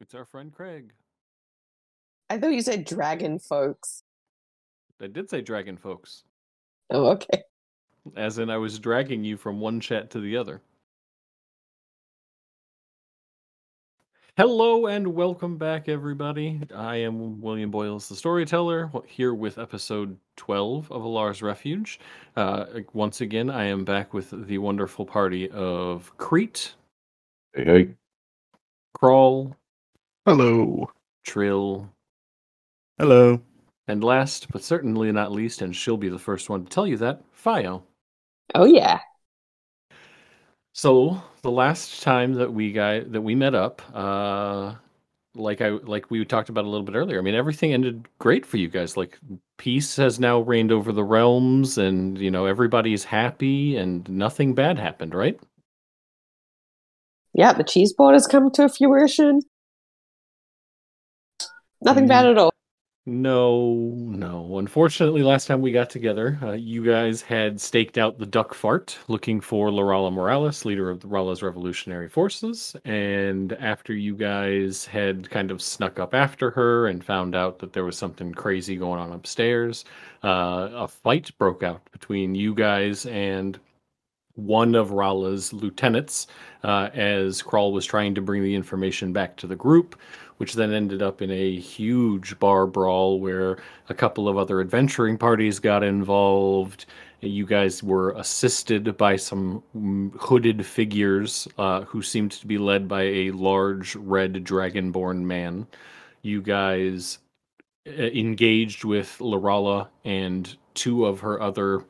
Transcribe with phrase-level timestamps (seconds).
[0.00, 0.92] It's our friend Craig.
[2.28, 4.02] I thought you said dragon folks.
[5.00, 6.24] I did say dragon folks,
[6.90, 7.42] Oh, okay.
[8.16, 10.60] as in I was dragging you from one chat to the other.
[14.36, 16.60] Hello and welcome back, everybody.
[16.74, 21.98] I am William Boyles, the storyteller, here with episode 12 of Alar's Refuge.
[22.36, 26.74] Uh, once again, I am back with the wonderful party of Crete,
[27.54, 27.88] Hey, hey.
[28.94, 29.56] Crawl,
[30.26, 30.90] Hello.
[31.24, 31.88] Trill,
[32.98, 33.40] Hello.
[33.86, 36.96] and last but certainly not least, and she'll be the first one to tell you
[36.96, 37.84] that, Fio.
[38.54, 38.98] Oh, yeah.
[40.72, 44.74] So the last time that we got that we met up, uh,
[45.36, 47.18] like I like we talked about a little bit earlier.
[47.18, 48.96] I mean, everything ended great for you guys.
[48.96, 49.18] Like
[49.58, 54.76] peace has now reigned over the realms, and you know everybody's happy, and nothing bad
[54.78, 55.38] happened, right?
[57.32, 59.40] Yeah, the cheese board has come to fruition.
[61.82, 62.52] Nothing bad at all.
[63.08, 64.58] No, no.
[64.58, 68.98] Unfortunately, last time we got together, uh, you guys had staked out the duck fart
[69.06, 72.74] looking for Lorala Morales, leader of the Rala's revolutionary forces.
[72.84, 77.72] And after you guys had kind of snuck up after her and found out that
[77.72, 79.84] there was something crazy going on upstairs,
[80.24, 83.60] uh, a fight broke out between you guys and
[84.36, 86.26] one of Rala's lieutenants
[86.62, 89.96] uh, as Crawl was trying to bring the information back to the group,
[90.38, 95.16] which then ended up in a huge bar brawl where a couple of other adventuring
[95.16, 96.86] parties got involved.
[97.20, 102.86] You guys were assisted by some mm, hooded figures uh, who seemed to be led
[102.88, 105.66] by a large red dragonborn man.
[106.22, 107.18] You guys
[107.86, 111.84] uh, engaged with Lorala and two of her other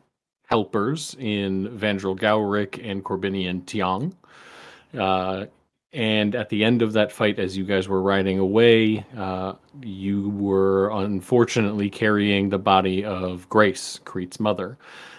[0.47, 4.15] helpers in Vandrel Gowrick and Corbinian Tiang.
[4.97, 5.47] Uh,
[5.93, 10.31] and at the end of that fight, as you guys were riding away, uh, you
[10.31, 14.79] were unfortunately carrying the body of Grace, Crete's mother,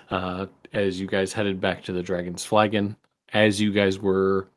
[0.09, 2.95] uh, as you guys headed back to the Dragon's Flagon.
[3.33, 4.49] As you guys were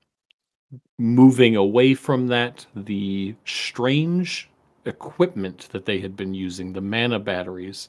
[0.99, 4.51] moving away from that, the strange
[4.85, 7.89] equipment that they had been using, the mana batteries,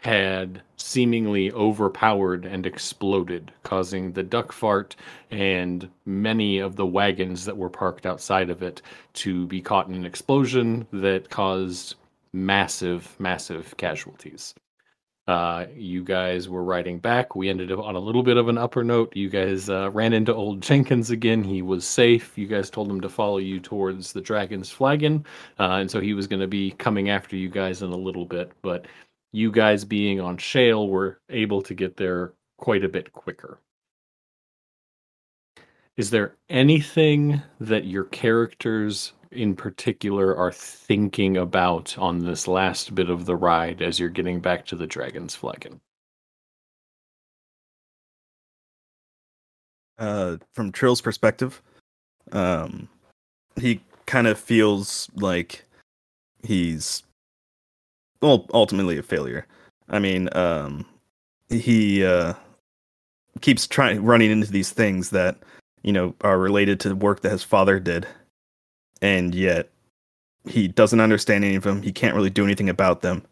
[0.00, 4.96] had seemingly overpowered and exploded, causing the duck fart
[5.30, 8.80] and many of the wagons that were parked outside of it
[9.12, 11.96] to be caught in an explosion that caused
[12.32, 14.54] massive, massive casualties.
[15.28, 17.36] Uh, you guys were riding back.
[17.36, 19.14] We ended up on a little bit of an upper note.
[19.14, 21.44] You guys uh, ran into old Jenkins again.
[21.44, 22.36] He was safe.
[22.36, 25.24] You guys told him to follow you towards the Dragon's Flagon,
[25.60, 28.24] uh, and so he was going to be coming after you guys in a little
[28.24, 28.50] bit.
[28.62, 28.86] But
[29.32, 33.58] you guys being on Shale were able to get there quite a bit quicker.
[35.96, 43.10] Is there anything that your characters in particular are thinking about on this last bit
[43.10, 45.80] of the ride as you're getting back to the Dragon's Flagon?
[49.98, 51.60] Uh, from Trill's perspective,
[52.32, 52.88] um,
[53.60, 55.66] he kind of feels like
[56.42, 57.02] he's
[58.22, 59.46] well, ultimately a failure.
[59.88, 60.86] I mean, um,
[61.48, 62.34] he uh,
[63.40, 65.38] keeps trying running into these things that
[65.82, 68.06] you know are related to the work that his father did,
[69.02, 69.70] and yet
[70.48, 71.82] he doesn't understand any of them.
[71.82, 73.24] He can't really do anything about them,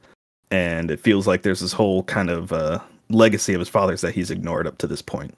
[0.50, 4.14] and it feels like there's this whole kind of uh, legacy of his father's that
[4.14, 5.34] he's ignored up to this point.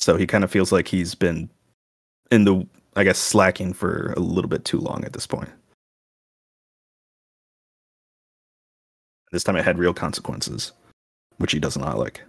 [0.00, 1.48] So he kind of feels like he's been
[2.30, 2.66] in the,
[2.96, 5.50] I guess, slacking for a little bit too long at this point.
[9.32, 10.72] This time it had real consequences,
[11.38, 12.22] which he does not like.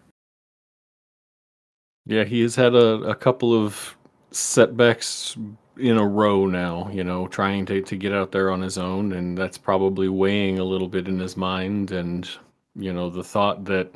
[2.06, 3.96] Yeah, he has had a, a couple of
[4.32, 5.38] setbacks
[5.78, 9.14] in a row now, you know, trying to, to get out there on his own,
[9.14, 11.92] and that's probably weighing a little bit in his mind.
[11.92, 12.30] And,
[12.76, 13.92] you know, the thought that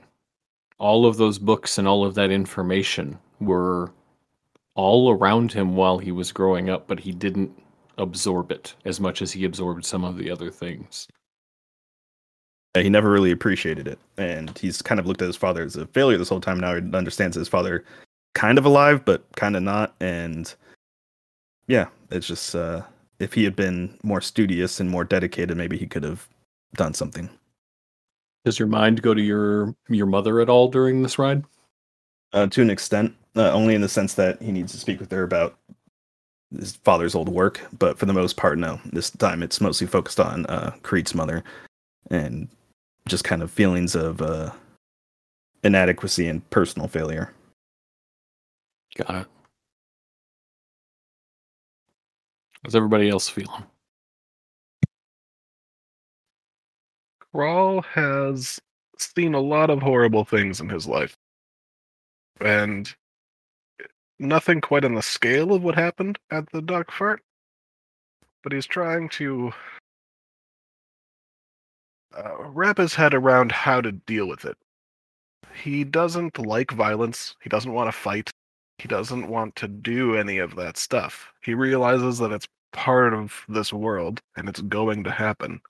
[0.77, 3.91] all of those books and all of that information were
[4.75, 7.51] all around him while he was growing up, but he didn't
[7.97, 11.07] absorb it as much as he absorbed some of the other things.
[12.81, 15.87] He never really appreciated it, and he's kind of looked at his father as a
[15.87, 16.59] failure this whole time.
[16.59, 17.83] Now he understands his father
[18.35, 19.95] kind of alive, but kind of not.
[19.99, 20.53] And
[21.67, 22.81] yeah, it's just uh,
[23.19, 26.27] if he had been more studious and more dedicated, maybe he could have
[26.75, 27.29] done something.
[28.45, 31.43] Does your mind go to your your mother at all during this ride?
[32.33, 35.11] uh, to an extent, uh, only in the sense that he needs to speak with
[35.11, 35.57] her about
[36.55, 37.61] his father's old work.
[37.77, 38.79] But for the most part, no.
[38.85, 41.43] This time, it's mostly focused on uh, Crete's mother
[42.09, 42.47] and
[43.07, 44.51] just kind of feelings of uh,
[45.63, 47.33] inadequacy and personal failure.
[48.95, 49.27] Got it.
[52.63, 53.63] How's everybody else feeling?
[57.31, 58.59] Crawl has
[58.97, 61.15] seen a lot of horrible things in his life.
[62.41, 62.93] And
[64.19, 67.21] nothing quite on the scale of what happened at the Duck fart.
[68.43, 69.51] But he's trying to
[72.17, 74.57] uh, wrap his head around how to deal with it.
[75.53, 77.35] He doesn't like violence.
[77.41, 78.31] He doesn't want to fight.
[78.77, 81.31] He doesn't want to do any of that stuff.
[81.41, 85.61] He realizes that it's part of this world and it's going to happen.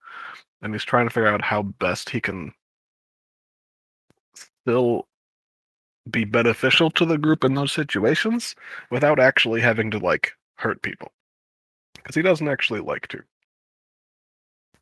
[0.62, 2.54] And he's trying to figure out how best he can
[4.36, 5.08] still
[6.10, 8.56] be beneficial to the group in those situations
[8.92, 11.12] without actually having to like hurt people.
[11.96, 13.22] Because he doesn't actually like to.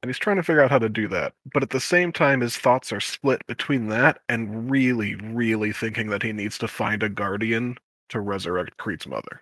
[0.05, 1.33] And he's trying to figure out how to do that.
[1.51, 6.09] But at the same time, his thoughts are split between that and really, really thinking
[6.09, 7.75] that he needs to find a guardian
[8.09, 9.41] to resurrect Crete's mother.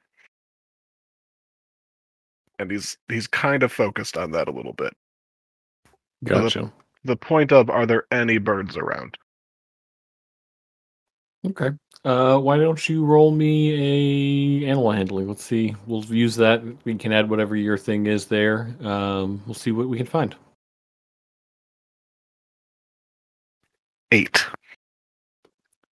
[2.60, 4.94] And he's he's kind of focused on that a little bit.
[6.24, 6.71] Gotcha.
[7.04, 9.18] The point of are there any birds around?
[11.45, 11.71] Okay.
[12.06, 15.27] Uh, why don't you roll me a animal handling?
[15.27, 15.75] Let's see.
[15.88, 16.63] We'll use that.
[16.86, 18.74] We can add whatever your thing is there.
[18.81, 20.33] Um, we'll see what we can find.
[24.13, 24.45] Eight.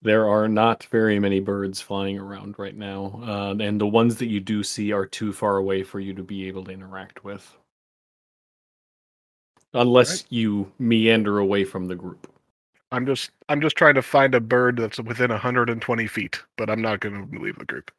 [0.01, 4.25] There are not very many birds flying around right now, uh, and the ones that
[4.25, 7.55] you do see are too far away for you to be able to interact with,
[9.75, 12.27] unless you meander away from the group.
[12.91, 16.81] I'm just I'm just trying to find a bird that's within 120 feet, but I'm
[16.81, 17.91] not going to leave the group.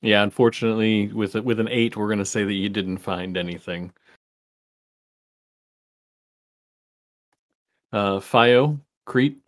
[0.00, 3.92] Yeah, unfortunately, with with an eight, we're going to say that you didn't find anything.
[7.92, 9.38] Uh, Fio, Crete.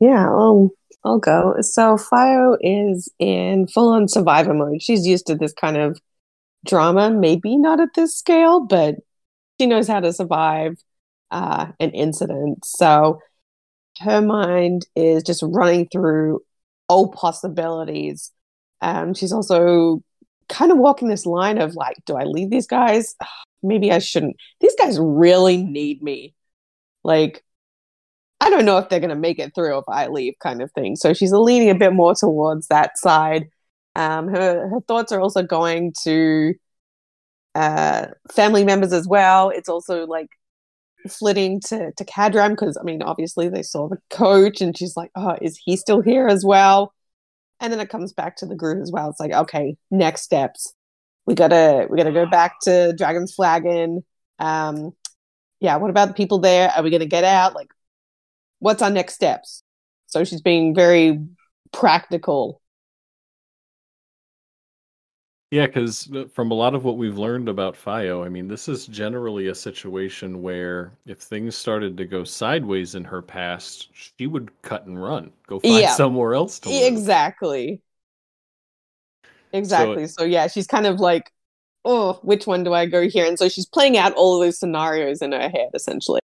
[0.00, 0.70] Yeah, I'll
[1.04, 1.54] I'll go.
[1.60, 4.82] So Fio is in full on survivor mode.
[4.82, 6.00] She's used to this kind of
[6.66, 8.96] drama, maybe not at this scale, but
[9.60, 10.76] she knows how to survive
[11.30, 12.64] uh, an incident.
[12.64, 13.20] So
[14.00, 16.40] her mind is just running through
[16.88, 18.32] all possibilities.
[18.82, 20.02] Um, she's also
[20.48, 23.16] kind of walking this line of like, do I leave these guys?
[23.62, 24.36] Maybe I shouldn't.
[24.60, 26.34] These guys really need me.
[27.04, 27.44] Like,
[28.40, 30.70] I don't know if they're going to make it through if I leave, kind of
[30.72, 30.96] thing.
[30.96, 33.48] So she's leaning a bit more towards that side.
[33.94, 36.54] Um, her her thoughts are also going to
[37.54, 39.50] uh, family members as well.
[39.50, 40.28] It's also like
[41.08, 45.10] flitting to to Cadram because I mean, obviously they saw the coach, and she's like,
[45.16, 46.92] "Oh, is he still here as well?"
[47.60, 49.08] And then it comes back to the group as well.
[49.10, 50.74] It's like, okay, next steps.
[51.26, 54.04] We gotta we gotta go back to Dragon's Flagon.
[54.38, 54.92] Um,
[55.60, 56.70] yeah, what about the people there?
[56.70, 57.54] Are we gonna get out?
[57.54, 57.68] Like,
[58.60, 59.62] what's our next steps?
[60.06, 61.20] So she's being very
[61.72, 62.62] practical
[65.50, 68.86] Yeah, because from a lot of what we've learned about Fio, I mean, this is
[68.86, 74.50] generally a situation where if things started to go sideways in her past, she would
[74.62, 75.90] cut and run, go find Yeah.
[75.90, 76.88] somewhere else to live.
[76.88, 77.82] Exactly.
[79.52, 80.06] Exactly.
[80.06, 81.32] So, yeah, she's kind of like,
[81.84, 83.26] oh, which one do I go here?
[83.26, 86.20] And so she's playing out all of those scenarios in her head, essentially.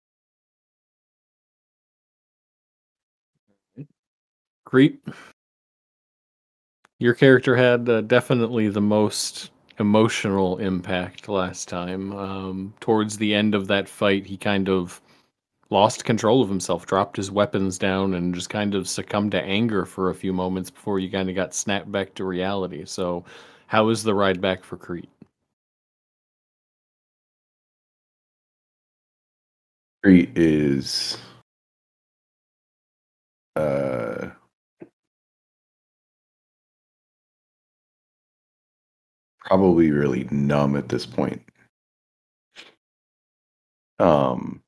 [4.65, 5.03] Crete,
[6.99, 12.13] your character had uh, definitely the most emotional impact last time.
[12.13, 15.01] Um, towards the end of that fight, he kind of
[15.73, 19.85] lost control of himself, dropped his weapons down, and just kind of succumbed to anger
[19.87, 22.85] for a few moments before you kind of got snapped back to reality.
[22.85, 23.25] So,
[23.69, 25.09] how is the ride back for Crete?
[30.03, 31.19] Crete is
[33.57, 34.31] uh
[39.41, 41.43] probably really numb at this point.
[43.99, 44.62] Um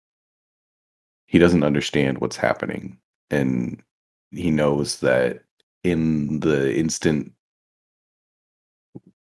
[1.34, 2.96] he doesn't understand what's happening
[3.28, 3.82] and
[4.30, 5.42] he knows that
[5.82, 7.32] in the instant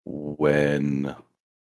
[0.04, 1.16] when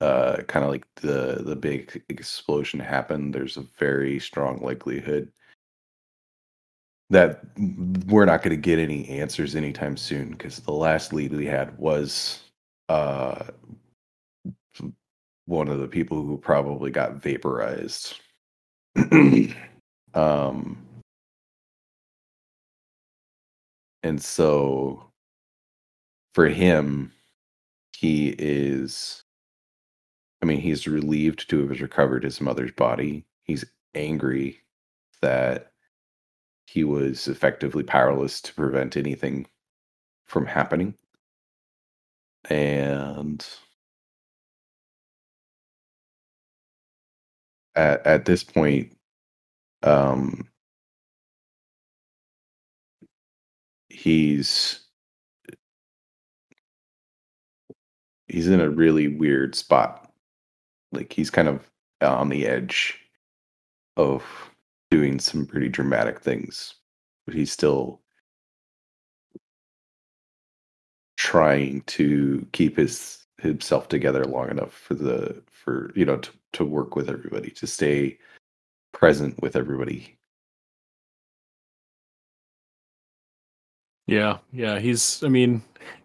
[0.02, 5.32] uh kind of like the the big explosion happened there's a very strong likelihood
[7.08, 7.40] that
[8.04, 11.74] we're not going to get any answers anytime soon because the last lead we had
[11.78, 12.42] was
[12.90, 13.42] uh
[15.46, 18.20] one of the people who probably got vaporized
[20.16, 20.78] um
[24.02, 25.10] and so
[26.34, 27.12] for him
[27.96, 29.24] he is
[30.42, 33.24] i mean he's relieved to have recovered his mother's body.
[33.44, 34.60] He's angry
[35.22, 35.72] that
[36.66, 39.46] he was effectively powerless to prevent anything
[40.26, 40.94] from happening.
[42.50, 43.46] And
[47.76, 48.95] at at this point,
[49.82, 50.48] um,
[53.88, 54.80] he's
[58.28, 60.10] he's in a really weird spot.
[60.92, 61.68] Like he's kind of
[62.00, 62.98] on the edge
[63.96, 64.24] of
[64.90, 66.74] doing some pretty dramatic things,
[67.26, 68.00] but he's still
[71.16, 76.64] trying to keep his himself together long enough for the for you know to, to
[76.64, 78.18] work with everybody to stay
[78.96, 80.16] present with everybody
[84.06, 85.22] Yeah, yeah, he's.
[85.24, 85.62] I mean,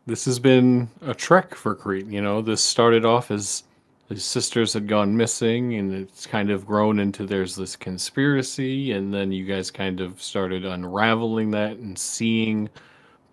[0.07, 2.07] this has been a trek for Crete.
[2.07, 3.63] You know, this started off as
[4.09, 9.13] his sisters had gone missing, and it's kind of grown into there's this conspiracy, and
[9.13, 12.69] then you guys kind of started unraveling that and seeing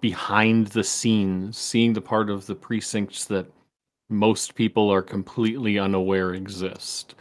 [0.01, 3.47] behind the scenes, seeing the part of the precincts that
[4.11, 7.15] most people are completely unaware exist.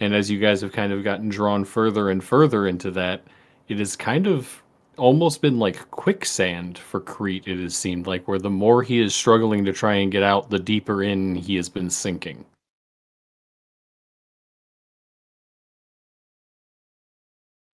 [0.00, 3.22] And as you guys have kind of gotten drawn further and further into that,
[3.68, 4.62] it has kind of
[4.96, 9.14] almost been like quicksand for Crete, it has seemed like, where the more he is
[9.14, 12.44] struggling to try and get out, the deeper in he has been sinking.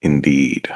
[0.02, 0.68] indeed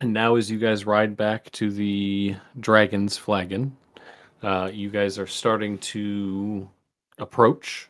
[0.00, 3.76] And now, as you guys ride back to the Dragon's Flagon,
[4.42, 6.68] uh, you guys are starting to
[7.18, 7.88] approach.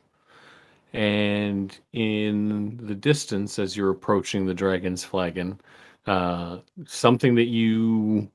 [0.93, 5.61] And in the distance, as you're approaching the Dragon's Flagon,
[6.07, 8.31] uh, something that you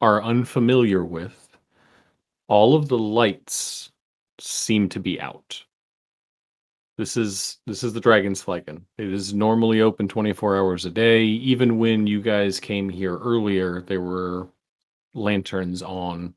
[0.00, 1.56] are unfamiliar with,
[2.46, 3.90] all of the lights
[4.38, 5.64] seem to be out.
[6.96, 8.84] This is this is the Dragon's Flagon.
[8.98, 11.22] It is normally open 24 hours a day.
[11.22, 14.48] Even when you guys came here earlier, there were
[15.14, 16.34] lanterns on.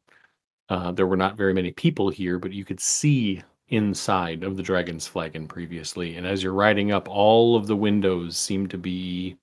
[0.70, 3.42] Uh, there were not very many people here, but you could see
[3.72, 6.16] inside of the Dragon's Flagon previously.
[6.16, 9.38] And as you're riding up, all of the windows seem to be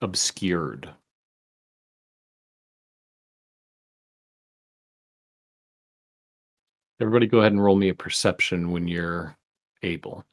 [0.00, 0.88] obscured.
[7.00, 9.36] Everybody, go ahead and roll me a perception when you're
[9.82, 10.24] able.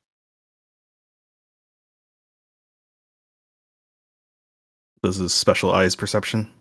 [5.01, 6.51] This is special eyes perception.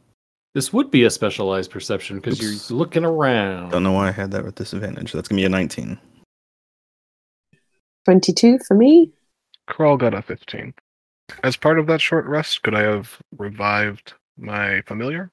[0.54, 3.70] This would be a specialized perception because you're looking around.
[3.70, 5.12] Don't know why I had that with disadvantage.
[5.12, 5.98] That's gonna be a 19.
[8.08, 9.12] 22 for me.
[9.66, 10.72] Crawl got a 15.
[11.44, 15.30] As part of that short rest, could I have revived my familiar?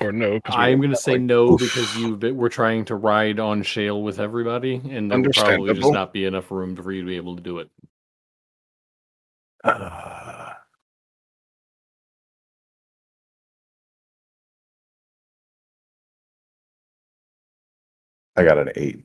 [0.00, 0.30] Or no?
[0.30, 1.60] we I'm going to say like- no Oof.
[1.60, 5.92] because you we're trying to ride on shale with everybody, and there will probably just
[5.92, 7.68] not be enough room for you to be able to do it.
[9.62, 10.54] Uh,
[18.36, 19.04] I got an eight.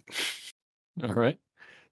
[1.03, 1.37] All right.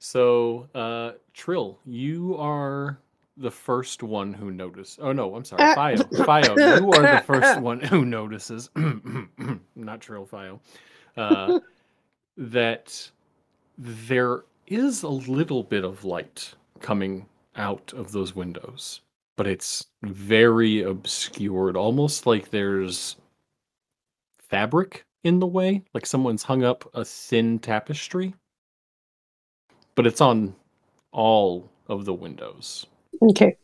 [0.03, 2.97] So, uh, Trill, you are
[3.37, 4.97] the first one who noticed.
[4.99, 6.25] Oh no, I'm sorry, Uh, Fio.
[6.25, 8.71] Fio, you are the first one who notices.
[9.75, 10.59] not Trill, Fio.
[11.15, 11.59] Uh,
[12.37, 13.11] that
[13.77, 19.01] there is a little bit of light coming out of those windows,
[19.37, 23.17] but it's very obscured, almost like there's
[24.49, 28.33] fabric in the way, like someone's hung up a thin tapestry
[29.95, 30.55] but it's on
[31.11, 32.85] all of the windows.
[33.21, 33.57] Okay.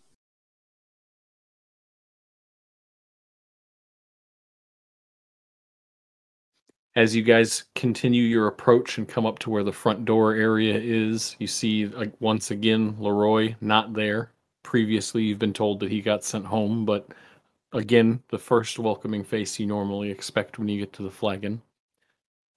[6.96, 10.76] As you guys continue your approach and come up to where the front door area
[10.76, 14.32] is, you see, like, once again, Leroy not there.
[14.64, 17.08] Previously, you've been told that he got sent home, but
[17.72, 21.62] again, the first welcoming face you normally expect when you get to the flagon.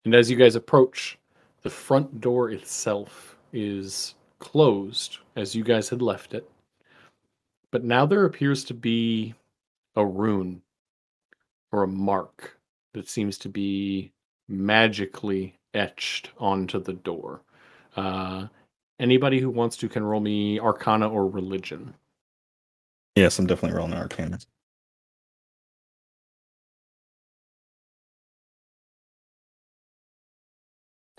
[0.06, 1.18] And as you guys approach,
[1.60, 6.48] the front door itself is closed as you guys had left it.
[7.70, 9.34] But now there appears to be
[9.96, 10.62] a rune
[11.72, 12.58] or a mark
[12.94, 14.12] that seems to be
[14.48, 17.42] magically etched onto the door.
[17.96, 18.46] Uh,
[18.98, 21.94] anybody who wants to can roll me Arcana or Religion.
[23.14, 24.38] Yes, I'm definitely rolling Arcana.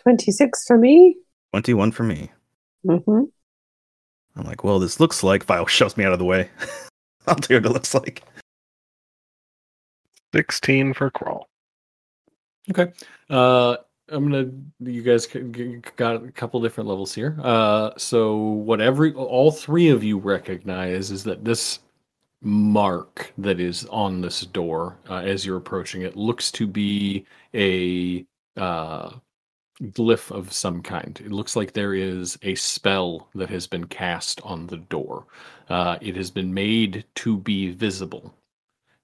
[0.01, 1.17] Twenty-six for me.
[1.51, 2.31] 21 for me.
[2.85, 3.23] hmm
[4.35, 6.49] I'm like, well, this looks like Fio shoves me out of the way.
[7.27, 8.23] I'll tell you what it looks like.
[10.33, 11.49] 16 for Crawl.
[12.69, 12.93] Okay.
[13.29, 13.75] Uh,
[14.07, 14.51] I'm gonna.
[14.79, 15.27] You guys
[15.95, 17.37] got a couple different levels here.
[17.41, 21.79] Uh, so what every all three of you recognize is that this
[22.41, 28.25] mark that is on this door uh, as you're approaching it looks to be a
[28.57, 29.11] uh,
[29.81, 31.19] glyph of some kind.
[31.23, 35.25] It looks like there is a spell that has been cast on the door.
[35.69, 38.33] Uh, it has been made to be visible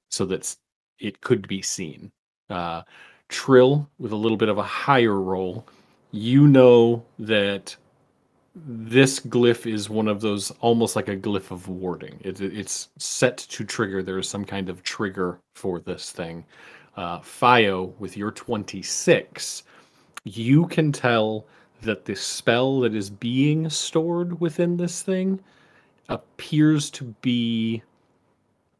[0.10, 0.56] so that
[1.00, 2.12] it could be seen.
[2.50, 2.84] Uh,
[3.30, 5.68] Trill, with a little bit of a higher roll,
[6.12, 7.76] you know that
[8.56, 12.20] this glyph is one of those almost like a glyph of warding.
[12.24, 14.02] It, it's set to trigger.
[14.02, 16.46] There is some kind of trigger for this thing.
[16.96, 19.64] Uh, Fio, with your 26,
[20.28, 21.46] you can tell
[21.82, 25.40] that the spell that is being stored within this thing
[26.10, 27.82] appears to be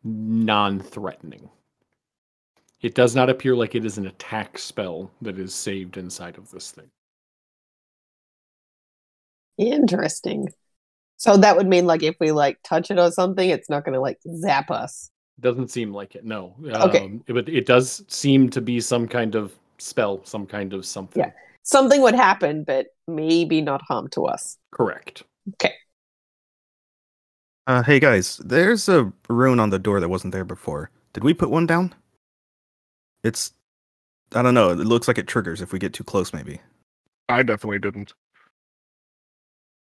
[0.04, 1.50] non threatening.
[2.82, 6.52] It does not appear like it is an attack spell that is saved inside of
[6.52, 6.90] this thing.
[9.58, 10.50] Interesting.
[11.18, 13.94] So that would mean like if we like touch it or something, it's not going
[13.94, 15.10] to like zap us.
[15.40, 16.26] Doesn't seem like it.
[16.26, 16.56] No.
[16.64, 17.06] Okay.
[17.06, 21.24] Um, but it does seem to be some kind of spell, some kind of something.
[21.24, 21.32] Yeah.
[21.64, 24.58] Something would happen, but maybe not harm to us.
[24.72, 25.24] Correct.
[25.56, 25.74] Okay.
[27.68, 30.90] Uh, hey guys, there's a rune on the door that wasn't there before.
[31.12, 31.94] Did we put one down?
[33.24, 33.52] It's,
[34.34, 34.70] I don't know.
[34.70, 36.32] It looks like it triggers if we get too close.
[36.34, 36.62] Maybe.
[37.28, 38.14] I definitely didn't.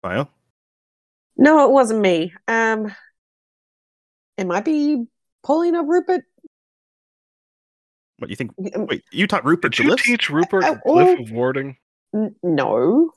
[0.01, 0.27] Fio.
[1.37, 2.33] No, it wasn't me.
[2.47, 2.93] Um,
[4.37, 5.05] it might be
[5.43, 6.23] pulling a Rupert.
[8.19, 8.51] What you think?
[8.75, 10.05] Um, Wait, you taught Rupert Did the you lifts?
[10.05, 11.77] teach Rupert the glyph of warding?
[12.13, 13.11] N- no.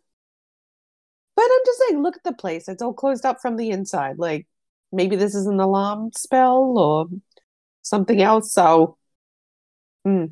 [1.34, 2.68] But I'm just saying, look at the place.
[2.68, 4.18] It's all closed up from the inside.
[4.18, 4.46] Like
[4.92, 7.06] maybe this is an alarm spell or
[7.82, 8.52] something else.
[8.52, 8.96] So,
[10.04, 10.26] hmm.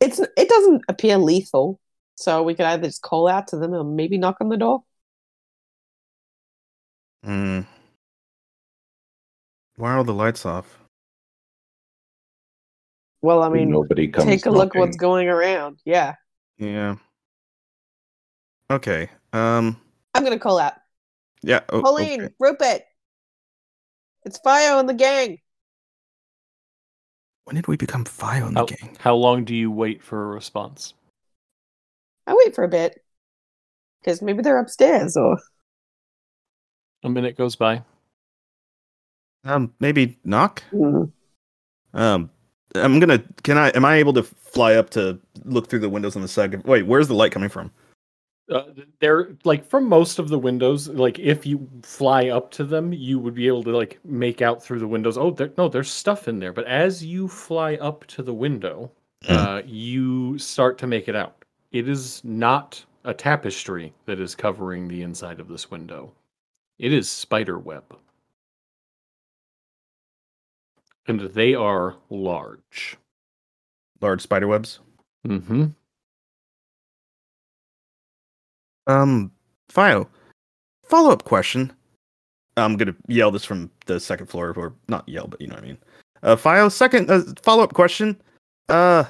[0.00, 1.78] it's it doesn't appear lethal.
[2.16, 4.82] So we could either just call out to them or maybe knock on the door.
[7.22, 7.60] Hmm.
[9.76, 10.85] Why are all the lights off?
[13.22, 14.26] Well, I mean, nobody comes.
[14.26, 15.80] take a look what's going around.
[15.84, 16.14] Yeah,
[16.58, 16.96] Yeah.
[18.70, 19.08] Okay.
[19.32, 19.80] Um.
[20.14, 20.74] I'm gonna call out.
[21.42, 21.60] Yeah.
[21.68, 22.34] Oh, Pauline, okay.
[22.38, 22.82] Rupert,
[24.24, 25.38] it's Fio and the gang.
[27.44, 28.96] When did we become Fio in the gang?
[28.98, 30.94] how long do you wait for a response?
[32.26, 33.04] I wait for a bit
[34.00, 35.38] because maybe they're upstairs or
[37.04, 37.82] A minute goes by.
[39.44, 39.74] Um.
[39.78, 40.64] Maybe knock.
[40.70, 41.04] Hmm.
[41.94, 42.30] Um.
[42.74, 43.22] I'm gonna.
[43.42, 43.68] Can I?
[43.70, 46.62] Am I able to fly up to look through the windows on the side?
[46.64, 46.86] Wait.
[46.86, 47.70] Where's the light coming from?
[48.50, 48.62] Uh,
[49.00, 50.88] they're like from most of the windows.
[50.88, 54.62] Like if you fly up to them, you would be able to like make out
[54.62, 55.18] through the windows.
[55.18, 56.52] Oh, there, no, there's stuff in there.
[56.52, 58.90] But as you fly up to the window,
[59.28, 61.44] uh, you start to make it out.
[61.72, 66.12] It is not a tapestry that is covering the inside of this window.
[66.78, 67.96] It is spider web,
[71.08, 72.96] and they are large.
[74.00, 74.80] Large spider webs.
[75.26, 75.66] Mm-hmm.
[78.86, 79.32] Um.
[79.68, 80.08] Fio.
[80.84, 81.72] Follow up question.
[82.56, 85.64] I'm gonna yell this from the second floor, or not yell, but you know what
[85.64, 85.78] I mean.
[86.22, 86.68] Uh, Fio.
[86.68, 88.20] Second uh, follow up question.
[88.68, 89.04] Uh,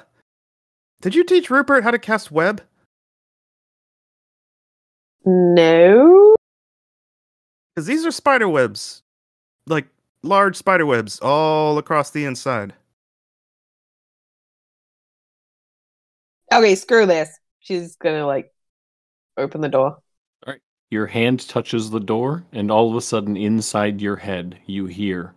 [1.01, 2.63] did you teach Rupert how to cast web?
[5.27, 6.35] no.
[7.75, 9.03] Because these are spider webs,
[9.67, 9.87] like
[10.27, 12.75] large spider webs all across the inside.
[16.53, 17.29] Okay, screw this.
[17.61, 18.53] She's gonna like
[19.37, 19.99] open the door.
[20.47, 20.61] All right.
[20.91, 25.35] Your hand touches the door, and all of a sudden, inside your head, you hear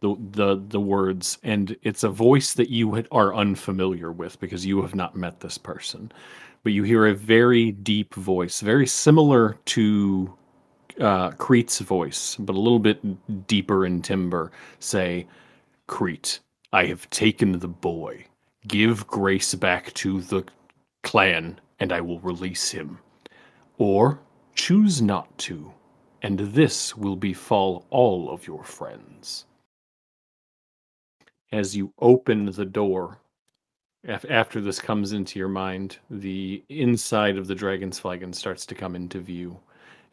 [0.00, 4.82] the the the words, and it's a voice that you are unfamiliar with because you
[4.82, 6.12] have not met this person.
[6.64, 10.34] But you hear a very deep voice, very similar to
[11.00, 14.50] uh, Crete's voice, but a little bit deeper in timbre.
[14.80, 15.26] Say,
[15.86, 16.40] Crete,
[16.72, 18.24] I have taken the boy.
[18.66, 20.44] Give grace back to the
[21.02, 22.98] clan, and I will release him.
[23.78, 24.20] Or
[24.54, 25.72] choose not to,
[26.22, 29.46] and this will befall all of your friends.
[31.52, 33.18] As you open the door,
[34.06, 38.94] after this comes into your mind, the inside of the dragon's flagon starts to come
[38.94, 39.58] into view,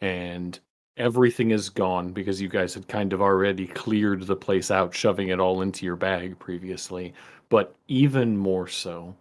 [0.01, 0.59] and
[0.97, 5.29] everything is gone because you guys had kind of already cleared the place out, shoving
[5.29, 7.13] it all into your bag previously.
[7.49, 9.15] But even more so,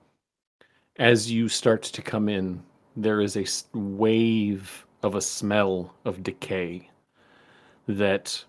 [0.97, 2.63] as you start to come in,
[2.97, 6.89] there is a wave of a smell of decay
[7.89, 8.45] that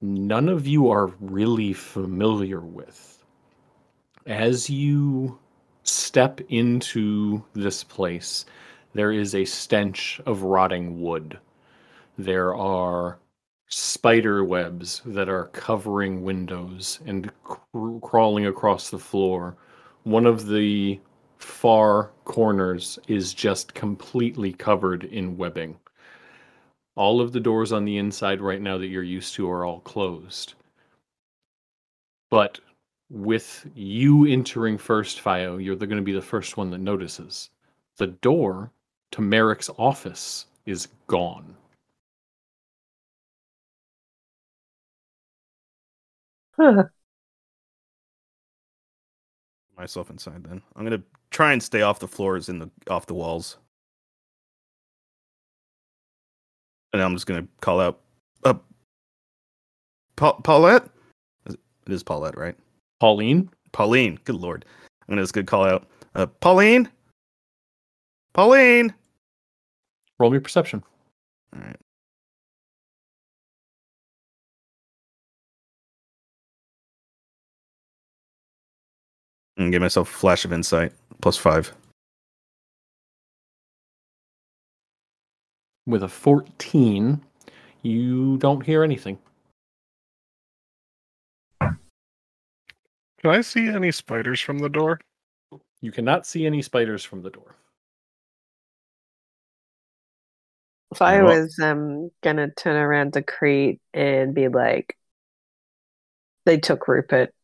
[0.00, 3.24] none of you are really familiar with.
[4.26, 5.38] As you
[5.84, 8.46] step into this place,
[8.94, 11.38] there is a stench of rotting wood.
[12.18, 13.18] There are
[13.68, 19.56] spider webs that are covering windows and cr- crawling across the floor.
[20.04, 21.00] One of the
[21.38, 25.78] far corners is just completely covered in webbing.
[26.94, 29.80] All of the doors on the inside right now that you're used to are all
[29.80, 30.54] closed.
[32.30, 32.58] But
[33.10, 37.50] with you entering first, Fio, you're going to be the first one that notices.
[37.98, 38.70] The door
[39.10, 41.54] to Merrick's office is gone.
[49.76, 50.62] Myself inside then.
[50.74, 53.58] I'm gonna try and stay off the floors and the off the walls.
[56.92, 58.00] And I'm just gonna call out
[58.44, 58.54] uh
[60.16, 60.88] Pa- Paulette?
[61.46, 61.58] It
[61.92, 62.56] is Paulette, right?
[63.00, 64.18] Pauline, Pauline.
[64.24, 64.64] Good lord.
[65.02, 66.88] I'm gonna just gonna call out uh Pauline.
[68.32, 68.94] Pauline.
[70.18, 70.82] roll me perception.
[71.54, 71.60] All
[79.56, 80.92] And give myself a flash of insight.
[81.20, 81.72] Plus five.
[85.86, 87.22] With a 14,
[87.82, 89.18] you don't hear anything.
[91.60, 91.78] Can
[93.24, 95.00] I see any spiders from the door?
[95.80, 97.56] You cannot see any spiders from the door.
[100.94, 104.96] Fire Well- was um gonna turn around to Crete and be like,
[106.44, 107.34] "They took Rupert,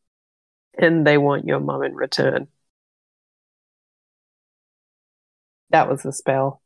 [0.83, 2.49] and they want your mum in return."
[5.71, 6.63] That was the spell.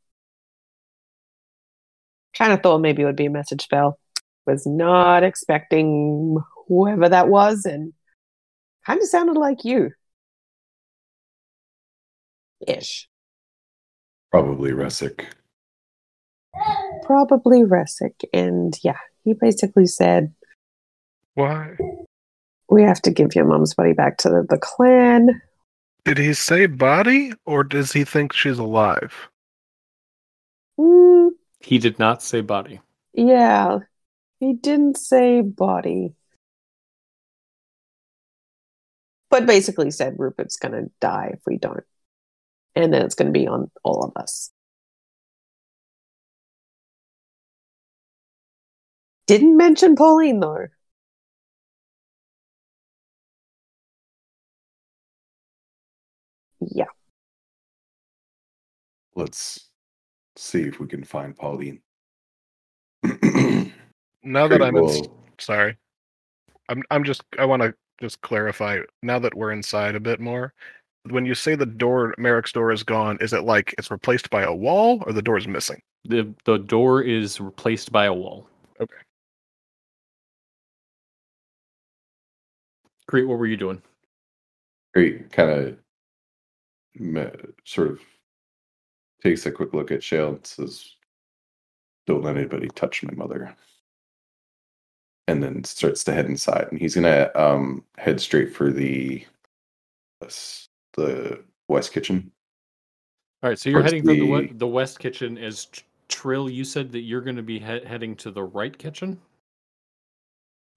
[2.37, 3.99] Kind of thought maybe it would be a message spell.
[4.47, 7.93] Was not expecting whoever that was, and
[8.85, 9.93] kind of sounded like you,
[12.67, 13.09] ish.
[14.31, 15.25] Probably Russick.
[17.03, 20.35] Probably Resic, and yeah, he basically said,
[21.35, 21.77] Why?
[22.69, 25.41] We have to give your mom's body back to the, the clan.
[26.05, 29.29] Did he say body, or does he think she's alive?
[30.79, 32.81] Mm, He did not say body.
[33.15, 33.79] yeah,
[34.41, 36.13] he didn't say body.
[39.31, 41.83] But basically said Rupert's gonna die if we don't.
[42.75, 44.51] And then it's gonna be on all of us.
[49.27, 50.67] Didn't mention Pauline though.
[56.61, 56.85] Yeah.
[59.15, 59.71] Let's
[60.37, 61.81] see if we can find Pauline.
[64.27, 65.07] Now that I'm in,
[65.39, 65.77] sorry,
[66.69, 68.81] I'm I'm just I want to just clarify.
[69.05, 70.53] Now that we're inside a bit more,
[71.11, 74.43] when you say the door, Merrick's door is gone, is it like it's replaced by
[74.43, 75.81] a wall, or the door is missing?
[76.05, 78.49] The the door is replaced by a wall.
[78.81, 78.97] Okay.
[83.07, 83.81] Crete, what were you doing?
[84.93, 85.79] Crete, kind of
[87.65, 88.01] sort of
[89.23, 90.95] takes a quick look at Shale and says,
[92.07, 93.55] "Don't let anybody touch my mother."
[95.29, 99.25] And then starts to head inside, and he's gonna um, head straight for the
[100.95, 102.31] the west kitchen.
[103.43, 105.37] All right, so you're Towards heading for the we- the- the west kitchen.
[105.37, 105.67] As
[106.09, 109.21] Trill, you said that you're going to be he- heading to the right kitchen.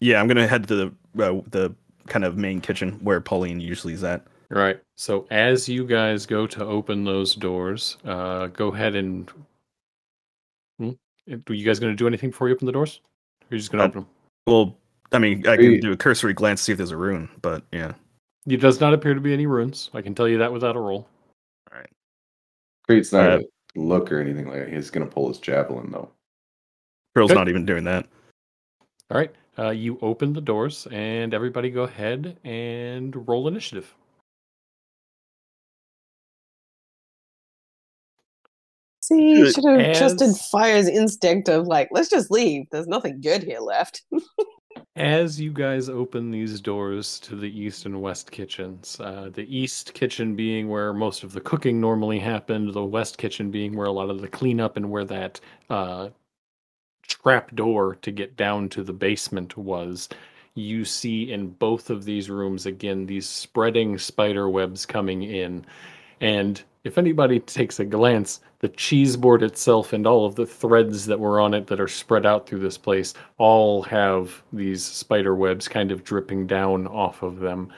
[0.01, 0.87] Yeah, I'm gonna head to the
[1.23, 1.75] uh, the
[2.07, 4.25] kind of main kitchen where Pauline usually is at.
[4.51, 4.79] All right.
[4.97, 9.31] So as you guys go to open those doors, uh, go ahead and.
[10.79, 10.91] Hmm?
[11.47, 13.01] Are you guys going to do anything before you open the doors?
[13.43, 14.09] Or are you just going to Uh, open them?
[14.47, 14.75] Well,
[15.11, 17.63] I mean, I can do a cursory glance to see if there's a rune, but
[17.71, 17.93] yeah.
[18.47, 19.91] It does not appear to be any runes.
[19.93, 21.07] I can tell you that without a roll.
[21.71, 21.89] All right.
[22.87, 23.39] Crete's not Uh,
[23.75, 24.73] a look or anything like that.
[24.73, 26.09] He's gonna pull his javelin though.
[27.13, 27.39] Pearl's Okay.
[27.39, 28.07] not even doing that.
[29.11, 29.33] All right.
[29.57, 33.93] Uh, you open the doors, and everybody go ahead and roll initiative.
[39.09, 42.67] See, you should have trusted Fire's instinct of like, let's just leave.
[42.69, 44.03] There's nothing good here left.
[44.95, 49.95] As you guys open these doors to the east and west kitchens, uh, the east
[49.95, 53.91] kitchen being where most of the cooking normally happened, the west kitchen being where a
[53.91, 55.39] lot of the cleanup and where that
[55.71, 56.09] uh,
[57.07, 60.07] trap door to get down to the basement was,
[60.53, 65.65] you see in both of these rooms again these spreading spider webs coming in.
[66.21, 71.05] And if anybody takes a glance, the cheese board itself and all of the threads
[71.07, 75.35] that were on it that are spread out through this place all have these spider
[75.35, 77.71] webs kind of dripping down off of them.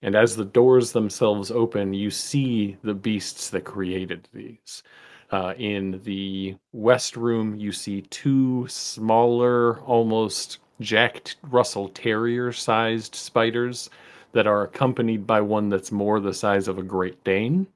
[0.00, 4.82] And as the doors themselves open, you see the beasts that created these.
[5.30, 13.88] Uh, in the west room, you see two smaller, almost Jack Russell Terrier sized spiders
[14.32, 17.66] that are accompanied by one that's more the size of a Great Dane.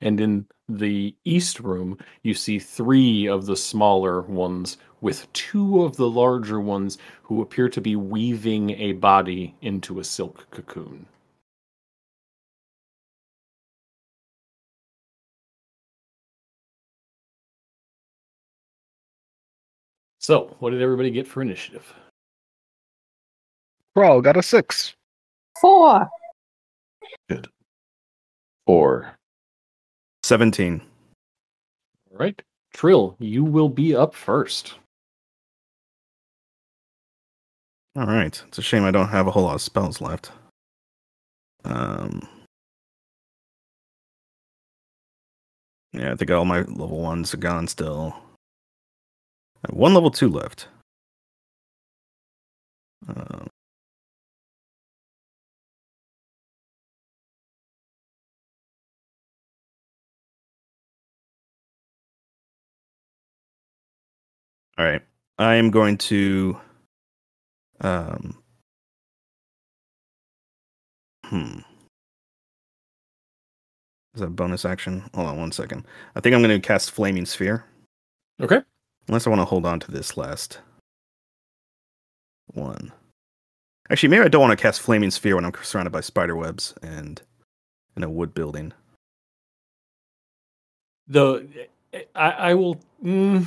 [0.00, 5.96] And in the east room, you see three of the smaller ones with two of
[5.96, 11.06] the larger ones who appear to be weaving a body into a silk cocoon.
[20.18, 21.92] So, what did everybody get for initiative?
[23.94, 24.94] Crawl got a six.
[25.60, 26.08] Four.
[27.28, 27.46] Good.
[28.66, 29.18] Four.
[30.24, 30.80] 17.
[32.10, 32.40] All right.
[32.72, 34.76] Trill, you will be up first.
[37.94, 38.42] All right.
[38.48, 40.32] It's a shame I don't have a whole lot of spells left.
[41.66, 42.26] Um.
[45.92, 48.14] Yeah, I think all my level ones are gone still.
[49.62, 50.68] I have one level two left.
[53.08, 53.48] Um,
[64.78, 65.02] all right.
[65.38, 66.58] I am going to
[67.80, 68.38] um
[71.26, 71.58] hmm.
[74.14, 75.02] Is that a bonus action?
[75.14, 75.84] Hold on one second.
[76.14, 77.64] I think I'm going to cast Flaming Sphere.
[78.40, 78.60] Okay.
[79.08, 80.60] Unless I want to hold on to this last
[82.52, 82.92] one.
[83.90, 86.74] Actually, maybe I don't want to cast Flaming Sphere when I'm surrounded by spider webs
[86.80, 87.20] and
[87.96, 88.72] in a wood building.
[91.08, 91.46] The
[92.14, 92.80] I, I will.
[93.04, 93.46] Mm,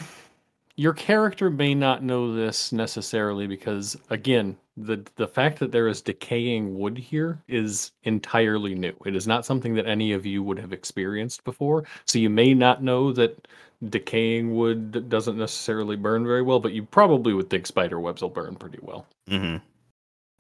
[0.78, 6.02] your character may not know this necessarily because, again, the the fact that there is
[6.04, 8.94] decaying wood here is entirely new.
[9.06, 11.84] It is not something that any of you would have experienced before.
[12.06, 13.48] So you may not know that
[13.90, 18.30] decaying wood doesn't necessarily burn very well, but you probably would think spider webs will
[18.30, 19.08] burn pretty well.
[19.30, 19.58] Mm-hmm.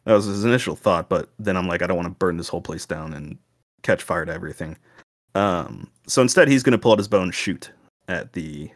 [0.06, 2.47] That was his initial thought, but then I'm like, I don't want to burn this
[2.47, 3.38] whole place down and
[3.82, 4.78] catch fire to everything.
[5.36, 7.71] Um, so instead, he's going to pull out his bow and shoot
[8.08, 8.69] at the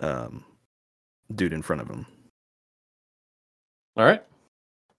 [0.00, 0.44] um,
[1.34, 2.06] dude in front of him.
[3.96, 4.22] All right.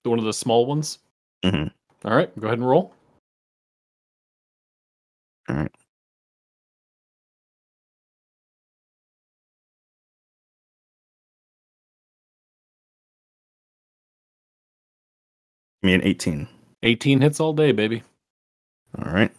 [0.04, 1.00] One of the small ones.
[1.44, 1.72] Mhm.
[2.06, 2.34] All right.
[2.40, 2.94] Go ahead and roll.
[5.50, 5.72] All right.
[15.84, 16.48] Me an 18.
[16.84, 18.04] 18 hits all day, baby.
[18.98, 19.32] All right.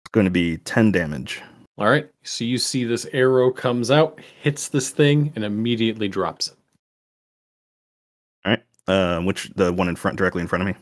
[0.00, 1.42] It's going to be 10 damage.
[1.78, 2.08] All right.
[2.22, 6.54] So you see this arrow comes out, hits this thing, and immediately drops it.
[8.44, 8.62] All right.
[8.88, 10.74] Uh, which the one in front, directly in front of me.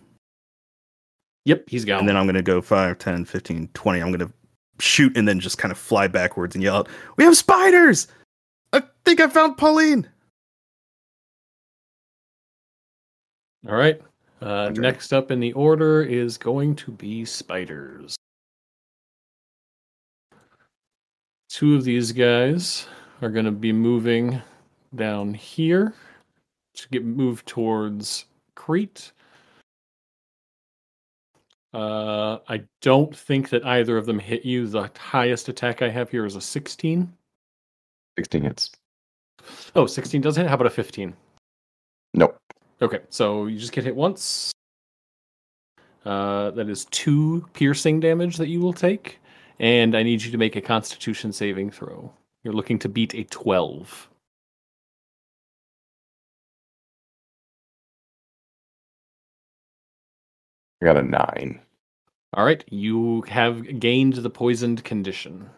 [1.47, 2.01] Yep, he's gone.
[2.01, 4.01] And then I'm going to go 5, 10, 15, 20.
[4.01, 4.33] I'm going to
[4.81, 8.09] shoot and then just kind of fly backwards and yell out, We have spiders!
[8.73, 10.09] I think I found Pauline!
[13.69, 14.01] All right.
[14.41, 18.17] Uh, next up in the order is going to be spiders.
[21.55, 22.89] Two of these guys
[23.23, 24.43] are going to be moving
[24.93, 25.95] down here
[26.75, 28.25] to get moved towards
[28.57, 29.13] Crete.
[31.73, 34.67] Uh, I don't think that either of them hit you.
[34.67, 37.13] The highest attack I have here is a 16.
[38.19, 38.73] 16 hits.
[39.77, 40.49] Oh, 16 does hit.
[40.49, 41.15] How about a 15?
[42.15, 42.37] Nope.
[42.83, 44.51] Okay, so you just get hit once.
[46.05, 49.21] Uh, that is two piercing damage that you will take,
[49.59, 52.13] and I need you to make a Constitution saving throw.
[52.43, 54.09] You're looking to beat a 12.
[60.83, 61.61] I got a nine.
[62.35, 65.51] All right, you have gained the poisoned condition.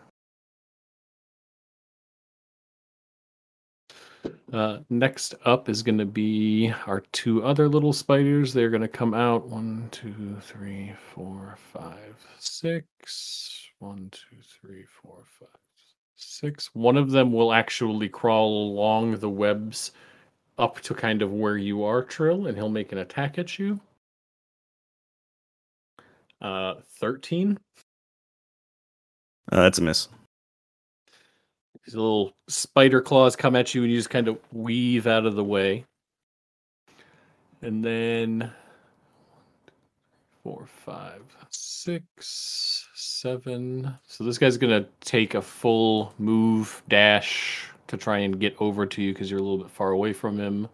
[4.53, 8.53] Uh, next up is going to be our two other little spiders.
[8.53, 9.49] They're going to come out.
[9.49, 13.71] One, two, three, four, five, six.
[13.81, 15.49] One, two, three, four, five,
[16.15, 16.71] six.
[16.75, 19.91] One of them will actually crawl along the webs
[20.59, 23.81] up to kind of where you are, Trill, and he'll make an attack at you.
[26.41, 27.59] Uh, 13.
[29.53, 30.09] Uh, that's a miss.
[31.87, 35.37] These little spider claws come at you, and you just kind of weave out of
[35.37, 35.85] the way.
[37.63, 38.51] And then
[40.43, 43.95] four, five, six, seven.
[44.07, 49.03] So this guy's gonna take a full move dash to try and get over to
[49.03, 50.69] you because you're a little bit far away from him.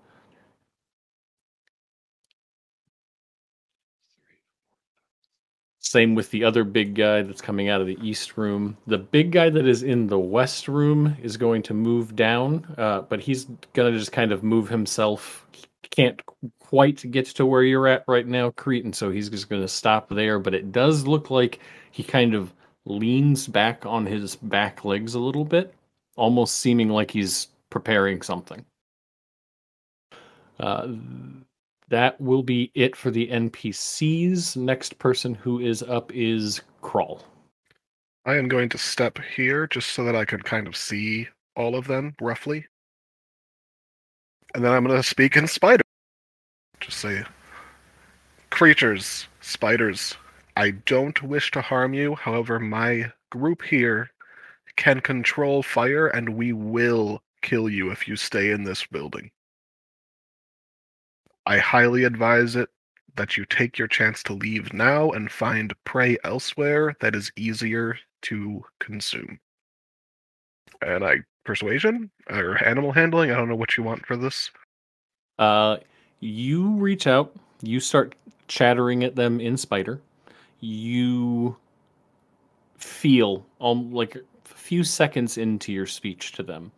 [5.92, 8.78] Same with the other big guy that's coming out of the east room.
[8.87, 13.02] The big guy that is in the west room is going to move down, uh,
[13.02, 15.46] but he's going to just kind of move himself,
[15.90, 16.18] can't
[16.61, 19.68] quite get to where you're at right now, Crete, and so he's just going to
[19.68, 20.38] stop there.
[20.38, 22.55] But it does look like he kind of
[22.87, 25.74] leans back on his back legs a little bit,
[26.16, 28.64] almost seeming like he's preparing something.
[30.59, 30.88] Uh,
[31.92, 34.57] that will be it for the NPCs.
[34.57, 37.22] Next person who is up is Crawl.
[38.24, 41.76] I am going to step here just so that I can kind of see all
[41.76, 42.64] of them roughly.
[44.55, 45.83] And then I'm going to speak in spider.
[46.81, 47.24] Just say,
[48.48, 50.14] creatures, spiders,
[50.57, 52.14] I don't wish to harm you.
[52.14, 54.11] However, my group here
[54.76, 59.31] can control fire, and we will kill you if you stay in this building.
[61.46, 62.68] I highly advise it
[63.16, 67.98] that you take your chance to leave now and find prey elsewhere that is easier
[68.22, 69.38] to consume.
[70.81, 73.31] And I persuasion or animal handling.
[73.31, 74.50] I don't know what you want for this.
[75.38, 75.78] Uh,
[76.20, 77.35] you reach out.
[77.62, 78.14] You start
[78.48, 80.00] chattering at them in spider.
[80.61, 81.57] You
[82.76, 86.72] feel um, like a few seconds into your speech to them,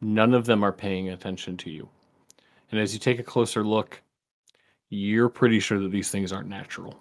[0.00, 1.88] none of them are paying attention to you.
[2.74, 4.02] And as you take a closer look,
[4.90, 6.98] you're pretty sure that these things aren't natural.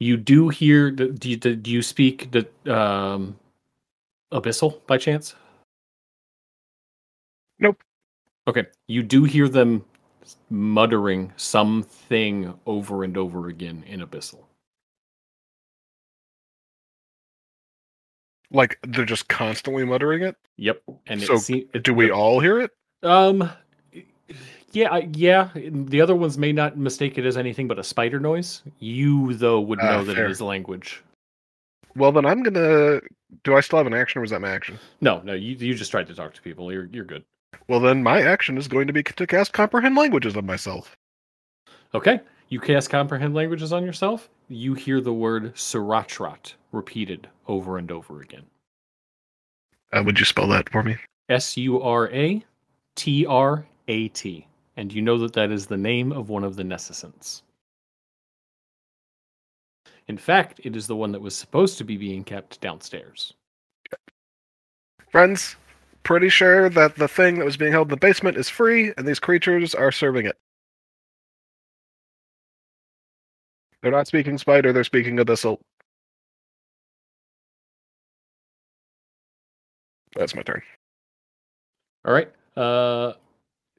[0.00, 0.90] You do hear.
[0.90, 3.36] Do you, do you speak the um,
[4.32, 5.36] abyssal by chance?
[7.60, 7.82] Nope.
[8.48, 9.84] Okay, you do hear them
[10.50, 14.40] muttering something over and over again in abyssal.
[18.52, 20.36] Like they're just constantly muttering it.
[20.58, 22.70] Yep, and So, it, se- it Do we all hear it?
[23.02, 23.50] Um,
[24.72, 25.48] yeah, I- yeah.
[25.54, 28.62] The other ones may not mistake it as anything but a spider noise.
[28.78, 30.26] You, though, would Ah, know that fair.
[30.26, 31.02] it is language.
[31.96, 33.00] Well, then I'm gonna.
[33.44, 34.78] Do I still have an action, or was that my action?
[35.00, 35.32] No, no.
[35.34, 36.72] You you just tried to talk to people.
[36.72, 37.24] You're you're good.
[37.68, 40.96] Well, then my action is going to be to cast comprehend languages on myself.
[41.94, 42.20] Okay.
[42.48, 44.28] You cast comprehend languages on yourself.
[44.48, 48.44] You hear the word Suratrat repeated over and over again.
[49.92, 50.96] Uh, would you spell that for me?
[51.28, 52.44] S U R A
[52.96, 54.46] T R A T.
[54.76, 57.42] And you know that that is the name of one of the Necessants.
[60.08, 63.34] In fact, it is the one that was supposed to be being kept downstairs.
[65.10, 65.56] Friends,
[66.02, 69.06] pretty sure that the thing that was being held in the basement is free, and
[69.06, 70.36] these creatures are serving it.
[73.82, 75.58] They're not speaking spider, they're speaking abyssal.
[80.14, 80.62] That's my turn.
[82.04, 82.30] All right.
[82.56, 83.14] Uh,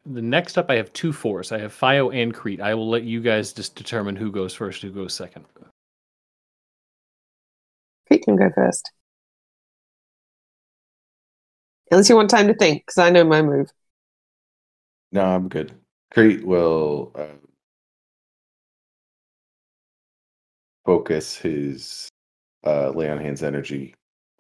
[0.05, 1.51] the next up, I have two fours.
[1.51, 2.59] I have Fio and Crete.
[2.59, 5.45] I will let you guys just determine who goes first, who goes second.
[8.07, 8.91] Crete can go first.
[11.91, 13.69] Unless you want time to think, because I know my move.
[15.11, 15.73] No, I'm good.
[16.11, 17.25] Crete will uh,
[20.85, 22.09] focus his
[22.65, 23.95] uh, lay on hands energy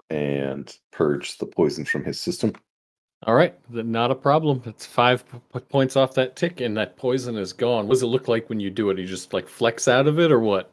[0.09, 2.53] and purge the poison from his system.
[3.25, 4.61] All right, not a problem.
[4.65, 7.87] It's five p- points off that tick, and that poison is gone.
[7.87, 8.99] What does it look like when you do it?
[8.99, 10.69] You just like flex out of it, or what?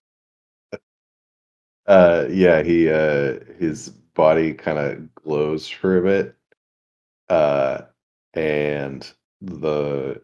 [1.87, 6.37] Uh, yeah, he uh, his body kind of glows for a bit,
[7.29, 7.83] uh,
[8.35, 10.21] and the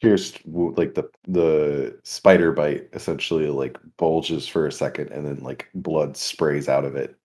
[0.00, 5.68] pierced like the the spider bite essentially like bulges for a second, and then like
[5.74, 7.16] blood sprays out of it.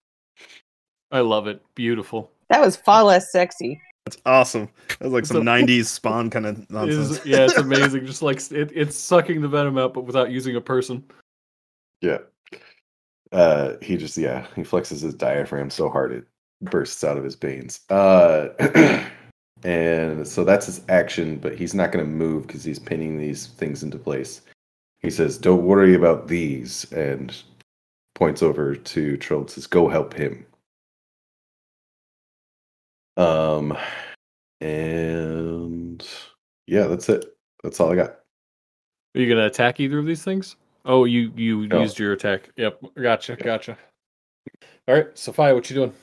[1.12, 1.62] I love it.
[1.76, 2.32] Beautiful.
[2.50, 3.80] That was far less sexy.
[4.06, 4.70] That's awesome.
[5.00, 7.12] That was like some So- 90s spawn kind of nonsense.
[7.20, 8.06] is- yeah, it's amazing.
[8.06, 11.04] just like it, it's sucking the venom out, but without using a person.
[12.02, 12.20] Yeah.
[13.32, 16.26] Uh he just yeah, he flexes his diaphragm so hard it
[16.62, 17.80] bursts out of his veins.
[17.90, 18.50] Uh
[19.64, 23.84] and so that's his action, but he's not gonna move because he's pinning these things
[23.84, 24.42] into place.
[25.00, 27.36] He says, Don't worry about these and
[28.16, 30.46] points over to Trill and says, Go help him.
[33.18, 33.78] Um
[34.62, 36.06] and
[36.68, 37.26] yeah, that's it.
[37.64, 38.10] That's all I got.
[39.16, 40.56] Are you gonna attack either of these things?
[40.86, 41.82] Oh, you you No.
[41.82, 42.50] used your attack.
[42.58, 43.78] Yep, gotcha, gotcha.
[44.88, 45.94] All right, Sophia, what you doing?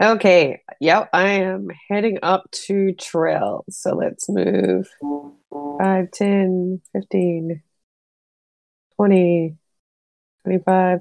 [0.00, 0.62] Okay.
[0.80, 1.10] Yep.
[1.12, 3.64] I am heading up to Trill.
[3.70, 4.88] So let's move
[5.78, 7.62] 5, 10, 15,
[8.96, 9.56] 20,
[10.44, 11.00] 25,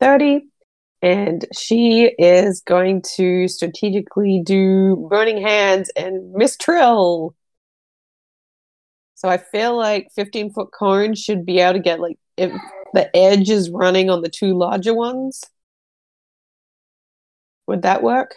[0.00, 0.48] 30.
[1.00, 7.34] And she is going to strategically do Burning Hands and Miss Trill.
[9.14, 12.52] So I feel like 15 foot cone should be able to get like if
[12.94, 15.42] the edge is running on the two larger ones.
[17.68, 18.34] Would that work?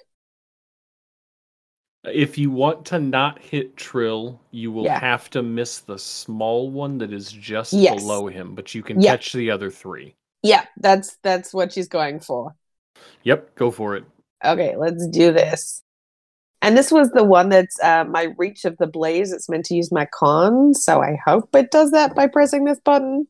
[2.04, 5.00] If you want to not hit Trill, you will Yeah.
[5.00, 8.02] have to miss the small one that is just Yes.
[8.02, 9.12] below him, but you can Yeah.
[9.12, 10.16] catch the other three.
[10.44, 12.56] Yeah, that's that's what she's going for.
[13.24, 14.04] Yep, go for it.
[14.44, 15.82] Okay, let's do this.
[16.62, 19.32] And this was the one that's uh, my reach of the blaze.
[19.32, 22.80] It's meant to use my con, so I hope it does that by pressing this
[22.82, 23.28] button.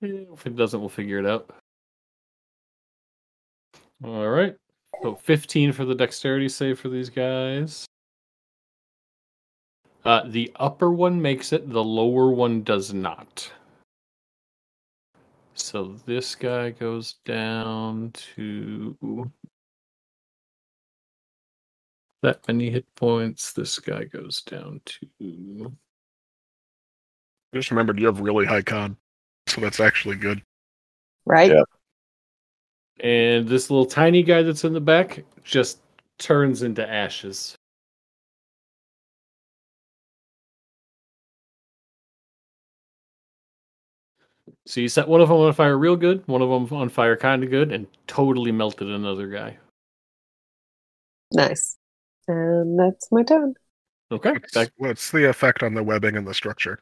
[0.00, 1.50] If it doesn't, we'll figure it out.
[4.04, 4.56] All right.
[5.02, 7.86] So 15 for the dexterity save for these guys.
[10.04, 13.50] Uh, the upper one makes it, the lower one does not.
[15.54, 19.30] So this guy goes down to
[22.22, 23.52] that many hit points.
[23.52, 25.72] This guy goes down to
[27.54, 28.96] Just remembered you have really high con,
[29.46, 30.42] so that's actually good.
[31.26, 31.50] Right?
[31.50, 31.62] Yeah.
[33.00, 35.78] And this little tiny guy that's in the back just
[36.18, 37.56] turns into ashes.
[44.66, 47.16] So you set one of them on fire real good, one of them on fire
[47.16, 49.56] kind of good, and totally melted another guy.
[51.32, 51.78] Nice.
[52.26, 53.54] And that's my turn.
[54.10, 54.32] Okay.
[54.32, 56.78] What's, Back what's the effect on the webbing and the structure?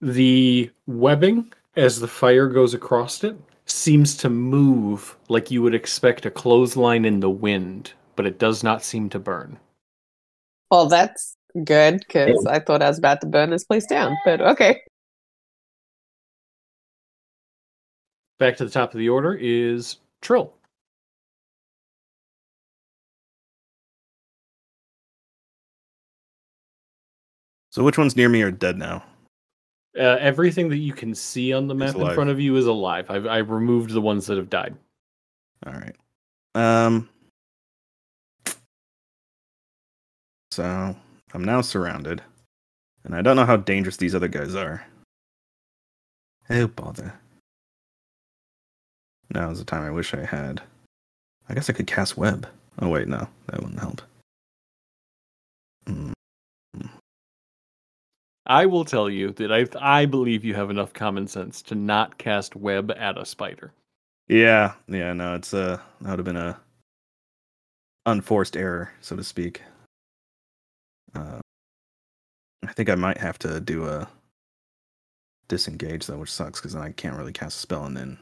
[0.00, 3.36] the webbing as the fire goes across it
[3.66, 8.62] seems to move like you would expect a clothesline in the wind, but it does
[8.62, 9.58] not seem to burn.
[10.70, 14.40] Well, that's good because I thought I was about to burn this place down, but
[14.40, 14.80] okay.
[18.38, 20.52] Back to the top of the order is Trill.
[27.70, 29.04] So which ones near me are dead now?
[29.96, 33.10] Uh, everything that you can see on the map in front of you is alive.
[33.10, 34.76] I've I removed the ones that have died.
[35.66, 35.96] All right.
[36.54, 37.08] Um.
[40.50, 40.96] So
[41.32, 42.22] I'm now surrounded,
[43.04, 44.84] and I don't know how dangerous these other guys are.
[46.50, 47.14] Oh bother!
[49.30, 50.60] Now is the time I wish I had.
[51.48, 52.48] I guess I could cast web.
[52.80, 54.02] Oh wait, no, that wouldn't help.
[55.86, 56.12] Hmm.
[58.46, 62.18] I will tell you that I I believe you have enough common sense to not
[62.18, 63.72] cast web at a spider.
[64.28, 66.58] Yeah, yeah, no, it's uh that would have been a
[68.06, 69.62] unforced error, so to speak.
[71.14, 71.40] Uh,
[72.66, 74.08] I think I might have to do a
[75.48, 78.18] disengage though, which sucks because then I can't really cast a spell and then.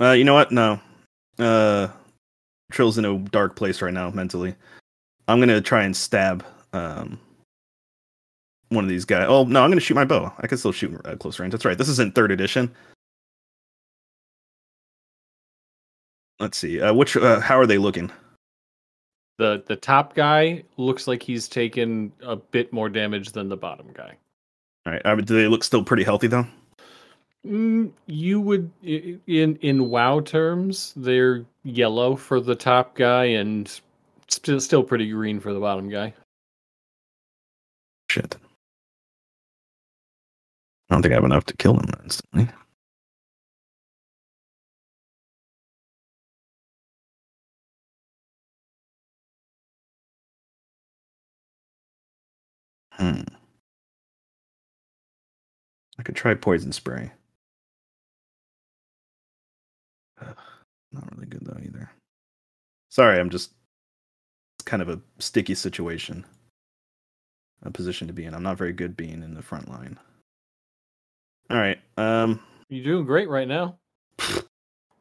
[0.00, 0.52] Uh, you know what?
[0.52, 0.80] No,
[1.38, 1.88] uh,
[2.70, 4.54] Trill's in a dark place right now mentally.
[5.28, 7.18] I'm gonna try and stab um
[8.68, 9.26] one of these guys.
[9.28, 10.32] Oh no, I'm gonna shoot my bow.
[10.38, 11.52] I can still shoot at close range.
[11.52, 11.78] That's right.
[11.78, 12.74] This isn't third edition.
[16.38, 16.80] Let's see.
[16.80, 17.16] Uh, which?
[17.16, 18.10] Uh, how are they looking?
[19.38, 23.88] The the top guy looks like he's taken a bit more damage than the bottom
[23.92, 24.16] guy.
[24.86, 25.02] All right.
[25.04, 26.46] Uh, do they look still pretty healthy though?
[27.46, 33.80] Mm, you would in in WoW terms, they're yellow for the top guy and
[34.28, 36.12] still still pretty green for the bottom guy.
[38.10, 38.36] Shit.
[40.88, 42.48] I don't think I have enough to kill him instantly.
[52.92, 53.22] Hmm.
[55.98, 57.12] I could try poison spray.
[60.92, 61.90] Not really good though either.
[62.88, 63.52] Sorry, I'm just
[64.58, 66.24] it's kind of a sticky situation.
[67.62, 68.34] A position to be in.
[68.34, 69.98] I'm not very good being in the front line.
[71.50, 71.78] All right.
[71.96, 73.78] Um You're doing great right now.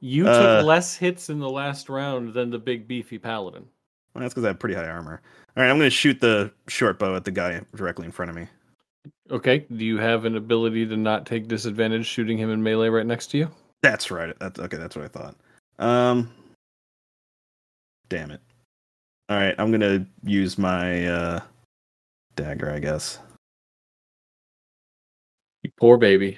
[0.02, 3.66] You Uh, took less hits in the last round than the big beefy paladin.
[4.14, 5.22] well, that's because I have pretty high armor.
[5.58, 8.30] All right, I'm going to shoot the short bow at the guy directly in front
[8.30, 8.48] of me.
[9.32, 13.06] Okay, do you have an ability to not take disadvantage shooting him in melee right
[13.06, 13.50] next to you?
[13.82, 14.38] That's right.
[14.40, 14.78] That's okay.
[14.78, 15.36] That's what I thought.
[15.80, 16.30] Um,
[18.10, 18.42] damn it.
[19.30, 21.40] All right, I'm gonna use my uh
[22.36, 23.18] dagger, I guess.
[25.66, 26.38] You poor baby.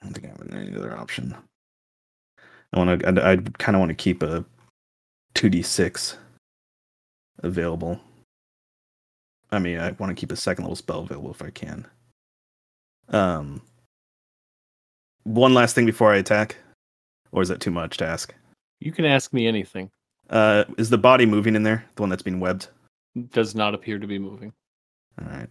[0.00, 1.34] I don't think I have any other option.
[2.72, 3.08] I want to.
[3.08, 4.44] I, I kind of want to keep a
[5.34, 6.16] two d six
[7.42, 7.98] available.
[9.50, 11.84] I mean, I want to keep a second level spell available if I can.
[13.08, 13.60] Um,
[15.24, 16.54] one last thing before I attack,
[17.32, 18.32] or is that too much to ask?
[18.78, 19.90] You can ask me anything.
[20.30, 21.84] Uh, is the body moving in there?
[21.96, 22.68] The one that's being webbed.
[23.32, 24.52] Does not appear to be moving.
[25.20, 25.48] All right.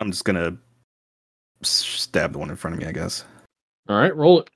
[0.00, 0.56] I'm just gonna
[1.62, 3.24] stab the one in front of me, I guess.
[3.88, 4.50] All right, roll it.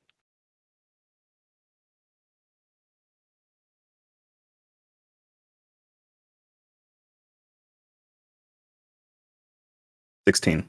[10.27, 10.69] Sixteen.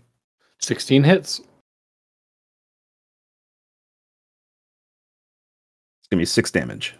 [0.60, 1.40] 16 hits.
[1.40, 1.48] It's
[6.10, 6.96] gonna be six damage.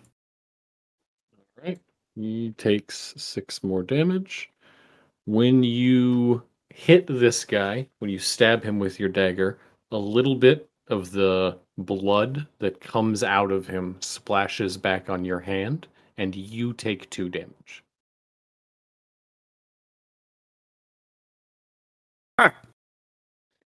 [1.58, 1.80] All right.
[2.16, 4.50] He takes six more damage.
[5.26, 9.60] When you hit this guy, when you stab him with your dagger,
[9.92, 15.40] a little bit of the blood that comes out of him splashes back on your
[15.42, 17.84] hand, and you take two damage.
[22.38, 22.54] Ah.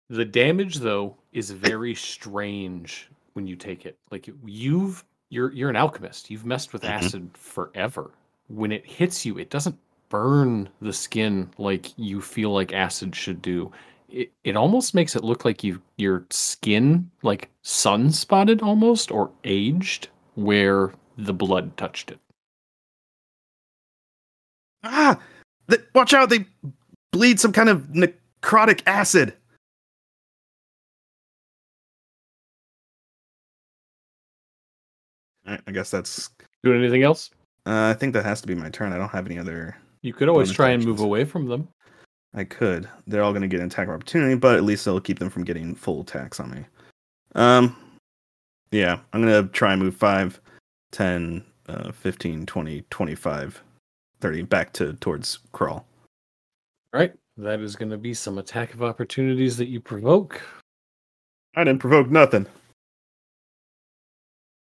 [0.09, 3.97] The damage, though, is very strange when you take it.
[4.11, 6.29] Like you've you're you're an alchemist.
[6.29, 6.89] You've messed with Mhm.
[6.89, 8.11] acid forever.
[8.47, 9.77] When it hits you, it doesn't
[10.11, 13.71] burn the skin like you feel like acid should do.
[14.09, 19.31] It it almost makes it look like you your skin like sun spotted almost or
[19.45, 22.19] aged where the blood touched it.
[24.83, 25.19] Ah!
[25.69, 26.29] Th- watch out!
[26.29, 26.45] They
[27.11, 29.33] bleed some kind of necrotic acid.
[35.45, 36.29] Alright, I guess that's.
[36.63, 37.31] Doing anything else?
[37.65, 38.93] Uh, I think that has to be my turn.
[38.93, 39.75] I don't have any other.
[40.01, 41.67] You could always try and move away from them.
[42.33, 42.87] I could.
[43.07, 45.29] They're all going to get an attack of opportunity, but at least it'll keep them
[45.29, 46.65] from getting full attacks on me.
[47.35, 47.75] Um,
[48.71, 50.39] yeah, I'm going to try and move 5,
[50.91, 53.63] 10, uh, 15, 20, 25,
[54.21, 55.85] 30 back to towards Crawl.
[56.93, 57.13] Right?
[57.37, 60.41] That is going to be some attack of opportunities that you provoke.
[61.55, 62.47] I didn't provoke nothing.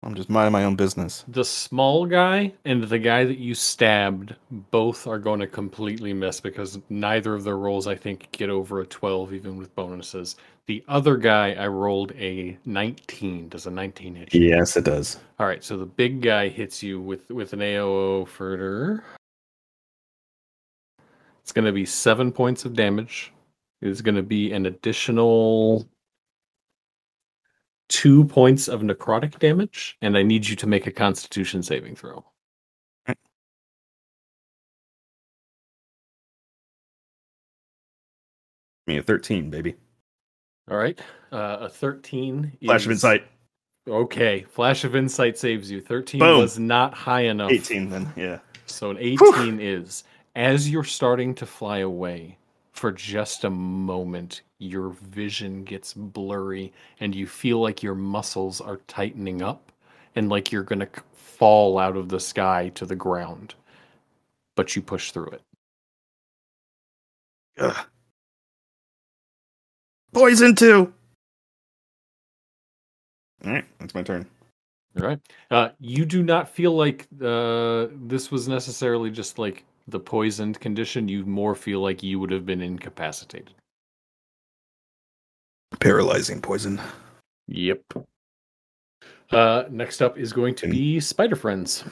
[0.01, 1.25] I'm just minding my own business.
[1.27, 4.33] The small guy and the guy that you stabbed
[4.71, 8.79] both are going to completely miss because neither of their rolls, I think, get over
[8.79, 10.37] a 12, even with bonuses.
[10.67, 13.49] The other guy, I rolled a 19.
[13.49, 14.47] Does a 19 hit you?
[14.47, 15.19] Yes, it does.
[15.37, 19.03] All right, so the big guy hits you with, with an AOO for.
[21.41, 23.33] It's going to be seven points of damage.
[23.81, 25.89] It's going to be an additional
[27.89, 32.23] two points of necrotic damage, and I need you to make a Constitution saving throw.
[38.87, 39.75] Me a 13, baby.
[40.71, 40.99] All right,
[41.31, 42.51] uh, a thirteen.
[42.63, 43.23] Flash of insight.
[43.87, 45.81] Okay, flash of insight saves you.
[45.81, 46.39] Thirteen Boom.
[46.39, 47.51] was not high enough.
[47.51, 48.39] 18 then, yeah.
[48.65, 50.03] So an 18 is
[50.35, 52.38] as you're starting to fly away
[52.79, 56.71] for just a moment, your vision gets blurry
[57.01, 59.73] and you feel like your muscles are tightening up
[60.15, 63.53] and like you're going to fall out of the sky to the ground.
[64.55, 65.41] But you push through it.
[67.57, 67.85] Ugh.
[70.13, 70.93] Poison too.
[73.45, 74.25] All right, that's my turn.
[74.97, 75.19] All right.
[75.51, 81.07] Uh, you do not feel like uh, this was necessarily just like the poisoned condition.
[81.07, 83.53] You more feel like you would have been incapacitated.
[85.79, 86.79] Paralyzing poison.
[87.47, 87.81] Yep.
[89.31, 91.83] Uh, next up is going to be Spider Friends.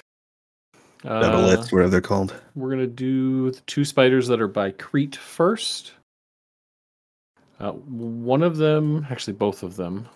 [1.05, 2.33] Uh, whatever they're called.
[2.55, 5.93] we're going to do the two spiders that are by Crete first.
[7.59, 10.07] Uh, one of them, actually, both of them,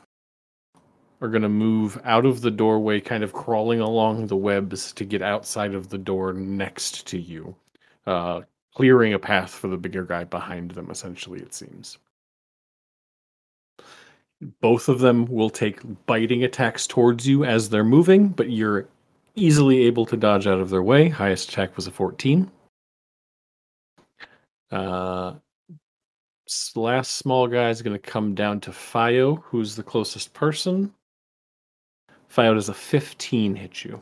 [1.22, 5.06] are going to move out of the doorway, kind of crawling along the webs to
[5.06, 7.56] get outside of the door next to you,
[8.08, 8.42] uh,
[8.74, 11.98] clearing a path for the bigger guy behind them, essentially, it seems.
[14.60, 18.88] Both of them will take biting attacks towards you as they're moving, but you're
[19.36, 21.10] easily able to dodge out of their way.
[21.10, 22.50] Highest attack was a 14.
[24.72, 25.34] Uh,
[26.76, 30.94] last small guy is going to come down to Fio, who's the closest person.
[32.30, 34.02] Fio does a 15 hit you.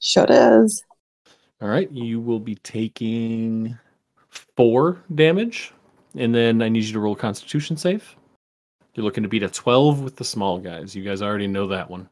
[0.00, 0.82] Sure does.
[1.62, 3.78] All right, you will be taking
[4.56, 5.72] four damage,
[6.16, 8.16] and then I need you to roll Constitution save.
[8.94, 10.96] You're looking to beat a 12 with the small guys.
[10.96, 12.08] You guys already know that one.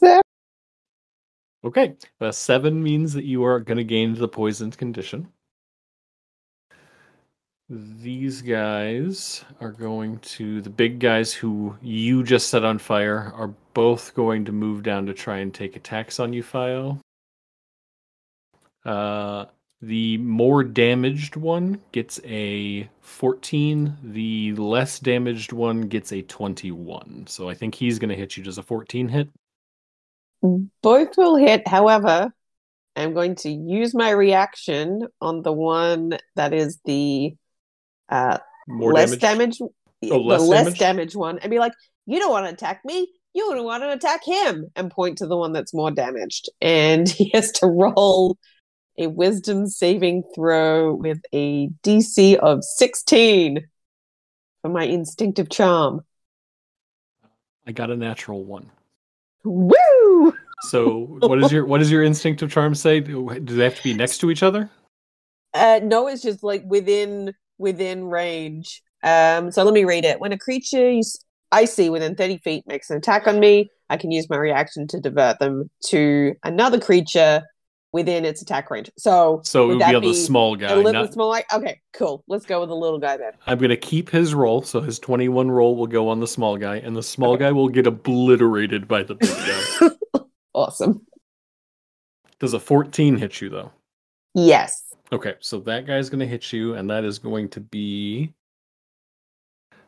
[0.00, 0.22] There.
[1.64, 5.28] Okay, a seven means that you are going to gain the poisoned condition.
[7.70, 13.54] These guys are going to the big guys who you just set on fire are
[13.72, 17.00] both going to move down to try and take attacks on you, Fio.
[18.84, 19.46] Uh,
[19.80, 23.96] the more damaged one gets a 14.
[24.02, 27.26] The less damaged one gets a 21.
[27.28, 28.44] So I think he's going to hit you.
[28.44, 29.30] Does a 14 hit?
[30.82, 31.66] Both will hit.
[31.66, 32.30] However,
[32.94, 37.34] I'm going to use my reaction on the one that is the
[38.08, 38.38] uh,
[38.68, 39.58] More less damage.
[39.58, 39.72] damage,
[40.10, 40.78] Oh, less the less damage?
[40.78, 41.72] damage one, and be like,
[42.06, 43.08] "You don't want to attack me.
[43.32, 46.48] You don't want to attack him," and point to the one that's more damaged.
[46.60, 48.36] And he has to roll
[48.98, 53.66] a Wisdom saving throw with a DC of 16
[54.62, 56.02] for my instinctive charm.
[57.66, 58.70] I got a natural one.
[59.44, 60.34] Woo!
[60.62, 63.00] So what is your what does your instinctive charm say?
[63.00, 64.70] Do they have to be next to each other?
[65.52, 68.82] Uh, no, it's just like within within range.
[69.02, 70.20] Um, so let me read it.
[70.20, 71.00] When a creature
[71.52, 74.86] I see within 30 feet makes an attack on me, I can use my reaction
[74.88, 77.42] to divert them to another creature
[77.92, 78.90] within its attack range.
[78.98, 80.72] So, So it would be on the small guy.
[80.72, 81.28] a little not- small?
[81.28, 82.24] Like, okay, cool.
[82.26, 83.32] Let's go with the little guy then.
[83.46, 86.56] I'm going to keep his roll, so his 21 roll will go on the small
[86.56, 87.44] guy, and the small Okay.
[87.44, 90.20] guy will get obliterated by the big guy.
[90.56, 91.04] Awesome.
[92.38, 93.72] Does a 14 hit you though?
[94.34, 94.93] Yes.
[95.14, 98.32] Okay, so that guy's going to hit you, and that is going to be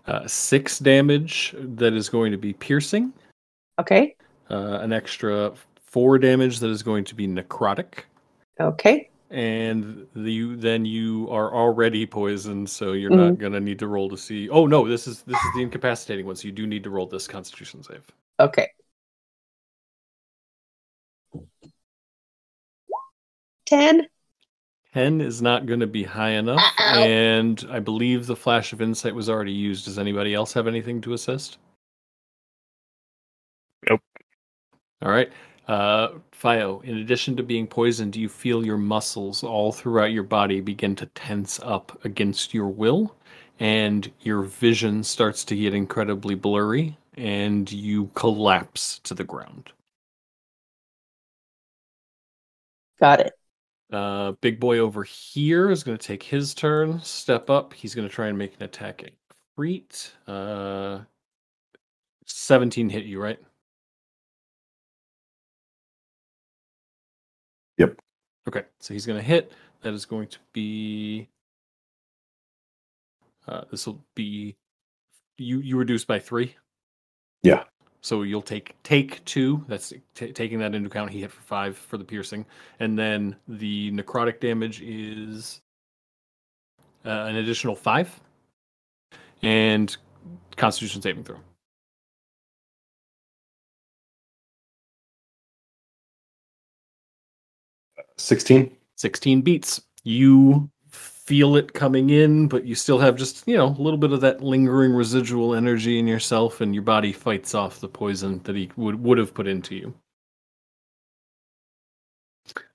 [0.07, 1.53] uh, six damage.
[1.59, 3.13] That is going to be piercing.
[3.81, 4.15] Okay.
[4.49, 5.53] Uh, an extra
[5.83, 8.05] four damage that is going to be necrotic.
[8.61, 9.11] Okay.
[9.31, 14.17] And the, then you are already poisoned, so you're not gonna need to roll to
[14.17, 14.49] see.
[14.49, 17.07] Oh no, this is this is the incapacitating one, so you do need to roll
[17.07, 18.05] this Constitution save.
[18.39, 18.69] Okay.
[23.67, 24.07] Ten.
[24.97, 27.03] Ten is not going to be high enough, Ow.
[27.03, 29.85] and I believe the flash of insight was already used.
[29.85, 31.59] Does anybody else have anything to assist?
[33.87, 34.01] Nope.
[35.03, 35.31] All right.
[35.69, 40.23] Uh, Fio, in addition to being poisoned, do you feel your muscles all throughout your
[40.23, 43.15] body begin to tense up against your will?
[43.61, 49.73] And your vision starts to get incredibly blurry, and you collapse to the ground.
[52.99, 53.35] Got it.
[53.93, 57.73] Uh, big boy over here is going to take his turn, step up.
[57.73, 59.13] He's going to try and make an attack at
[59.57, 60.13] Crete.
[60.27, 61.01] Uh,
[62.27, 63.39] 17 hit you, right?
[67.79, 68.01] Yep.
[68.49, 69.53] Okay, so he's going to hit.
[69.83, 71.29] That is going to be.
[73.47, 74.57] Uh, this will be.
[75.39, 76.57] You you reduce by three.
[77.43, 77.65] Yeah.
[78.07, 79.65] So you'll take take two.
[79.67, 81.11] That's t- taking that into account.
[81.11, 82.47] He hit for five for the piercing,
[82.79, 85.61] and then the necrotic damage is
[87.05, 88.09] uh, an additional five,
[89.43, 89.97] and
[90.55, 91.41] Constitution saving throw.
[98.19, 98.71] 16.
[98.95, 99.83] 16 beats.
[100.05, 100.71] You
[101.27, 104.21] feel it coming in, but you still have just, you know, a little bit of
[104.21, 108.71] that lingering residual energy in yourself, and your body fights off the poison that he
[108.77, 109.95] would, would have put into you.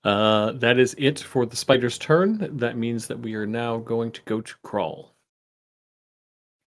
[0.04, 2.58] Uh, that is it for the spider's turn.
[2.58, 5.14] That means that we are now going to go to Crawl.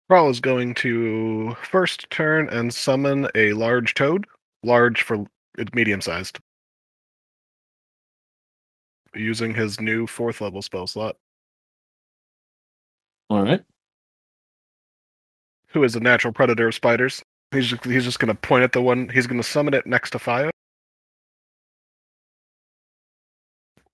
[0.10, 4.26] Crawl is going to first turn and summon a large toad.
[4.64, 5.26] Large for
[5.74, 6.40] medium sized.
[9.14, 11.16] Using his new fourth level spell slot,
[13.30, 13.64] All right.
[15.76, 17.22] who is a natural predator of spiders.
[17.52, 19.10] He's just, he's just going to point at the one.
[19.10, 20.50] He's going to summon it next to Fio.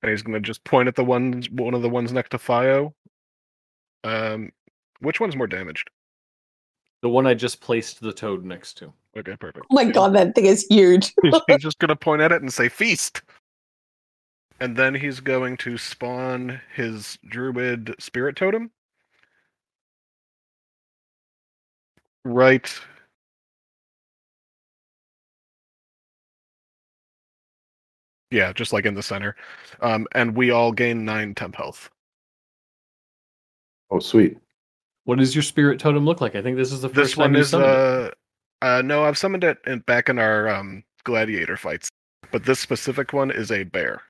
[0.02, 2.38] And he's going to just point at the ones, one of the ones next to
[2.38, 2.94] Fio.
[4.04, 4.52] Um,
[5.00, 5.90] which one's more damaged?
[7.02, 8.94] The one I just placed the toad next to.
[9.18, 9.66] Okay, perfect.
[9.72, 11.14] Oh my god, that thing is huge.
[11.24, 13.24] he's, he's just going to point at it and say feast.
[14.60, 18.70] And then he's going to spawn his druid spirit totem.
[22.24, 22.72] Right.
[28.30, 29.36] Yeah, just like in the center.
[29.82, 31.90] Um, and we all gain nine temp health.
[33.90, 34.38] Oh, sweet.
[35.04, 36.36] What does your spirit totem look like?
[36.36, 38.12] I think this is the first This one you is summoned uh,
[38.62, 41.90] uh no, I've summoned it in, back in our um gladiator fights.
[42.32, 44.02] But this specific one is a bear.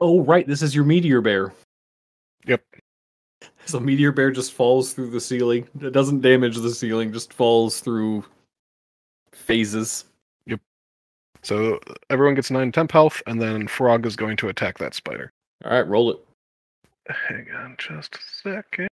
[0.00, 0.46] Oh, right.
[0.46, 1.52] This is your meteor bear.
[2.46, 2.62] Yep.
[3.66, 5.68] So meteor bear just falls through the ceiling.
[5.80, 8.24] It doesn't damage the ceiling, just falls through
[9.32, 10.04] phases.
[10.46, 10.60] Yep.
[11.42, 15.32] So everyone gets nine temp health, and then Frog is going to attack that spider.
[15.64, 16.18] All right, roll it.
[17.08, 18.88] Hang on just a second.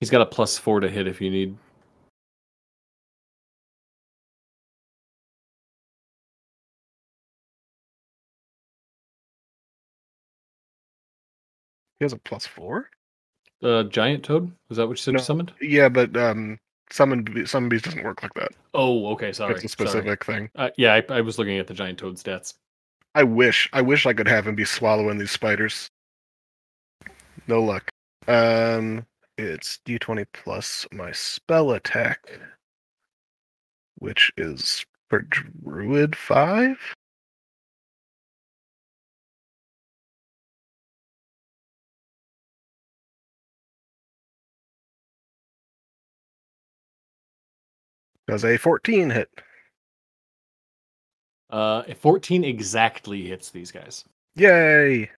[0.00, 1.56] He's got a plus four to hit if you need.
[12.04, 12.90] He has a plus four?
[13.62, 14.52] Uh, giant toad.
[14.68, 15.20] Is that what you said No.
[15.20, 15.52] you summoned?
[15.62, 16.58] Yeah, but um
[16.90, 18.50] summon summon beast doesn't work like that.
[18.74, 19.32] Oh, okay.
[19.32, 19.54] Sorry.
[19.54, 19.88] it's a sorry.
[19.88, 20.50] specific thing.
[20.54, 22.52] Uh, yeah, I, I was looking at the giant toad stats.
[23.14, 25.88] I wish I wish I could have him be swallowing these spiders.
[27.48, 27.88] No luck.
[28.28, 29.06] Um
[29.38, 32.38] it's D20 plus my spell attack,
[33.94, 36.76] which is for Druid 5.
[48.34, 49.30] Does a 14 hit?
[51.50, 54.04] Uh, 14 exactly hits these guys.
[54.34, 55.08] Yay!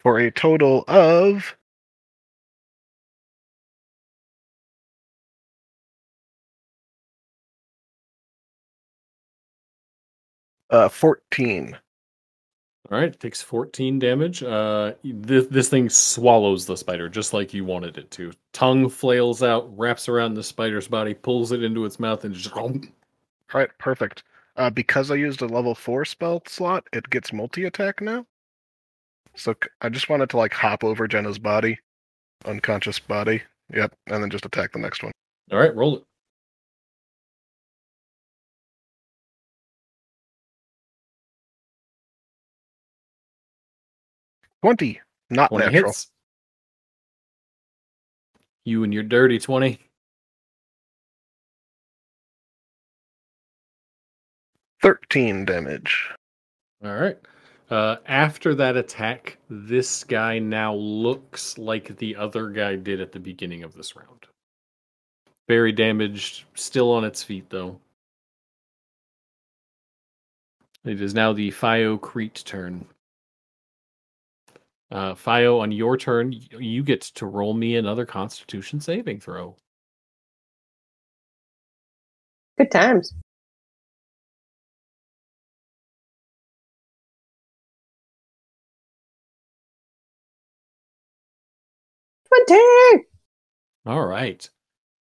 [0.00, 1.56] For a total of
[10.70, 11.76] uh 14.
[12.90, 14.42] All right, it takes 14 damage.
[14.42, 18.32] Uh, this, this thing swallows the spider just like you wanted it to.
[18.52, 22.52] Tongue flails out, wraps around the spider's body, pulls it into its mouth, and just.
[22.52, 24.24] All right, perfect.
[24.56, 28.26] Uh, because I used a level four spell slot, it gets multi attack now.
[29.36, 31.78] So I just wanted to like hop over Jenna's body,
[32.44, 33.42] unconscious body.
[33.72, 35.12] Yep, and then just attack the next one.
[35.52, 36.04] All right, roll it.
[44.62, 45.00] Twenty,
[45.30, 45.90] not 20 natural.
[45.90, 46.10] hits.
[48.64, 49.78] You and your dirty 20.
[54.82, 56.10] Thirteen damage.
[56.84, 57.18] All right.
[57.70, 63.20] Uh, after that attack, this guy now looks like the other guy did at the
[63.20, 64.26] beginning of this round.
[65.48, 67.78] Very damaged, still on its feet though.
[70.84, 72.86] It is now the Fio Crete turn.
[74.90, 79.56] Uh, Fio, on your turn, you get to roll me another Constitution saving throw.
[82.58, 83.14] Good times.
[92.28, 93.04] Twenty.
[93.86, 94.48] All right.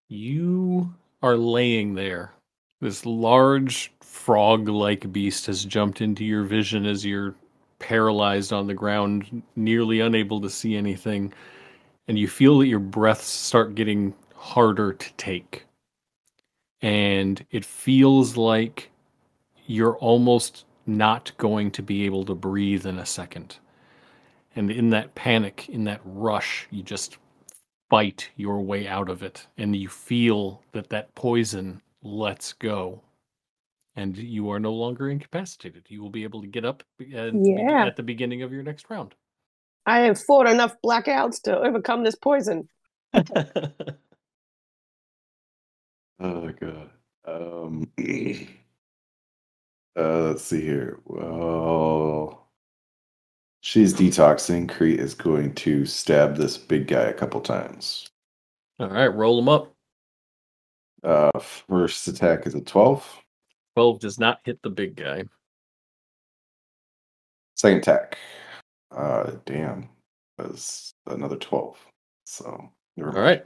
[0.09, 2.33] You are laying there.
[2.81, 7.35] This large frog like beast has jumped into your vision as you're
[7.83, 11.33] paralyzed on the ground, nearly unable to see anything.
[12.07, 15.65] And you feel that your breaths start getting harder to take.
[16.81, 18.89] And it feels like
[19.65, 23.57] you're almost not going to be able to breathe in a second.
[24.55, 27.17] And in that panic, in that rush, you just
[27.89, 33.01] fight your way out of it and you feel that that poison lets go
[33.95, 37.85] and you are no longer incapacitated you will be able to get up and Yeah.
[37.85, 39.13] at the beginning of your next round
[39.85, 42.69] I have fought enough blackouts to overcome this poison.
[46.19, 46.89] Oh god.
[47.25, 47.91] Um
[49.97, 50.99] uh let's see here.
[51.05, 52.47] Well
[53.61, 54.69] she's detoxing.
[54.69, 58.07] Crete is going to stab this big guy a couple times.
[58.79, 59.73] all right roll them up
[61.03, 63.22] Uh first attack is a 12.
[63.75, 65.23] 12 does not hit the big guy
[67.55, 68.17] Second attack.
[68.91, 69.89] Uh damn.
[70.37, 71.77] Was another 12.
[72.25, 73.45] So all right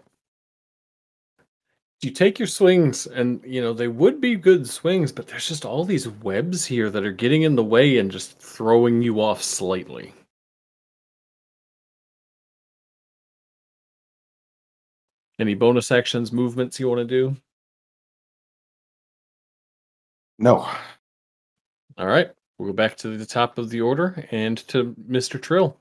[2.02, 5.66] you take your swings and you know they would be good swings but there's just
[5.66, 9.42] all these webs here that are getting in the way and just throwing you off
[9.42, 10.14] slightly
[15.40, 17.36] any bonus actions movements you want to do
[20.40, 20.68] No.
[21.98, 25.42] All right, we'll go back to the top of the order and to Mr.
[25.42, 25.78] Trill.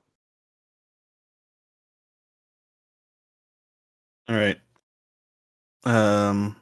[4.28, 4.58] All right.
[5.84, 6.56] Um,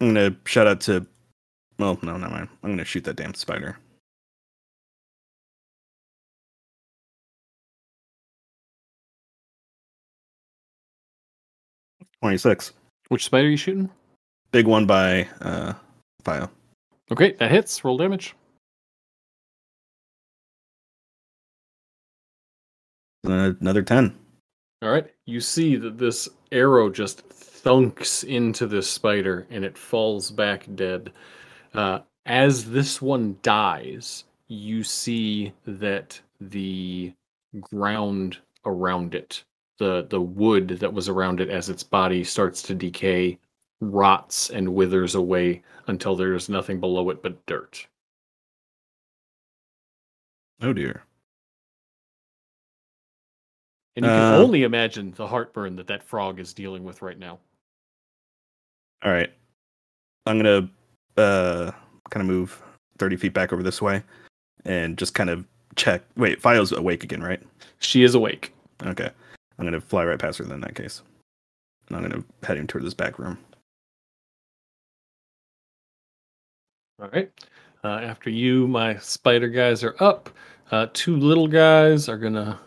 [0.00, 1.06] I'm gonna shout out to.
[1.78, 2.48] Well, no, never mind.
[2.62, 3.76] I'm gonna shoot that damn spider.
[12.20, 12.72] Twenty-six.
[13.08, 13.90] Which spider are you shooting?
[14.52, 15.72] Big one by uh,
[16.24, 16.50] Fio.
[17.10, 17.84] Okay, that hits.
[17.84, 18.34] Roll damage.
[23.24, 24.14] Another ten.
[24.82, 30.30] All right, you see that this arrow just thunks into this spider and it falls
[30.30, 31.12] back dead.
[31.72, 37.12] Uh, as this one dies, you see that the
[37.60, 39.44] ground around it,
[39.78, 43.38] the the wood that was around it as its body starts to decay,
[43.82, 47.86] rots and withers away until there's nothing below it but dirt.
[50.60, 51.02] Oh dear.
[53.96, 57.18] And you can Uh, only imagine the heartburn that that frog is dealing with right
[57.18, 57.40] now.
[59.02, 59.32] All right.
[60.26, 60.70] I'm gonna
[61.16, 61.72] uh
[62.10, 62.62] kind of move
[62.98, 64.02] 30 feet back over this way
[64.64, 66.02] and just kind of check.
[66.16, 67.42] Wait, Fio's awake again, right?
[67.80, 68.54] She is awake.
[68.84, 69.10] Okay.
[69.58, 71.02] I'm gonna fly right past her then in that case.
[71.88, 73.38] And I'm gonna heading toward this back room.
[77.02, 77.32] All right.
[77.82, 80.30] Uh, after you, my spider guys are up.
[80.70, 82.60] Uh, two little guys are gonna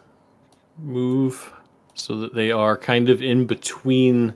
[0.78, 1.54] move
[1.94, 4.34] so that they are kind of in between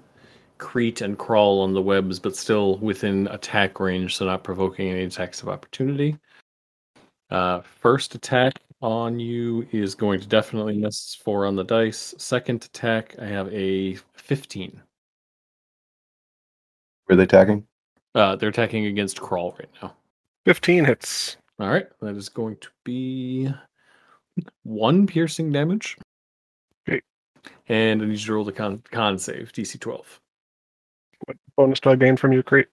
[0.58, 5.04] Crete and Crawl on the webs, but still within attack range, so not provoking any
[5.04, 6.18] attacks of opportunity.
[7.30, 12.16] Uh, first attack on you is going to definitely miss four on the dice.
[12.18, 14.82] Second attack, I have a 15.
[17.10, 17.68] Were they attacking?
[18.16, 19.96] Uh, they're attacking against Crawl right now.
[20.46, 21.38] 15 hits.
[21.60, 23.52] All right, that is going to be
[24.64, 25.98] one piercing damage.
[26.88, 27.02] Okay.
[27.68, 30.20] And I need you to roll the con, con save, DC 12.
[31.26, 32.68] What bonus do I gain from you, Crete?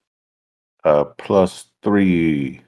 [0.85, 2.63] Uh, plus three.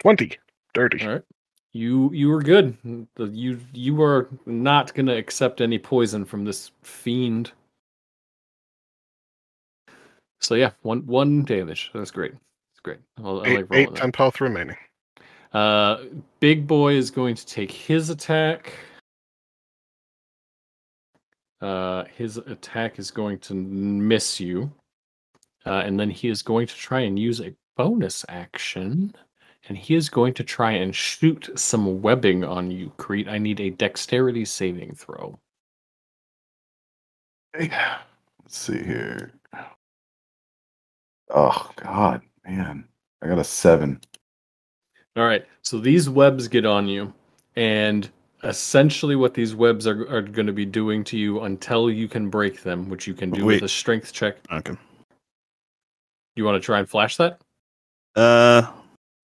[0.00, 0.38] Twenty.
[0.74, 1.02] Dirty.
[1.02, 1.22] All right.
[1.74, 2.76] You you are good.
[3.18, 7.50] You you are not going to accept any poison from this fiend.
[10.40, 11.90] So yeah, one one damage.
[11.92, 12.32] That's great.
[12.32, 13.00] That's great.
[13.24, 14.76] I'll, I Eight, like eight temp health remaining.
[15.52, 16.04] Uh,
[16.38, 18.72] Big Boy is going to take his attack.
[21.60, 24.70] Uh, his attack is going to miss you.
[25.66, 29.12] Uh, and then he is going to try and use a bonus action.
[29.68, 33.28] And he is going to try and shoot some webbing on you, Crete.
[33.28, 35.38] I need a dexterity saving throw.
[37.58, 39.32] Let's see here.
[41.30, 42.84] Oh God, man,
[43.22, 44.00] I got a seven.
[45.16, 45.46] All right.
[45.62, 47.14] So these webs get on you,
[47.56, 48.10] and
[48.42, 52.28] essentially what these webs are, are going to be doing to you until you can
[52.28, 53.54] break them, which you can do Wait.
[53.54, 54.36] with a strength check.
[54.52, 54.76] Okay.
[56.36, 57.40] You want to try and flash that?
[58.14, 58.70] Uh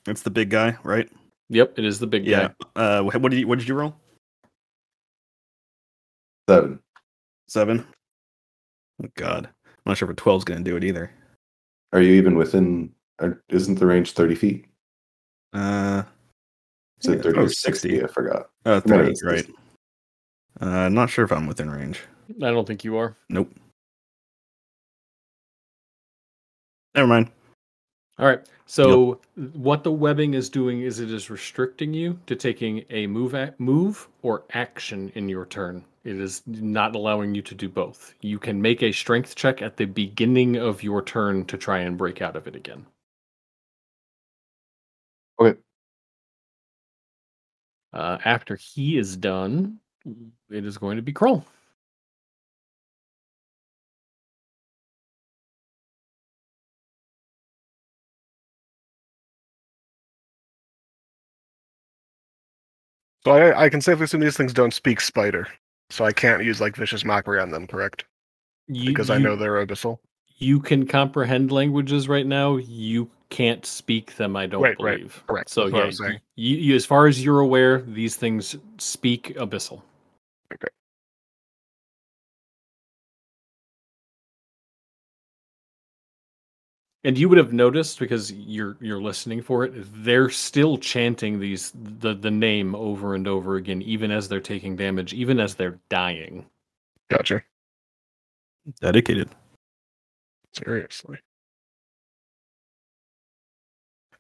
[0.07, 1.09] it's the big guy, right?
[1.49, 2.49] Yep, it is the big Yeah.
[2.77, 2.81] guy.
[2.81, 3.95] Uh what did you what did you roll?
[6.49, 6.81] Seven.
[7.49, 7.87] Seven?
[9.03, 9.49] Oh god.
[9.67, 11.11] I'm not sure if a 12's gonna do it either.
[11.93, 12.93] Are you even within?
[13.19, 14.67] uh, Isn't the range thirty feet?
[15.53, 16.03] Uh
[17.03, 18.05] Is it Yeah, thirty oh, or 60?
[18.05, 18.51] I forgot.
[18.65, 19.47] uh No, 30, it's right.
[20.61, 22.01] Uh not sure if I'm within range.
[22.43, 23.17] I don't think you are.
[23.29, 23.51] Nope.
[26.95, 27.31] Never mind.
[28.21, 28.47] All right.
[28.67, 29.19] So
[29.55, 33.53] what the webbing is doing is it is restricting you to taking a move ac
[33.59, 35.83] move or action in your turn.
[36.05, 38.15] It is not allowing you to do both.
[38.21, 41.97] You can make a strength check at the beginning of your turn to try and
[41.97, 42.85] break out of it again.
[45.41, 45.59] Okay.
[47.95, 49.79] Uh, after he is done,
[50.51, 51.45] it is going to be Crawl.
[63.25, 65.47] So I, I can safely assume these things don't speak spider.
[65.91, 68.05] So I can't use like vicious mockery on them, correct?
[68.69, 69.99] You, Because I know they're abyssal.
[70.39, 72.57] you can comprehend languages right now.
[72.57, 74.37] You can't speak them.
[74.37, 74.99] I don't Right, right.
[74.99, 75.23] believe.
[75.27, 75.51] Correct.
[75.51, 79.83] So That's yeah, you, you, as far as you're aware, these things speak abyssal.
[80.55, 80.69] Okay.
[87.03, 89.73] And you would have noticed because you're you're listening for it.
[90.05, 94.77] They're still chanting these the the name over and over again, even as they're taking
[94.77, 96.47] damage, even as they're dying.
[97.09, 97.43] Gotcha.
[98.81, 99.31] Dedicated.
[100.53, 101.19] Seriously.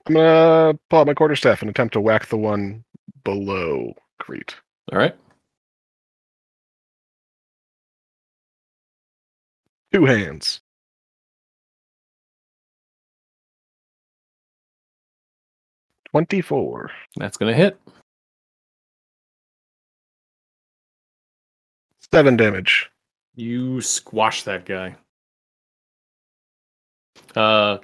[0.06, 2.84] I'm gonna pull out my quarterstaff and attempt to whack the one
[3.24, 4.56] below Crete.
[4.92, 5.14] All right.
[9.92, 10.60] Two hands.
[16.10, 16.90] Twenty-four.
[17.16, 17.78] That's gonna hit.
[22.12, 22.90] Seven damage.
[23.36, 24.96] You squash that guy.
[27.36, 27.78] Uh,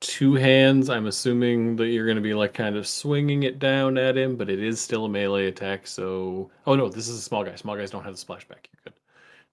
[0.00, 0.90] two hands.
[0.90, 4.36] I'm assuming that you're going to be like kind of swinging it down at him,
[4.36, 5.86] but it is still a melee attack.
[5.86, 7.54] So, oh no, this is a small guy.
[7.54, 8.66] Small guys don't have the splashback.
[8.70, 8.92] You're good.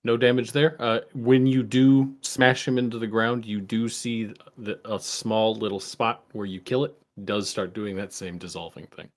[0.04, 0.76] No damage there.
[0.80, 5.56] Uh, when you do smash him into the ground, you do see the, a small
[5.56, 6.94] little spot where you kill it
[7.24, 9.10] does start doing that same dissolving thing.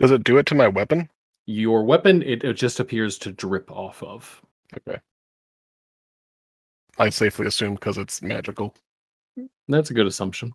[0.00, 1.08] Does it do it to my weapon?
[1.46, 4.42] Your weapon, it, it just appears to drip off of.
[4.76, 5.00] Okay.
[6.98, 8.74] I safely assume because it's magical.
[9.68, 10.52] That's a good assumption.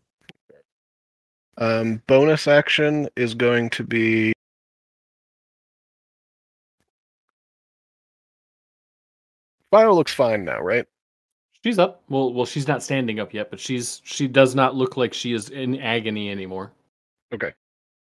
[1.58, 4.34] Um, bonus action is going to be.
[9.72, 10.86] Fire looks fine now, right?
[11.64, 12.03] She's up.
[12.09, 15.34] Well, well, she's not standing up yet, but she's she does not look like she
[15.34, 16.74] is in agony anymore.
[17.34, 17.53] Okay.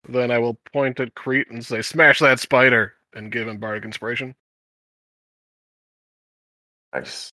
[0.09, 3.84] Then I will point at Crete and say, "Smash that spider!" and give him bardic
[3.84, 4.34] inspiration.
[6.94, 7.30] Nice.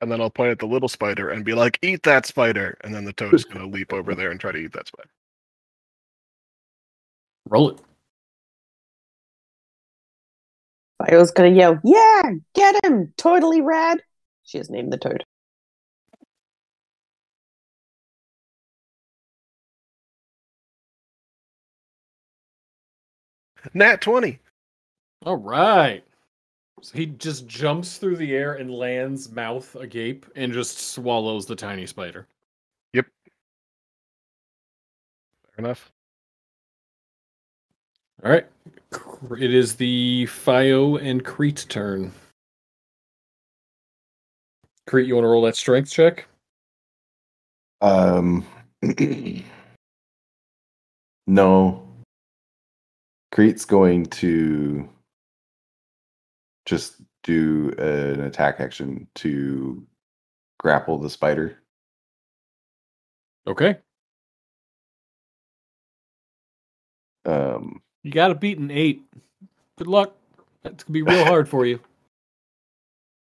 [0.00, 2.94] And then I'll point at the little spider and be like, "Eat that spider!" And
[2.94, 5.08] then the toad is going to leap over there and try to eat that spider.
[7.48, 7.80] Roll it.
[11.00, 12.22] I was gonna yell, "Yeah,
[12.54, 13.12] get him!
[13.16, 14.02] Totally rad!"
[14.44, 15.24] She has named the toad.
[23.72, 24.40] Nat twenty.
[25.24, 26.04] All right.
[26.82, 31.56] So he just jumps through the air and lands mouth agape and just swallows the
[31.56, 32.26] tiny spider.
[32.92, 33.06] Yep.
[35.46, 35.90] Fair enough.
[38.22, 38.46] All right.
[39.38, 42.12] It is the Fio and Crete turn.
[44.86, 46.26] Crete, you want to roll that strength check?
[47.80, 48.44] Um,
[51.26, 51.83] no.
[53.34, 54.88] Crete's going to
[56.66, 59.84] just do an attack action to
[60.60, 61.58] grapple the spider.
[63.48, 63.76] Okay.
[67.24, 69.02] Um, You got to beat an eight.
[69.78, 70.14] Good luck.
[70.62, 71.80] That's going to be real hard for you.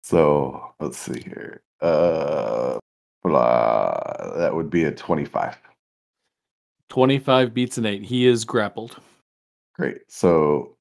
[0.03, 1.61] so let's see here.
[1.83, 2.79] Uh,
[3.23, 4.01] blah,
[4.39, 5.59] that would be a 25.
[6.89, 8.03] 25 beats an eight.
[8.03, 8.99] He is grappled.
[9.81, 10.03] Great.
[10.09, 10.77] So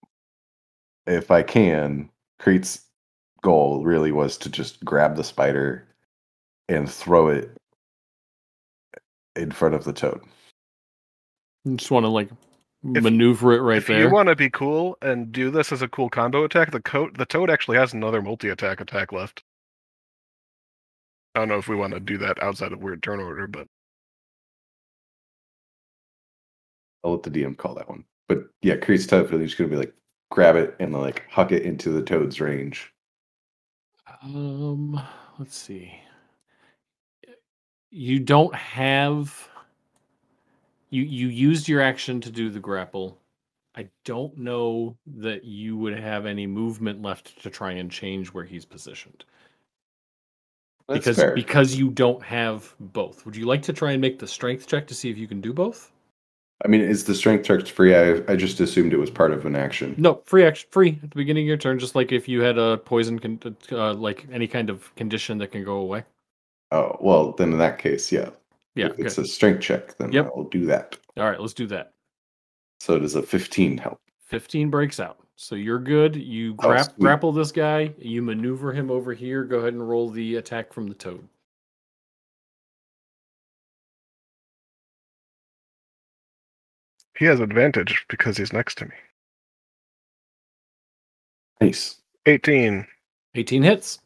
[1.07, 2.81] if I can, Crete's
[3.41, 5.87] goal really was to just grab the spider
[6.67, 7.55] and throw it
[9.37, 10.21] in front of the toad.
[11.63, 12.29] You just want to like
[12.93, 14.01] If- maneuver it right if there.
[14.01, 17.17] you want to be cool and do this as a cool combo attack, the coat
[17.17, 19.43] the toad actually has another multi attack attack left.
[21.35, 23.67] I don't know if we want to do that outside of weird turn order, but
[27.03, 28.03] I'll let the DM call that one.
[28.29, 29.93] But yeah, Crete's definitely just gonna be like
[30.29, 32.93] grab it and like huck it into the toad's range.
[34.23, 35.01] Um,
[35.39, 35.93] let's see.
[37.89, 39.49] You don't have
[40.91, 43.17] you you used your action to do the grapple.
[43.75, 48.43] I don't know that you would have any movement left to try and change where
[48.43, 49.25] he's positioned.
[50.87, 51.33] That's because fair.
[51.33, 53.25] because you don't have both.
[53.25, 55.41] Would you like to try and make the strength check to see if you can
[55.41, 55.91] do both?
[56.63, 57.95] I mean, is the strength check free?
[57.95, 59.95] I I just assumed it was part of an action.
[59.97, 62.57] No, free action, free at the beginning of your turn, just like if you had
[62.57, 66.03] a poison, con- uh, like any kind of condition that can go away.
[66.71, 68.29] Oh well, then in that case, yeah.
[68.75, 68.87] Yeah.
[68.87, 69.25] if it's okay.
[69.25, 70.31] a strength check, then Yep.
[70.35, 70.97] I'll do that.
[71.17, 71.93] All right, let's do that.
[72.79, 73.99] So does a 15 help?
[74.25, 75.17] 15 breaks out.
[75.35, 76.15] So you're good.
[76.15, 76.99] You Oh, grap- sweet.
[76.99, 77.93] grapple this guy.
[77.97, 79.43] You maneuver him over here.
[79.43, 81.27] Go ahead and roll the attack from the toad.
[87.19, 88.95] He has advantage because he's next to me.
[91.59, 91.97] Nice.
[92.25, 92.87] 18.
[93.35, 93.99] 18 hits.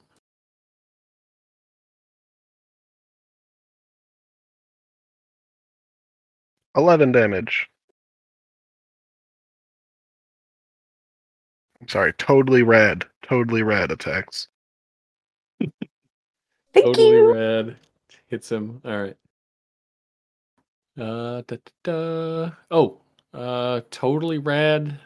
[6.76, 7.70] Eleven damage.
[11.80, 13.06] I'm sorry, totally rad.
[13.22, 14.48] Totally rad attacks.
[16.74, 17.34] Thank totally you.
[17.36, 17.76] red.
[18.26, 18.82] Hits him.
[18.84, 19.18] All right.
[21.00, 22.52] Uh, da, da, da.
[22.72, 23.03] Oh,
[23.34, 25.00] uh, totally rad.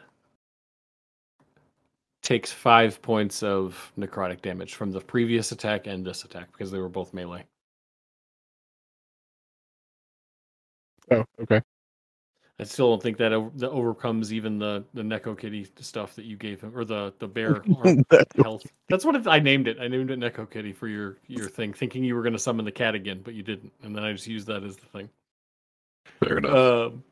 [2.22, 6.78] Takes five points of necrotic damage from the previous attack and this attack because they
[6.78, 7.44] were both melee.
[11.10, 11.62] Oh, okay.
[12.60, 16.24] I still don't think that, over, that overcomes even the the Neko Kitty stuff that
[16.24, 17.62] you gave him, or the the bear
[18.42, 18.66] health.
[18.88, 19.78] That's what it, I named it.
[19.80, 22.64] I named it Neko Kitty for your your thing, thinking you were going to summon
[22.64, 25.08] the cat again, but you didn't, and then I just used that as the thing.
[26.20, 26.52] Fair enough.
[26.52, 27.04] Um,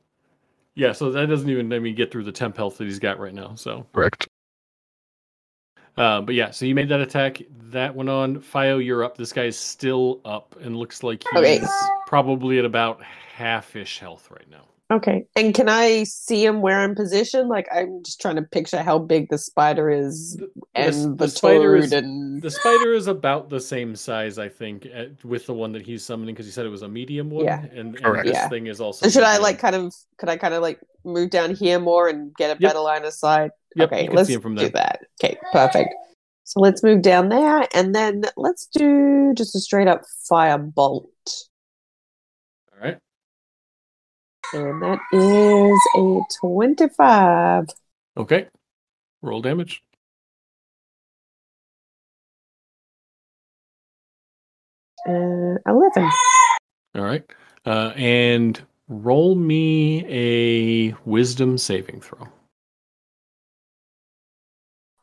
[0.77, 3.18] yeah, so that doesn't even I mean get through the temp health that he's got
[3.18, 3.55] right now.
[3.57, 4.29] So, Correct.
[5.97, 7.43] uh, but yeah, so you made that attack.
[7.70, 8.41] That went on.
[8.41, 9.16] Fio, you're up.
[9.16, 11.61] This guy's still up and looks like he's Okay.
[12.07, 14.68] probably at about half-ish health right now.
[14.89, 15.26] Okay.
[15.34, 17.49] And can I see him where I'm positioned?
[17.49, 20.41] Like I'm just trying to picture how big the spider is
[20.76, 24.39] and the, the, the spider toad is and the spider is about the same size,
[24.39, 26.89] I think, at, with the one that he's summoning because he said it was a
[26.89, 27.47] medium one.
[27.47, 27.64] Yeah.
[27.74, 28.49] and, and this Yeah.
[28.49, 29.07] thing is also.
[29.07, 32.09] So should I like kind of could I kind of like move down here more
[32.09, 32.61] and get a Yep.
[32.61, 33.51] better line of sight?
[33.74, 35.01] Yep, okay, let's see from do that.
[35.20, 35.93] Okay, perfect.
[36.45, 41.11] So let's move down there, and then let's do just a straight up fire bolt.
[42.72, 42.99] All right.
[44.53, 47.66] And that is a twenty-five.
[48.16, 48.49] Okay.
[49.22, 49.82] Roll damage.
[55.09, 56.11] Uh, Eleven.
[56.94, 57.24] All right.
[57.64, 62.28] Uh, and roll me a wisdom saving throw.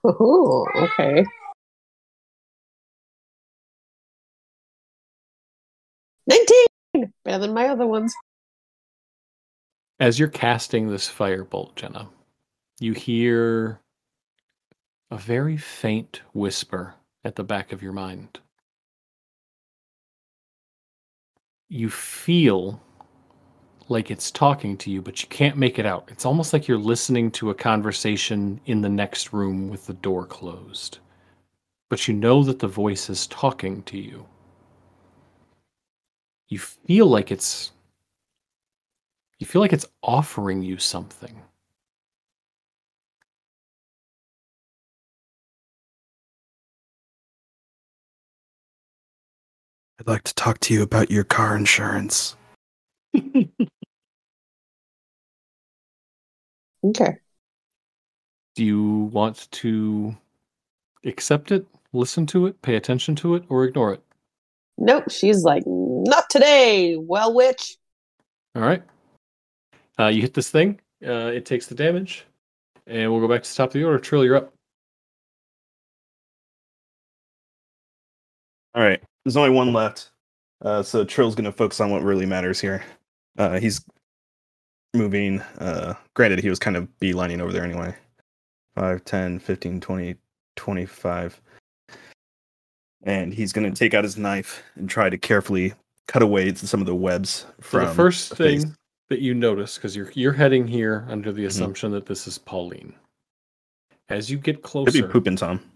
[0.04, 1.26] Oh, okay.
[6.28, 6.66] Nineteen.
[7.24, 8.14] Better than my other ones.
[10.00, 12.10] As you're casting this firebolt, Jenna,
[12.80, 13.80] you hear
[15.12, 18.40] a very faint whisper at the back of your mind.
[21.70, 22.82] You feel
[23.90, 26.08] like it's talking to you, but you can't make it out.
[26.10, 30.26] It's almost like you're listening to a conversation in the next room with the door
[30.26, 31.00] closed.
[31.90, 34.26] But you know that the voice is talking to you.
[36.50, 37.73] You feel like it's
[39.44, 41.36] you feel like it's offering you something.
[50.00, 52.38] I'd like to talk to you about your car insurance.
[56.86, 57.14] Okay.
[58.56, 60.18] Do you want to
[61.06, 64.04] accept it, listen to it, pay attention to it, or ignore it?
[64.78, 65.10] Nope.
[65.10, 66.98] She's like, not today.
[66.98, 67.78] Well, witch.
[68.54, 68.84] All right.
[70.00, 70.80] Uh, you hit this thing.
[71.06, 72.26] Uh, it takes the damage,
[72.88, 74.00] and we'll go back to the top of the order.
[74.00, 74.54] Trill, you're up.
[78.76, 79.02] All right.
[79.24, 80.12] There's only one left.
[80.62, 82.84] Uh, so Trill's going to focus on what really matters here.
[83.38, 83.84] Uh, he's
[84.94, 85.42] moving.
[85.60, 87.94] Uh, granted, he was kind of beelining over there anyway.
[88.76, 90.16] 5, 10, 15, 20,
[90.56, 91.42] 25.
[93.04, 95.74] And he's going to take out his knife and try to carefully
[96.08, 98.76] cut away some of the webs So from the first the thing.
[99.14, 101.48] That you notice, because you're you're heading here under the Mhm.
[101.48, 102.96] assumption that this is Pauline.
[104.10, 105.72] As you get Could be closer, pooping Tom.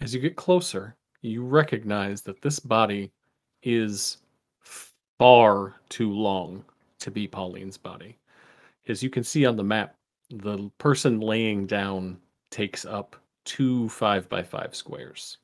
[0.00, 3.10] as you get closer, you recognize that this body
[3.62, 4.18] is
[5.18, 6.66] far too long
[6.98, 8.18] to be Pauline's body.
[8.88, 9.96] As you can see on the map,
[10.28, 12.20] the person laying down
[12.50, 13.16] takes up
[13.46, 15.38] two five by five squares.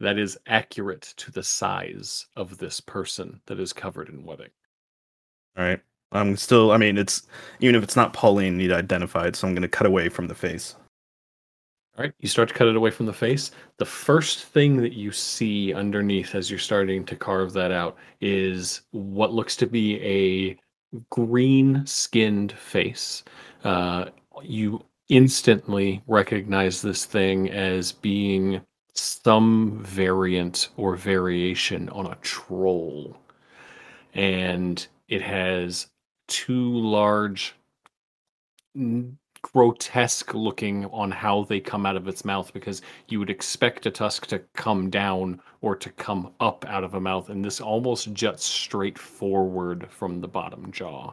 [0.00, 4.50] That is accurate to the size of this person that is covered in webbing.
[5.56, 5.80] All right.
[6.12, 7.26] I'm still, I mean, it's,
[7.60, 9.36] even if it's not Pauline, need it.
[9.36, 10.76] So I'm going to cut away from the face.
[11.96, 13.52] All right, you start to cut it away from the face.
[13.78, 18.82] The first thing that you see underneath as you're starting to carve that out is
[18.90, 23.24] what looks to be a green skinned face.
[23.64, 24.06] Uh,
[24.42, 28.60] you instantly recognize this thing as being
[28.92, 33.16] some variant or variation on a troll.
[34.12, 35.88] And it has
[36.28, 37.54] two large
[39.42, 43.90] grotesque looking on how they come out of its mouth because you would expect a
[43.90, 48.12] tusk to come down or to come up out of a mouth and this almost
[48.12, 51.12] juts straight forward from the bottom jaw.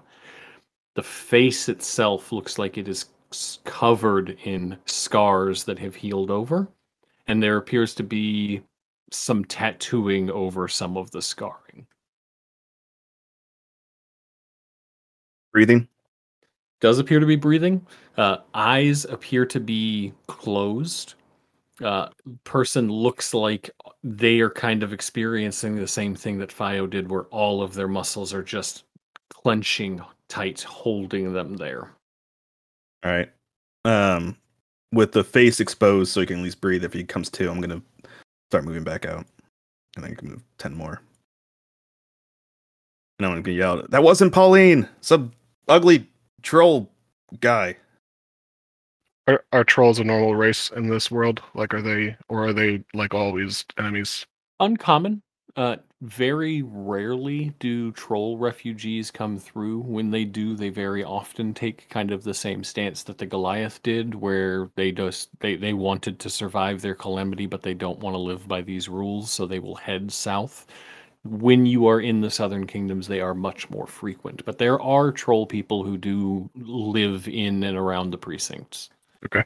[0.96, 3.06] The face itself looks like it is
[3.66, 6.68] covered in scars that have healed over
[7.28, 8.62] and there appears to be
[9.12, 11.86] some tattooing over some of the scarring
[15.54, 15.88] Breathing.
[16.82, 17.86] does appear to be breathing.
[18.18, 21.14] Uh, eyes appear to be closed.
[21.82, 22.10] Uh,
[22.44, 23.70] person looks like
[24.04, 27.88] they are kind of experiencing the same thing that Fio did, where all of their
[27.88, 28.84] muscles are just
[29.30, 31.92] clenching tight, holding them there.
[33.04, 33.32] All right.
[33.86, 34.38] Um,
[34.92, 37.62] with the face exposed, so he can at least breathe if he comes to, I'm
[37.62, 37.82] gonna
[38.50, 39.26] start moving back out,
[39.96, 41.02] and then I can move ten more.
[43.20, 43.90] And I'm gonna be yelled.
[43.90, 44.88] That wasn't Pauline.
[45.02, 45.32] Some
[45.68, 46.10] ugly
[46.42, 46.92] troll
[47.40, 47.78] guy.
[49.28, 51.42] Are, are trolls a normal race in this world?
[51.56, 54.26] Like, are they, or are they like always enemies?
[54.60, 55.22] Uncommon.
[55.56, 59.80] Uh, very rarely do troll refugees come through.
[59.82, 63.82] When they do, they very often take kind of the same stance that the Goliath
[63.84, 68.16] did, where they just they, they wanted to survive their calamity, but they don't want
[68.16, 70.66] to live by these rules, so they will head south.
[71.26, 74.46] When you are in the southern kingdoms, they are much more frequent.
[74.46, 78.90] But there are troll people who do live in and around the precincts.
[79.26, 79.44] Okay.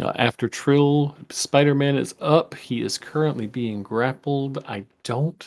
[0.00, 2.54] Uh, after Trill, Spider Man is up.
[2.54, 4.62] He is currently being grappled.
[4.68, 5.46] I don't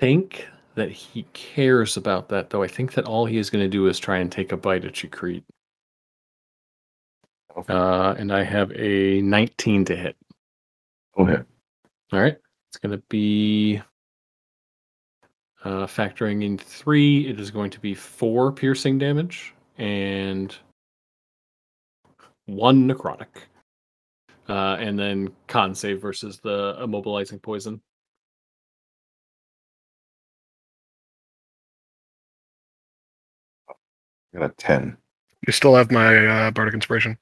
[0.00, 2.62] think that he cares about that, though.
[2.62, 4.84] I think that all he is going to do is try and take a bite
[4.86, 5.44] at Chikrit.
[7.56, 7.72] Okay.
[7.72, 10.16] Uh, and I have a 19 to hit.
[11.16, 11.44] Go ahead.
[12.12, 12.36] All right.
[12.68, 13.82] It's going to be
[15.64, 17.28] uh, factoring in three.
[17.28, 20.56] It is going to be four piercing damage and
[22.46, 23.26] one necrotic.
[24.48, 27.80] Uh, and then con save versus the immobilizing poison.
[34.34, 34.96] I got a 10.
[35.46, 37.18] You still have my uh, bardic inspiration.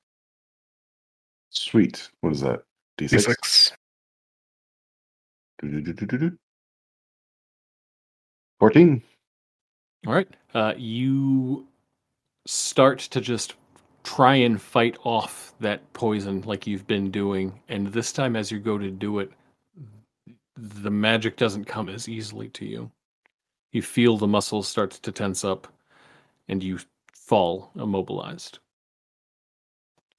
[1.51, 2.09] Sweet.
[2.21, 2.63] What is that?
[2.99, 3.73] D6?
[5.63, 6.37] D6.
[8.59, 9.03] 14.
[10.07, 10.29] All right.
[10.55, 11.67] Uh, you
[12.47, 13.55] start to just
[14.03, 17.61] try and fight off that poison like you've been doing.
[17.69, 19.31] And this time, as you go to do it,
[20.57, 22.91] the magic doesn't come as easily to you.
[23.73, 25.69] You feel the muscles start to tense up
[26.49, 26.79] and you
[27.15, 28.59] fall immobilized.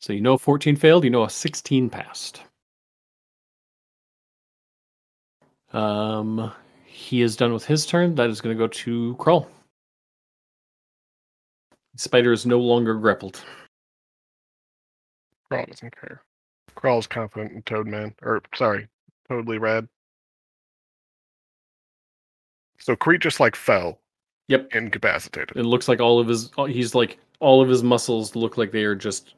[0.02, 2.41] So you know 14 failed, you know a 16 passed.
[5.73, 6.52] Um,
[6.86, 8.15] he is done with his turn.
[8.15, 9.48] That is going to go to Crawl.
[11.95, 13.41] Spider is no longer grappled.
[15.49, 16.23] Crawl doesn't care.
[16.73, 18.14] Crawl's confident in Toadman.
[18.23, 18.88] Or, sorry,
[19.30, 19.88] totally rad.
[22.80, 23.99] So Crete just like fell,
[24.48, 24.73] Yep.
[24.73, 25.56] incapacitated.
[25.56, 28.84] It looks like all of his he's like all of his muscles look like they
[28.84, 29.36] are just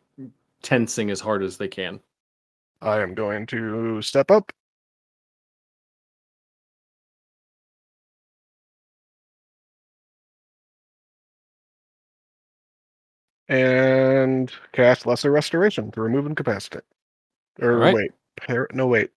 [0.64, 2.00] tensing as hard as they can.
[2.82, 4.52] I am going to step up.
[13.48, 16.84] And cast Lesser Restoration to remove incapacitate.
[17.62, 17.94] Or Alright.
[17.94, 19.12] wait, par- no wait,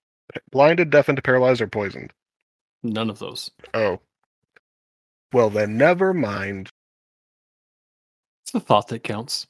[0.51, 2.13] blinded, deafened, paralyzed, or poisoned.
[2.83, 3.51] None of those.
[3.73, 4.01] Oh,
[5.33, 6.71] well then, never mind.
[8.43, 9.47] It's the thought that counts.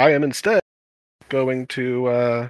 [0.00, 0.60] I am instead
[1.28, 2.48] going to uh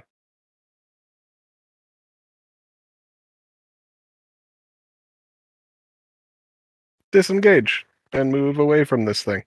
[7.11, 9.43] disengage and move away from this thing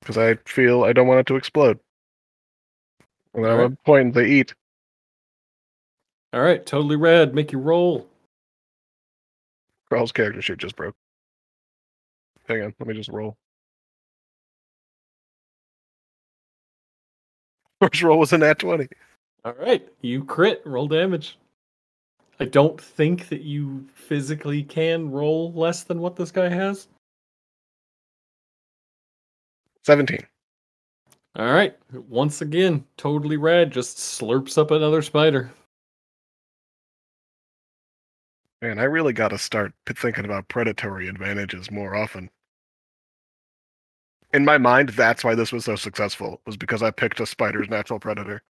[0.00, 1.80] because I feel I don't want it to explode.
[3.32, 3.72] And I'm Alright.
[3.72, 4.54] a point they eat.
[6.34, 7.34] All right, totally rad.
[7.34, 8.06] Make you roll.
[9.88, 10.94] Carl's character sheet just broke.
[12.46, 13.38] Hang on, let me just roll.
[17.84, 18.88] First roll was a nat 20.
[19.44, 20.62] All right, you crit.
[20.64, 21.38] Roll damage.
[22.40, 26.88] I don't think that you physically can roll less than what this guy has.
[29.84, 30.18] 17.
[31.36, 31.76] All right,
[32.08, 33.70] once again, totally rad.
[33.70, 35.50] Just slurps up another spider.
[38.62, 42.30] Man, I really got to start thinking about predatory advantages more often.
[44.34, 47.68] In my mind, that's why this was so successful, was because I picked a spider's
[47.70, 48.42] natural predator.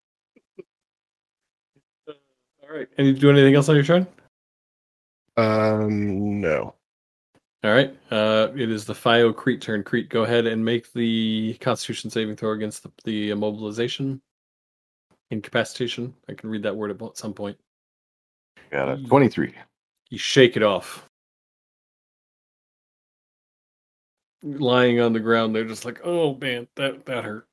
[2.09, 4.07] All right, and you do anything else on your turn?
[5.37, 6.75] Um, no.
[7.63, 7.95] All right.
[8.11, 9.85] Uh, it is the Fio Crete turn.
[9.85, 14.21] Crete, go ahead and make the Constitution saving throw against the, the immobilization,
[15.31, 16.15] incapacitation.
[16.31, 17.59] I can read that word at some point.
[18.71, 19.07] Got it.
[19.07, 19.55] 23.
[20.09, 21.09] You shake it off.
[24.45, 27.49] Lying on the ground, they're just like, "Oh man, that that hurt."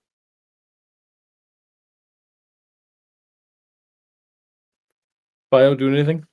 [5.49, 6.25] Fio, do anything?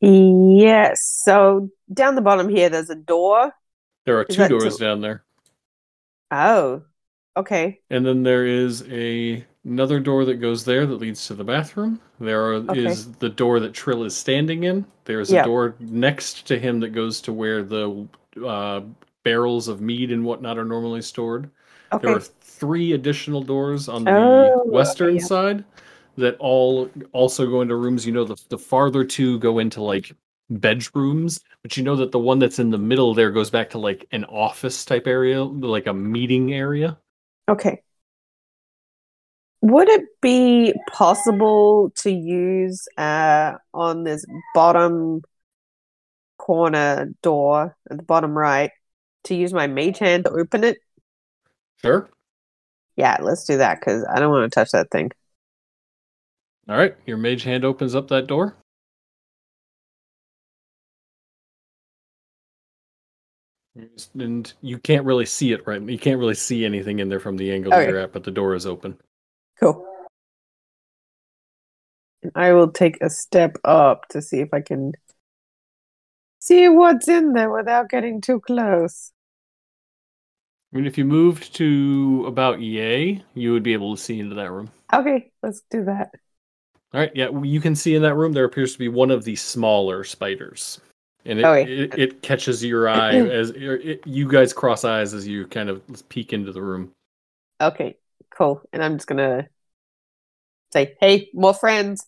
[0.00, 1.20] Yes.
[1.24, 3.52] So down the bottom here, there's a door.
[4.06, 5.24] There are Is two doors down there,
[6.30, 6.84] Oh,
[7.36, 7.80] okay.
[7.90, 12.00] and then there is a another door that goes there that leads to the bathroom.
[12.20, 12.78] There are, Okay.
[12.78, 14.86] is the door that Trill is standing in.
[15.04, 15.40] There's Yeah.
[15.42, 18.08] a door next to him that goes to where the
[18.46, 18.82] uh,
[19.28, 21.50] barrels of mead and whatnot are normally stored.
[21.92, 22.00] Okay.
[22.02, 25.28] There are three additional doors on the Oh, okay, western yeah.
[25.28, 25.64] side
[26.16, 28.06] that all also go into rooms.
[28.06, 30.12] You know, the, the farther two go into like
[30.50, 33.78] bedrooms, but you know that the one that's in the middle there goes back to
[33.78, 36.98] like an office type area, like a meeting area.
[37.48, 37.82] Okay.
[39.60, 44.24] Would it be possible to use uh on this
[44.54, 45.22] bottom
[46.38, 48.70] corner door at the bottom right
[49.24, 50.78] to use my mage hand to open it?
[51.76, 52.08] Sure.
[52.96, 55.10] Yeah, let's do that because I don't want to touch that thing.
[56.68, 56.96] All right.
[57.06, 58.56] Your mage hand opens up that door.
[64.14, 65.80] And you can't really see it right.
[65.80, 67.88] You can't really see anything in there from the angle Okay.
[67.88, 68.98] you're at, but the door is open.
[69.60, 69.86] Cool.
[72.22, 74.92] And I will take a step up to see if I can
[76.48, 79.12] see what's in there without getting too close.
[80.72, 84.34] I mean, if you moved to about yay, you would be able to see into
[84.34, 84.70] that room.
[84.92, 86.10] Okay, let's do that.
[86.94, 89.24] All right, yeah, you can see in that room there appears to be one of
[89.24, 90.80] the smaller spiders,
[91.26, 91.70] and it oh, Okay.
[91.70, 95.82] it, it catches your eye as it, you guys cross eyes as you kind of
[96.08, 96.92] peek into the room.
[97.60, 97.96] Okay,
[98.30, 98.62] cool.
[98.72, 99.48] And I'm just gonna
[100.72, 102.06] say, hey, more friends.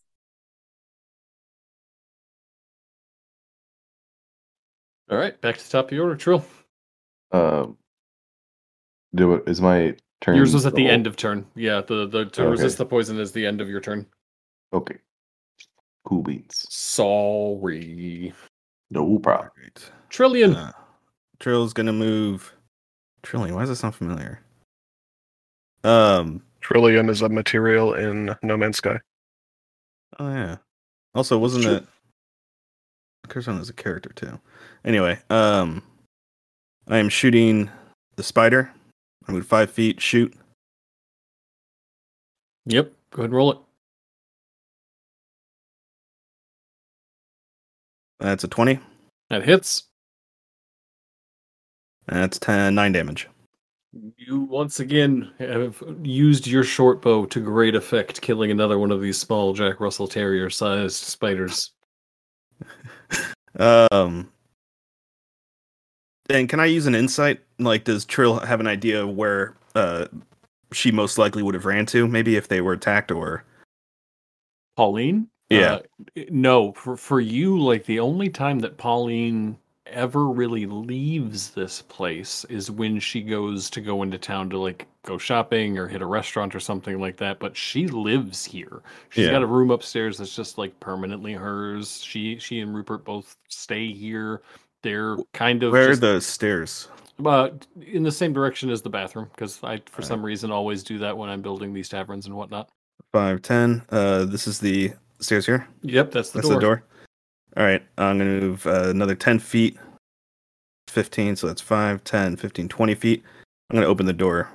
[5.11, 6.45] All right, back to the top of your order, Trill.
[7.33, 7.77] Um,
[9.15, 9.49] do it.
[9.49, 10.37] Is my turn?
[10.37, 11.47] Yours was at the whole- end of turn.
[11.55, 12.51] Yeah, the the to Okay.
[12.51, 14.07] resist the poison is the end of your turn.
[14.73, 14.99] Okay.
[16.05, 16.67] Cool beans.
[16.71, 18.33] Sorry,
[18.91, 19.51] No problem.
[19.55, 19.93] Great.
[20.09, 20.55] Trillion.
[20.57, 20.73] Uh,
[21.39, 22.55] Trill's gonna move.
[23.23, 24.41] Trillion, why does that sound familiar?
[25.85, 26.45] Um.
[26.61, 28.99] Trillion is a material in No Man's Sky.
[30.19, 30.59] Oh yeah.
[31.15, 31.77] Also, wasn't Sure.
[31.79, 31.87] it?
[33.29, 34.41] Curzon is a character too.
[34.85, 35.83] Anyway, um,
[36.89, 37.71] I am shooting
[38.17, 38.71] the spider.
[39.29, 40.01] I move five feet.
[40.01, 40.35] Shoot.
[42.67, 43.59] Yep, go ahead and roll it.
[48.19, 48.81] That's a twenty.
[49.31, 49.85] That hits.
[52.07, 53.29] That's 10, nine damage.
[54.17, 59.01] You once again have used your short bow to great effect, killing another one of
[59.01, 61.73] these small Jack Russell Terrier sized spiders.
[63.59, 64.31] Um.
[66.29, 67.41] And can I use an insight?
[67.59, 70.07] Like, does Trill have an idea where uh
[70.73, 72.07] she most likely would have ran to?
[72.07, 73.45] Maybe if they were attacked, or
[74.77, 75.29] Pauline?
[75.49, 75.81] Yeah.
[76.17, 81.83] Uh, no, for for you, like the only time that Pauline ever really leaves this
[81.83, 86.03] place is when she goes to go into town to like go shopping or hit
[86.03, 87.39] a restaurant or something like that.
[87.39, 88.83] But she lives here.
[89.09, 89.33] She's Yeah.
[89.33, 92.03] got a room upstairs that's just like permanently hers.
[92.03, 94.43] She she and Rupert both stay here.
[94.83, 96.89] They're kind of where are the stairs?
[97.25, 97.51] uh,
[97.83, 101.17] in the same direction as the bathroom because I, for some reason, always do that
[101.17, 102.71] when I'm building these taverns and whatnot.
[103.13, 103.83] Five, ten.
[103.91, 105.69] Uh, this is the stairs here.
[105.83, 106.55] Yep, that's the That's door.
[106.55, 106.85] the door.
[107.57, 109.77] All right, I'm gonna move uh, another 10 feet.
[110.89, 113.25] 15, so that's 5, 10, 15, 20 feet.
[113.69, 114.51] I'm gonna open the door.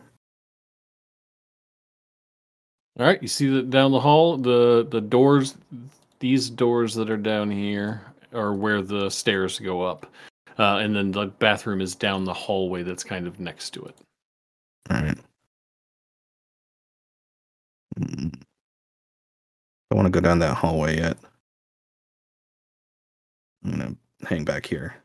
[2.98, 5.56] All right, you see that down the hall, the the doors,
[6.20, 8.02] these doors that are down here
[8.34, 10.10] are where the stairs go up,
[10.58, 13.96] uh, and then the bathroom is down the hallway that's kind of next to it.
[14.90, 15.18] All right.
[17.98, 18.44] I don't
[19.92, 21.18] want to go down that hallway yet.
[23.66, 23.96] I'm gonna
[24.28, 24.96] hang back here.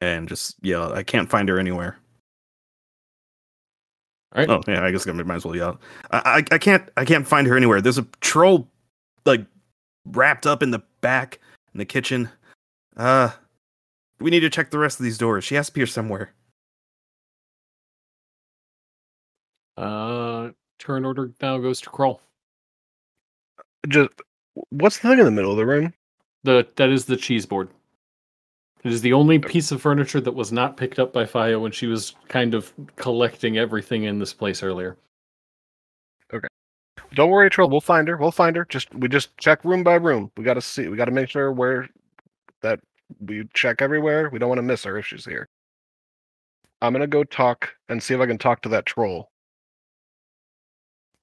[0.00, 1.98] And just yell, I can't find her anywhere.
[4.34, 5.80] All right, Oh yeah, I guess I might as well yell.
[6.12, 6.18] I,
[6.50, 7.80] I I can't I can't find her anywhere.
[7.80, 8.68] There's a troll
[9.26, 9.44] like
[10.06, 11.40] wrapped up in the back
[11.74, 12.30] in the kitchen.
[12.96, 13.30] Uh
[14.20, 15.44] we need to check the rest of these doors.
[15.44, 16.32] She has to be here somewhere.
[19.76, 22.20] uh, turn order now goes to Crawl.
[23.88, 24.10] Just
[24.70, 25.92] what's the thing in the middle of the room?
[26.44, 27.68] The that is the cheese board.
[28.82, 31.72] It is the only piece of furniture that was not picked up by Faya when
[31.72, 34.96] she was kind of collecting everything in this place earlier.
[36.32, 36.48] Okay.
[37.12, 37.68] Don't worry, Trill.
[37.68, 38.16] We'll find her.
[38.16, 38.64] We'll find her.
[38.64, 40.30] Just we just check room by room.
[40.36, 40.88] We got to see.
[40.88, 41.88] We got to make sure where
[42.62, 42.80] that
[43.20, 44.30] we check everywhere.
[44.30, 45.46] We don't want to miss her if she's here.
[46.82, 49.28] I'm gonna go talk and see if I can talk to that troll.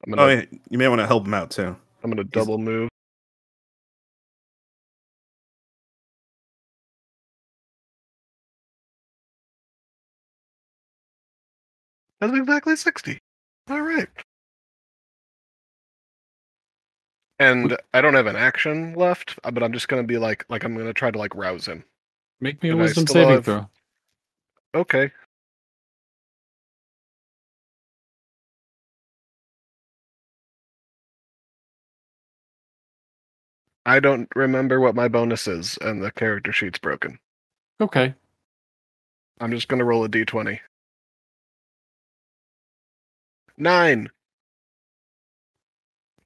[0.05, 1.75] I'm gonna Oh, yeah, you may want to help him out too.
[2.03, 2.89] I'm gonna double move.
[12.19, 13.19] That's exactly sixty.
[13.69, 14.07] All right.
[17.39, 20.63] And I don't have an action left, uh, but I'm just gonna be like, like
[20.63, 21.83] I'm gonna try to like rouse him.
[22.39, 23.69] Make me a And wisdom saving have- throw.
[24.73, 25.11] Okay.
[33.85, 37.19] I don't remember what my bonus is, and the character sheet's broken.
[37.79, 38.13] Okay.
[39.39, 40.59] I'm just gonna roll a d20.
[43.57, 44.09] Nine.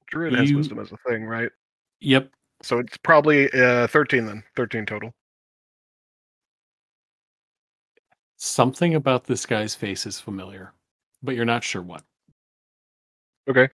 [0.08, 1.50] Druid has You- wisdom as a thing, right?
[2.00, 2.30] Yep.
[2.62, 4.44] So it's probably uh, 13 then.
[4.56, 5.12] 13 total.
[8.36, 10.72] Something about this guy's face is familiar,
[11.22, 12.02] but you're not sure what.
[13.48, 13.68] Okay.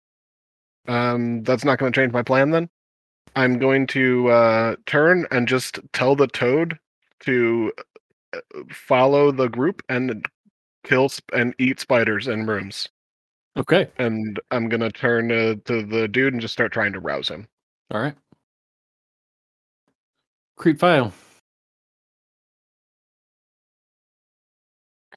[0.88, 2.68] Um, that's not going to change my plan then.
[3.36, 6.78] I'm going to uh, turn and just tell the toad
[7.20, 7.72] to
[8.34, 8.40] uh,
[8.70, 10.26] follow the group and
[10.84, 12.88] kill sp- and eat spiders in rooms.
[13.56, 13.88] Okay.
[13.98, 17.46] And I'm gonna turn uh, to the dude and just start trying to rouse him.
[17.90, 18.14] All right.
[20.56, 21.12] Creep file.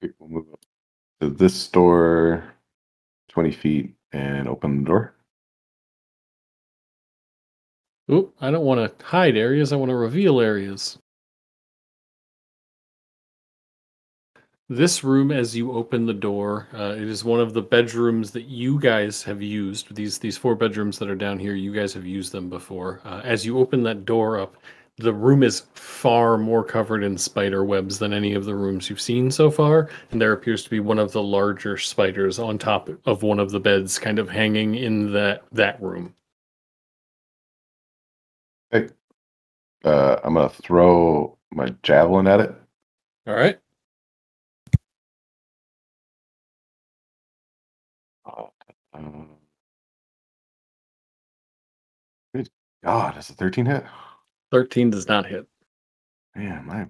[0.03, 0.59] Okay, we'll move up
[1.22, 2.43] to this door,
[3.30, 5.15] twenty feet, and open the door.
[8.11, 9.73] Oop, I don't want to hide areas.
[9.73, 10.99] I want to reveal areas.
[14.69, 18.48] This room, as you open the door, uh, it is one of the bedrooms that
[18.48, 19.95] you guys have used.
[19.95, 22.99] These these four bedrooms that are down here, you guys have used them before.
[23.06, 24.57] Uh, as you open that door up,
[24.98, 28.99] the room is far more covered in spider webs than any of the rooms you've
[28.99, 32.89] seen so far, and there appears to be one of the larger spiders on top
[33.06, 36.14] of one of the beds, kind of hanging in that that room.
[38.73, 38.94] Okay.
[39.85, 42.53] Uh, I'm gonna throw my javelin at it.
[43.27, 43.60] All right.
[48.98, 49.30] Um,
[52.36, 52.49] good
[52.84, 53.86] God, is a 13 hit?
[54.52, 55.48] 13 does not hit.
[56.36, 56.88] Man, my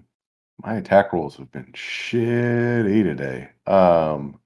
[0.64, 3.50] my attack rolls have been shitty today.
[3.66, 4.40] Um,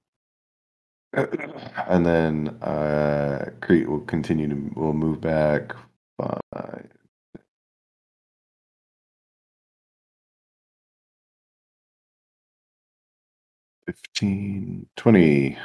[1.13, 5.73] and then uh, Crete will continue to will move back
[6.19, 6.87] five.
[13.85, 15.57] Fifteen, twenty.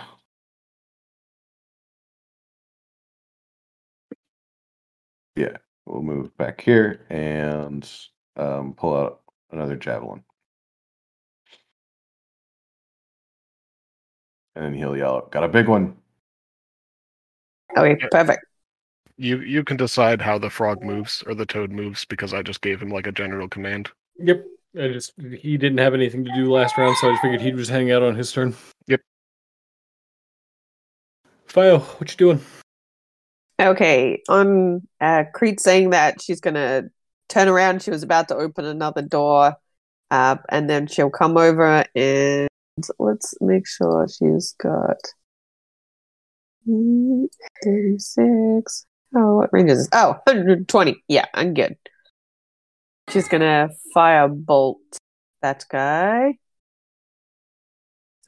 [5.38, 5.56] Yeah,
[5.86, 7.88] we'll move back here and
[8.36, 9.20] um, pull out
[9.52, 10.24] another javelin.
[14.56, 15.96] And then he'll yell, out, Got a big one.
[17.76, 18.44] Okay, perfect.
[19.16, 22.60] You you can decide how the frog moves or the toad moves because I just
[22.60, 23.90] gave him like a general command.
[24.18, 24.44] Yep.
[24.76, 27.56] I just he didn't have anything to do last round, so I just figured he'd
[27.56, 28.56] just hang out on his turn.
[28.88, 29.02] Yep.
[31.46, 32.40] Fio, what you doing?
[33.60, 36.84] Okay, on uh, Crete saying that she's gonna
[37.28, 37.82] turn around.
[37.82, 39.56] She was about to open another door,
[40.10, 42.48] uh, and then she'll come over and
[42.98, 44.98] let's make sure she's got
[47.64, 48.86] thirty-six.
[49.16, 49.88] Oh, what range is this?
[49.92, 51.02] Oh, 120.
[51.08, 51.76] Yeah, I'm good.
[53.08, 54.76] She's gonna firebolt
[55.42, 56.28] that guy.
[56.28, 56.34] Is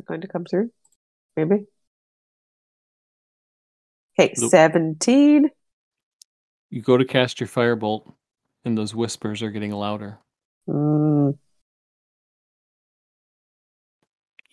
[0.00, 0.70] it going to come through?
[1.36, 1.66] Maybe.
[4.18, 4.50] Okay, Nope.
[4.50, 5.50] 17.
[6.70, 8.12] You go to cast your firebolt,
[8.64, 10.18] and those whispers are getting louder.
[10.68, 11.36] Mm,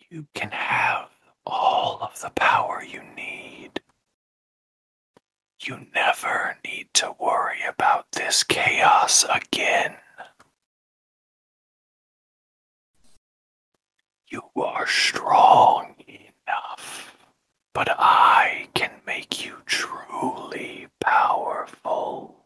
[0.09, 1.09] You can have
[1.45, 3.81] all of the power you need.
[5.59, 9.97] You never need to worry about this chaos again.
[14.29, 17.16] You are strong enough,
[17.77, 22.43] but I can make you truly powerful.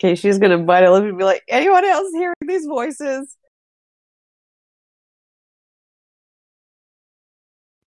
[0.00, 3.36] okay, she's gonna bite her lip and be like, anyone else hearing these voices?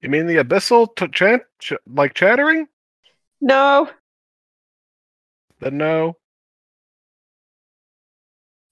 [0.00, 2.68] You mean the abyssal t- chant ch- like chattering?
[3.42, 3.90] No.
[5.60, 6.16] Then no.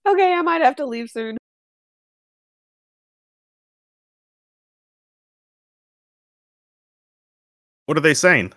[0.09, 1.37] Okay, I might have to leave soon.
[7.91, 8.53] What are they saying?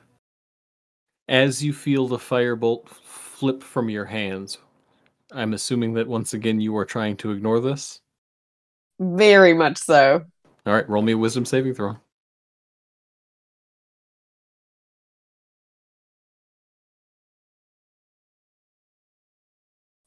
[1.27, 4.60] As you feel the firebolt flip from your hands,
[5.31, 7.99] I'm assuming that once again you are trying to ignore this.
[8.99, 10.23] Very much so.
[10.68, 11.97] All right, roll me a wisdom saving throw.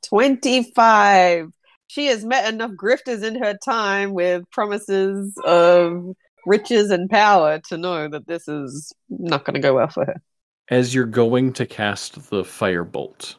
[0.05, 1.51] Twenty-five.
[1.89, 6.15] She has met enough grifters in her time with promises of
[6.47, 10.23] riches and power to know that this is not going to go well for her.
[10.69, 13.35] As you're going to cast the firebolt,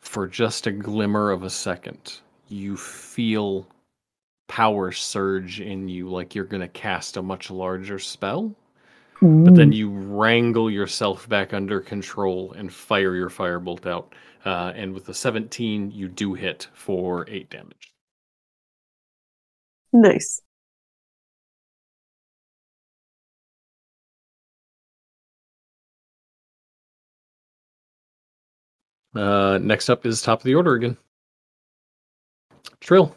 [0.00, 2.18] for just a glimmer of a second,
[2.48, 3.66] you feel
[4.48, 8.54] power surge in you like you're going to cast a much larger spell.
[9.44, 14.14] But then you wrangle yourself back under control and fire your firebolt out.
[14.44, 17.94] Uh, and with the 17, you do hit for 8 damage.
[19.92, 20.41] nice.
[29.14, 30.96] Uh, next up is top of the order again.
[32.80, 33.14] Trill.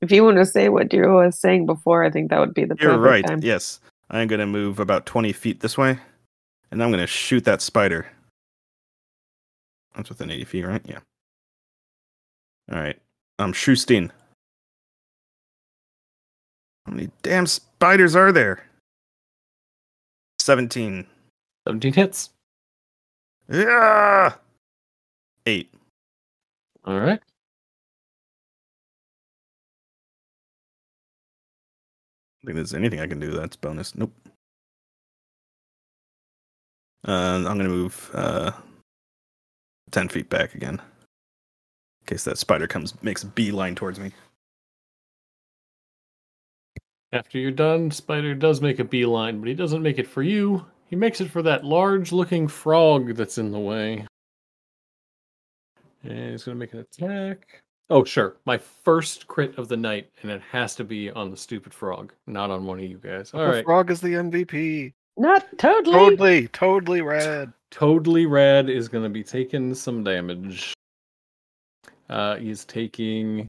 [0.00, 2.64] If you want to say what Drew was saying before, I think that would be
[2.64, 3.26] the You're perfect right.
[3.26, 3.40] time.
[3.42, 3.80] Yes.
[4.10, 5.98] I'm going to move about 20 feet this way,
[6.70, 8.06] and I'm going to shoot that spider.
[9.96, 10.80] That's within 80 feet, right?
[10.86, 11.00] Yeah.
[12.70, 12.98] All right.
[13.38, 14.10] I'm shooting.
[16.86, 18.64] How many damn spiders are there?
[20.40, 21.06] 17.
[21.66, 22.30] 17 hits.
[23.48, 24.34] Yeah.
[25.46, 25.72] Eight.
[26.84, 27.20] All right.
[32.42, 33.94] I think there's anything I can do that's bonus.
[33.94, 34.12] Nope.
[37.06, 38.52] Uh, I'm gonna move uh,
[39.90, 40.97] ten feet back again, in
[42.08, 44.12] case that spider comes makes a beeline towards me.
[47.12, 50.66] After you're done, Spider does make a beeline, but he doesn't make it for you.
[50.88, 54.06] He makes it for that large looking frog that's in the way.
[56.02, 57.62] And he's going to make an attack.
[57.88, 58.36] Oh, sure.
[58.44, 62.12] My first crit of the night, and it has to be on the stupid frog,
[62.26, 63.32] not on one of you guys.
[63.32, 63.64] All the right.
[63.64, 64.92] frog is the MVP.
[65.16, 65.94] Not totally.
[65.94, 67.52] Totally, totally rad.
[67.70, 70.74] Totally Rad is going to be taking some damage.
[72.08, 73.46] Uh, he's taking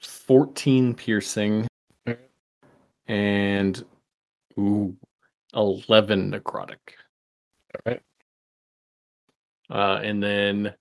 [0.00, 1.66] 14 piercing
[3.06, 3.84] and
[4.58, 4.96] ooh,
[5.54, 6.78] 11 necrotic.
[7.74, 8.02] All right.
[9.70, 10.74] Uh, and then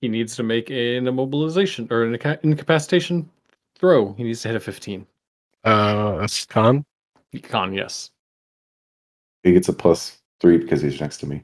[0.00, 3.28] he needs to make an immobilization or an incapacitation
[3.76, 4.12] throw.
[4.14, 5.06] He needs to hit a 15.
[5.64, 6.84] Uh, that's con.
[7.42, 8.10] Con, yes.
[9.42, 11.42] He gets a plus three because he's next to me.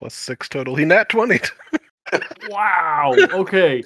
[0.00, 0.74] Plus six total.
[0.74, 1.40] He nat twenty.
[2.48, 3.14] Wow.
[3.30, 3.84] Okay.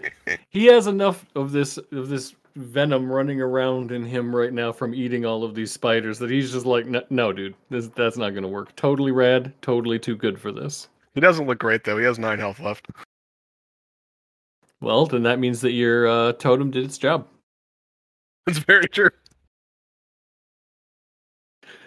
[0.49, 4.95] he has enough of this of this venom running around in him right now from
[4.95, 8.31] eating all of these spiders that he's just like, no, no dude, this, that's not
[8.31, 8.75] going to work.
[8.77, 9.53] Totally rad.
[9.61, 10.89] Totally too good for this.
[11.15, 11.99] he doesn't look great though.
[11.99, 12.89] He has nine health left.
[14.81, 17.27] Well, then that means that your uh, totem did its job.
[18.47, 19.11] That's very true.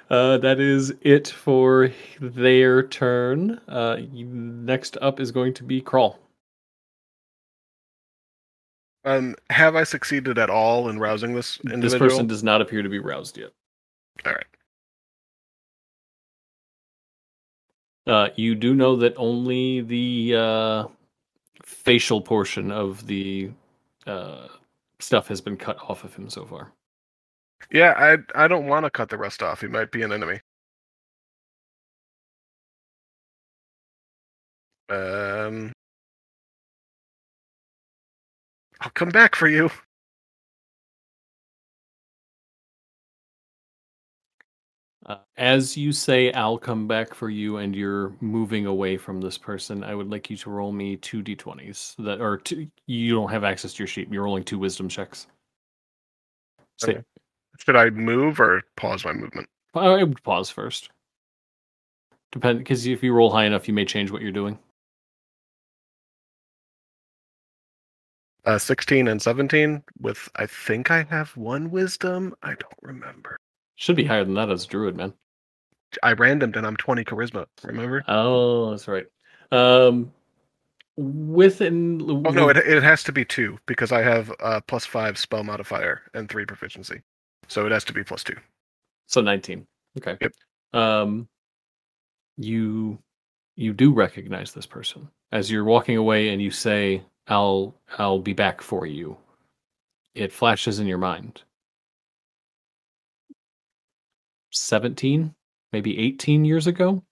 [0.09, 3.59] Uh, that is it for their turn.
[3.67, 6.19] Uh, next up is going to be Crawl.
[9.03, 11.81] Um, have I succeeded at all in rousing this individual?
[12.07, 13.51] This person does not appear to be roused yet.
[14.25, 14.45] All right.
[18.05, 20.88] Uh, you do know that only the uh,
[21.63, 23.51] facial portion of the
[24.05, 24.47] uh,
[24.99, 26.71] stuff has been cut off of him so far.
[27.71, 29.61] Yeah, I I don't want to cut the rest off.
[29.61, 30.41] He might be an enemy.
[34.89, 35.73] Um,
[38.81, 39.69] I'll come back for you.
[45.05, 49.38] Uh, as you say, I'll come back for you, and you're moving away from this
[49.38, 49.84] person.
[49.84, 51.95] I would like you to roll me two d20s.
[51.99, 54.11] That or two, you don't have access to your sheet.
[54.11, 55.27] You're rolling two wisdom checks.
[56.77, 57.03] Say, Okay.
[57.57, 59.49] Should I move or pause my movement?
[59.73, 60.89] I would pause first.
[62.31, 64.59] Depend because if you roll high enough, you may change what you're doing.
[68.45, 72.34] Uh, 16 and 17 with I think I have one wisdom.
[72.43, 73.38] I don't remember.
[73.75, 75.13] Should be higher than that as a druid, man.
[76.01, 77.45] I randomed and I'm 20 charisma.
[77.63, 78.03] Remember?
[78.07, 79.05] Oh, that's right.
[79.51, 80.11] Um,
[80.97, 85.17] within Oh no, it it has to be two because I have uh plus five
[85.17, 87.01] spell modifier and three proficiency,
[87.48, 88.36] so it has to be plus two.
[89.07, 89.65] so nineteen.
[89.98, 90.18] Okay.
[90.22, 90.32] Yep.
[90.74, 91.28] Um,
[92.38, 92.99] you
[93.56, 98.34] you do recognize this person as you're walking away, and you say, "I'll I'll be
[98.34, 99.18] back for you."
[100.15, 101.44] It flashes in your mind.
[104.52, 105.34] Seventeen,
[105.72, 107.03] maybe eighteen years ago.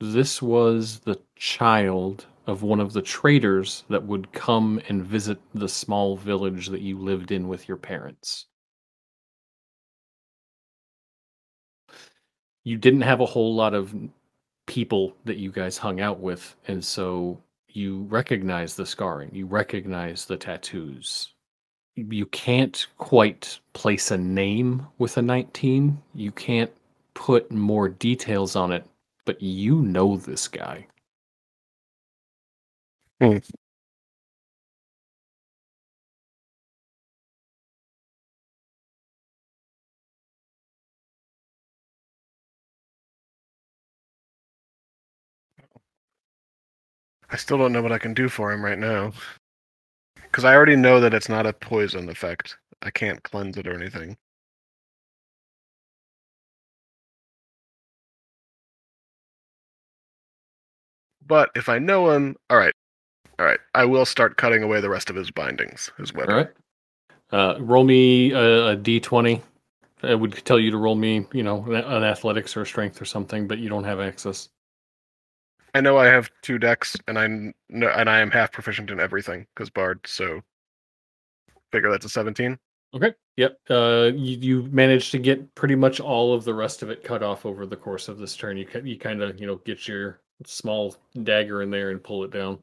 [0.00, 5.68] This was the child of one of the traders that would come and visit the
[5.68, 8.46] small village that you lived in with your parents.
[12.64, 13.94] You didn't have a whole lot of
[14.66, 20.24] people that you guys hung out with, and so you recognize the scarring, you recognize
[20.26, 21.34] the tattoos.
[21.96, 26.00] You can't quite place a name with a 19.
[26.14, 26.70] You can't
[27.14, 28.86] put more details on it,
[29.26, 30.86] but you know this guy.
[33.20, 33.38] Hmm.
[47.32, 49.12] I still don't know what I can do for him right now.
[50.16, 52.58] Because I already know that it's not a poison effect.
[52.82, 54.18] I can't cleanse it or anything.
[61.26, 62.74] But if I know him, all right,
[63.38, 66.34] all right, I will start cutting away the rest of his bindings, his weapon.
[66.34, 66.50] All right.
[67.30, 69.40] Uh, roll me a a d20.
[70.02, 73.46] I would tell you to roll me, you know, an athletics or strength or something,
[73.46, 74.50] but you don't have access.
[75.74, 78.90] I know I have two decks, and I kn- know, and I am half proficient
[78.90, 80.00] in everything because Bard.
[80.06, 80.42] So,
[81.70, 82.58] figure that's a seventeen.
[82.94, 83.14] Okay.
[83.36, 83.58] Yep.
[83.70, 87.22] Uh, you, you managed to get pretty much all of the rest of it cut
[87.22, 88.58] off over the course of this turn.
[88.58, 92.30] You you kind of you know get your small dagger in there and pull it
[92.30, 92.58] down.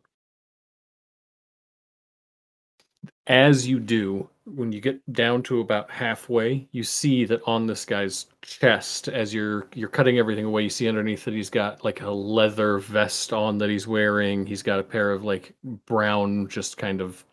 [3.25, 7.85] As you do, when you get down to about halfway, you see that on this
[7.85, 12.01] guy's chest, as you're you're cutting everything away, you see underneath that he's got like
[12.01, 14.45] a leather vest on that he's wearing.
[14.45, 15.53] He's got a pair of like
[15.85, 17.23] brown, just kind of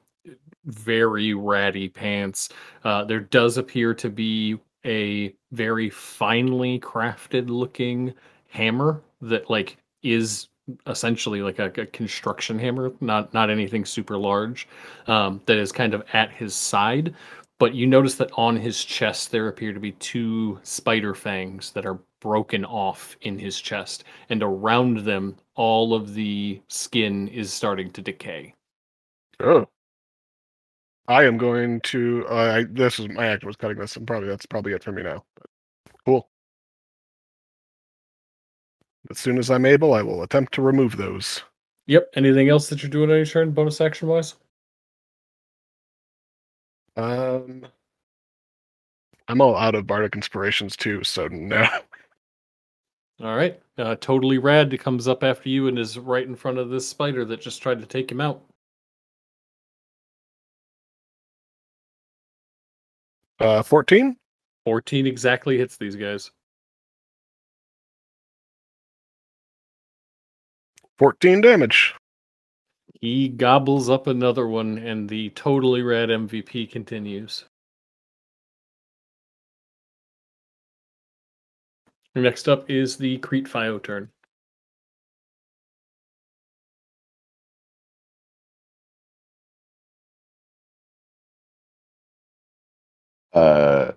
[0.65, 2.49] very ratty pants.
[2.85, 8.15] Uh, there does appear to be a very finely crafted looking
[8.49, 10.49] hammer that like is
[10.87, 14.69] essentially like a, a construction hammer, not not anything super large,
[15.07, 17.15] um, that is kind of at his side.
[17.59, 21.87] But you notice that on his chest there appear to be two spider fangs that
[21.87, 27.91] are broken off in his chest, and around them all of the skin is starting
[27.93, 28.55] to decay.
[29.41, 29.69] Oh.
[31.09, 32.27] I am going to.
[32.29, 34.93] Uh, I, this is my actor was cutting this, and probably that's probably it for
[34.93, 35.25] me now.
[35.37, 35.47] But
[39.11, 41.43] As soon as I'm able, I will attempt to remove those.
[41.87, 42.11] Yep.
[42.15, 44.35] Anything else that you're doing on your turn, bonus action wise?
[46.97, 47.67] Um,
[49.29, 51.67] I'm all out of bardic inspirations too, so no.
[53.23, 53.61] All right.
[53.79, 57.25] Uh, totally rad comes up after you and is right in front of this spider
[57.27, 58.43] that just tried to take him out.
[63.39, 64.17] Uh, fourteen.
[64.65, 66.33] 14 exactly hits these guys.
[70.99, 71.95] 14 damage.
[73.01, 77.45] He gobbles up another one, and the totally rad MVP continues.
[82.15, 84.11] Next up is the Crete Fio turn.
[93.33, 93.93] Uh,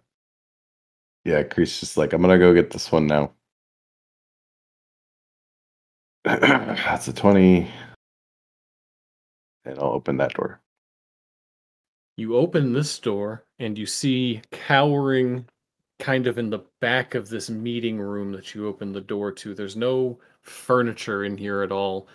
[1.25, 3.33] yeah, Crete's just like, I'm gonna go get this one now.
[6.41, 7.67] That's a 20.
[9.65, 10.61] And I'll open that door.
[12.17, 15.47] You open this door, and you see cowering
[15.97, 19.55] kind of in the back of this meeting room that you open the door to.
[19.55, 22.07] There's no furniture in here at all.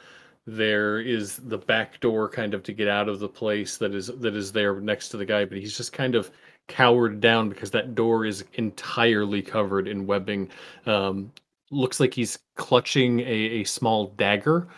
[0.47, 4.07] There is the back door kind of to get out of the place that is
[4.07, 6.31] that is there next to the guy, but he's just kind of
[6.69, 10.51] cowered down because that door is entirely covered in webbing.
[10.87, 11.33] Um,
[11.71, 13.25] looks like he's clutching a,
[13.61, 14.69] a small dagger.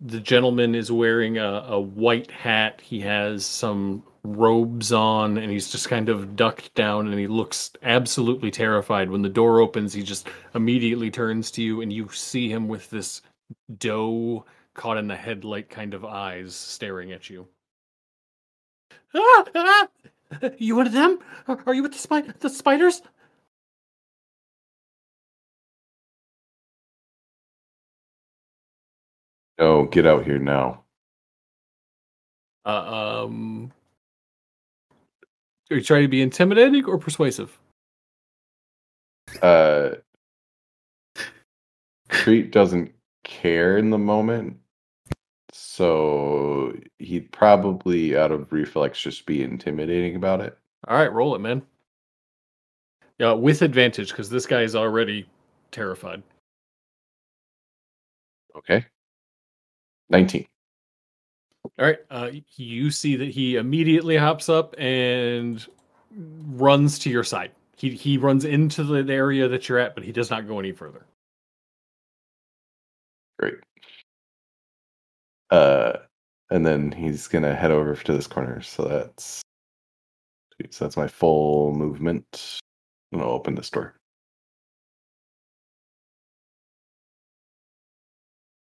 [0.00, 2.80] The gentleman is wearing a, a white hat.
[2.80, 7.70] He has some robes on and he's just kind of ducked down and he looks
[7.82, 9.08] absolutely terrified.
[9.10, 12.90] When the door opens, he just immediately turns to you and you see him with
[12.90, 13.22] this
[13.78, 14.44] doe
[14.74, 17.46] caught in the headlight kind of eyes staring at you.
[19.14, 19.88] Ah, ah!
[20.58, 21.20] You one of them?
[21.46, 23.00] Are you with the, spi- the spiders?
[29.58, 30.82] No, get out here now.
[32.64, 33.72] Uh, um,
[35.70, 37.58] are you trying to be intimidating or persuasive?
[39.40, 39.90] Uh,
[42.08, 42.92] Crete doesn't
[43.24, 44.56] care in the moment,
[45.52, 50.58] so he'd probably, out of reflex, just be intimidating about it.
[50.88, 51.62] All right, roll it, man.
[53.18, 55.26] Yeah, with advantage because this guy is already
[55.70, 56.22] terrified.
[58.56, 58.84] Okay.
[60.10, 60.46] 19.
[61.78, 65.66] All right, uh, you see that he immediately hops up and
[66.16, 67.50] runs to your side.
[67.76, 70.72] He he runs into the area that you're at, but he does not go any
[70.72, 71.04] further.
[73.38, 73.56] Great.
[75.50, 75.94] Uh,
[76.50, 78.60] and then he's gonna head over to this corner.
[78.62, 79.42] So that's.
[80.70, 82.60] So that's my full movement.
[83.12, 83.96] and gonna open this door.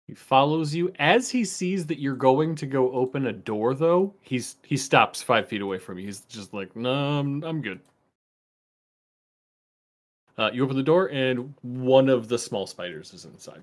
[0.06, 3.74] He follows you as he sees that you're going to go open a door.
[3.74, 6.06] Though he's he stops five feet away from you.
[6.06, 7.80] He's just like, no, I'm, I'm good.
[10.38, 13.62] Uh, you open the door, and one of the small spiders is inside.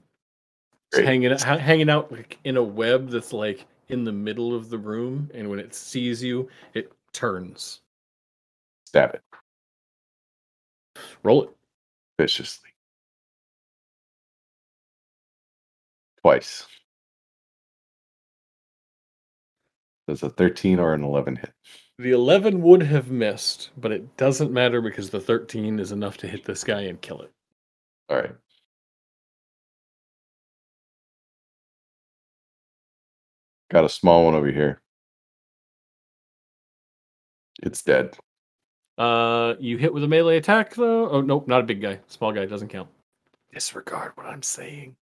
[0.92, 4.70] It's hanging ha- hanging out like in a web that's like in the middle of
[4.70, 7.82] the room, and when it sees you, it turns.
[8.88, 9.22] Stab it
[11.24, 11.50] Roll it.
[12.20, 12.70] viciously.
[16.24, 16.66] Twice.
[20.08, 21.52] Does a 13 or an 11 hit?
[22.00, 26.28] The 11 would have missed, but it doesn't matter because the 13 is enough to
[26.28, 27.32] hit this guy and kill it.
[28.10, 28.36] All right.
[33.72, 34.82] Got a small one over here.
[37.62, 38.18] It's dead.
[38.98, 41.10] Uh, you hit with a melee attack though.
[41.10, 42.00] Oh nope, not a big guy.
[42.08, 42.90] Small guy doesn't count.
[43.52, 44.96] Disregard what I'm saying.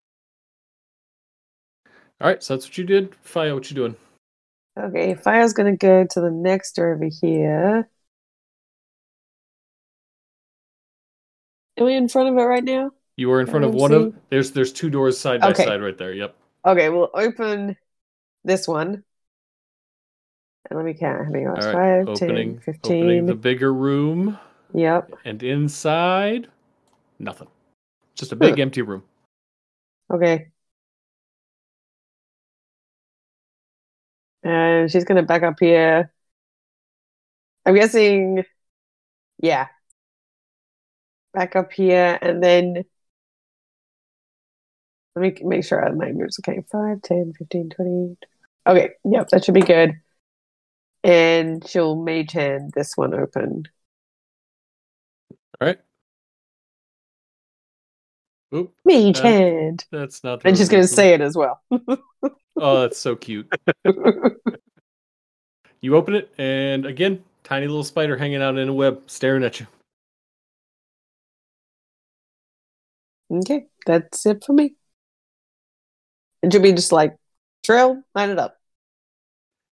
[2.21, 3.15] All right, so that's what you did.
[3.23, 3.97] Fio, what you doing?
[4.79, 7.89] Okay, Fio's gonna go to the next door over here.
[11.79, 12.91] Are we in front of it right now?
[13.17, 13.97] You were in front of one see.
[13.97, 15.65] of there's there's two doors side by Okay.
[15.65, 16.13] side right there.
[16.13, 16.37] Yep.
[16.67, 17.77] Okay, we'll open
[18.45, 19.05] this one.
[20.71, 21.25] And let me count.
[21.25, 22.07] How many was right.
[22.07, 22.93] 5, 10, 15.
[22.97, 24.39] opening the bigger room
[24.75, 25.13] Yep.
[25.25, 26.49] and inside
[27.19, 27.49] nothing.
[28.15, 29.03] Just a big empty room.
[30.13, 30.49] Okay.
[34.43, 36.13] And she's gonna back up here.
[37.67, 38.45] I'm guessing,
[39.43, 39.69] yeah.
[41.35, 42.85] Back up here, and then
[45.15, 46.39] let me make sure my moves.
[46.41, 48.17] Okay, 5, 10, 15, 20.
[48.67, 49.95] Okay, yep, that should be good.
[51.05, 53.65] And she'll mage hand this one open.
[55.61, 55.79] All right.
[58.55, 59.85] Oop, Mage Uh, hand.
[59.93, 60.41] that's not.
[60.45, 61.61] And she's gonna say it as well.
[62.61, 63.47] Oh, that's so cute.
[65.81, 69.61] You open it, and again, tiny little spider hanging out in a web, staring at
[69.61, 69.67] you.
[73.31, 74.75] Okay, that's it for me.
[76.43, 77.17] And she'll be just like,
[77.65, 78.59] Trill, line it up.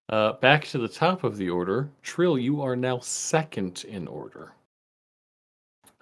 [0.09, 2.39] Uh, back to the top of the order, Trill.
[2.39, 4.53] You are now second in order.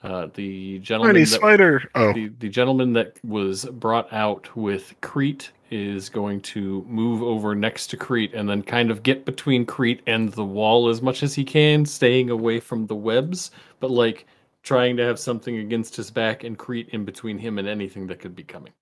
[0.05, 1.91] Uh, the gentleman Tiny that, spider.
[1.95, 7.55] Oh, the, the gentleman that was brought out with Crete is going to move over
[7.55, 11.23] next to Crete and then kind of get between Crete and the wall as much
[11.23, 13.51] as he can, staying away from the webs,
[13.81, 14.27] but like
[14.63, 18.19] trying to have something against his back and Crete in between him and anything that
[18.19, 18.75] could be coming.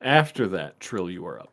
[0.00, 1.52] After that, Trill, you are up.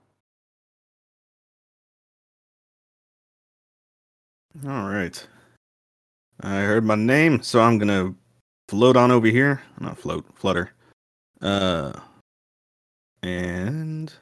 [4.65, 5.27] All right.
[6.41, 8.13] I heard my name, so I'm gonna
[8.69, 9.61] float on over here.
[9.79, 10.71] Not float, flutter.
[11.41, 11.93] Uh,
[13.23, 14.13] and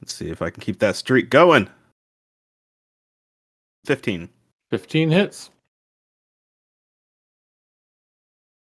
[0.00, 1.68] let's see if I can keep that streak going.
[3.84, 4.28] Fifteen.
[4.70, 5.50] 15 hits.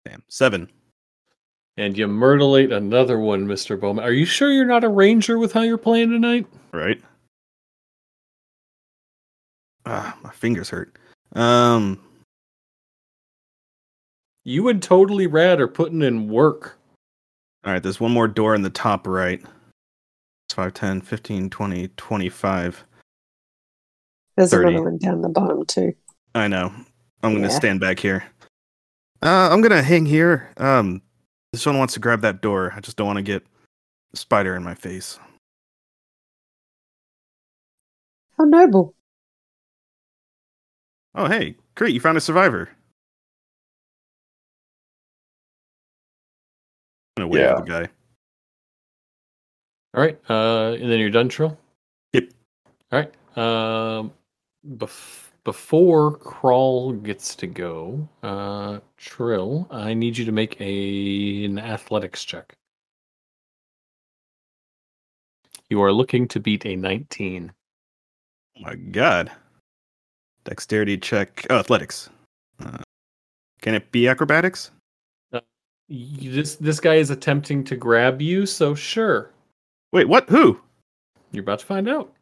[0.04, 0.22] Damn.
[0.28, 0.70] Seven.
[1.78, 3.78] And you myrtleate another one, Mr.
[3.78, 4.04] Bowman.
[4.04, 6.46] Are you sure you're not a ranger with how you're playing tonight?
[6.72, 7.02] Right.
[9.84, 10.96] Ah, my fingers hurt.
[11.32, 12.00] Um.
[14.46, 16.78] You and totally rad are putting in work.
[17.64, 17.82] All right.
[17.82, 19.42] There's one more door in the top right.
[20.46, 22.84] It's 5, 10, 15, 20, 25.
[24.36, 24.68] There's 30.
[24.68, 25.94] another one down the bottom too.
[26.36, 26.72] I know.
[27.24, 27.58] I'm gonna Yeah.
[27.58, 28.22] stand back here.
[29.20, 30.52] Uh, I'm gonna hang here.
[30.58, 31.02] Um,
[31.52, 32.72] this one wants to grab that door.
[32.76, 33.44] I just don't want to get
[34.12, 35.18] a spider in my face.
[38.38, 38.94] How noble.
[41.16, 42.68] Oh, hey, Crete, you found a survivor.
[47.16, 47.56] Gonna wave Yeah.
[47.58, 47.88] at the guy.
[49.94, 50.18] All right.
[50.28, 51.58] Uh, and then you're done, Trill?
[52.12, 52.28] Yep.
[52.92, 53.38] All right.
[53.38, 54.12] Um,
[54.76, 61.58] bef- before Crawl gets to go, uh, Trill, I need you to make a, an
[61.58, 62.54] athletics check.
[65.70, 67.52] You are looking to beat a 19.
[68.56, 69.32] Oh my god.
[70.44, 71.44] Dexterity check.
[71.50, 72.08] Oh, athletics.
[72.60, 72.78] Uh,
[73.62, 74.70] can it be acrobatics?
[75.88, 79.30] You, this this guy is attempting to grab you, so sure.
[79.92, 80.28] Wait, what?
[80.28, 80.60] Who?
[81.32, 82.12] You're about to find out.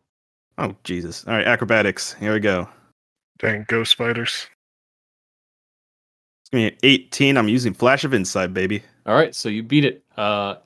[0.59, 1.25] Oh, Jesus.
[1.27, 2.15] All right, acrobatics.
[2.15, 2.69] Here we go.
[3.39, 4.47] dang ghost spiders.
[6.43, 7.37] It's gonna be an 18.
[7.37, 8.83] I'm using Flash of Insight, baby.
[9.07, 10.05] All right, so you beat it.
[10.17, 10.57] Uh,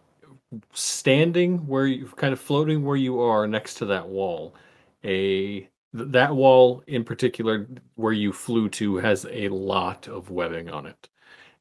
[0.73, 4.55] standing where you kind of floating where you are next to that wall.
[5.05, 10.69] A th- that wall in particular where you flew to has a lot of webbing
[10.69, 11.09] on it.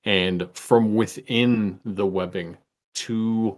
[0.08, 2.56] And from within the webbing,
[2.96, 3.58] two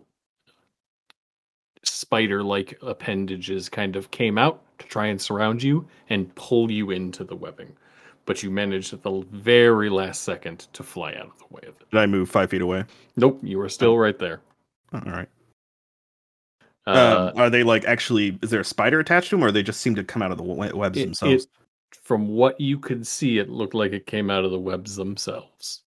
[1.83, 7.23] spider-like appendages kind of came out to try and surround you and pull you into
[7.23, 7.77] the webbing.
[8.25, 11.75] But you managed at the very last second to fly out of the way of
[11.81, 11.91] it.
[11.91, 12.83] Did I move five feet away?
[13.15, 14.41] Nope, you are still right there.
[14.91, 15.29] Oh, all right.
[16.87, 18.39] Uh, um, are they like actually?
[18.41, 20.37] Is there a spider attached to them, or they just seem to come out of
[20.37, 21.43] the we- webs it- themselves?
[21.43, 21.49] it-
[21.91, 25.83] from what you could see, it looked like it came out of the webs themselves.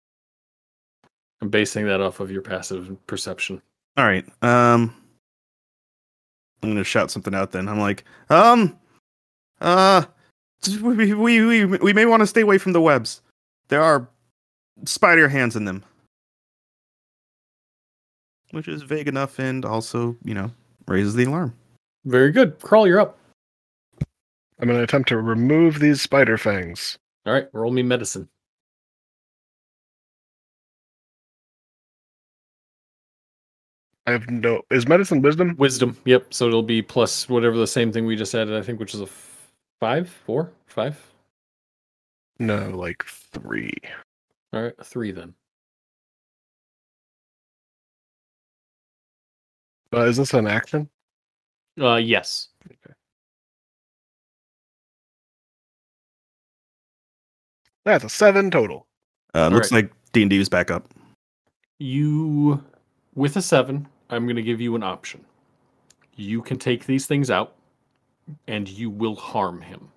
[1.41, 3.61] I'm basing that off of your passive perception.
[3.95, 4.25] All right.
[4.41, 4.93] Um,
[6.61, 7.51] I'm gonna shout something out.
[7.51, 8.77] Then I'm like, um,
[9.61, 10.03] uh,
[10.81, 13.21] we we we, we may want to stay away from the webs.
[13.67, 14.07] There are
[14.85, 15.83] spider hands in them,
[18.51, 20.51] which is vague enough and also you know
[20.87, 21.53] raises the alarm.
[22.05, 22.59] Very good.
[22.61, 23.17] Crawl, you're up.
[24.59, 26.97] I'm going to attempt to remove these spider fangs.
[27.25, 28.27] All right, roll me medicine.
[34.07, 34.61] I have no.
[34.71, 35.53] Is medicine wisdom?
[35.57, 35.97] Wisdom.
[36.05, 36.33] Yep.
[36.33, 39.01] So it'll be plus whatever the same thing we just added, I think, which is
[39.01, 39.51] a f-
[39.81, 40.97] five, four, five.
[42.39, 43.73] No, like three.
[44.53, 45.33] All right, three then.
[49.93, 50.89] Uh, is this an action?
[51.79, 52.49] Uh, yes.
[52.65, 52.93] Okay.
[57.83, 58.87] That's a seven total.
[59.33, 60.93] Uh, looks like D and D is back up.
[61.79, 62.63] You,
[63.15, 65.23] with a seven, I'm going to give you an option.
[66.15, 67.55] You can take these things out,
[68.47, 69.89] and you will harm him,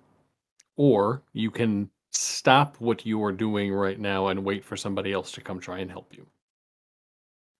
[0.77, 5.31] or you can stop what you are doing right now and wait for somebody else
[5.31, 6.25] to come try and help you.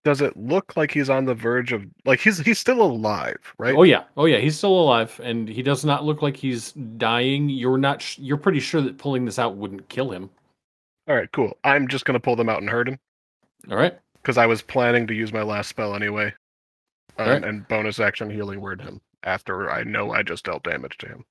[0.04, 3.76] Does it look like he's on the verge of like he's he's still alive, right?
[3.78, 7.50] Oh yeah, oh yeah, he's still alive, and he does not look like he's dying.
[7.50, 8.02] You're not.
[8.02, 10.30] Sh- you're pretty sure that pulling this out wouldn't kill him.
[11.08, 11.56] All right, cool.
[11.64, 12.98] I'm just gonna pull them out and hurt him
[13.70, 13.98] All right.
[14.16, 16.34] because I was planning to use my last spell anyway,
[17.18, 17.44] um, Alright.
[17.46, 21.26] and bonus action healing word him after I know I just dealt damage to him.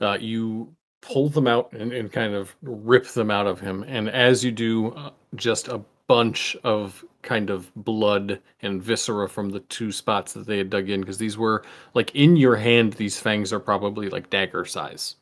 [0.00, 3.84] uh, you pull them out and, and kind of rip them out of him.
[3.88, 9.50] And as you do, uh, just a bunch of kind of blood and viscera from
[9.50, 11.64] the two spots that they had dug in, because these were
[11.94, 15.16] like in your hand, these fangs are probably like dagger size.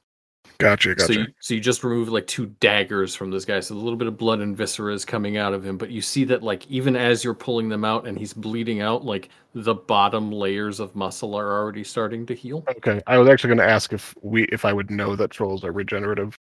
[0.60, 1.12] Gotcha, gotcha.
[1.12, 3.60] So you, so you just remove like two daggers from this guy.
[3.60, 6.02] So a little bit of blood and viscera is coming out of him, but you
[6.02, 9.74] see that like even as you're pulling them out and he's bleeding out, like the
[9.74, 12.64] bottom layers of muscle are already starting to heal.
[12.68, 15.64] okay, I was actually going to ask if we if I would know that trolls
[15.64, 16.38] are regenerative.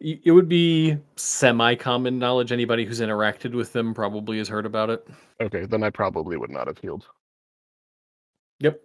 [0.00, 2.52] It would be semi-common knowledge.
[2.52, 5.06] Anybody who's interacted with them probably has heard about it.
[5.42, 7.06] Okay, then I probably would not have healed.
[8.60, 8.80] Yep.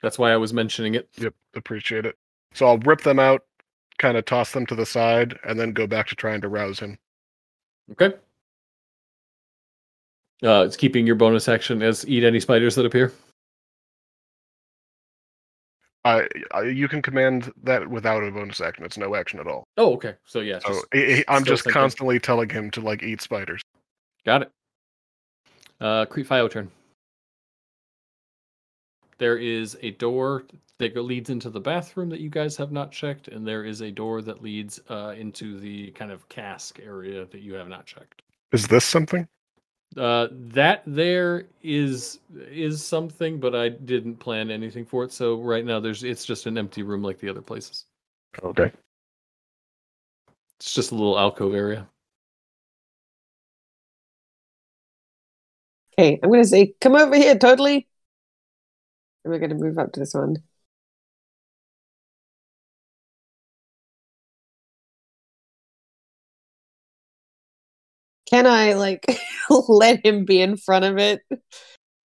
[0.00, 1.08] That's why I was mentioning it.
[1.16, 2.16] Yep, appreciate it.
[2.54, 3.42] So I'll rip them out,
[4.02, 6.80] kind of toss them to the side, and then go back to trying to rouse
[6.80, 6.98] him.
[7.92, 8.14] Okay.
[10.44, 13.12] Uh, it's keeping your bonus action as eat any spiders that appear.
[16.04, 16.26] I,
[16.64, 18.84] you can command that without a bonus action.
[18.84, 19.62] It's no action at all.
[19.76, 20.16] Oh, okay.
[20.24, 21.80] So yeah, So just- I- I- I'm just thinking.
[21.80, 23.62] constantly telling him to like eat spiders.
[24.26, 24.50] got it.
[25.80, 26.70] Uh, Crete Fio turn.
[29.18, 30.44] There is a door
[30.78, 33.90] that leads into the bathroom that you guys have not checked, and there is a
[33.90, 38.22] door that leads uh, into the kind of cask area that you have not checked.
[38.52, 39.28] Is this something?
[39.96, 45.12] Uh, that there is is something, but I didn't plan anything for it.
[45.12, 47.84] So right now, there's it's just an empty room like the other places.
[48.42, 48.72] Okay.
[50.58, 51.88] It's just a little alcove area.
[55.98, 57.86] Okay, I'm gonna say, come over here, totally.
[59.24, 60.36] And we're gonna move up to this one.
[68.32, 69.04] Can I like
[69.68, 71.20] let him be in front of it?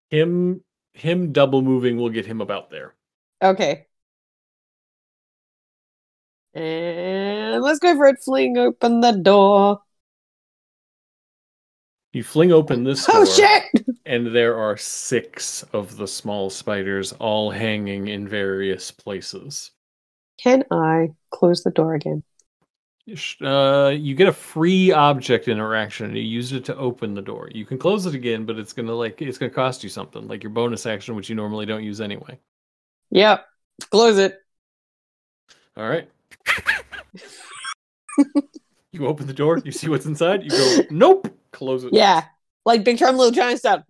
[0.10, 0.62] Him
[0.94, 2.96] him double moving will get him about there.
[3.42, 3.86] Okay.
[6.54, 8.18] And let's go for it.
[8.24, 9.80] Fling open the door.
[12.14, 13.86] You fling open this oh, door, Oh shit!
[14.08, 19.72] and there are six of the small spiders, all hanging in various places.
[20.42, 22.24] Can I close the door again?
[23.42, 26.08] Uh, you get a free object interaction.
[26.08, 27.50] and You use it to open the door.
[27.54, 30.44] You can close it again, but it's gonna like it's gonna cost you something, like
[30.44, 32.38] your bonus action, which you normally don't use anyway.
[33.12, 33.46] Yep.
[33.90, 34.40] Close it.
[35.78, 36.10] All right.
[38.92, 39.62] you open the door.
[39.64, 40.44] You see what's inside.
[40.44, 41.34] You go, nope.
[41.52, 41.94] Close it.
[41.94, 42.24] Yeah.
[42.68, 43.86] Like Big Trouble Little Giant style.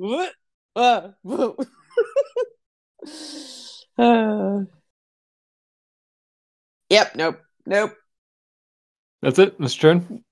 [0.76, 1.10] Uh.
[3.98, 4.62] Uh.
[6.92, 7.16] Yep.
[7.16, 7.40] Nope.
[7.66, 7.96] Nope.
[9.24, 9.60] That's it.
[9.60, 9.80] Mr.
[9.80, 10.24] turn.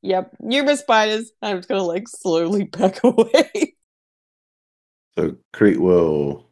[0.00, 0.36] Yep.
[0.48, 1.32] You're my spiders.
[1.42, 3.74] I'm just gonna like slowly back away.
[5.18, 6.48] So Crete will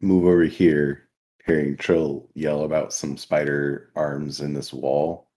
[0.00, 1.08] move over here,
[1.46, 5.28] hearing Trill yell about some spider arms in this wall.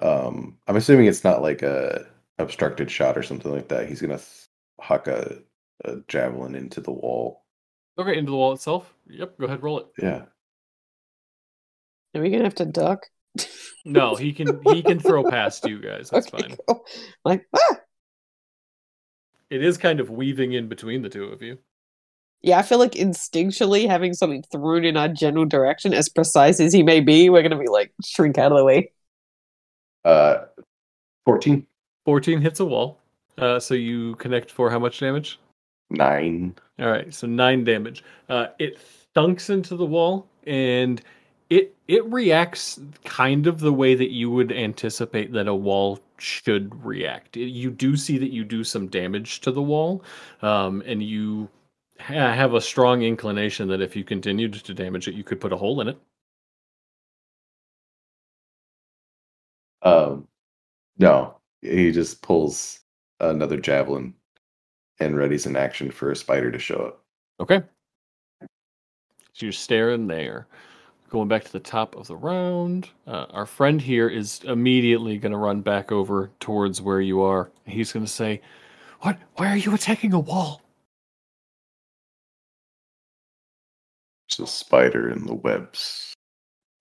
[0.00, 2.06] Um, I'm assuming it's not like a
[2.38, 3.88] obstructed shot or something like that.
[3.88, 4.46] He's gonna th-
[4.80, 5.38] huck a,
[5.84, 7.42] a javelin into the wall.
[7.98, 8.92] Okay, into the wall itself.
[9.08, 9.38] Yep.
[9.38, 9.62] Go ahead.
[9.62, 9.86] Roll it.
[9.98, 10.24] Yeah.
[12.14, 13.06] Are we gonna have to duck?
[13.84, 14.60] No, he can.
[14.64, 16.10] He can throw past you guys.
[16.10, 16.56] That's Okay, fine.
[16.68, 16.84] cool.
[17.24, 17.76] Like, ah!
[19.50, 21.58] It is kind of weaving in between the two of you.
[22.42, 26.72] Yeah, I feel like instinctually having something thrown in our general direction, as precise as
[26.72, 28.92] he may be, we're gonna be like shrink out of the way.
[30.04, 30.44] Uh,
[31.24, 31.66] 14,
[32.06, 32.98] 14 hits a wall.
[33.36, 35.38] Uh, so you connect for how much damage?
[35.90, 36.54] 9.
[36.78, 38.02] All right, so nine damage.
[38.28, 38.78] Uh, it
[39.14, 41.00] thunks into the wall, and
[41.50, 46.74] it it reacts kind of the way that you would anticipate that a wall should
[46.84, 47.36] react.
[47.36, 50.02] It- you do see that you do some damage to the wall,
[50.42, 51.48] um, and you
[52.00, 55.52] ha- have a strong inclination that if you continued to damage it, you could put
[55.52, 55.98] a hole in it.
[59.82, 60.26] Um,
[60.98, 61.35] no,
[61.66, 62.80] he just pulls
[63.20, 64.14] another javelin
[65.00, 67.04] and readies an action for a spider to show up.
[67.40, 67.62] Okay.
[69.32, 70.46] So you're staring there.
[71.10, 72.88] Going back to the top of the round.
[73.06, 77.50] Uh, our friend here is immediately going to run back over towards where you are.
[77.64, 78.40] He's going to say,
[79.00, 79.16] "What?
[79.36, 80.62] Why are you attacking a wall?"
[84.28, 86.12] There's a spider in the webs.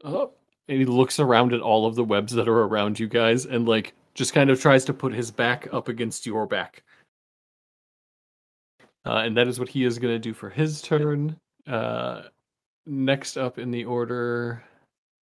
[0.03, 0.31] Oh.
[0.67, 3.67] And he looks around at all of the webs that are around you guys, and
[3.67, 6.83] like just kind of tries to put his back up against your back.
[9.05, 11.37] Uh, and that is what he is going to do for his turn.
[11.67, 12.23] Uh,
[12.87, 14.63] next up in the order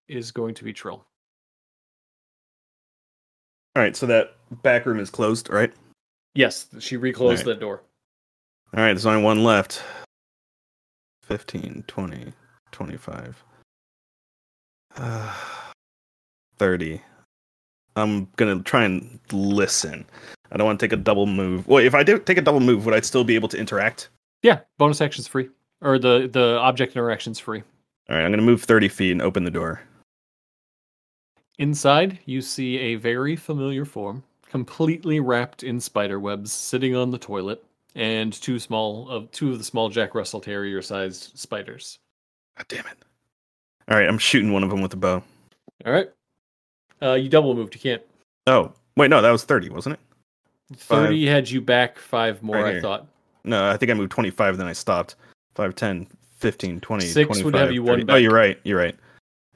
[0.07, 1.05] is going to be Trill.
[3.75, 5.73] All right, so that back room is closed, right?
[6.35, 7.59] Yes, she reclosed Alright.
[7.59, 7.81] that door.
[8.75, 9.83] All right, there's only one left.
[11.23, 12.33] 15, 20,
[12.71, 13.43] 25.
[14.95, 15.35] Uh,
[16.57, 17.01] 30.
[17.95, 20.05] I'm going to try and listen.
[20.51, 21.67] I don't want to take a double move.
[21.67, 24.09] Well, if I do take a double move, would I still be able to interact?
[24.43, 25.49] Yeah, bonus action's free,
[25.81, 27.63] or the the object interaction's free.
[28.09, 29.81] All right, I'm going to move 30 feet and open the door.
[31.59, 37.17] Inside, you see a very familiar form, completely wrapped in spider webs, sitting on the
[37.17, 37.63] toilet,
[37.95, 41.99] and two small of two of the small Jack Russell Terrier sized spiders.
[42.57, 42.97] God damn it.
[43.89, 45.23] All right, I'm shooting one of them with a bow.
[45.85, 46.09] All right,
[47.03, 47.75] uh, you double moved.
[47.75, 48.01] You can't.
[48.47, 49.99] Oh, wait, no, that was 30, wasn't it?
[50.77, 52.55] Thirty had you back five more.
[52.55, 53.05] Right I thought
[53.43, 55.15] No, I think I moved 25, then I stopped.
[55.55, 56.07] 5, 10,
[56.37, 58.11] 15, 20, Six would 25, have you one 30.
[58.11, 58.59] Oh, you're right.
[58.63, 58.95] You're right.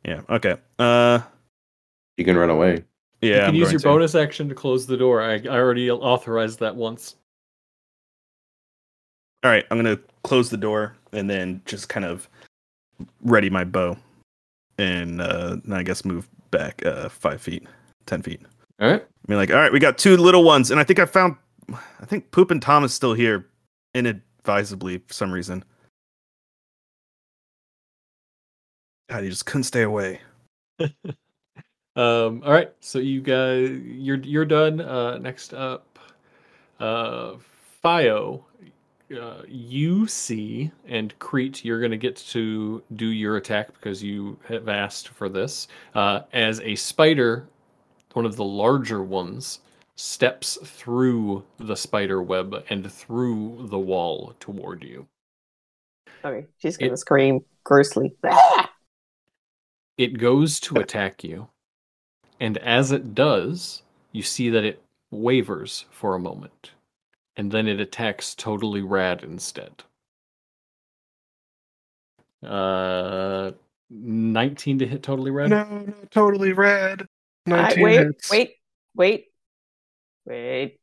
[0.05, 0.57] Yeah, okay.
[0.77, 1.19] Uh,
[2.17, 2.83] You can run away.
[3.21, 3.87] yeah, you can I'm use your to.
[3.87, 5.21] bonus action to close the door.
[5.23, 7.15] I, I already authorized that once.
[9.43, 12.27] All right, I'm gonna close the door and then just kind of
[13.21, 13.97] ready my bow,
[14.77, 17.67] and uh, and I guess move back uh, five feet,
[18.05, 18.41] ten feet.
[18.79, 19.01] All right.
[19.01, 21.35] I mean, like, all right, we got two little ones, and I think I found,
[21.73, 23.47] I think Poop and Tom is still here,
[23.93, 25.63] inadvisably for some reason.
[29.09, 30.21] God, he just couldn't stay away.
[31.97, 34.79] Um, all right, so you guys, you're you're done.
[34.79, 35.97] Uh, next up,
[36.79, 37.33] uh,
[37.81, 38.45] Fio,
[39.15, 44.37] uh, you see, and Crete, you're going to get to do your attack because you
[44.47, 45.67] have asked for this.
[45.95, 47.47] Uh, as a spider,
[48.13, 49.59] one of the larger ones,
[49.95, 55.07] steps through the spider web and through the wall toward you.
[56.23, 58.15] Okay, she's gonna scream grossly.
[59.97, 61.47] It goes to attack you,
[62.39, 63.81] and as it does,
[64.11, 66.71] you see that it wavers for a moment,
[67.37, 69.83] and then it attacks totally rad instead.
[72.43, 73.51] Uh,
[73.89, 75.51] 19 to hit totally rad.
[75.51, 77.03] No, no, totally rad.
[77.45, 78.29] I- 19 wait, hits.
[78.29, 78.55] wait,
[78.95, 79.25] wait,
[80.25, 80.79] wait.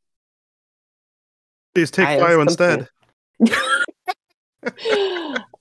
[1.75, 2.87] Please take I have instead.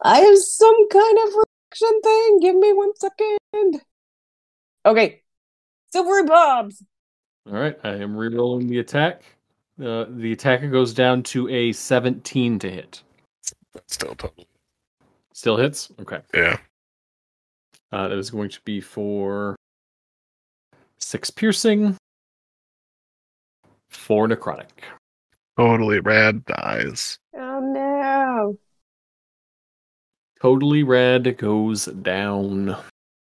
[0.02, 2.40] I have some kind of reaction thing.
[2.40, 3.82] Give me one second.
[4.86, 5.22] Okay.
[5.92, 6.82] Silvery Barbs.
[7.46, 9.22] All right, I am rerolling the attack.
[9.80, 13.02] Uh, the attacker goes down to a 17 to hit.
[13.72, 14.46] That's still totally.
[15.32, 15.90] Still hits?
[16.00, 16.20] Okay.
[16.32, 16.58] Yeah.
[17.90, 19.56] Uh, that is going to be for
[20.98, 21.96] six piercing,
[23.88, 24.70] four necrotic.
[25.56, 27.18] Totally rad dies.
[27.36, 28.58] Oh no.
[30.40, 32.76] Totally rad goes down.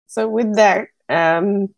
[0.07, 1.73] So with that, um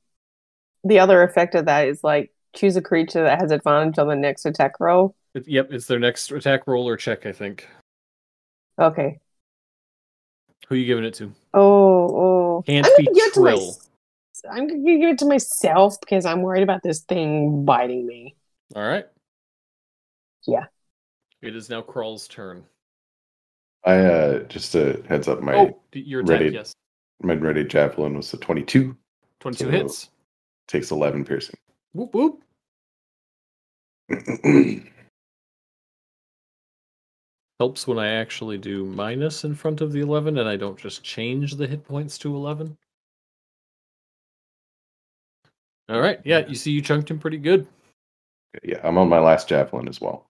[0.83, 4.15] the other effect of that is like choose a creature that has advantage on the
[4.15, 5.15] next attack roll.
[5.33, 7.67] It- yep, it's their next attack roll or check, I think.
[8.79, 9.19] Okay.
[10.67, 11.31] Who are you giving it to?
[11.53, 12.63] Oh, oh.
[12.65, 13.71] Can't I'm be gonna give it to my,
[14.51, 18.35] I'm gonna give it to myself because I'm worried about this thing biting me.
[18.75, 19.05] All right.
[20.45, 20.65] Yeah.
[21.41, 22.63] It is now Crawl's turn.
[23.85, 25.41] I uh just a heads up.
[25.41, 26.49] My oh, d- your attack, ready.
[26.49, 26.73] yes.
[27.21, 28.97] my ready javelin was a twenty-two.
[29.39, 30.09] 22 So- hits.
[30.67, 31.55] Takes eleven piercing.
[31.93, 32.41] Whoop whoop.
[37.59, 41.03] Helps when I actually do minus in front of the 11 and I don't just
[41.03, 42.77] change the hit points to 11.
[45.89, 46.19] All right.
[46.23, 47.67] Yeah, you see, you chunked him pretty good.
[48.63, 50.27] Yeah, I'm on my last javelin as well.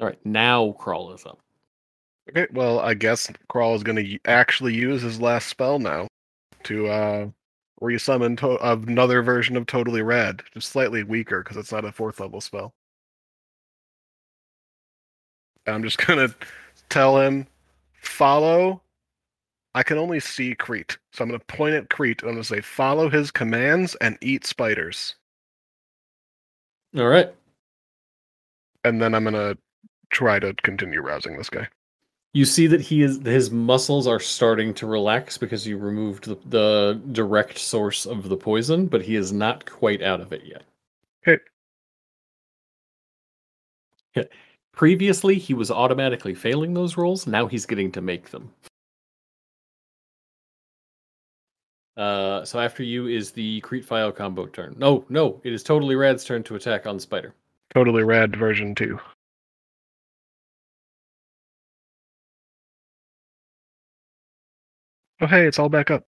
[0.00, 0.18] All right.
[0.24, 1.38] Now Crawl is up.
[2.28, 6.06] Okay, well, I guess Crawl is going to actually use his last spell now
[6.64, 7.28] to uh,
[7.82, 12.20] resummon to- another version of Totally Rad, just slightly weaker because it's not a fourth
[12.20, 12.74] level spell.
[15.66, 16.34] I'm just going to
[16.88, 17.46] tell him,
[17.94, 18.82] follow.
[19.74, 22.42] I can only see Crete, so I'm going to point at Crete and I'm going
[22.42, 25.14] to say, follow his commands and eat spiders.
[26.98, 27.32] All right.
[28.84, 29.56] And then I'm going to
[30.10, 31.68] try to continue rousing this guy.
[32.32, 36.38] You see that he is his muscles are starting to relax because you removed the,
[36.46, 40.62] the direct source of the poison, but he is not quite out of it yet.
[41.26, 41.42] Okay.
[44.14, 44.24] Yeah.
[44.72, 47.26] Previously, he was automatically failing those rolls.
[47.26, 48.52] Now he's getting to make them.
[51.96, 54.74] Uh, so after you is the Crete Fio combo turn.
[54.78, 57.34] No, no, it is totally Rad's turn to attack on Spider.
[57.74, 58.98] Totally Rad version 2.
[65.20, 66.04] Oh, hey, it's all back up.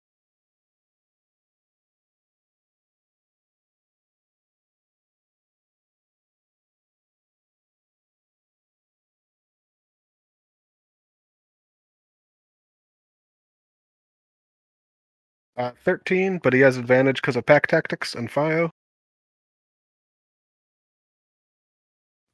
[15.58, 18.72] Uh, 13, but he has advantage because of pack tactics and Fio.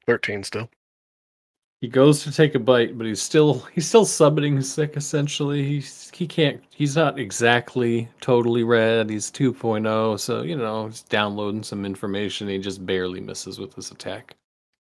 [0.08, 0.70] 13 still.
[1.84, 4.96] He goes to take a bite, but he's still he's still summoning sick.
[4.96, 6.64] Essentially, he's he can't.
[6.74, 9.10] He's not exactly totally rad.
[9.10, 12.48] He's 2.0, so you know he's downloading some information.
[12.48, 14.34] He just barely misses with this attack.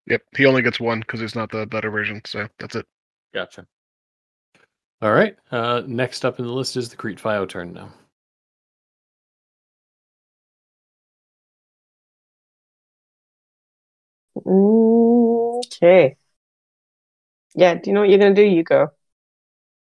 [0.07, 2.85] Yep, he only gets one because he's not the better version, so that's it.
[3.33, 3.67] Gotcha.
[5.01, 5.35] All right.
[5.51, 7.91] Uh, next up in the list is the Crete Fio turn now.
[14.37, 16.15] Okay.
[17.55, 18.43] Yeah, do you know what you're gonna do?
[18.43, 18.87] You go.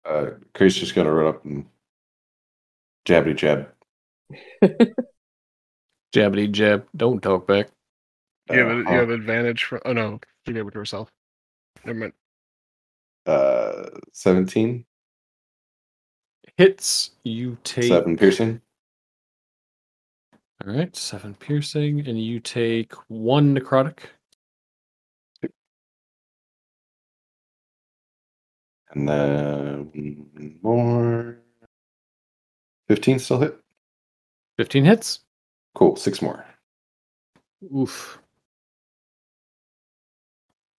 [0.05, 1.67] Uh, Crete's just gonna run up and
[3.07, 3.69] jabbity jab.
[6.15, 6.87] Jabbity jab.
[6.97, 7.69] Don't talk back.
[8.51, 9.87] You, have, Uh, you have advantage for.
[9.87, 11.11] Oh no, she gave it to herself.
[11.85, 12.13] Never mind.
[13.27, 14.85] uh, 17,
[16.57, 17.11] Hits.
[17.25, 17.85] You take.
[17.85, 18.61] seven piercing.
[20.67, 20.95] All right.
[20.97, 23.99] Seven piercing, and you take one necrotic.
[28.93, 31.39] And then more.
[32.89, 33.59] 15 still hit.
[34.57, 35.21] 15 hits.
[35.75, 35.97] Cool.
[35.97, 36.45] Six more.
[37.75, 38.19] Oof.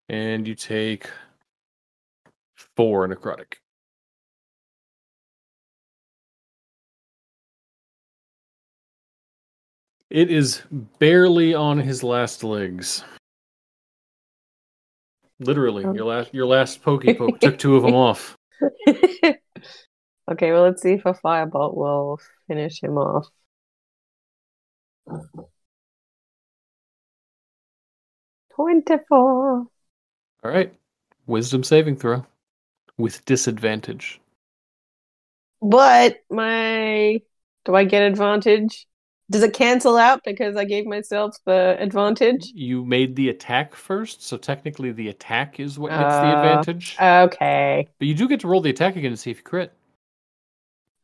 [0.08, 1.08] And you take
[2.76, 3.54] four necrotic.
[10.10, 10.62] It is
[10.98, 13.04] barely on his last legs.
[15.40, 15.96] Literally, Um.
[15.96, 18.36] your last your last pokey poke took two of them off.
[20.30, 23.26] okay, well, let's see if a firebolt will finish him off.
[28.54, 29.66] Twenty-four.
[30.42, 30.72] All right,
[31.26, 32.24] wisdom saving throw
[32.98, 34.20] with disadvantage.
[35.62, 37.20] But my,
[37.64, 38.86] do I get advantage?
[39.30, 42.50] Does it cancel out because I gave myself the advantage?
[42.54, 46.96] You made the attack first, so technically the attack is what gets the Uh, advantage.
[47.00, 47.88] Okay.
[47.98, 49.72] But you do get to roll the attack again to see if you crit.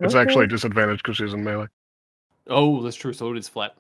[0.01, 0.23] It's Okay.
[0.23, 1.69] actually disadvantage because she's in melee.
[2.48, 3.12] Oh, that's true.
[3.12, 3.77] So it is flat.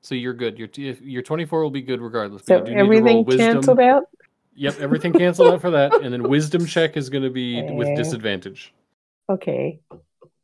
[0.00, 0.58] So you're good.
[0.58, 0.68] Your
[1.02, 2.44] your 24 will be good regardless.
[2.44, 3.52] So but you do need to roll everything wisdom.
[3.52, 4.04] canceled out?
[4.54, 7.94] Yep, everything canceled out for that, and then wisdom check is going to be with
[7.96, 8.72] disadvantage.
[9.28, 9.80] Okay.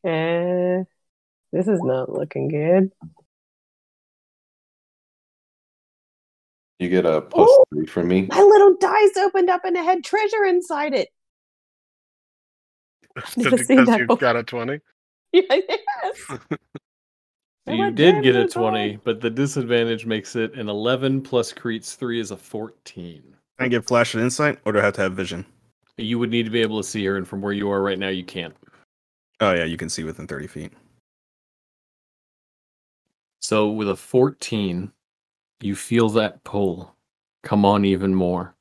[0.04, 0.84] Uh,
[1.56, 2.92] this is not looking good.
[6.78, 7.64] You get a plus Ooh.
[7.72, 8.26] three from me.
[8.28, 11.08] My little dice opened up and it had treasure inside it.
[13.18, 14.18] Just Never seen because that you before.
[14.18, 14.80] got a 20.
[15.32, 15.58] yes.
[17.68, 21.52] So you did get a damn, 20, but the disadvantage makes it an 11 plus
[21.52, 23.24] Crete's 3 is a 14.
[23.24, 25.44] Can I get flash of insight, or do I have to have vision?
[25.96, 27.98] You would need to be able to see her, and from where you are right
[27.98, 28.54] now, you can't.
[29.40, 30.74] Oh yeah, you can see within thirty feet.
[33.48, 34.90] So with a 14,
[35.60, 36.96] you feel that pull
[37.44, 38.56] come on even more.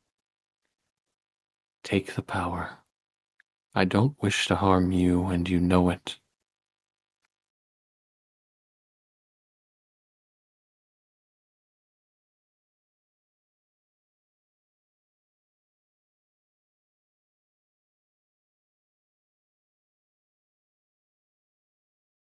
[1.84, 2.78] Take the power.
[3.74, 6.20] I don't wish to harm you, and you know it.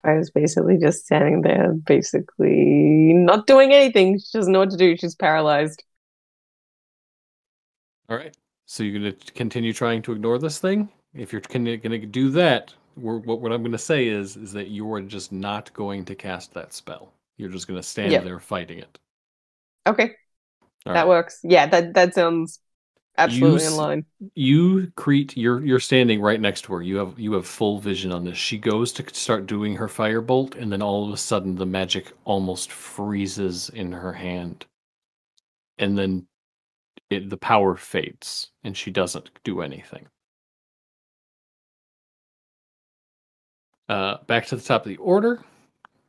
[0.08, 4.20] Fio's basically just standing there, basically not doing anything.
[4.20, 4.96] She doesn't know what to do.
[4.98, 5.84] She's paralyzed.
[8.10, 8.36] All right.
[8.66, 10.90] So you're going to continue trying to ignore this thing?
[11.14, 14.54] If you're going to do that, we're, what, what I'm going to say is is
[14.54, 17.14] that you are just not going to cast that spell.
[17.38, 18.24] You're just going to stand Yep.
[18.24, 19.00] there fighting it.
[19.86, 20.16] Okay,
[20.86, 21.08] All that right.
[21.08, 21.40] works.
[21.44, 22.60] Yeah, that that sounds
[23.18, 24.06] absolutely You in line.
[24.36, 26.82] You, Crete, you're you're standing right next to her.
[26.82, 28.38] You have you have full vision on this.
[28.38, 32.12] She goes to start doing her firebolt, and then all of a sudden the magic
[32.26, 34.66] almost freezes in her hand,
[35.78, 36.28] and then
[37.10, 40.08] it, the power fades, and she doesn't do anything.
[43.90, 45.40] Uh, back to the top of the order,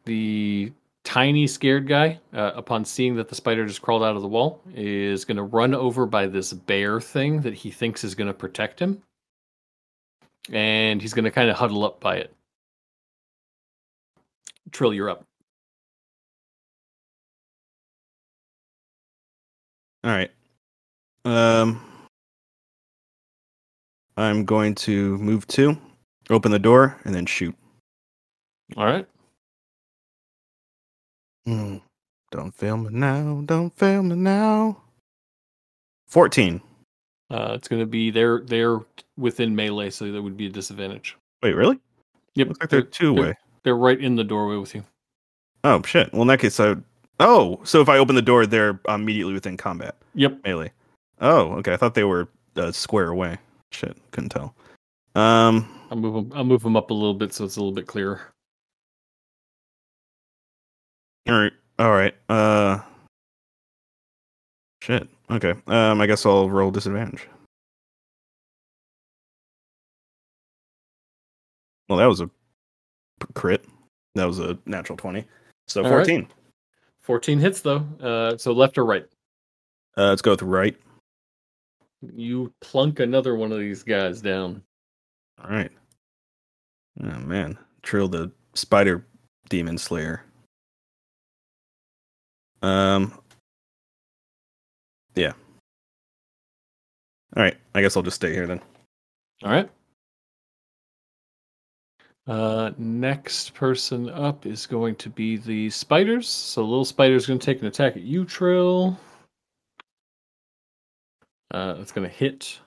[0.05, 0.72] the
[1.09, 4.60] tiny scared guy, uh, upon seeing that the spider just crawled out of the wall,
[4.74, 8.35] is going to run over by this bear thing that he thinks is going to
[8.35, 9.02] protect him.
[10.52, 12.36] And he's going to kind of huddle up by it.
[14.70, 15.24] Trill, you're up.
[20.05, 20.30] All right.
[21.24, 21.80] Um,
[24.18, 25.78] I'm going to move two,
[26.28, 27.55] open the door, and then shoot.
[28.76, 29.09] All right.
[31.47, 31.77] Hmm.
[32.31, 33.43] Don't fail me now.
[33.47, 34.82] Don't fail me now.
[36.09, 36.60] 14.
[37.31, 38.81] Uh, it's going to be they're they're
[39.16, 41.16] within melee, so that would be a disadvantage.
[41.43, 41.78] Wait, really?
[42.35, 43.35] Yep, Looks like they're two they're- way.
[43.65, 44.85] They're right in the doorway with you.
[45.65, 46.10] Oh, shit.
[46.12, 46.77] Well, in that case, I.
[47.20, 49.97] Oh, so if I open the door, they're immediately within combat.
[50.15, 50.40] Yep.
[50.44, 50.73] Melee.
[51.20, 51.73] Oh, okay.
[51.73, 53.36] I thought they were uh, square away.
[53.73, 53.97] Shit.
[54.12, 54.55] Couldn't tell.
[55.16, 56.32] Um, I'll move them.
[56.39, 58.20] I'll move them up a little bit so it's a little bit clearer.
[61.29, 61.53] All right.
[61.79, 62.15] All right.
[62.29, 62.81] Uh.
[64.83, 65.09] Shit.
[65.31, 65.55] Okay.
[65.67, 66.01] Um.
[66.01, 67.27] I guess I'll roll disadvantage.
[71.89, 72.31] Well, that was a
[73.35, 73.65] crit.
[74.15, 75.25] That was a natural twenty.
[75.67, 75.97] So All right.
[75.97, 76.29] fourteen.
[77.01, 77.87] Fourteen hits though.
[78.01, 79.07] Uh, so left or right?
[79.97, 80.77] Uh, let's go with right.
[82.15, 84.63] You plunk another one of these guys down.
[85.43, 85.73] All right.
[87.03, 89.07] Oh man, Trill the spider
[89.49, 90.23] demon slayer.
[92.62, 93.12] Um.
[95.14, 95.32] Yeah.
[97.36, 97.56] All right.
[97.74, 98.60] I guess I'll just stay here then.
[99.44, 99.68] All right.
[102.26, 106.28] Uh, next person up is going to be the spiders.
[106.28, 108.98] So little spider's going to take an attack at you, Trill.
[111.51, 112.59] Uh, it's going to hit.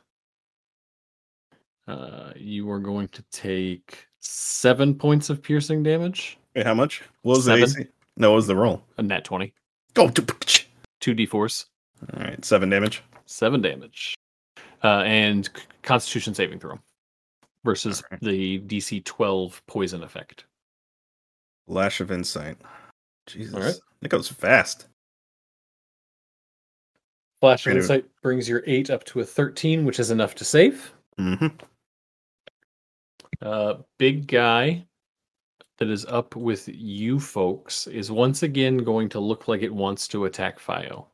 [1.88, 6.40] Uh, you are going to take seven points of piercing damage.
[6.56, 7.04] Wait, how much?
[7.22, 7.60] What was Seven.
[7.62, 7.88] the AC?
[8.18, 8.84] No, what was the roll?
[8.98, 9.54] A nat twenty.
[9.94, 10.22] Go to.
[11.00, 11.66] Two d4s.
[12.14, 13.02] All right, seven damage.
[13.26, 14.16] Seven damage.
[14.84, 15.50] Uh, and
[15.84, 16.80] Constitution saving throw
[17.64, 18.22] versus Alright.
[18.22, 20.46] the DC twelve poison effect.
[21.68, 22.58] Lash of insight.
[23.28, 23.76] Jesus, All right.
[24.02, 24.88] that goes fast.
[27.40, 30.94] Flash of Insight brings your 8 up to a 13, which is enough to save.
[31.20, 31.48] Mm-hmm.
[33.42, 34.86] Uh, big guy
[35.82, 40.08] that is up with you folks is once again going to look like it wants
[40.08, 41.08] to attack Fio.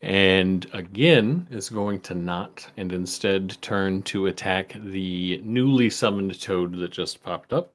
[0.00, 6.78] And again is going to not and instead turn to attack the newly summoned toad
[6.78, 7.74] that just popped up.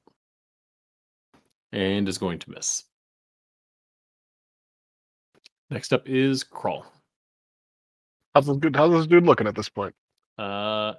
[1.73, 2.85] And is going to miss.
[5.69, 6.85] Next up is Crawl.
[8.34, 9.93] How's this dude, how's this dude looking at this point?
[10.38, 10.93] Uh,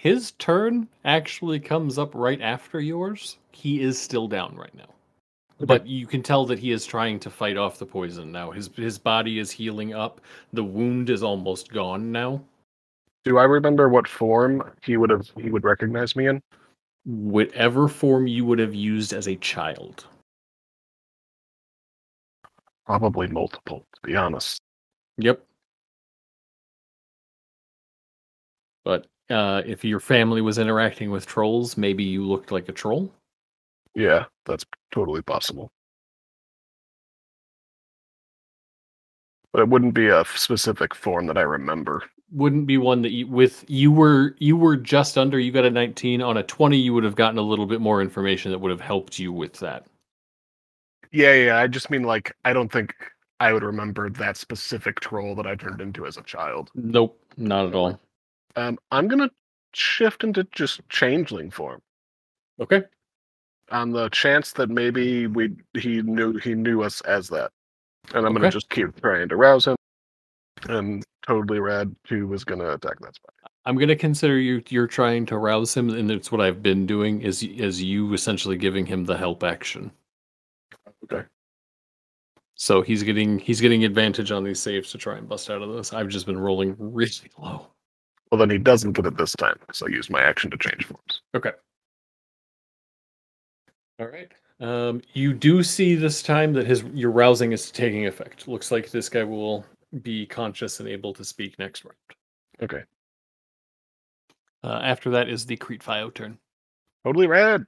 [0.00, 3.36] his turn actually comes up right after yours.
[3.52, 4.88] He is still down right now,
[5.58, 8.50] but you can tell that he is trying to fight off the poison now.
[8.50, 10.22] His his body is healing up.
[10.54, 12.42] The wound is almost gone now.
[13.24, 16.40] Do I remember what form he would have he would recognize me in?
[17.04, 20.06] Whatever form you would have used as a child.
[22.86, 24.62] Probably multiple, to be honest.
[25.18, 25.44] Yep.
[28.82, 33.12] But uh, if your family was interacting with trolls, maybe you looked like a troll.
[33.94, 35.70] Yeah, that's totally possible.
[39.52, 42.02] But it wouldn't be a specific form that I remember.
[42.32, 45.70] wouldn't be one that you with you were you were just under you got a
[45.70, 48.70] 19 on a 20 you would have gotten a little bit more information that would
[48.70, 49.86] have helped you with that
[51.12, 51.56] Yeah, yeah.
[51.58, 52.94] I just mean like I don't think
[53.40, 56.70] I would remember that specific troll that I turned into as a child.
[56.74, 58.00] nope not at all
[58.56, 59.30] Um, I'm gonna
[59.72, 61.80] shift into just changeling form
[62.60, 62.82] okay
[63.70, 67.52] on the chance that maybe we he knew he knew us as that,
[68.14, 68.50] and I'm gonna Okay.
[68.50, 69.76] just keep trying to rouse him.
[70.68, 73.32] And totally rad two is gonna attack that spot.
[73.64, 77.22] I'm gonna consider you you're trying to rouse him, and it's what I've been doing.
[77.22, 79.92] Is is you essentially giving him the help action?
[81.04, 81.24] Okay.
[82.56, 85.72] So he's getting he's getting advantage on these saves to try and bust out of
[85.74, 85.92] this.
[85.92, 87.68] I've just been rolling really low.
[88.30, 90.86] Well, then he doesn't get it this time, so I use my action to change
[90.86, 91.22] forms.
[91.34, 91.50] Okay.
[93.98, 94.30] All right.
[94.60, 98.46] Um, you do see this time that his your rousing is taking effect.
[98.46, 99.64] Looks like this guy will
[100.02, 101.96] be conscious and able to speak next round.
[102.62, 102.82] Okay.
[104.62, 106.38] Uh, after that is the Crete Fio turn.
[107.04, 107.64] Totally rad.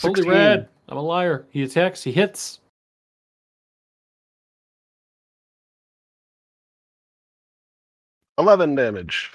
[0.00, 0.32] Holy 16.
[0.32, 0.68] red!
[0.88, 1.46] I'm a liar.
[1.50, 2.02] He attacks.
[2.02, 2.60] He hits.
[8.38, 9.30] Eleven damage.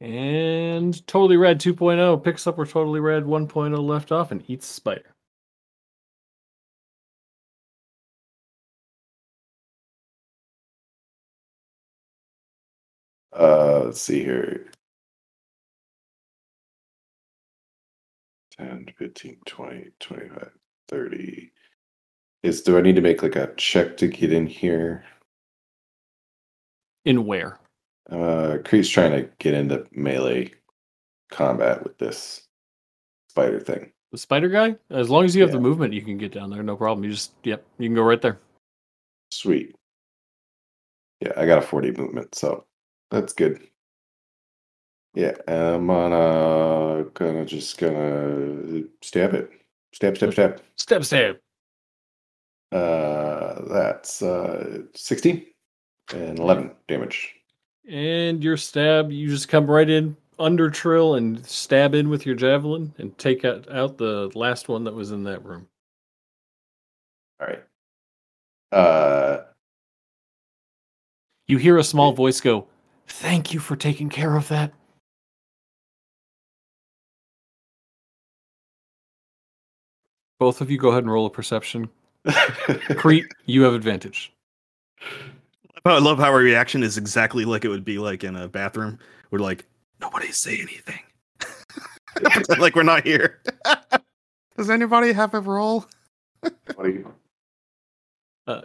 [0.00, 5.14] And Totally Rad 2.0 picks up where Totally Rad 1.0 left off and eats Spider.
[13.32, 14.70] Uh, let's see here.
[18.58, 20.50] 10, 15, 20, 25,
[20.88, 21.52] 30.
[22.42, 25.04] Is do I need to make like a check to get in here?
[27.04, 27.58] In where?
[28.10, 30.52] Uh Crete's trying to get into melee
[31.30, 32.48] combat with this
[33.28, 33.92] spider thing.
[34.12, 34.74] The Spider guy?
[34.90, 36.62] As long as you have the movement, you can get down there.
[36.62, 37.04] No problem.
[37.04, 38.38] You just, yep, you can go right there.
[39.30, 39.76] Sweet.
[41.20, 42.64] Yeah, I got a 40 movement, so
[43.10, 43.68] that's good.
[45.14, 49.50] Yeah, I'm gonna gonna just gonna stab it.
[49.92, 50.62] Stab, stab, stab.
[50.76, 51.36] Step, stab.
[52.72, 55.44] Uh that's uh 16
[56.14, 57.34] and 11 damage.
[57.88, 62.34] And your stab, you just come right in under Trill and stab in with your
[62.34, 65.66] javelin and take out, out the last one that was in that room.
[67.40, 67.64] All right.
[68.70, 69.44] Uh
[71.46, 72.66] You hear a small voice go,
[73.06, 74.74] Thank you for taking care of that.
[80.38, 81.88] Both of you go ahead and roll a perception.
[82.96, 84.32] Crete, you have advantage.
[85.90, 88.98] I love how our reaction is exactly like it would be like in a bathroom.
[89.30, 89.66] We're like,
[90.00, 91.00] nobody say anything.
[92.58, 93.40] like we're not here.
[94.56, 95.86] Does anybody have a roll?
[96.40, 97.12] what are you
[98.48, 98.62] uh,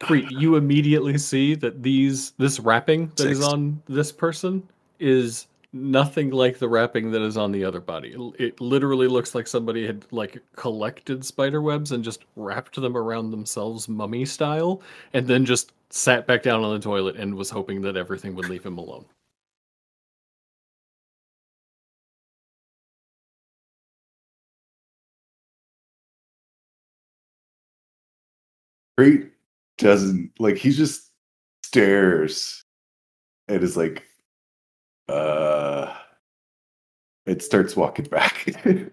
[0.00, 3.52] Crete, you immediately see that these this wrapping that is Six.
[3.52, 4.62] on this person
[4.98, 8.14] is nothing like the wrapping that is on the other body.
[8.14, 12.96] It, it literally looks like somebody had like collected spider webs and just wrapped them
[12.96, 14.82] around themselves mummy style
[15.14, 18.48] and then just sat back down on the toilet and was hoping that everything would
[18.48, 19.04] leave him alone.
[28.98, 29.32] Crete
[29.78, 31.10] doesn't like he just
[31.64, 32.64] stares
[33.48, 34.04] and is like
[35.08, 35.94] uh
[37.26, 38.54] it starts walking back.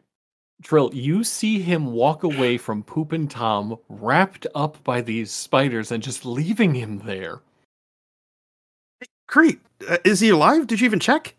[0.64, 5.92] Trill, you see him walk away from Poop and Tom wrapped up by these spiders
[5.92, 7.42] and just leaving him there.
[9.28, 9.60] Crete,
[9.90, 10.68] uh, is he alive?
[10.68, 11.36] Did you even check?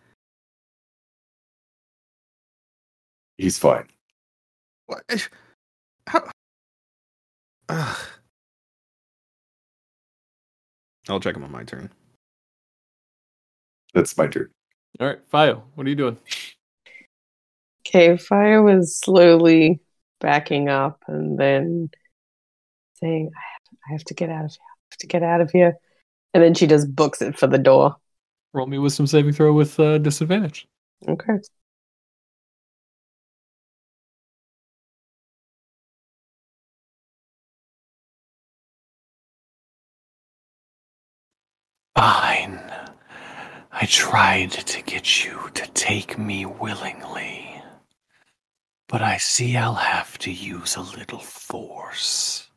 [3.39, 3.87] He's fine.
[4.87, 5.29] What?
[6.07, 6.29] How?
[7.69, 7.99] Ugh.
[11.09, 11.91] I'll check him on my turn.
[13.95, 14.51] That's my turn.
[15.03, 16.17] All right, Fio, what are you doing?
[17.85, 19.81] Okay, Fio was slowly
[20.21, 21.91] backing up and then
[23.01, 24.61] saying, I have, I have to get out of here.
[24.61, 25.75] I have to get out of here.
[26.35, 27.97] And then she just books it for the door.
[28.53, 30.69] Roll me with some saving throw with uh, disadvantage.
[31.09, 31.33] Okay.
[41.97, 42.32] Fine.
[43.83, 47.61] I tried to get you to take me willingly.
[48.87, 52.49] But I see I'll have to use a little force.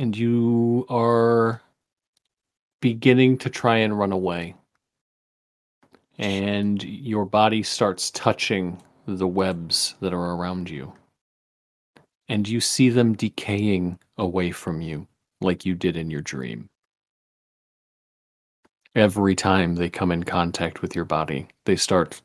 [0.00, 1.62] And you are
[2.80, 4.56] beginning to try and run away.
[6.18, 10.92] And your body starts touching the webs that are around you.
[12.28, 15.06] And you see them decaying away from you
[15.40, 16.68] like you did in your dream.
[18.98, 22.20] Every time they come in contact with your body, they start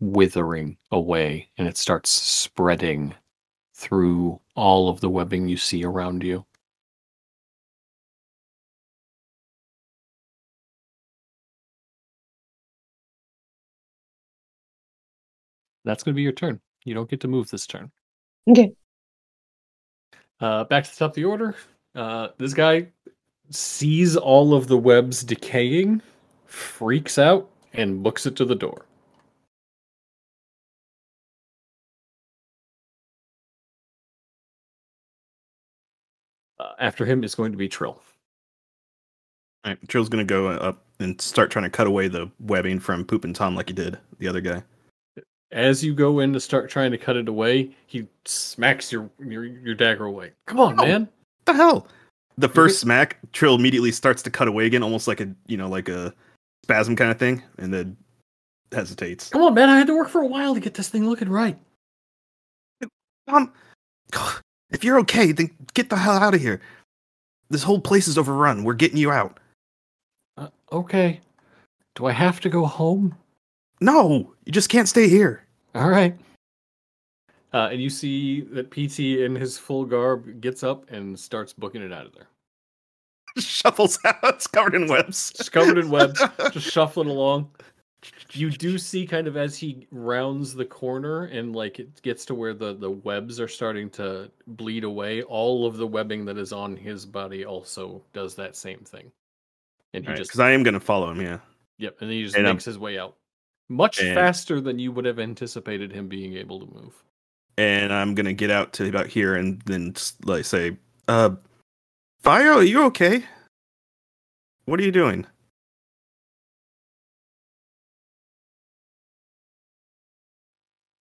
[0.00, 3.14] withering away and it starts spreading
[3.72, 6.44] through all of the webbing you see around you.
[15.84, 16.60] That's going to be your turn.
[16.84, 17.92] You don't get to move this turn.
[18.50, 18.72] Okay.
[20.40, 21.54] Uh, back to the top of the order.
[21.94, 22.88] Uh, this guy
[23.50, 26.02] sees all of the webs decaying,
[26.46, 28.86] freaks out, and books it to the door.
[36.58, 38.00] Uh, after him is going to be Trill.
[39.64, 43.04] All right, Trill's gonna go up and start trying to cut away the webbing from
[43.04, 44.62] Poop and Tom like he did the other guy.
[45.50, 49.44] As you go in to start trying to cut it away, he smacks your your,
[49.44, 50.32] your dagger away.
[50.46, 50.84] Come on, Oh.
[50.84, 51.08] man!
[51.44, 51.88] the hell?
[52.38, 55.68] The first smack, Trill immediately starts to cut away again, almost like a you know
[55.68, 56.12] like a
[56.64, 57.96] spasm kind of thing, and then
[58.72, 59.30] hesitates.
[59.30, 59.68] Come on, man!
[59.68, 61.58] I had to work for a while to get this thing looking right.
[63.28, 63.52] Tom,
[64.70, 66.60] if you're okay, then get the hell out of here.
[67.48, 68.64] This whole place is overrun.
[68.64, 69.38] We're getting you out.
[70.36, 71.20] Uh, okay.
[71.94, 73.16] Do I have to go home?
[73.80, 75.44] No, you just can't stay here.
[75.74, 76.16] All right.
[77.56, 81.80] Uh, and you see that PT in his full garb gets up and starts booking
[81.80, 82.26] it out of there.
[83.38, 84.16] Shuffles out.
[84.34, 85.32] It's covered in webs.
[85.40, 86.22] It's covered in webs,
[86.52, 87.48] just shuffling along.
[88.32, 92.34] You do see kind of as he rounds the corner and like it gets to
[92.34, 95.22] where the the webs are starting to bleed away.
[95.22, 99.10] All of the webbing that is on his body also does that same thing.
[99.94, 101.22] And he just Because I am gonna follow him.
[101.22, 101.38] Yeah.
[101.78, 103.16] yep, and then he just And, makes his way out
[103.70, 107.02] much and- faster than you would have anticipated him being able to move.
[107.58, 110.76] And I'm gonna get out to about here and then s- like say,
[111.08, 111.30] uh,
[112.22, 113.24] Fio, are you okay?
[114.64, 115.26] What are you doing?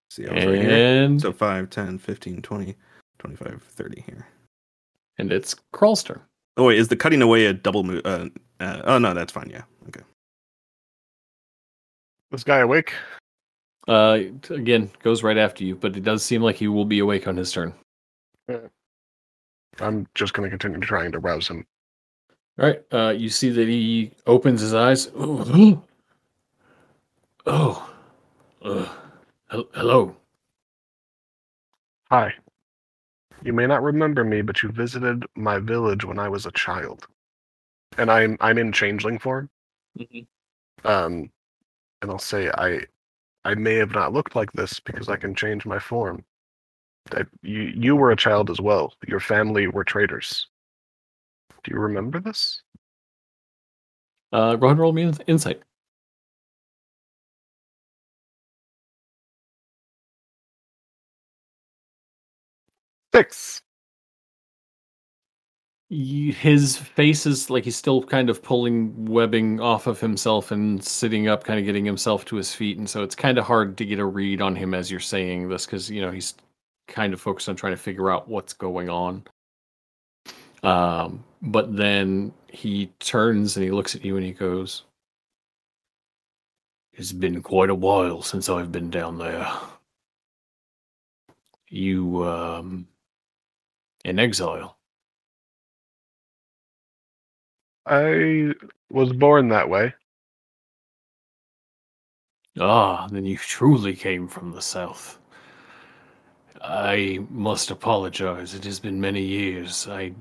[0.09, 0.71] See, I was right here.
[0.71, 2.75] And So 5, 10, 15, 20,
[3.19, 4.27] 25, 30 here.
[5.17, 6.21] and it's Crawlster.
[6.57, 8.01] Oh wait, is the cutting away a double move?
[8.05, 8.29] Uh,
[8.61, 9.49] uh, oh no, that's fine.
[9.49, 10.01] Yeah, okay.
[12.31, 12.93] This guy awake?
[13.87, 17.27] Uh, again, goes right after you, but it does seem like he will be awake
[17.27, 17.73] on his turn.
[19.79, 21.65] I'm just going to continue trying to rouse him.
[22.59, 22.81] All right.
[22.91, 25.09] Uh, you see that he opens his eyes.
[27.47, 27.93] Oh,
[28.63, 28.97] oh,
[29.51, 30.15] uh, hello.
[32.09, 32.33] Hi.
[33.43, 37.05] You may not remember me, but you visited my village when I was a child.
[37.99, 39.49] And I'm I'm in changeling form.
[39.97, 40.25] Mhm.
[40.83, 41.31] Um
[42.01, 42.85] and I'll say I
[43.45, 46.25] I may have not looked like this because I can change my form.
[47.13, 48.93] I, you you were a child as well.
[49.07, 50.47] Your family were traitors.
[51.63, 52.61] Do you remember this?
[54.33, 55.61] Uh, go ahead and roll me in- insight.
[63.13, 63.61] Six.
[65.89, 71.27] His face is like he's still kind of pulling webbing off of himself and sitting
[71.27, 73.85] up, kind of getting himself to his feet, and so it's kind of hard to
[73.85, 76.33] get a read on him as you're saying this because you know he's
[76.87, 79.23] kind of focused on trying to figure out what's going on.
[80.63, 84.85] Um, but then he turns and he looks at you and he goes,
[86.93, 89.47] "It's been quite a while since I've been down there.
[91.69, 92.87] You um,
[94.03, 94.77] in exile."
[97.85, 98.53] I
[98.89, 99.93] was born that way.
[102.59, 105.19] Ah, then you truly came from the south.
[106.61, 108.55] I must apologize.
[108.55, 109.87] It has been many years.
[109.87, 110.13] I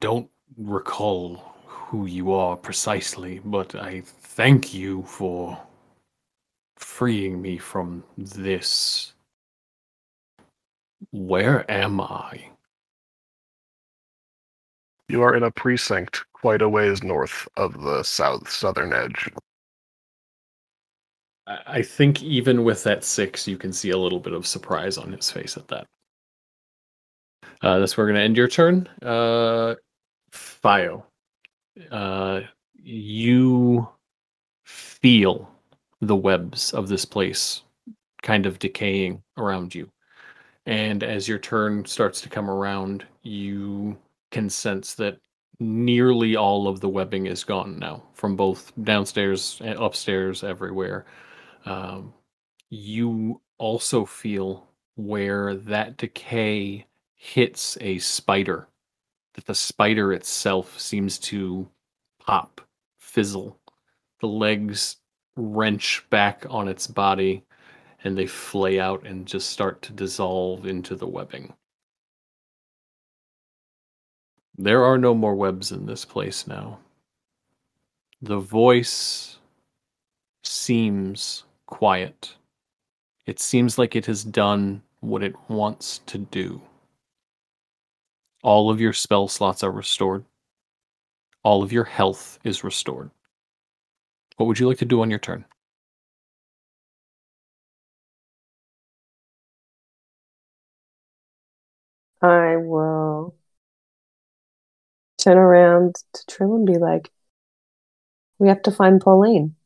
[0.00, 5.60] don't recall who you are precisely, but I thank you for
[6.76, 9.12] freeing me from this.
[11.12, 12.50] Where am I?
[15.08, 19.28] You are in a precinct quite a ways north of the south southern edge.
[21.48, 25.10] I think even with that six, you can see a little bit of surprise on
[25.10, 25.88] his face at that.
[27.62, 28.88] Uh, that's where we're going to end your turn.
[29.02, 29.74] Uh,
[30.30, 31.04] Fio,
[31.90, 32.42] uh,
[32.76, 33.88] you
[34.66, 35.50] feel
[36.00, 37.62] the webs of this place
[38.22, 39.90] kind of decaying around you.
[40.64, 43.98] And as your turn starts to come around, you
[44.30, 45.18] can sense that
[45.58, 51.06] nearly all of the webbing is gone now from both downstairs and upstairs everywhere.
[51.64, 52.12] Um,
[52.70, 54.66] you also feel
[54.96, 58.68] where that decay hits a spider
[59.34, 61.68] that the spider itself seems to
[62.18, 62.60] pop
[62.98, 63.58] fizzle.
[64.20, 64.96] The legs
[65.36, 67.44] wrench back on its body
[68.02, 71.52] and they flay out and just start to dissolve into the webbing
[74.58, 76.78] there are no more webs in this place now.
[78.22, 79.38] The voice
[80.42, 82.34] seems quiet.
[83.26, 86.62] It seems like it has done what it wants to do.
[88.42, 90.24] All of your spell slots are restored.
[91.42, 93.10] All of your health is restored.
[94.36, 95.44] What would you like to do on your turn?
[102.22, 103.34] I will
[105.26, 107.10] turn around to Trill and be like,
[108.38, 109.56] "We have to find Pauline."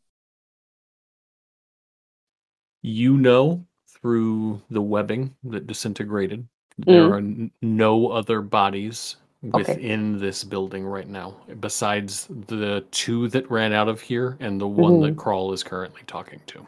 [2.82, 7.10] You know through the webbing that disintegrated, there Mm.
[7.10, 9.58] are n- no other bodies Okay.
[9.74, 14.68] within this building right now, besides the two that ran out of here and the
[14.68, 15.18] one that Mhm.
[15.18, 16.66] Crawl is currently talking to.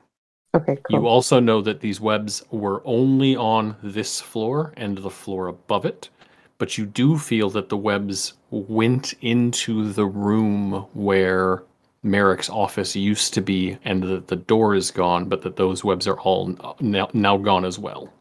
[0.54, 1.00] Okay, cool.
[1.00, 5.86] You also know that these webs were only on this floor and the floor above
[5.86, 6.10] it,
[6.62, 11.64] but you do feel that the webs went into the room where
[12.04, 16.06] Merrick's office used to be and that the door is gone, but that those webs
[16.06, 18.12] are all now, now gone as well.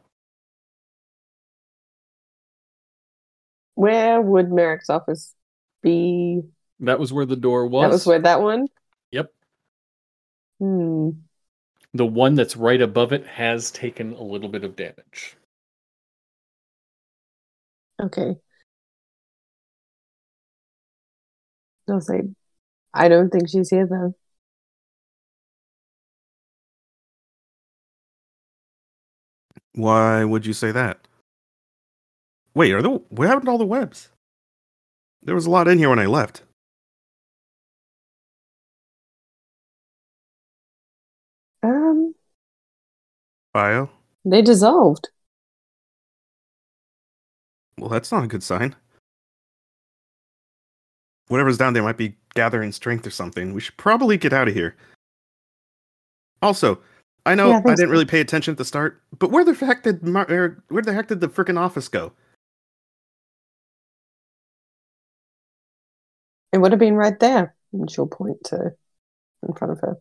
[3.75, 5.35] Where would Merrick's office
[5.83, 6.41] be?
[6.79, 7.83] That was where the door was.
[7.83, 8.65] That was where that one.
[9.11, 9.31] Yep.
[10.57, 11.09] Hmm.
[11.93, 15.37] The one that's right above it has taken a little bit of damage.
[18.01, 18.35] Okay.
[21.89, 22.21] I'll say,
[22.93, 24.15] I don't think she's here though.
[29.73, 31.07] Why would you say that?
[32.53, 34.09] Wait, are the what happened to all the webs?
[35.23, 36.43] There was a lot in here when I left.
[41.63, 42.15] Um,
[43.53, 43.89] Fio.
[44.25, 45.09] they dissolved.
[47.81, 48.75] Well, that's not a good sign.
[51.29, 53.55] Whatever's down there might be gathering strength or something.
[53.55, 54.75] We should probably get out of here.
[56.43, 56.79] Also,
[57.25, 57.91] I know Yeah, I I didn't so.
[57.91, 60.93] really pay attention at the start, but where the heck did Mar- er, where the
[60.93, 62.13] heck did the freaking office go?
[66.53, 67.55] It would have been right there.
[67.73, 68.75] And she'll point to
[69.47, 69.97] in front of her.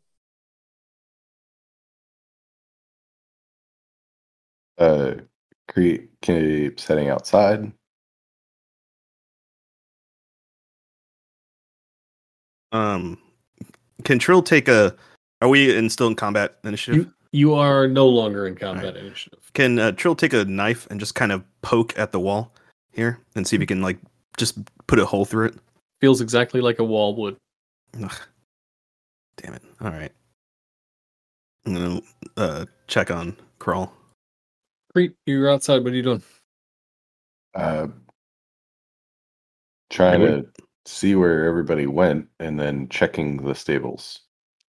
[4.77, 5.15] Uh,
[5.71, 7.73] Crete keep setting outside.
[12.73, 13.19] Um,
[14.05, 14.95] can Trill take a?
[15.41, 17.07] Are we in still in combat initiative?
[17.07, 19.51] You you are no longer in combat initiative.
[19.55, 22.53] Can uh, Trill take a knife and just kind of poke at the wall
[22.93, 23.99] here and see if he can like
[24.37, 25.55] just put a hole through it?
[26.01, 27.37] Feels exactly like a wall would.
[28.03, 28.13] Ugh.
[29.37, 29.63] Damn it!
[29.81, 30.13] All right,
[31.65, 32.01] I'm gonna
[32.37, 33.93] uh, check on Crawl.
[34.93, 35.85] Crete, you're outside.
[35.85, 36.23] What are you doing?
[37.55, 37.89] Uh,
[39.89, 40.47] trying to
[40.85, 44.21] see where everybody went and then checking the stables.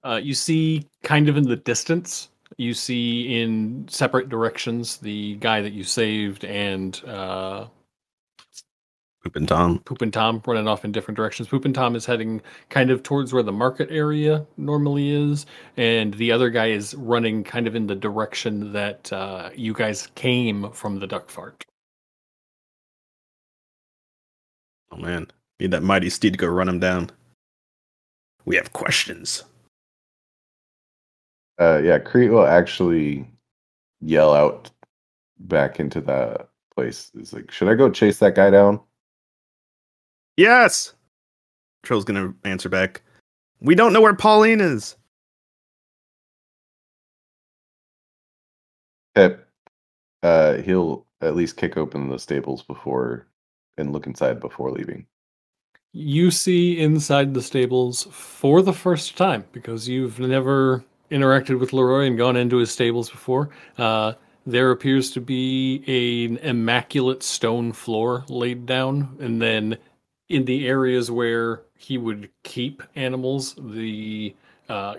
[0.04, 5.60] Uh, you see, kind of in the distance, you see in separate directions the guy
[5.60, 7.66] that you saved and uh,
[9.22, 9.80] Poop and Tom.
[9.80, 11.48] Poop and Tom running off in different directions.
[11.48, 12.40] Poop and Tom is heading
[12.70, 15.44] kind of towards where the market area normally is,
[15.76, 20.08] and the other guy is running kind of in the direction that uh, you guys
[20.14, 21.62] came from the duck fart.
[24.90, 25.26] Oh man,
[25.60, 27.10] need that mighty steed to go run him down.
[28.46, 29.44] We have questions.
[31.60, 33.28] Uh, yeah, Crete will actually
[34.00, 34.70] yell out
[35.40, 37.10] back into that place.
[37.14, 38.80] It's like, should I go chase that guy down?
[40.36, 40.94] Yes.
[41.82, 43.02] Trill's gonna answer back.
[43.60, 44.96] We don't know where Pauline is.
[49.14, 49.46] Pip,
[50.22, 53.26] uh, he'll at least kick open the stables before
[53.76, 55.06] and look inside before leaving.
[55.92, 62.06] You see inside the stables for the first time because you've never interacted with Leroy
[62.06, 63.50] and gone into his stables before.
[63.76, 64.12] Uh,
[64.46, 69.76] there appears to be an immaculate stone floor laid down, and then
[70.30, 74.34] in the areas where he would keep animals, the
[74.68, 74.94] uh,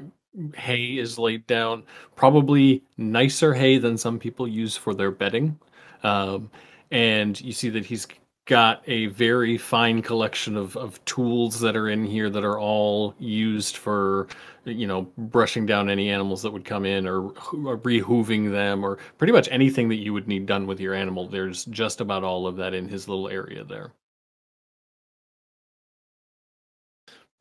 [0.56, 1.84] hay is laid down.
[2.16, 5.58] Probably nicer hay than some people use for their bedding.
[6.04, 6.52] Um,
[6.92, 8.06] and you see that he's
[8.46, 13.16] got a very fine collection of, of tools that are in here that are all
[13.20, 14.28] used for
[14.66, 18.98] you know brushing down any animals that would come in or, or rehooving them or
[19.18, 22.48] pretty much anything that you would need done with your animal there's just about all
[22.48, 23.94] of that in his little area there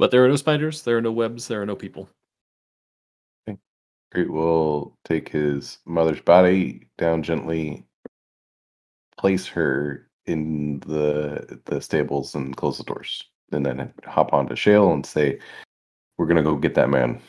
[0.01, 2.09] but there are no spiders there are no webs there are no people
[4.12, 7.86] Crete will take his mother's body down gently,
[9.16, 13.22] place her in the the stables and close the doors,
[13.52, 15.39] and then hop onto Shale and say,
[16.18, 17.20] "We're gonna go get that man."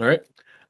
[0.00, 0.22] all right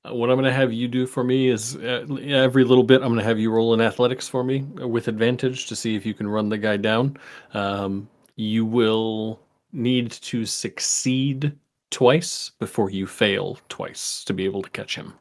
[0.05, 3.01] uh, what i'm going to have you do for me is uh, every little bit
[3.01, 5.95] i'm going to have you roll in athletics for me uh, with advantage to see
[5.95, 7.17] if you can run the guy down
[7.55, 9.41] um, you will
[9.73, 11.57] need to succeed
[11.91, 15.15] twice before you fail twice to be able to catch him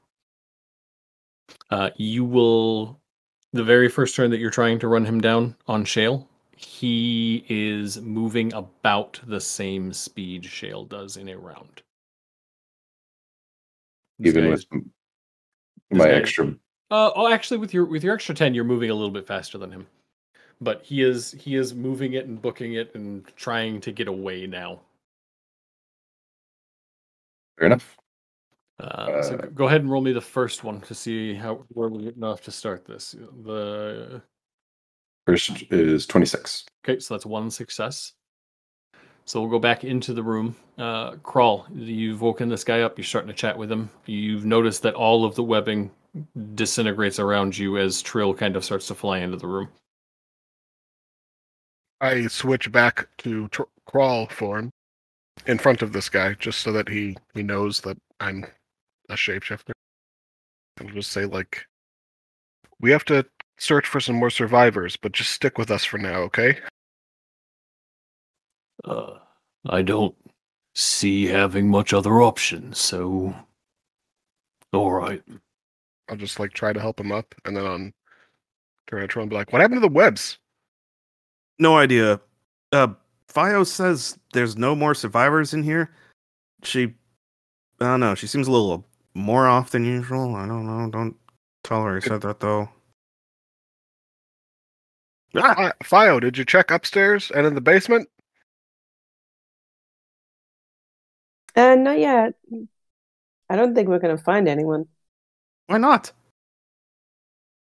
[1.72, 3.00] uh, you will
[3.54, 6.28] the very first turn that you're trying to run him down on shale
[6.62, 11.82] he is moving about the same speed Shale does in a round.
[14.20, 14.66] This Even with
[15.90, 16.48] my extra.
[16.92, 19.58] Uh, oh, actually, with your with your extra ten, you're moving a little bit faster
[19.58, 19.88] than him,
[20.62, 24.46] but he is he is moving it and booking it and trying to get away
[24.48, 24.82] now.
[27.58, 27.98] Fair enough.
[28.80, 31.66] Uh, so Uh, g- go ahead and roll me the first one to see how
[31.70, 33.16] where we get enough to start this.
[33.44, 34.22] The
[35.28, 36.66] First is 26.
[36.84, 38.14] okay, so that's one success.
[39.26, 40.56] So we'll go back into the room.
[40.78, 42.98] Uh, Crawl, you've woken this guy up.
[42.98, 43.92] You're starting to chat with him.
[44.08, 45.92] You've noticed that all of the webbing
[46.56, 49.70] disintegrates around you as Trill kind of starts to fly into the room.
[52.02, 54.72] I switch back to tr- crawl form
[55.46, 58.46] in front of this guy, just so that he he knows that I'm
[59.10, 59.72] a shapeshifter.
[60.80, 61.66] I'll just say like,
[62.80, 63.26] we have to
[63.58, 66.60] search for some more survivors, but just stick with us for now, okay?
[68.86, 69.18] Uh,
[69.68, 70.16] I don't
[70.76, 73.36] see having much other options, so.
[74.74, 75.24] Alright.
[76.08, 77.94] I'll just like try to help him up, and then on
[78.88, 80.40] turn to Trill and be like, "What happened to the webs?"
[81.60, 82.20] No idea.
[82.72, 82.88] Uh,
[83.28, 85.94] Fio says there's no more survivors in here.
[86.64, 86.94] She,
[87.80, 88.16] I don't know.
[88.16, 90.36] She seems a little more off than usual.
[90.36, 90.90] I don't know.
[90.90, 91.16] Don't
[91.64, 92.70] tell her I said that though.
[95.36, 95.74] Ah!
[95.84, 98.10] Fio, did you check upstairs and in the basement?
[101.56, 102.34] Uh, not yet.
[103.50, 104.88] I don't think we're gonna find anyone.
[105.68, 106.12] Why not?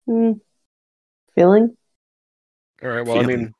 [0.06, 0.32] Hmm.
[1.34, 1.76] Feeling?
[2.82, 3.06] All right.
[3.06, 3.59] Well, I mean, ha-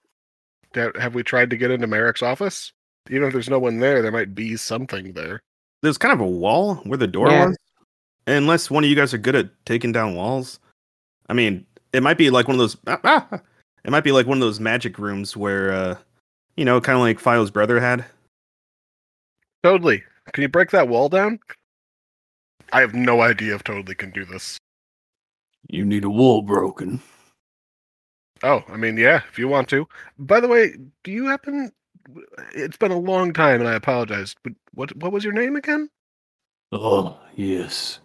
[0.74, 2.73] have we tried to get into Merrick's office?
[3.10, 5.40] Even if there's no one there, there might be something there.
[5.82, 7.47] There's kind of a wall where the door Yeah.
[7.47, 7.57] was.
[8.26, 10.60] Unless one of you guys are good at taking down walls.
[11.28, 12.76] I mean, it might be like one of those.
[12.86, 13.40] ah, ah,
[13.84, 15.97] it might be like one of those magic rooms where, uh,
[16.57, 18.05] you know, kind of like Fio's brother had.
[19.62, 20.02] Totally.
[20.32, 21.40] Can you break that wall down?
[22.73, 24.58] I have no idea if Totally can do this.
[25.68, 27.00] You need a wall broken.
[28.43, 29.86] Oh, I mean, yeah, if you want to.
[30.19, 31.73] By the way, do you happen?
[32.55, 34.35] It's been a long time, and I apologize.
[34.43, 35.91] But what what was your name again?
[36.73, 38.01] Oh, yes.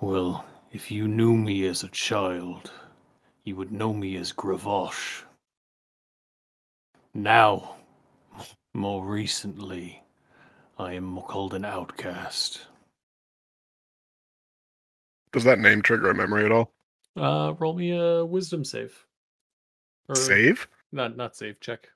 [0.00, 2.70] Well, if you knew me as a child,
[3.44, 5.22] you would know me as Gravosh.
[7.14, 7.76] Now,
[8.74, 10.02] more recently,
[10.78, 12.66] I am called an outcast.
[15.32, 16.72] Does that name trigger a memory at all?
[17.16, 19.06] Uh, roll me a wisdom save.
[20.08, 20.68] Or, Save?
[20.92, 21.58] Not not save.
[21.60, 21.88] Check.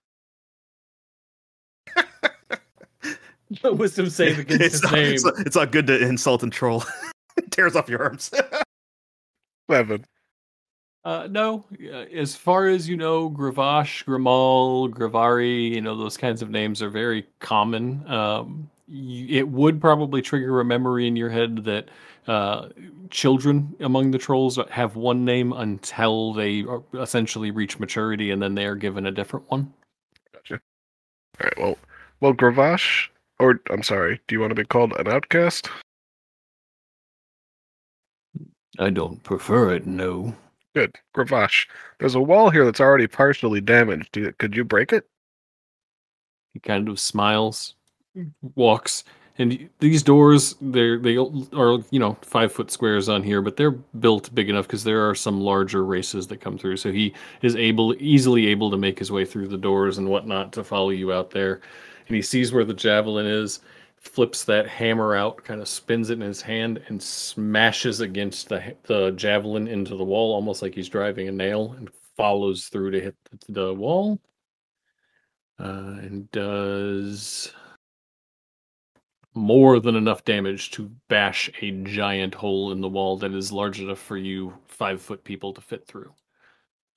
[3.64, 5.12] wisdom save against it's, his not, name.
[5.12, 6.84] it's, not, it's not good to insult and troll.
[7.36, 8.30] it tears off your arms.
[9.70, 10.04] Seven.
[11.04, 16.42] Uh, no, uh, as far as you know, Gravash, Grimal, Gravari, you know, those kinds
[16.42, 18.04] of names are very common.
[18.10, 21.88] Um, it would probably trigger a memory in your head that
[22.26, 22.68] uh,
[23.10, 26.64] children among the trolls have one name until they
[26.94, 29.72] essentially reach maturity and then they are given a different one.
[30.32, 30.60] Gotcha.
[31.40, 31.58] All right.
[31.58, 31.78] Well,
[32.20, 34.20] well, Gravash, or I'm sorry.
[34.26, 35.68] Do you want to be called an outcast?
[38.78, 40.34] I don't prefer it, no.
[40.74, 41.66] Good, Gravash.
[41.98, 44.12] There's a wall here that's already partially damaged.
[44.12, 45.08] Do could you break it?
[46.52, 47.74] He kind of smiles,
[48.54, 49.04] walks,
[49.38, 53.70] and these doors they're they are you know five foot squares on here, but they're
[53.70, 56.78] built big enough because there are some larger races that come through.
[56.78, 60.52] So he is able easily able to make his way through the doors and whatnot
[60.54, 61.60] to follow you out there.
[62.08, 63.60] And he sees where the javelin is,
[63.96, 68.74] flips that hammer out, kind of spins it in his hand, and smashes against the
[68.84, 73.00] the javelin into the wall, almost like he's driving a nail, and follows through to
[73.00, 74.20] hit the, the wall.
[75.58, 77.52] Uh, and does
[79.36, 83.80] more than enough damage to bash a giant hole in the wall that is large
[83.80, 86.12] enough for you five foot people to fit through.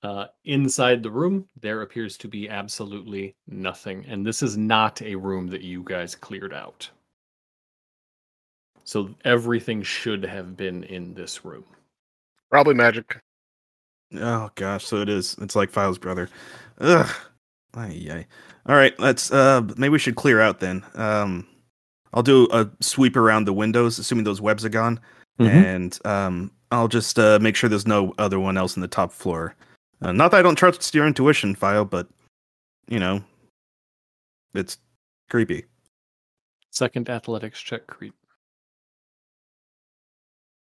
[0.02, 5.14] Uh, inside the room, there appears to be absolutely nothing, and this is not a
[5.14, 6.88] room that you guys cleared out.
[8.84, 11.64] So everything should have been in this room.
[12.50, 13.20] Probably magic.
[14.16, 15.36] oh gosh, so it is.
[15.40, 16.30] It's like Fio's brother.
[16.80, 17.14] Ugh.
[17.74, 18.26] Ay, ay.
[18.66, 19.30] All right, let's.
[19.30, 20.82] Uh, maybe we should clear out then.
[20.94, 21.46] Um,
[22.12, 24.98] I'll do a sweep around the windows, assuming those webs are gone,
[25.38, 29.12] and um, I'll just uh, make sure there's no other one else in the top
[29.12, 29.54] floor.
[30.02, 32.08] Uh, not that I don't trust your intuition, Fio, but
[32.88, 33.22] you know,
[34.54, 34.78] it's
[35.28, 35.64] creepy.
[36.70, 38.12] Second athletics check, Crete.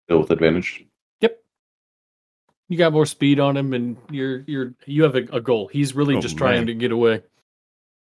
[0.05, 0.85] Still with advantage.
[1.21, 1.39] Yep.
[2.69, 5.69] You got more speed on him, and you're you're you have a, a goal.
[5.69, 7.23] He's really Oh, just trying to get away.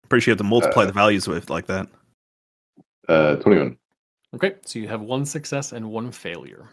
[0.04, 1.88] Appreciate sure you have to multiply Uh, the values with like that.
[3.08, 3.76] Uh, 21.
[4.34, 6.68] Okay, so you have one success and one failure.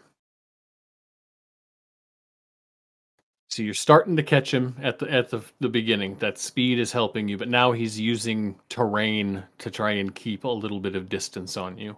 [3.48, 6.16] So you're starting to catch him at the at the the beginning.
[6.20, 10.48] That speed is helping you, but now he's using terrain to try and keep a
[10.48, 11.96] little bit of distance on you.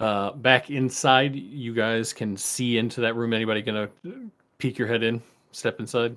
[0.00, 3.32] Uh, back inside, you guys can see into that room.
[3.32, 3.88] Anybody gonna
[4.58, 5.22] peek your head in?
[5.52, 6.16] Step inside.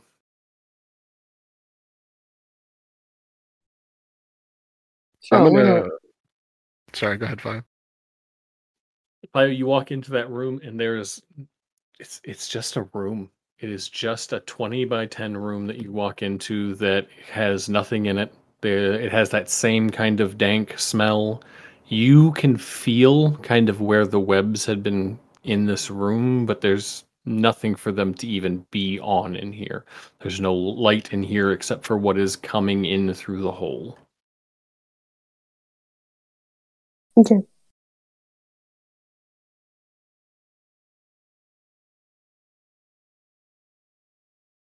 [5.26, 5.80] Sure, I'm why gonna.
[5.82, 5.92] not?
[6.94, 7.64] Sorry, go ahead, Fine.
[9.34, 11.22] Fio, you walk into that room and there's
[12.00, 13.32] it's it's just a room.
[13.60, 18.06] It is just a 20 by 10 room that you walk into that has nothing
[18.06, 18.32] in it.
[18.62, 21.42] There it has that same kind of dank smell.
[21.88, 27.04] You can feel kind of where the webs had been in this room, but there's
[27.26, 29.86] nothing for them to even be on in here.
[30.20, 33.98] There's no light in here except for what is coming in through the hole.
[37.18, 37.42] Okay.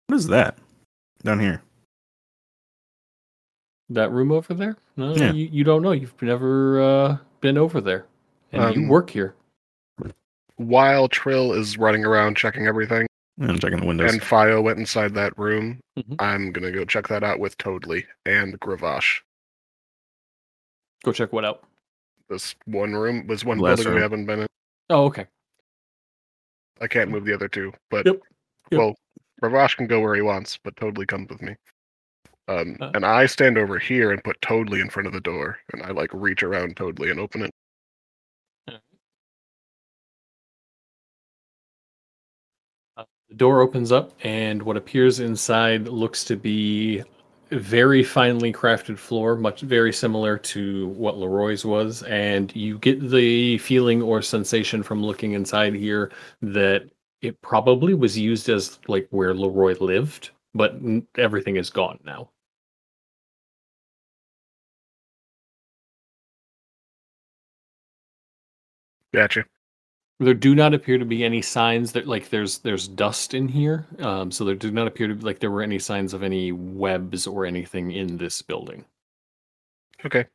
[0.08, 0.58] What is that
[1.24, 1.62] down here?
[3.90, 4.78] That room over there?
[4.98, 5.32] No, Yeah.
[5.32, 5.92] you, you don't know.
[5.92, 8.06] You've never uh, been over there.
[8.52, 9.36] And you Um, work here.
[10.58, 13.08] While Trill is running around checking everything,
[13.42, 14.14] I'm checking the windows.
[14.14, 16.16] and Fio went inside that room, Mhm.
[16.20, 19.22] I'm gonna go check that out with Totally and Gravash.
[21.04, 21.64] Go check what out.
[22.30, 24.48] This one room was one Last building we haven't been in.
[24.90, 25.28] Oh, okay.
[26.82, 28.22] I can't move the other two, but Yep.
[28.72, 28.80] Yep.
[28.80, 28.96] well,
[29.42, 31.56] Ravash can go where he wants, but totally comes with me.
[32.48, 32.92] Um, Uh.
[32.94, 35.92] and I stand over here and put Totally in front of the door, and I
[35.92, 37.52] like reach around Totally and open it.
[43.30, 47.06] The door opens up, and what appears inside looks to be a
[47.52, 52.04] very finely crafted floor, much very similar to what Leroy's was.
[52.04, 56.90] And you get the feeling or sensation from looking inside here that
[57.22, 60.76] it probably was used as like where Leroy lived, but
[61.18, 62.30] everything is gone now.
[69.14, 69.46] Gotcha.
[70.20, 73.86] There do not appear to be any signs that like there's there's dust in here.
[74.00, 76.54] Um, so there do not appear to be like there were any signs of any
[76.54, 78.86] webs or anything in this building.
[80.06, 80.26] Okay.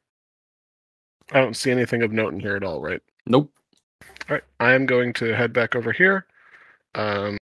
[1.32, 3.00] I don't see anything of note in here at all, right?
[3.26, 3.52] Nope.
[4.28, 4.44] All right.
[4.58, 6.26] I am going to head back over here.
[6.94, 7.38] Um,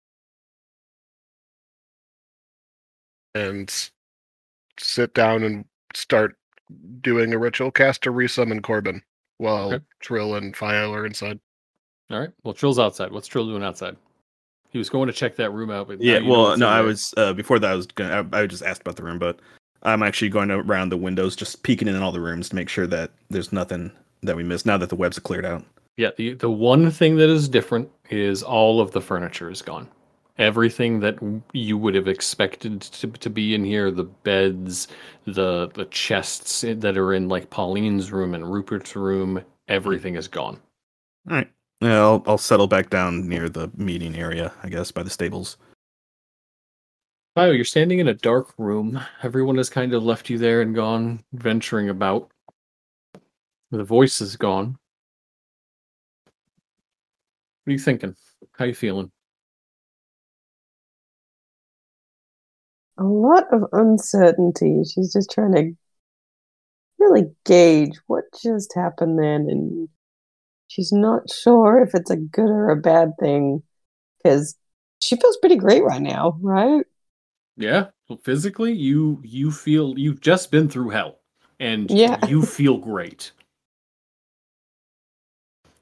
[3.34, 3.90] and
[4.78, 6.36] sit down and start
[7.00, 9.02] doing a ritual cast to resummon Corbin
[9.38, 9.84] while Okay.
[10.00, 11.38] Trill and Fio are inside.
[12.10, 12.30] All right.
[12.44, 13.10] Well, Trill's outside.
[13.10, 13.96] What's Trill doing outside?
[14.70, 16.84] He was going to check that room out, but yeah, well, no, I there.
[16.84, 17.70] was uh, before that.
[17.70, 18.28] I was gonna.
[18.32, 19.38] I, I just asked about the room, but
[19.82, 22.86] I'm actually going around the windows, just peeking in all the rooms to make sure
[22.88, 23.90] that there's nothing
[24.22, 24.66] that we missed.
[24.66, 25.64] Now that the webs are cleared out.
[25.96, 29.88] Yeah, the the one thing that is different is all of the furniture is gone.
[30.38, 31.16] Everything that
[31.54, 34.88] you would have expected to, to be in here, the beds,
[35.24, 40.60] the the chests that are in like Pauline's room and Rupert's room, everything is gone.
[41.30, 41.50] All right.
[41.86, 45.56] Yeah, I'll I'll settle back down near the meeting area, I guess, by the stables.
[47.36, 49.00] Fio, you're standing in a dark room.
[49.22, 52.32] Everyone has kind of left you there and gone venturing about.
[53.70, 54.78] The voice is gone.
[57.62, 58.16] What are you thinking?
[58.58, 59.12] How are you feeling?
[62.98, 64.82] A lot of uncertainty.
[64.92, 65.76] She's just trying to
[66.98, 69.88] really gauge what just happened then, and
[70.68, 73.62] she's not sure if it's a good or a bad thing
[74.22, 74.56] because
[75.00, 76.86] she feels pretty great right now, right?
[77.58, 81.20] Yeah, well, physically, you you feel you've just been through hell,
[81.60, 82.18] and Yeah.
[82.28, 83.32] you feel great.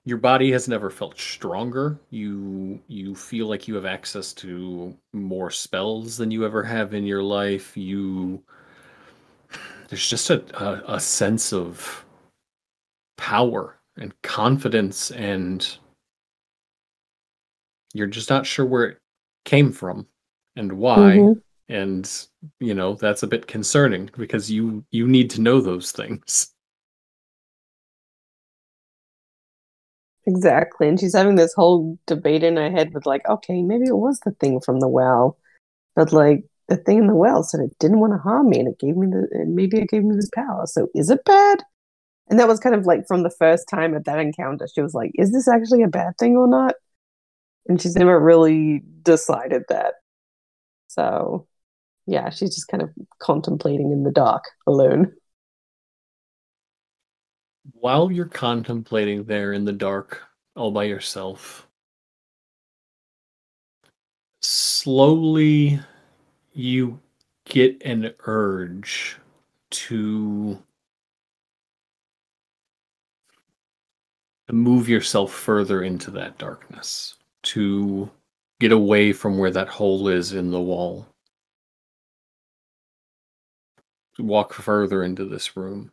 [0.07, 1.99] Your body has never felt stronger.
[2.09, 7.05] You you feel like you have access to more spells than you ever have in
[7.05, 7.77] your life.
[7.77, 8.43] You
[9.89, 12.05] there's just a a, a sense of
[13.17, 15.79] power and confidence, and
[17.93, 18.99] you're just not sure where it
[19.45, 20.07] came from
[20.57, 21.43] and why Mhm.
[21.69, 22.27] and
[22.61, 26.53] you know that's a bit concerning because you you need to know those things
[30.27, 30.89] Exactly.
[30.89, 34.21] And she's having this whole debate in her head with, like, okay, maybe it was
[34.21, 35.37] the thing from the well,
[35.97, 38.69] but like the thing in the well said it didn't want to harm me and
[38.69, 40.67] it gave me the, and maybe it gave me this power.
[40.67, 41.63] So is it bad?
[42.29, 44.95] And that was kind of like from the first time at that encounter, she was
[44.95, 46.75] like, is this actually a bad thing or not?
[47.67, 49.95] and she's never really decided that.
[50.89, 51.47] So,
[52.07, 55.13] yeah, she's just kind of contemplating in the dark alone.
[57.73, 60.23] While you're contemplating there in the dark,
[60.55, 61.67] all by yourself,
[64.41, 65.81] slowly
[66.53, 67.01] you
[67.47, 69.17] get an urge
[69.71, 70.63] to
[74.49, 78.11] to move yourself further into that darkness, to
[78.61, 81.07] get away from where that hole is in the wall.
[84.17, 85.91] To walk further into this room.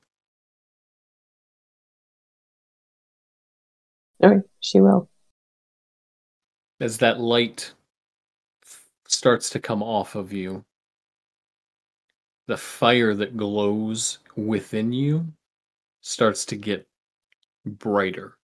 [4.24, 5.10] Okay, she will.
[6.80, 7.74] As that light
[9.08, 10.64] starts to come off of you,
[12.48, 15.26] the fire that glows within you
[16.02, 16.88] starts to get
[17.66, 18.38] brighter.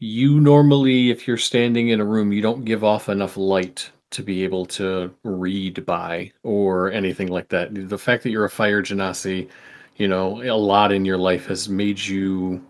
[0.00, 4.22] You normally, if you're standing in a room, you don't give off enough light to
[4.22, 7.88] be able to read by or anything like that.
[7.88, 9.48] The fact that you're a fire genasi,
[9.96, 12.64] you know, a lot in your life has made you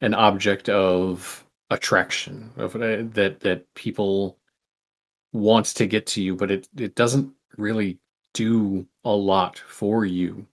[0.00, 4.38] an object of attraction of uh, that that people
[5.32, 7.98] want to get to you, but it it doesn't really
[8.34, 10.46] do a lot for you.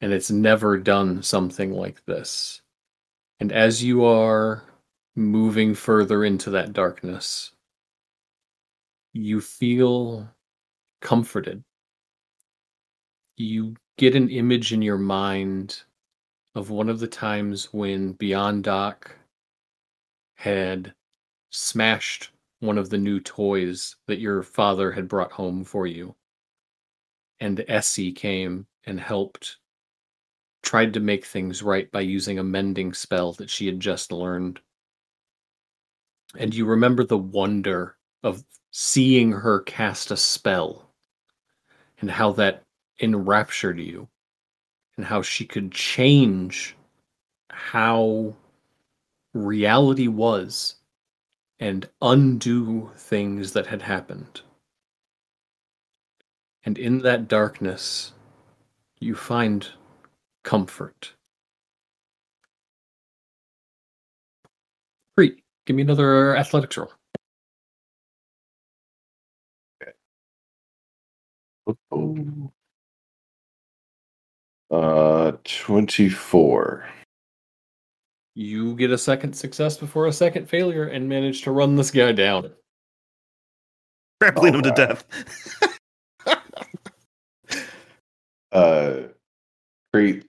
[0.00, 2.60] And it's never done something like this.
[3.40, 4.64] And as you are
[5.16, 7.52] moving further into that darkness,
[9.14, 10.28] you feel
[11.00, 11.64] comforted.
[13.36, 15.82] You get an image in your mind
[16.54, 19.16] of one of the times when Beyond Doc
[20.34, 20.94] had
[21.50, 22.30] smashed
[22.60, 26.14] one of the new toys that your father had brought home for you.
[27.40, 29.58] And Essie came and helped,
[30.62, 34.60] tried to make things right by using a mending spell that she had just learned.
[36.38, 40.90] And you remember the wonder of seeing her cast a spell
[42.00, 42.62] and how that
[43.00, 44.08] enraptured you
[44.96, 46.76] and how she could change
[47.50, 48.34] how
[49.32, 50.76] reality was
[51.58, 54.42] and undo things that had happened.
[56.64, 58.12] And in that darkness,
[58.98, 59.68] you find
[60.42, 61.12] comfort.
[65.66, 66.92] Give me another athletics roll.
[71.90, 72.52] Oh.
[74.70, 76.86] Uh, 24.
[78.34, 82.12] You get a second success before a second failure and manage to run this guy
[82.12, 82.52] down.
[84.20, 85.04] Grappling him to death.
[88.52, 89.00] uh
[89.92, 90.26] Crete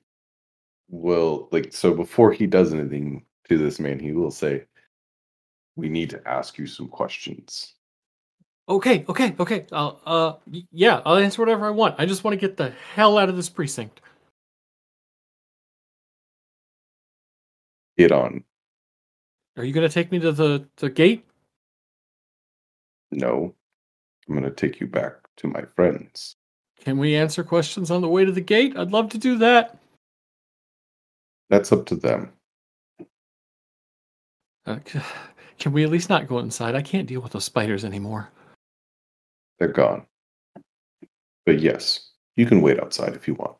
[0.90, 4.64] will like so before he does anything to this man, he will say,
[5.78, 7.76] We need to ask you some questions.
[8.68, 9.66] Okay, okay, okay.
[9.72, 10.34] I'll, uh,
[10.72, 11.96] yeah, I'll answer whatever I want.
[12.00, 14.02] I just want to get the hell out of this precinct.
[17.98, 18.44] Get on.
[19.56, 21.26] Are you gonna take me to the the gate?
[23.12, 23.56] No.
[24.28, 26.36] I'm gonna take you back to my friends.
[26.80, 28.78] Can we answer questions on the way to the gate?
[28.78, 29.78] I'd love to do that.
[31.50, 32.34] That's up to them.
[34.66, 35.00] Uh, c-
[35.60, 36.76] can we at least not go inside?
[36.76, 38.30] I can't deal with those spiders anymore.
[39.60, 40.06] They're gone.
[41.46, 43.58] But yes, you can wait outside if you want.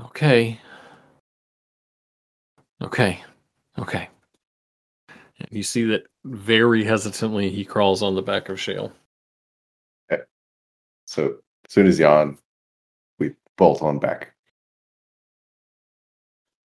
[0.00, 0.58] Okay.
[2.82, 3.22] Okay.
[3.78, 4.08] Okay.
[5.08, 8.92] And you see that very hesitantly he crawls on the back of Shale.
[11.06, 12.38] So as soon as on,
[13.18, 14.32] we bolt on back.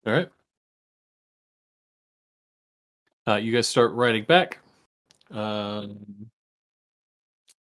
[0.06, 0.28] All right.
[3.26, 4.58] Uh, you guys start riding back.
[5.30, 5.96] Um,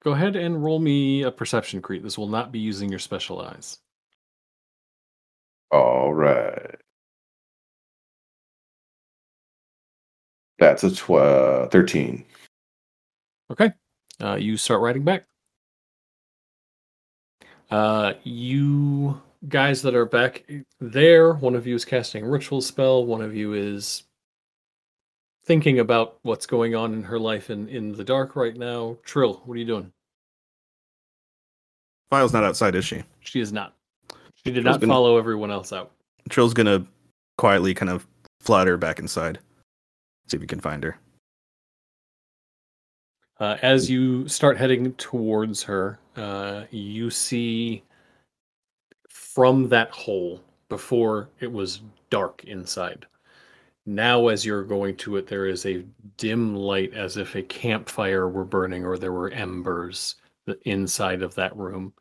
[0.03, 2.03] go ahead and roll me a perception Crete.
[2.03, 3.79] This will not be using your special eyes.
[5.71, 6.75] All right.
[10.57, 12.25] That's a tw- uh, 13.
[13.51, 13.71] Okay.
[14.21, 15.25] Uh, you start riding back.
[17.71, 20.43] Uh, you guys that are back
[20.79, 24.03] there, one of you is casting a ritual spell, one of you is
[25.49, 28.95] thinking about what's going on in her life in, in the dark right now.
[29.03, 29.91] Trill, what are you doing?
[32.11, 33.01] Fio's not outside, is she?
[33.21, 33.73] She is not.
[34.35, 35.91] She did Trill's not gonna- follow everyone else out.
[36.29, 36.85] Trill's gonna
[37.39, 38.05] quietly kind of
[38.41, 39.39] flutter back inside.
[40.27, 40.99] See if you can find her.
[43.39, 47.81] Uh, as you start heading towards her, uh, you see
[49.09, 53.07] from that hole before it was dark inside.
[53.89, 55.83] Now, as you're going to it, there is a
[56.17, 60.13] dim light as if a campfire were burning or there were embers
[60.65, 61.93] inside of that room.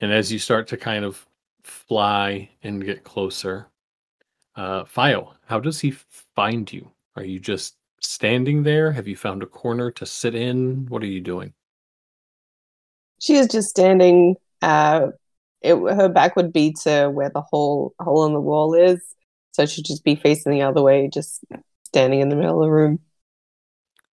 [0.00, 1.26] And as you start to kind of
[1.62, 3.68] fly and get closer,
[4.56, 6.90] uh, Fio, how does he find you?
[7.16, 8.90] Are you just standing there?
[8.90, 10.86] Have you found a corner to sit in?
[10.86, 11.52] What are you doing?
[13.18, 14.36] She is just standing.
[14.62, 15.08] Uh,
[15.60, 19.02] it, her back would be to where the hole hole in the wall is,
[19.52, 21.44] so she'd just be facing the other way, just
[21.84, 23.00] standing in the middle of the room.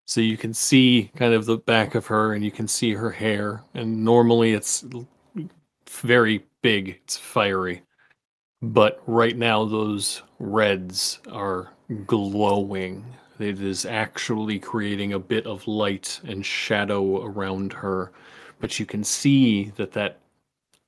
[0.06, 3.10] So you can see kind of the back of her and you can see her
[3.10, 3.64] hair.
[3.74, 4.84] And normally it's
[5.88, 7.82] very big, it's fiery.
[8.62, 11.72] But right now, those reds are
[12.06, 13.04] glowing.
[13.38, 18.12] It is actually creating a bit of light and shadow around her.
[18.58, 20.20] But you can see that that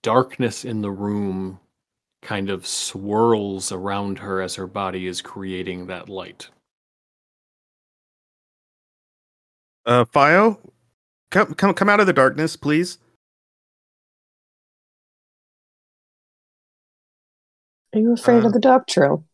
[0.02, 1.60] darkness in the room
[2.23, 6.49] kind of swirls around her as her body is creating that light.
[9.87, 10.61] Uh, Fio,
[11.31, 12.99] come come come out of the darkness, please.
[17.95, 19.25] Are you afraid Uh, of the dark Trill?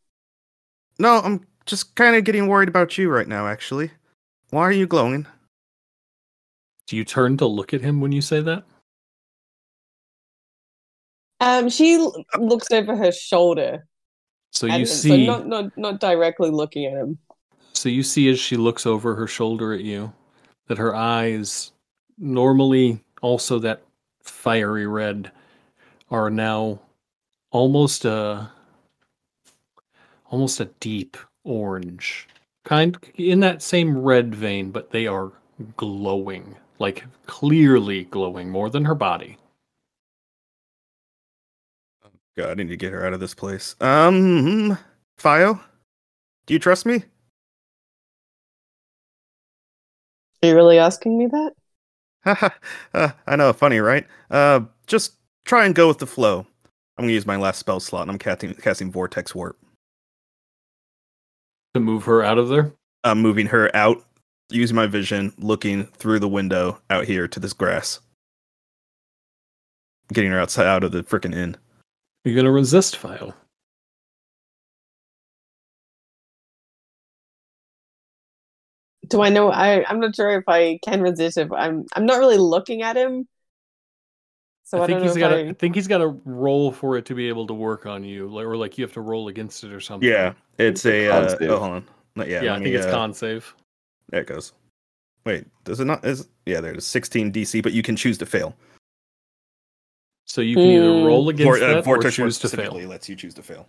[0.99, 3.49] No, I'm just kind of getting worried about you right now.
[3.49, 3.91] Actually,
[4.51, 5.27] why are you glowing?
[6.87, 8.65] Do you turn to look at him when you say that?
[11.41, 11.99] Um, she
[12.39, 13.87] looks over her shoulder,
[14.51, 17.19] So you and see so not not not directly looking at him.
[17.73, 20.13] So you see as she looks over her shoulder at you
[20.69, 21.73] that her eyes,
[22.19, 23.83] normally also that
[24.23, 25.31] fiery red,
[26.11, 26.81] are now
[27.51, 28.51] almost a
[30.27, 32.29] almost a deep orange.
[32.65, 35.33] Kind in that same red vein, but they are
[35.77, 39.37] glowing, like clearly glowing more than her body.
[42.37, 43.77] God, I need to get her out of this place.
[43.81, 44.77] Um,
[45.19, 45.61] Fio,
[46.47, 47.05] do you trust me?
[50.43, 51.53] Are you really asking me that?
[52.25, 52.49] Haha,
[52.95, 54.07] uh, I know, funny, right?
[54.31, 55.15] Uh, just
[55.45, 56.47] try and go with the flow.
[56.97, 59.59] I'm gonna use my last spell slot, and I'm casting casting Vortex Warp.
[61.75, 62.73] To move her out of there?
[63.03, 64.05] I'm moving her out,
[64.51, 68.01] using my vision, looking through the window out here to this grass,
[70.13, 71.57] getting her outside out of the freaking inn.
[72.25, 73.35] You're gonna resist Fio.
[79.09, 79.51] Do I know?
[79.51, 82.97] I I'm not sure if I can resist if I'm I'm not really looking at
[82.97, 83.29] him.
[84.65, 85.33] So I, I think don't know he's got.
[85.33, 88.03] I, I think he's got to roll for it to be able to work on
[88.03, 90.09] you, like, or like you have to roll against it or something.
[90.09, 91.09] Yeah, it's a.
[91.09, 91.85] Uh, oh, hold on.
[92.17, 92.43] Not yet.
[92.43, 92.53] yeah.
[92.53, 93.55] let I think me, it's uh, con save.
[94.09, 94.55] There it goes.
[95.27, 96.05] Wait, does it not?
[96.05, 98.57] Is yeah, there's 16 DC, but you can choose to fail.
[100.27, 101.05] So you can either Hmm.
[101.05, 102.57] roll against Vor- uh, that or Vortex Warp choose to fail.
[102.57, 103.69] specifically lets you choose to fail.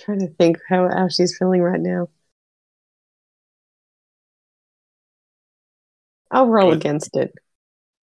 [0.00, 2.08] trying to think how how she's feeling right now.
[6.30, 6.78] I'll roll Good.
[6.78, 7.32] against it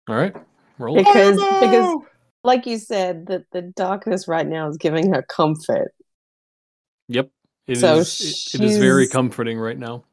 [0.08, 0.36] All right,
[0.78, 0.96] roll.
[0.96, 2.10] because Oh, because
[2.44, 5.94] like you said that the darkness right now is giving her comfort.
[7.08, 7.30] Yep.
[7.70, 7.82] It is.
[7.82, 10.04] So it- it is very comforting right now.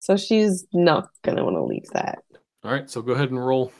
[0.00, 2.24] So she's not gonna want to leave that.
[2.64, 3.72] All right, so go ahead and roll.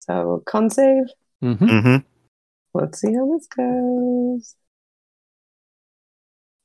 [0.00, 1.04] So con save.
[1.42, 1.64] Mm-hmm.
[1.64, 2.04] Mhm.
[2.74, 4.54] Let's see how this goes.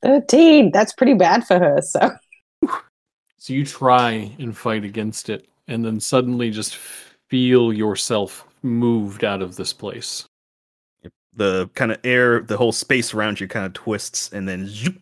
[0.01, 0.72] Thirteen.
[0.72, 1.82] That's pretty bad for her.
[1.82, 2.11] So
[3.38, 6.76] So you try and fight against it, and then suddenly just
[7.30, 10.26] feel yourself moved out of this place.
[11.34, 15.01] The kind of air, the whole space around you kind of twists, and then zoop,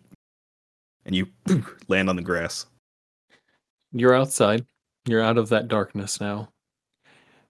[1.10, 1.28] and you
[1.88, 2.68] land on the grass.
[3.92, 4.66] You're outside.
[5.08, 6.50] You're out of that darkness now.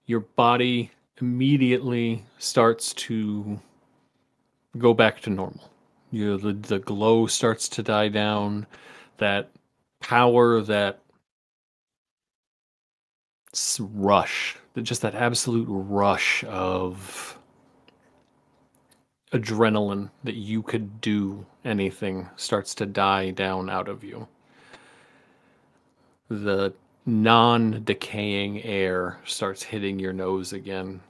[0.06, 0.90] Your body
[1.20, 3.60] immediately starts to
[4.78, 5.70] go back to normal.
[6.10, 8.66] You the the glow starts to die down.
[9.18, 9.50] That
[10.00, 11.00] power, that
[13.78, 17.38] rush, just that absolute rush of
[19.32, 24.28] adrenaline that you could do anything starts to die down out of you
[26.28, 26.72] the
[27.06, 31.00] non decaying air starts hitting your nose again.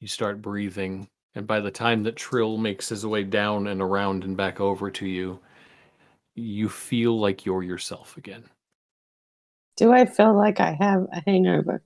[0.00, 4.24] You start breathing, and by the time that Trill makes his way down and around
[4.24, 5.40] and back over to you,
[6.36, 8.44] you feel like you're yourself again.
[9.76, 11.82] do I feel like I have a hangover?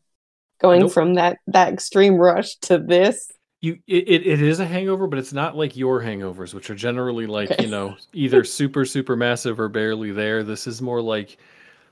[0.60, 0.92] Going Nope.
[0.92, 3.30] from that that extreme rush to this.
[3.62, 6.74] You it, it, it is a hangover, but it's not like your hangovers, which are
[6.74, 7.60] generally like, Okay.
[7.60, 10.42] you know, either super, super massive or barely there.
[10.42, 11.38] This is more like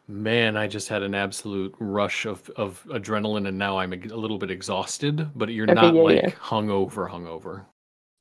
[0.08, 4.38] Man, I just had an absolute rush of, of adrenaline, and now I'm a little
[4.38, 5.30] bit exhausted.
[5.36, 6.30] But you're Okay, not yeah, like yeah.
[6.40, 7.66] hungover, hungover.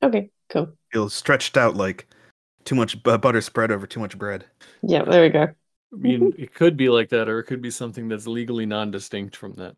[0.01, 0.77] Okay, cool.
[0.91, 2.07] Feels stretched out like
[2.65, 4.45] too much bu- butter spread over too much bread.
[4.81, 5.47] Yeah, there we go.
[5.93, 9.35] I mean, it could be like that, or it could be something that's legally non-distinct
[9.35, 9.75] from that.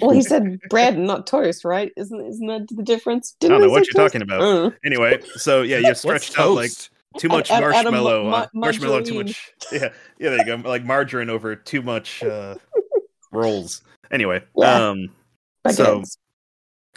[0.00, 1.92] Well, he said bread and not toast, right?
[1.96, 3.36] Isn't isn't that the difference?
[3.42, 4.12] I don't know what you're toast?
[4.14, 4.40] talking about.
[4.40, 6.72] Uh, Anyway, so yeah, you're stretched out like
[7.18, 9.52] too much Add- add a mu- marshmallow, mu- uh, marshmallow, too much.
[9.72, 10.68] Yeah, yeah, there you go.
[10.68, 12.56] Like margarine over too much uh,
[13.32, 13.82] rolls.
[14.10, 14.88] Anyway, Yeah.
[14.88, 15.08] um,
[15.70, 16.02] So-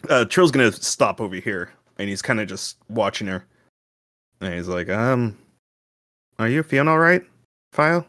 [0.10, 3.46] uh, Trill's gonna stop over here, and he's kind of just watching her,
[4.42, 5.38] and he's like, "Um,
[6.40, 7.24] are you feeling all right,
[7.74, 8.06] Fio?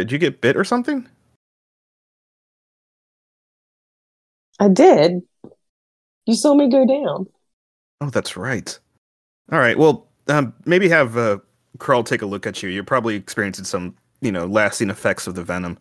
[0.00, 1.06] Did you get bit or something?
[4.58, 5.22] I did.
[6.26, 7.26] You saw me go down.
[8.00, 8.78] Oh, that's right.
[9.52, 9.76] All right.
[9.76, 11.38] Well, um, maybe have uh,
[11.78, 12.70] Crawl take a look at you.
[12.70, 15.78] You're probably experiencing some, you know, lasting effects of the venom.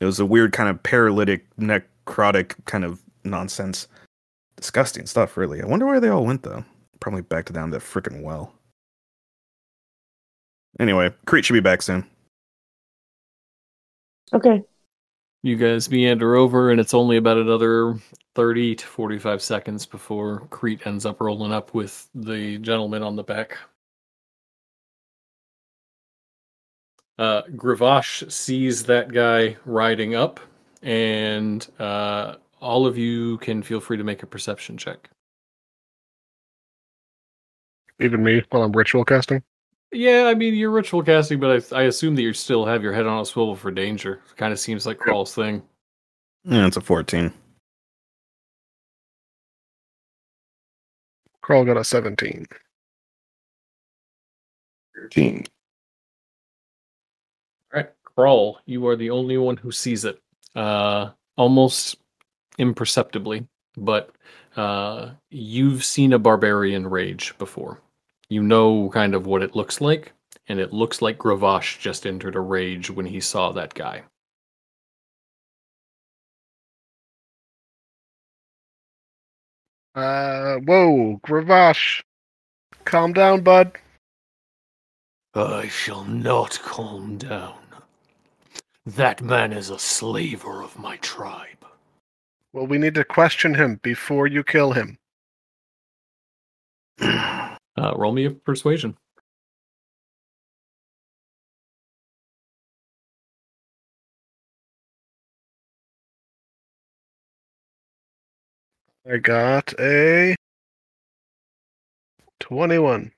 [0.00, 3.86] It was a weird kind of paralytic, necrotic kind of nonsense.
[4.56, 5.62] Disgusting stuff, really.
[5.62, 6.64] I wonder where they all went, though.
[6.98, 8.52] Probably back to down that frickin' well.
[10.80, 12.04] Anyway, Crete should be back soon.
[14.32, 14.62] Okay.
[15.42, 17.96] You guys meander over, and it's only about another
[18.34, 23.22] 30 to 45 seconds before Crete ends up rolling up with the gentleman on the
[23.22, 23.58] back.
[27.18, 30.40] Uh, Gravash sees that guy riding up,
[30.82, 35.10] and uh, all of you can feel free to make a perception check.
[38.00, 39.42] Even me while I'm ritual casting.
[39.94, 42.92] Yeah, I mean, you're ritual casting, but I, I assume that you still have your
[42.92, 44.20] head on a swivel for danger.
[44.36, 45.62] Kind of seems like Crawl's thing.
[46.42, 47.32] Yeah, it's a 14.
[51.42, 52.44] Crawl got a 17.
[54.96, 55.46] 13.
[57.72, 60.20] All right, Crawl, you are the only one who sees it,
[60.56, 61.98] uh, almost
[62.58, 64.10] imperceptibly, but
[64.56, 67.80] uh, you've seen a barbarian rage before.
[68.34, 70.12] You know kind of what it looks like,
[70.48, 74.02] and it looks like Gravash just entered a rage when he saw that guy.
[79.94, 82.02] Uh, whoa, Gravash.
[82.84, 83.78] Calm down, bud.
[85.32, 87.62] I shall not calm down.
[88.84, 91.64] That man is a slaver of my tribe.
[92.52, 94.98] Well, we need to question him before you kill him.
[97.76, 98.96] Uh, roll me a persuasion.
[109.10, 110.34] I got a
[112.40, 113.12] 21.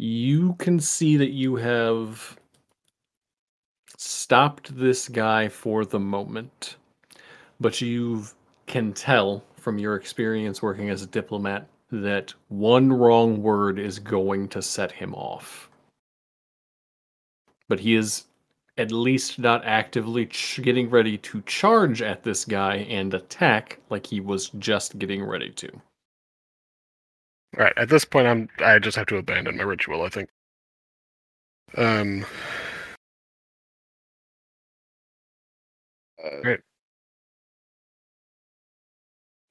[0.00, 2.38] you can see that you have
[3.98, 6.76] stopped this guy for the moment,
[7.60, 8.24] but you
[8.66, 14.48] can tell from your experience working as a diplomat that one wrong word is going
[14.50, 15.70] to set him off.
[17.68, 18.26] But he is
[18.78, 24.06] at least not actively ch- getting ready to charge at this guy and attack like
[24.06, 25.70] he was just getting ready to.
[27.58, 28.48] All right, at this point, I'm.
[28.60, 30.02] I just have to abandon my ritual.
[30.02, 30.30] I think.
[31.76, 32.26] Um.
[36.24, 36.60] Uh, Right.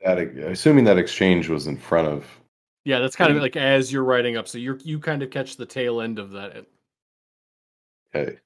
[0.04, 2.26] That, assuming that exchange was in front of.
[2.86, 4.48] Yeah, that's kind of like as you're riding up.
[4.48, 6.66] So you're you kind of catch the tail end of that.
[8.16, 8.38] Okay.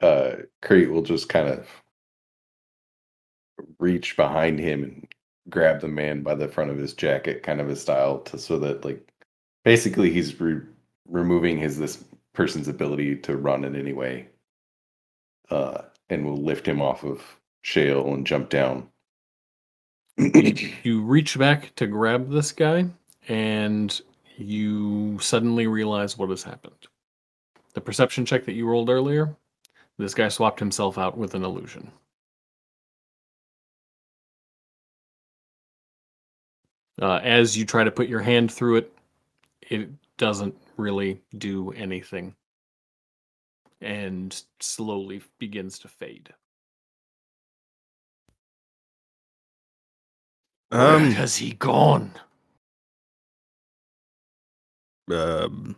[0.00, 1.68] Uh, Crete will just kind of
[3.78, 5.08] reach behind him and
[5.48, 8.58] grab the man by the front of his jacket, kind of his style, to so
[8.58, 9.12] that like
[9.64, 10.60] basically he's re-
[11.08, 14.28] removing his this person's ability to run in any way.
[15.50, 17.22] Uh, and will lift him off of
[17.62, 18.88] Shale and jump down.
[20.16, 22.86] You reach back to grab this guy,
[23.28, 24.00] and
[24.36, 26.86] you suddenly realize what has happened.
[27.74, 29.34] The perception check that you rolled earlier,
[29.98, 31.90] this guy swapped himself out with an illusion.
[37.00, 38.92] Uh, as you try to put your hand through it,
[39.62, 42.34] it doesn't really do anything
[43.80, 46.32] and slowly begins to fade.
[50.72, 52.12] Where Um, has he gone?
[55.10, 55.76] um,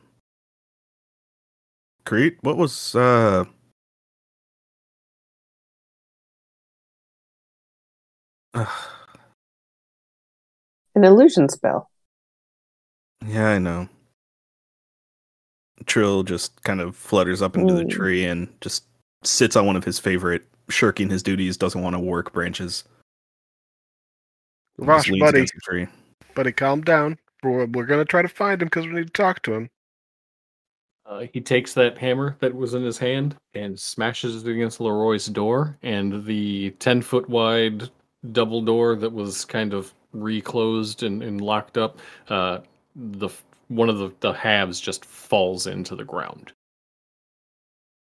[2.05, 3.45] Crete, what was uh?
[10.95, 11.91] An illusion spell.
[13.27, 13.89] yeah, I know.
[15.87, 17.91] Trill just kind of flutters up into the Mm.
[17.91, 18.85] tree and just
[19.25, 22.85] sits on one of his favorite shirking his duties, doesn't want to work branches.
[24.79, 25.87] And just Gosh, leans buddy, tree.
[26.35, 27.19] buddy, calm down.
[27.43, 29.71] We're, we're gonna try to find him because we need to talk to him.
[31.07, 35.27] Uh, he takes that hammer that was in his hand and smashes it against Leroy's
[35.27, 37.91] door, and the 10 foot wide
[38.33, 42.61] double door that was kind of reclosed and, and locked up, uh,
[42.97, 43.29] the
[43.69, 46.53] one of the, the halves just falls into the ground.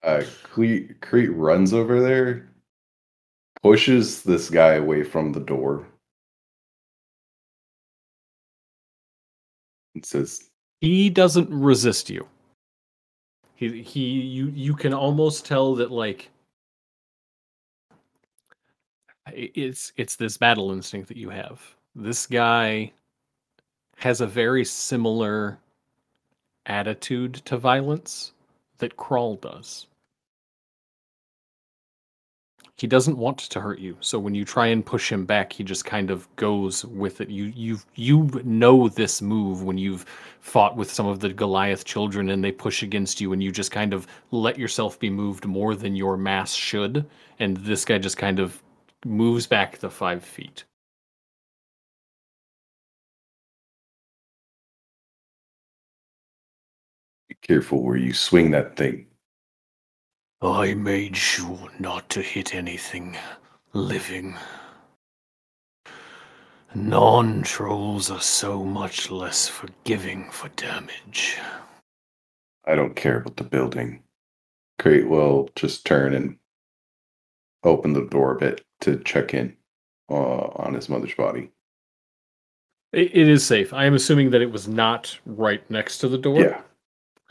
[0.02, 2.51] Uh, Crete, Crete runs over there,
[3.62, 5.86] pushes this guy away from the door,
[10.03, 12.27] says, He doesn't resist you.
[13.55, 16.31] He he you you can almost tell that like
[19.33, 21.61] it's it's this battle instinct that you have.
[21.95, 22.93] This guy
[23.97, 25.59] has a very similar
[26.67, 28.33] attitude to violence
[28.79, 29.87] that Crawl does.
[32.83, 35.62] He doesn't want to hurt you, so when you try and push him back, he
[35.62, 37.28] just kind of goes with it.
[37.28, 40.05] You you you know this move when you've
[40.41, 43.70] fought with some of the Goliath children and they push against you and you just
[43.70, 47.07] kind of let yourself be moved more than your mass should,
[47.39, 48.61] and this guy just kind of
[49.05, 50.65] moves back the five feet.
[57.28, 59.07] Be careful where you swing that thing.
[60.43, 63.17] I made sure not to hit anything
[63.73, 64.37] living.
[66.75, 71.39] Non trolls are so much less forgiving for damage.
[72.65, 74.03] I don't care about the building.
[74.81, 76.39] Crete will just turn and
[77.62, 79.57] open the door a bit to check in
[80.11, 81.53] uh, on his mother's body.
[82.93, 83.73] It, it is safe.
[83.73, 86.41] I am assuming that it was not right next to the door.
[86.41, 86.62] Yeah.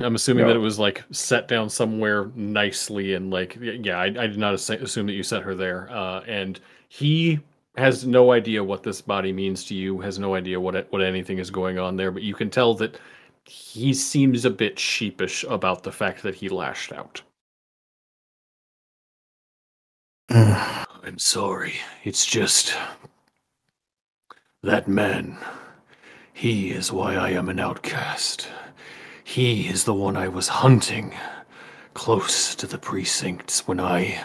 [0.04, 0.50] I'm assuming No.
[0.50, 4.54] that it was like set down somewhere nicely and like yeah, I, I did not
[4.54, 5.90] assume that you set her there.
[5.92, 7.40] Uh, and he
[7.78, 10.00] has no idea what this body means to you.
[10.00, 12.12] Has no idea what it, what anything is going on there.
[12.12, 13.00] But you can tell that
[13.46, 17.22] he seems a bit sheepish about the fact that he lashed out.
[20.30, 21.76] I'm sorry.
[22.04, 22.76] It's just.
[24.64, 25.38] That man.
[26.34, 28.48] He is why I am an outcast.
[29.32, 31.16] He is the one I was hunting
[31.94, 34.22] close to the precincts when I.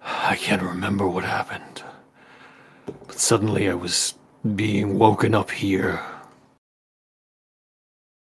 [0.00, 1.82] I can't remember what happened.
[2.86, 4.14] But suddenly I was
[4.54, 6.00] being woken up here.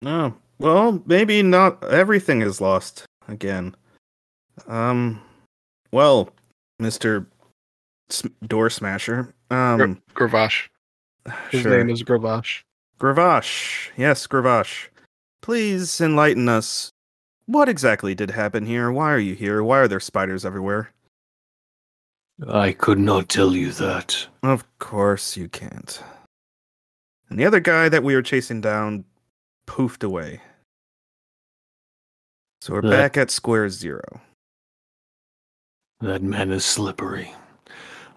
[0.03, 0.35] No.
[0.59, 3.75] Well, maybe not everything is lost again.
[4.69, 5.23] Um.
[5.91, 6.29] Well,
[6.79, 7.27] Mister
[8.11, 9.33] S- Door Smasher.
[9.51, 10.03] Um.
[10.15, 10.69] Gravash.
[11.51, 11.79] His sure.
[11.79, 12.63] name is Gravash.
[13.01, 13.89] Gravash.
[13.97, 14.89] Yes, Gravash.
[15.45, 16.91] Please enlighten us.
[17.45, 18.91] What exactly did happen here?
[18.91, 19.63] Why are you here?
[19.63, 20.95] Why are there spiders everywhere?
[22.49, 24.27] I could not tell you that.
[24.43, 26.03] Of course you can't.
[27.29, 29.05] And the other guy that we were chasing down
[29.67, 30.41] poofed away.
[32.63, 34.23] So we're That- back at square zero.
[36.01, 37.35] That man is slippery.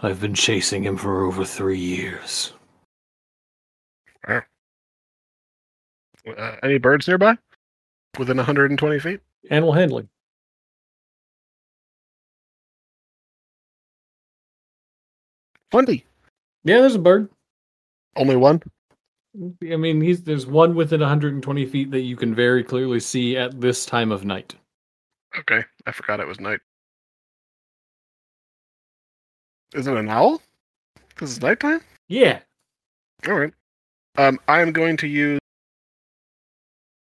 [0.02, 2.54] I've been chasing him for over three years.
[6.36, 7.38] Uh, any birds nearby?
[8.18, 9.22] Within 120 feet?
[9.50, 10.10] Animal handling.
[15.72, 16.06] Plenty.
[16.64, 17.30] Yeah, there's a bird.
[18.16, 18.62] Only one?
[19.64, 23.60] I mean, he's there's one within 120 feet that you can very clearly see at
[23.62, 24.56] this time of night.
[25.38, 26.60] Okay, I forgot it was night.
[29.76, 30.42] Is it an owl?
[31.20, 31.82] This is nighttime?
[32.08, 32.40] Yeah.
[33.28, 33.54] All right.
[34.18, 35.40] Um, I am going to use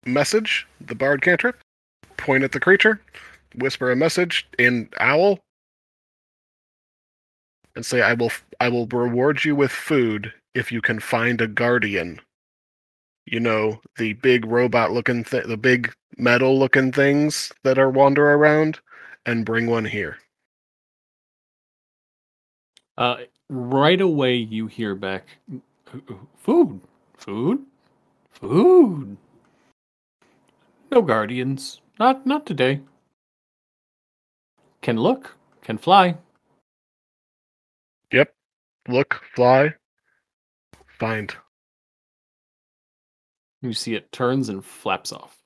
[0.08, 1.58] message, the bard cantrip,
[2.16, 3.00] point at the creature,
[3.54, 5.38] whisper a message in owl,
[7.76, 11.46] and say, "I will, I will reward you with food if you can find a
[11.46, 12.20] guardian."
[13.26, 18.80] You know, the big robot-looking, th- the big metal-looking things that are wander around,
[19.26, 20.18] and bring one here.
[22.96, 25.26] Uh, right away, you hear back,
[26.36, 26.80] food,
[27.16, 27.64] food,
[28.30, 29.16] food.
[30.90, 32.80] No guardians, not not today.
[34.80, 36.16] Can look, can fly.
[38.12, 38.32] Yep.
[38.88, 39.74] Look, fly,
[40.98, 41.34] find.
[43.60, 45.36] You see it turns and flaps off.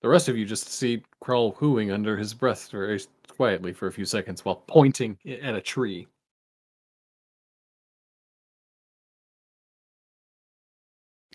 [0.00, 3.92] The rest of you just see Crawl hooing under his breath very quietly for a
[3.92, 6.06] few seconds while pointing at a tree.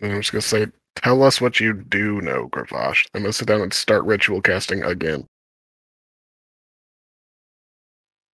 [0.02, 0.68] And I'm just gonna say,
[1.04, 3.06] Tell us what you do know, Gravash.
[3.14, 5.28] I'm gonna sit down and start ritual casting again.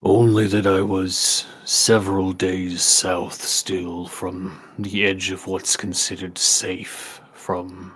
[0.01, 7.21] Only that I was several days south still from the edge of what's considered safe
[7.33, 7.93] from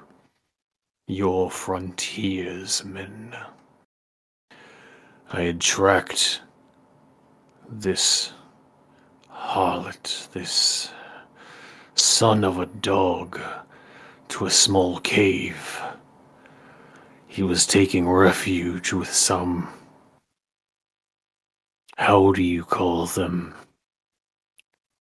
[1.07, 3.35] your frontiersmen.
[5.31, 6.41] I had tracked
[7.69, 8.33] this
[9.29, 10.91] harlot, this
[11.95, 13.39] son of a dog,
[14.30, 15.81] to a small cave.
[17.27, 19.67] He was taking refuge with some.
[21.97, 23.53] How do you call them?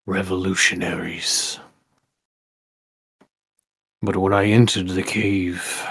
[0.06, 1.58] Revolutionaries.
[4.02, 5.84] But when I entered the cave,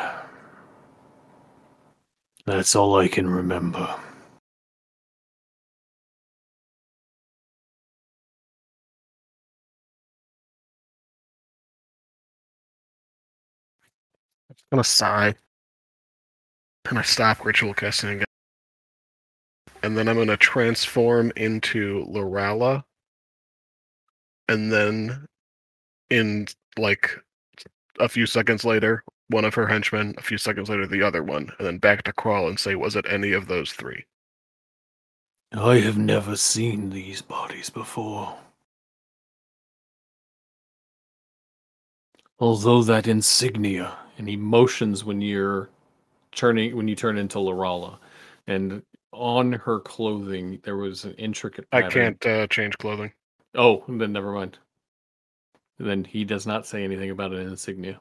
[2.45, 3.93] that's all I can remember.
[14.75, 15.35] Gonna sigh.
[16.89, 18.25] And I stop ritual casting again.
[19.81, 22.83] And then I'm gonna transform into Lorala.
[24.47, 25.25] And then
[26.09, 26.47] in
[26.77, 27.17] like
[27.99, 31.51] a few seconds later, one of her henchmen, a few seconds later the other one,
[31.57, 34.05] and then back to crawl and say, was it any of those three?
[35.53, 38.37] I have never seen these bodies before.
[42.37, 45.69] Although that insignia, and emotions when you're
[46.31, 47.97] turning when you turn into Lorala,
[48.47, 51.65] and on her clothing there was an intricate.
[51.71, 53.11] I can't uh, change clothing.
[53.55, 54.57] Oh, then never mind.
[55.77, 57.99] Then he does not say anything about an insignia.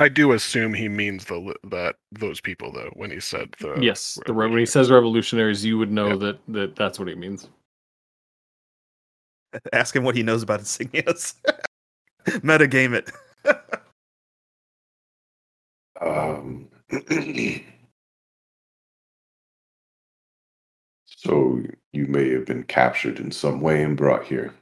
[0.00, 4.18] I do assume he means the that those people though when he said the yes,
[4.26, 6.18] the re- when he says revolutionaries, you would know Yep.
[6.20, 7.48] that that that's what he means.
[9.72, 11.34] Ask him what he knows about insignias.
[12.42, 13.10] Meta game it.
[16.00, 16.68] Um,
[21.06, 21.62] so
[21.92, 24.54] you may have been captured in some way and brought here.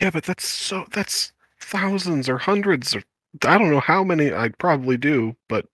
[0.00, 3.02] Yeah, but that's so that's thousands or hundreds or
[3.44, 5.66] I don't know how many I'd probably do, but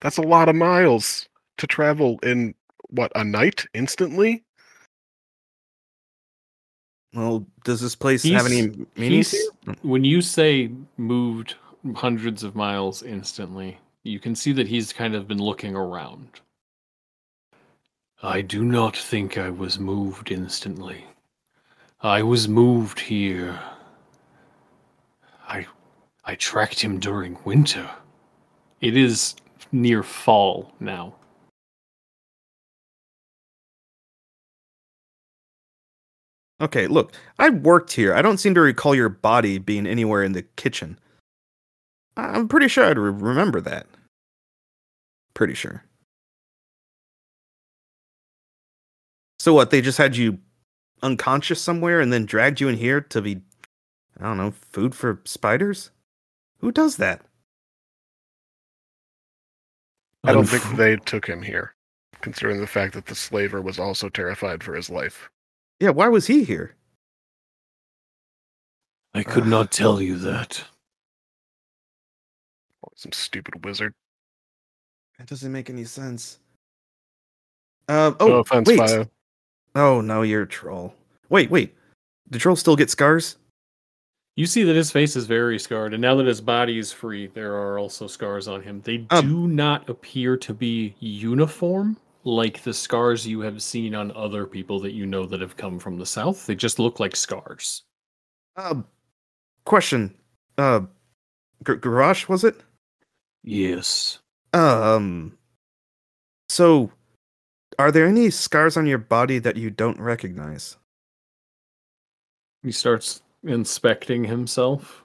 [0.00, 1.28] that's a lot of miles
[1.58, 2.54] to travel in
[2.88, 4.44] what a night instantly.
[7.14, 9.24] Well, does this place have any meaning?
[9.82, 11.56] When you say moved
[11.94, 16.40] hundreds of miles instantly, you can see that he's kind of been looking around.
[18.22, 21.04] I do not think I was moved instantly.
[22.00, 23.58] I was moved here.
[25.46, 25.66] I
[26.24, 27.88] I tracked him during winter.
[28.80, 29.34] It is
[29.72, 31.14] near fall now.
[36.60, 38.14] Okay, look, I worked here.
[38.14, 40.98] I don't seem to recall your body being anywhere in the kitchen.
[42.18, 43.86] I- I'm pretty sure I'd re- remember that.
[45.34, 45.84] Pretty sure.
[49.38, 49.70] So what?
[49.70, 50.38] They just had you
[51.02, 53.40] unconscious somewhere and then dragged you in here to be,
[54.18, 55.90] I don't know, food for spiders?
[56.58, 57.22] Who does that?
[60.24, 61.72] I don't think they took him here,
[62.20, 65.30] considering the fact that the slaver was also terrified for his life.
[65.78, 66.74] Yeah, why was he here?
[69.14, 70.64] I could not tell you that.
[72.98, 73.94] Some stupid wizard.
[75.18, 76.40] That doesn't make any sense.
[77.86, 78.76] Um, oh, no offense, wait.
[78.80, 79.08] Fio.
[79.76, 80.92] Oh no, you're a troll.
[81.28, 81.76] Wait, wait.
[82.30, 83.36] Do trolls still get scars?
[84.34, 87.28] You see that his face is very scarred, and now that his body is free,
[87.28, 88.80] there are also scars on him.
[88.84, 94.10] They Um, do not appear to be uniform like the scars you have seen on
[94.16, 96.46] other people that you know that have come from the south.
[96.46, 97.84] They just look like scars.
[98.56, 98.82] Uh,
[99.64, 100.12] question.
[100.56, 100.80] Uh,
[101.64, 102.60] G- Garage was it?
[103.42, 104.18] Yes.
[104.52, 105.36] Um.
[106.48, 106.90] So,
[107.78, 110.76] are there any scars on your body that you don't recognize?
[112.62, 115.04] He starts inspecting himself.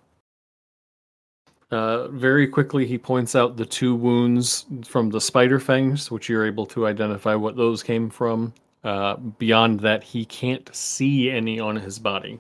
[1.72, 6.45] Uh, very quickly, he points out the two wounds from the spider fangs, which you're
[6.45, 8.53] able to identify what those came from.
[8.84, 12.40] Uh, beyond that, he can't see any on his body.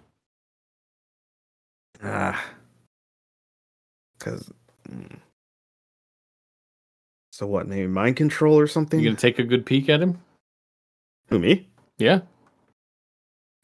[2.03, 2.43] Ah.
[4.17, 4.51] Because.
[4.89, 5.17] mm.
[7.33, 7.67] So what?
[7.67, 8.99] Maybe mind control or something?
[8.99, 10.21] You gonna take a good peek at him?
[11.29, 11.67] Who me?
[11.97, 12.19] Yeah.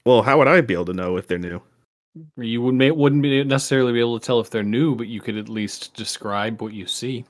[0.07, 1.61] Well, how would I be able to know if they're new?
[2.35, 5.21] You would may, wouldn't be necessarily be able to tell if they're new, but you
[5.21, 7.25] could at least describe what you see.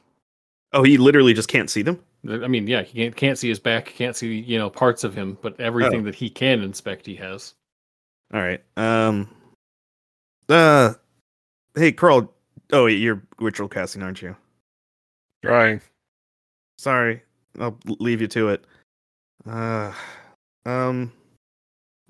[0.71, 2.01] Oh, he literally just can't see them.
[2.25, 5.03] I mean, yeah, he can't, can't see his back, he can't see you know parts
[5.03, 6.05] of him, but everything Oh.
[6.05, 7.53] that he can inspect, he has.
[8.33, 8.63] All right.
[8.77, 9.27] Um.
[10.47, 10.93] Uh.
[11.75, 12.33] hey, Crawl.
[12.71, 14.37] Oh, you're ritual casting, aren't you?
[15.43, 15.81] Trying.
[16.79, 17.21] Sorry,
[17.59, 18.63] I'll leave you to it.
[19.45, 19.91] Uh,
[20.65, 21.11] um,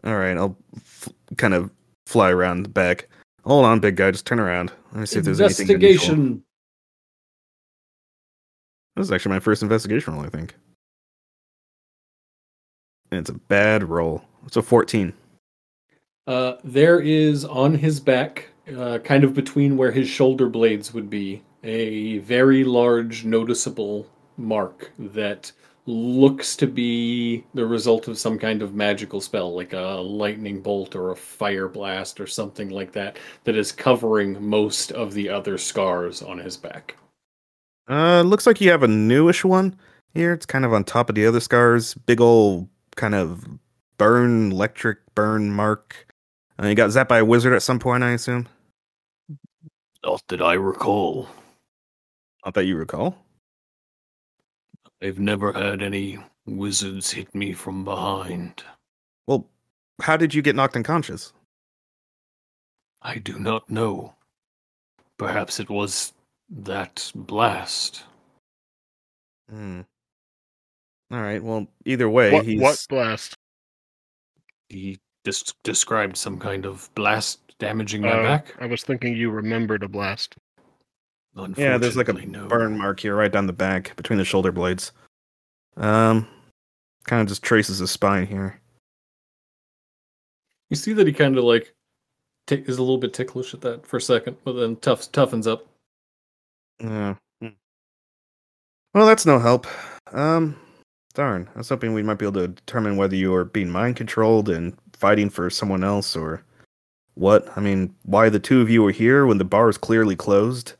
[0.04, 1.72] all right, I'll f- kind of
[2.06, 3.10] fly around the back.
[3.46, 4.12] Hold on, big guy.
[4.12, 4.72] Just turn around.
[4.92, 5.72] Let me see if there's anything.
[5.72, 6.44] Investigation.
[8.96, 10.54] This is actually my first investigation roll, I think.
[13.10, 14.24] And it's a bad roll.
[14.46, 15.14] It's a 14.
[16.28, 21.10] Uh, there is on his back, uh, kind of between where his shoulder blades would
[21.10, 24.08] be, a very large, noticeable
[24.40, 25.52] mark that
[25.86, 30.96] looks to be the result of some kind of magical spell, like a lightning bolt
[30.96, 35.58] or a fire blast or something like that, that is covering most of the other
[35.58, 36.96] scars on his back.
[37.90, 39.76] Uh, looks like you have a newish one
[40.14, 40.32] here.
[40.32, 41.96] It's kind of on top of the other scars.
[41.96, 43.48] Big old kind of
[43.98, 46.08] burn, electric burn mark.
[46.62, 48.48] Uh, you got zapped by a wizard at some point, I assume.
[50.04, 51.28] Not that I recall.
[52.46, 53.18] Not that you recall.
[55.02, 58.64] I've never had any wizards hit me from behind.
[59.28, 59.48] Well,
[60.02, 61.34] how did you get knocked unconscious?
[63.02, 64.16] I do not know.
[65.18, 66.14] Perhaps it was
[66.50, 68.04] that blast.
[69.50, 69.82] Hmm.
[71.12, 71.42] All right.
[71.44, 73.36] Well, either way, What, he's what blast?
[74.68, 78.56] He just described some kind of blast damaging my Uh, back.
[78.60, 80.36] I was thinking you remembered a blast.
[81.58, 81.78] Yeah.
[81.78, 82.48] There's like a no.
[82.48, 84.92] burn mark here, right down the back between the shoulder blades.
[85.78, 86.28] Um,
[87.06, 88.60] kind of just traces his spine here.
[90.70, 91.74] You see that he kind of like
[92.48, 95.48] t- is a little bit ticklish at that for a second, but then tough toughens
[95.48, 95.66] up.
[96.80, 97.16] Yeah.
[98.94, 99.68] Well, that's no help.
[100.12, 100.60] Um,
[101.14, 101.48] darn.
[101.54, 104.50] I was hoping we might be able to determine whether you are being mind controlled
[104.50, 106.44] and fighting for someone else or
[107.14, 107.56] what.
[107.56, 110.74] I mean, why the two of you are here when the bar is clearly closed.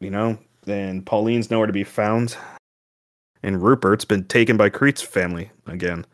[0.00, 2.36] You know, and Pauline's nowhere to be found.
[3.42, 6.04] And Rupert's been taken by Crete's family again.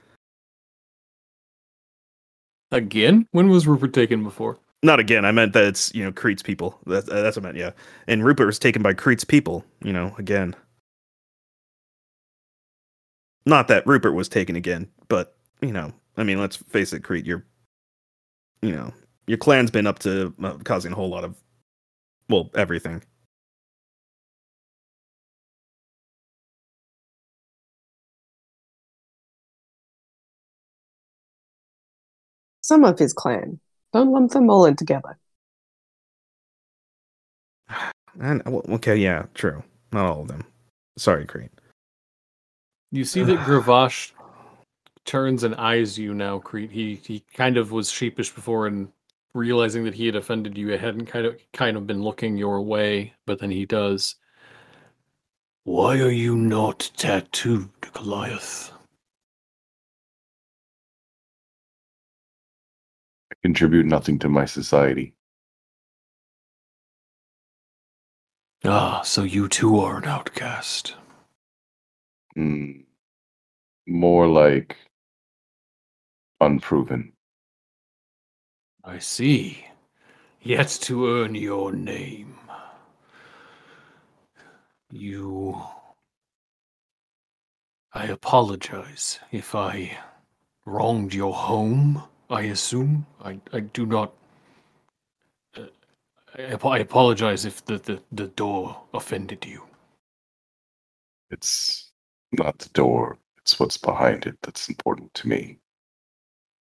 [2.71, 3.27] Again?
[3.33, 4.59] When was Rupert taken before?
[4.83, 5.25] Not again.
[5.25, 6.79] I meant that it's you know Crete's people.
[6.87, 7.57] That, that's what I meant.
[7.57, 7.71] Yeah,
[8.07, 9.65] and Rupert was taken by Crete's people.
[9.83, 10.55] You know, again.
[13.47, 17.27] Not that Rupert was taken again, but you know, I mean, let's face it, Crete.
[17.27, 17.45] Your,
[18.61, 18.93] you know,
[19.27, 21.37] your clan's been up to uh, causing a whole lot of,
[22.29, 23.03] well, everything.
[32.67, 33.61] Some of his clan.
[33.93, 35.17] Don't lump them all in together.
[38.19, 39.63] And okay, yeah, true.
[39.93, 40.43] Not all of them.
[40.99, 41.53] Sorry, Crete.
[42.91, 44.11] You see that Gravash
[45.05, 46.73] turns and eyes you now, Crete.
[46.73, 48.89] He he kind of was sheepish before and
[49.33, 52.61] realizing that he had offended you, he hadn't kind of kind of been looking your
[52.63, 54.17] way, but then he does.
[55.63, 58.73] Why are you not tattooed, Goliath?
[63.47, 65.15] Contribute nothing to my society.
[68.65, 70.97] Ah, so you too are an outcast.
[72.37, 72.87] Mm,
[73.87, 74.77] more like
[76.41, 77.13] unproven.
[78.83, 79.65] I see.
[80.43, 82.35] Yet to earn your name.
[84.91, 85.63] You.
[87.93, 89.97] I apologize if I
[90.65, 93.07] wronged your home, I assume.
[93.23, 94.13] I, I do not.
[95.57, 95.67] Uh,
[96.37, 99.63] I, I apologize if the, the, the door offended you.
[101.31, 101.93] It's
[102.33, 105.59] not the door, it's what's behind it that's important to me.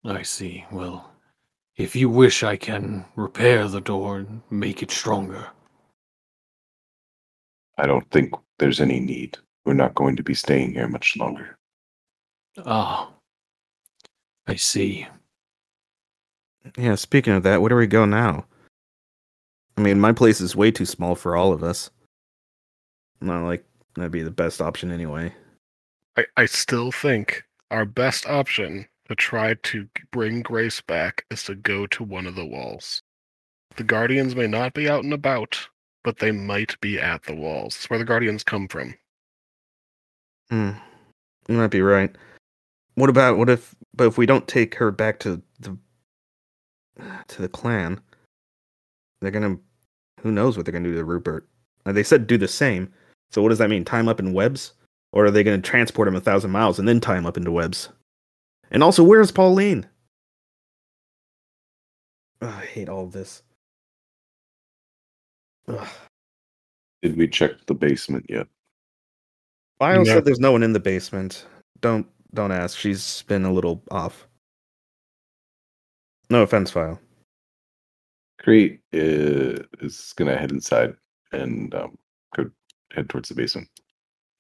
[0.05, 0.65] I see.
[0.71, 1.11] Well,
[1.77, 5.49] if you wish, I can repair the door and make it stronger.
[7.79, 9.39] I don't think there's any need.
[9.65, 11.59] We're not going to be staying here much longer.
[12.65, 13.11] Ah,
[14.47, 15.09] I see.
[16.77, 18.47] Yeah, speaking of that, where do we go now?
[19.77, 21.91] I mean, my place is way too small for all of us.
[23.21, 23.65] Not like
[23.97, 25.35] that'd be the best option anyway.
[26.17, 31.55] I, I still think our best option to try to bring Grace back is to
[31.55, 33.03] go to one of the walls.
[33.77, 35.69] The Guardians may not be out and about,
[36.05, 37.75] but they might be at the walls.
[37.75, 38.95] That's where the Guardians come from.
[40.51, 40.71] Hmm.
[41.49, 42.15] You might be right.
[42.95, 45.77] What about what if but if we don't take her back to the
[47.29, 48.01] to the clan,
[49.21, 49.57] they're gonna
[50.21, 51.49] who knows what they're gonna do to Rupert.
[51.87, 52.93] Uh, they said do the same.
[53.31, 53.85] So what does that mean?
[53.85, 54.73] Tie him up in webs?
[55.13, 57.53] Or are they gonna transport him a thousand miles and then tie him up into
[57.53, 57.89] webs?
[58.71, 59.87] And also where's Pauline?
[62.43, 63.43] Ugh, I hate all of this.
[65.69, 65.89] Ugh.
[67.03, 68.47] Did we check the basement yet?
[69.79, 70.05] Fio No.
[70.05, 71.47] said there's no one in the basement.
[71.81, 72.77] Don't don't ask.
[72.79, 74.27] She's been a little off.
[76.35, 76.99] No offense, Fio.
[78.41, 80.97] Crete is, is gonna head inside
[81.31, 81.97] and um,
[82.35, 82.51] go
[82.91, 83.69] head towards the basement.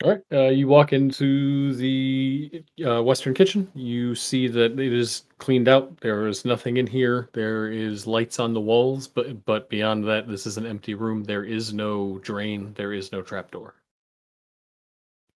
[0.02, 0.20] All right.
[0.32, 3.70] Uh, you walk into the uh, western kitchen.
[3.76, 6.00] You see that it is cleaned out.
[6.00, 7.28] There is nothing in here.
[7.32, 11.22] There is lights on the walls, but but beyond that, this is an empty room.
[11.22, 12.74] There is no drain.
[12.74, 13.72] There is no trapdoor.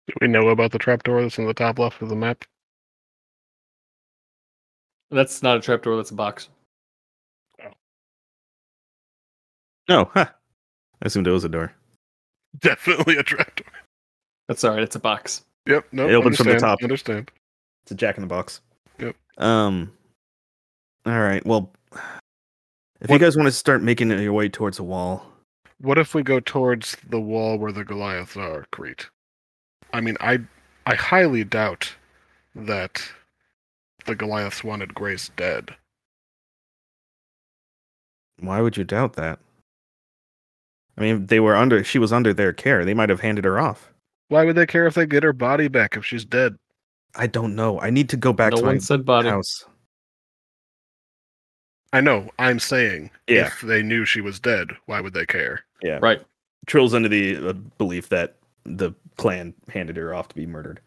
[0.09, 2.45] Do we know about the trapdoor that's in the top left of the map?
[5.11, 5.97] That's not a trapdoor.
[5.97, 6.49] That's a box.
[9.89, 10.27] No, huh.
[11.03, 11.73] I assumed it was a door.
[12.59, 13.67] Definitely a trapdoor.
[14.49, 14.83] That's all right.
[14.83, 15.45] It's a box.
[15.67, 15.87] Yep.
[15.93, 16.09] No.
[16.09, 16.79] It opens from the top.
[16.83, 17.31] Understand.
[17.83, 18.61] It's a jack in the box.
[18.99, 19.15] Yep.
[19.39, 19.93] Um.
[21.07, 21.45] All right.
[21.47, 21.71] Well,
[23.01, 25.25] if you guys want to start making your way towards a wall,
[25.81, 29.09] What if we go towards the wall where the Goliaths are, Crete?
[29.93, 30.41] I mean, I
[30.87, 31.95] I highly doubt
[32.55, 33.03] that
[34.09, 35.71] the Goliaths wanted Grace dead.
[38.41, 39.39] why would you doubt that?
[40.97, 41.83] I mean, they were under.
[41.85, 42.85] She was under their care.
[42.85, 43.93] They might have handed her off.
[44.29, 46.57] Why would they care if they get her body back if she's dead?
[47.15, 47.81] I don't know.
[47.81, 49.29] I need to go back no to one my said body.
[49.29, 49.65] house.
[51.93, 52.31] I know.
[52.39, 53.47] I'm saying Yeah.
[53.47, 55.65] if they knew she was dead, why would they care?
[55.83, 55.99] Yeah.
[56.03, 56.21] Right.
[56.67, 60.81] Trill's under the uh, belief that the clan handed her off to be murdered.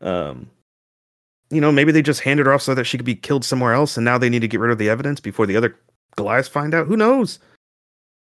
[0.00, 0.48] Um,
[1.50, 3.72] you know, maybe they just handed her off so that she could be killed somewhere
[3.72, 5.76] else, and now they need to get rid of the evidence before the other
[6.16, 6.86] Goliaths find out.
[6.86, 7.38] Who knows?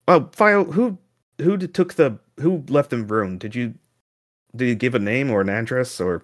[0.08, 0.98] Oh, Fio, who
[1.40, 3.38] who took the who left the room?
[3.38, 3.74] Did you
[4.56, 6.24] did you give a name or an address or?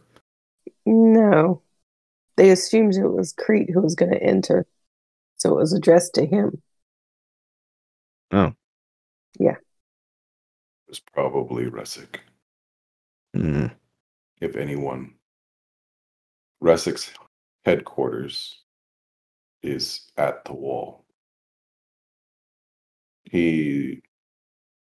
[0.86, 1.62] No.
[2.38, 4.66] They assumed it was Crete who was going to enter.
[5.38, 6.62] So it was addressed to him.
[8.32, 8.54] Oh,
[9.40, 12.20] yeah, it was probably Resic,
[13.36, 13.68] Hmm.
[14.40, 15.16] if anyone.
[16.62, 17.12] Resic's
[17.66, 18.60] headquarters
[19.64, 21.06] is at the wall.
[23.26, 24.02] He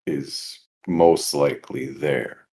[0.07, 2.47] is most likely there.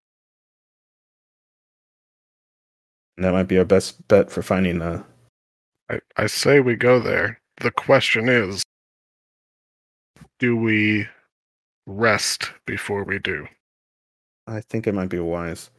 [3.17, 5.03] That might be our best bet for finding the.
[5.90, 7.41] I, I say we go there.
[7.57, 8.64] The question is
[10.40, 11.07] do we
[11.85, 13.48] rest before we do?
[14.48, 15.69] I think it might be wise.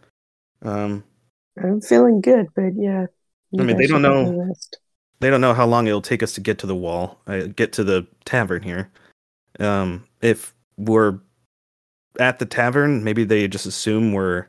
[0.62, 1.02] Um,
[1.60, 3.06] I'm feeling good, but yeah.
[3.58, 4.54] I mean, they don't know-
[5.20, 7.72] they don't know how long it'll take us to get to the wall, uh, get
[7.74, 8.90] to the tavern here.
[9.60, 11.20] Um, if we're
[12.18, 14.46] at the tavern, maybe they just assume we're,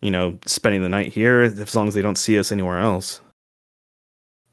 [0.00, 3.20] you know, spending the night here as long as they don't see us anywhere else.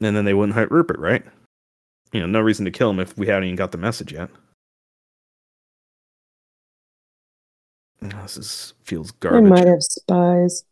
[0.00, 1.24] And then they wouldn't hurt Rupert, right?
[2.12, 4.30] You know, no reason to kill him if we haven't even got the message yet.
[8.00, 9.50] This is feels They garbage.
[9.50, 10.64] might have spies.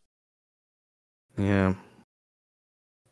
[1.36, 1.75] Yeah.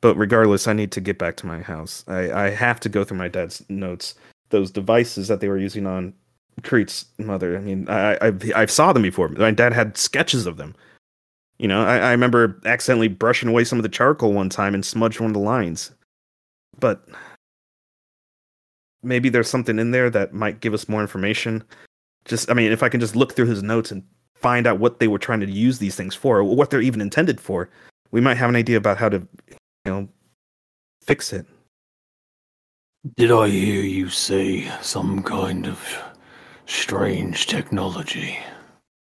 [0.04, 2.04] But regardless, I need to get back to my house.
[2.06, 4.14] I, I have to go through my dad's notes.
[4.50, 6.12] Those devices that they were using on
[6.62, 7.56] Crete's mother.
[7.56, 9.30] I mean, I I I saw them before.
[9.30, 10.76] My dad had sketches of them.
[11.56, 14.84] You know, I, I remember accidentally brushing away some of the charcoal one time and
[14.84, 15.90] smudged one of the lines.
[16.78, 17.08] But
[19.02, 21.64] maybe there's something in there that might give us more information.
[22.26, 24.02] Just, I mean, if I can just look through his notes and
[24.34, 27.00] find out what they were trying to use these things for, or what they're even
[27.00, 27.70] intended for,
[28.10, 29.26] we might have an idea about how to,
[29.84, 30.08] you know,
[31.02, 31.46] fix it.
[33.16, 36.02] Did I hear you say some kind of
[36.66, 38.38] strange technology?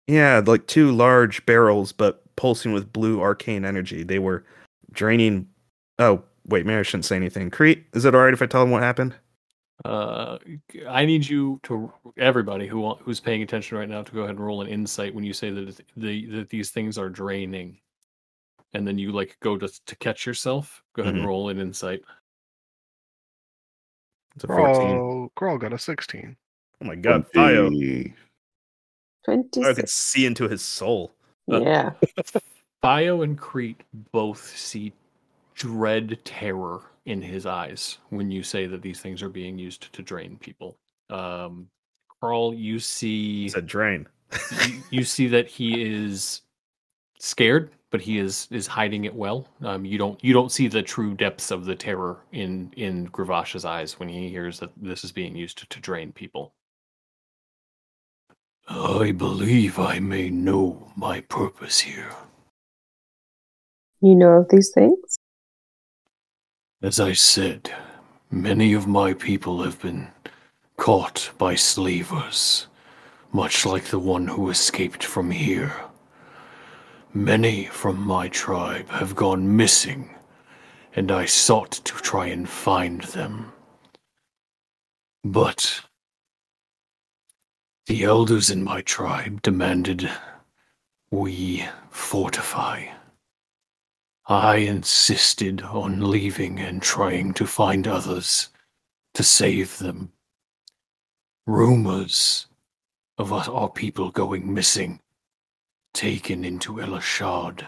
[0.06, 4.02] Yeah, like two large barrels, but pulsing with blue arcane energy.
[4.02, 4.44] They were
[4.92, 5.48] draining.
[5.98, 7.50] Oh, wait, maybe I shouldn't say anything.
[7.50, 9.14] Crete, is it all right if I tell them what happened?
[9.84, 10.38] Uh,
[10.88, 14.40] I need you to everybody who who's paying attention right now to go ahead and
[14.40, 17.78] roll an insight when you say that the that these things are draining,
[18.72, 20.82] and then you like go to to catch yourself.
[20.94, 21.18] Go ahead Mhm.
[21.18, 22.02] and roll an insight.
[24.34, 24.74] It's a 14.
[24.74, 26.36] Crawl, Crawl got a 16.
[26.82, 27.70] Oh my god, Fio.
[29.24, 31.12] Twenty- I could see into his soul.
[31.50, 31.92] Uh, Yeah.
[32.82, 34.92] Fio and Crete both see
[35.54, 40.02] dread terror in his eyes when you say that these things are being used to
[40.02, 40.76] drain people.
[41.08, 41.70] Um,
[42.20, 44.06] Crawl, you see It's a drain.
[44.66, 46.42] you, you see that he is
[47.18, 49.48] scared, but he is is hiding it well.
[49.62, 53.64] Um, you don't you don't see the true depths of the terror in in Gravash's
[53.64, 56.54] eyes when he hears that this is being used to, to drain people.
[58.68, 62.10] I believe I may know my purpose here.
[64.00, 65.18] You know of these things?
[66.82, 67.72] As I said,
[68.30, 70.08] many of my people have been
[70.76, 72.66] caught by slavers
[73.32, 75.74] much like the one who escaped from here.
[77.14, 80.14] Many from my tribe have gone missing,
[80.94, 83.52] and I sought to try and find them.
[85.24, 85.82] But
[87.86, 90.10] the elders in my tribe demanded
[91.10, 92.86] we fortify.
[94.26, 98.50] I insisted on leaving and trying to find others
[99.14, 100.12] to save them.
[101.46, 102.48] Rumors
[103.18, 105.00] of our people going missing,
[105.96, 107.66] taken into Elashad.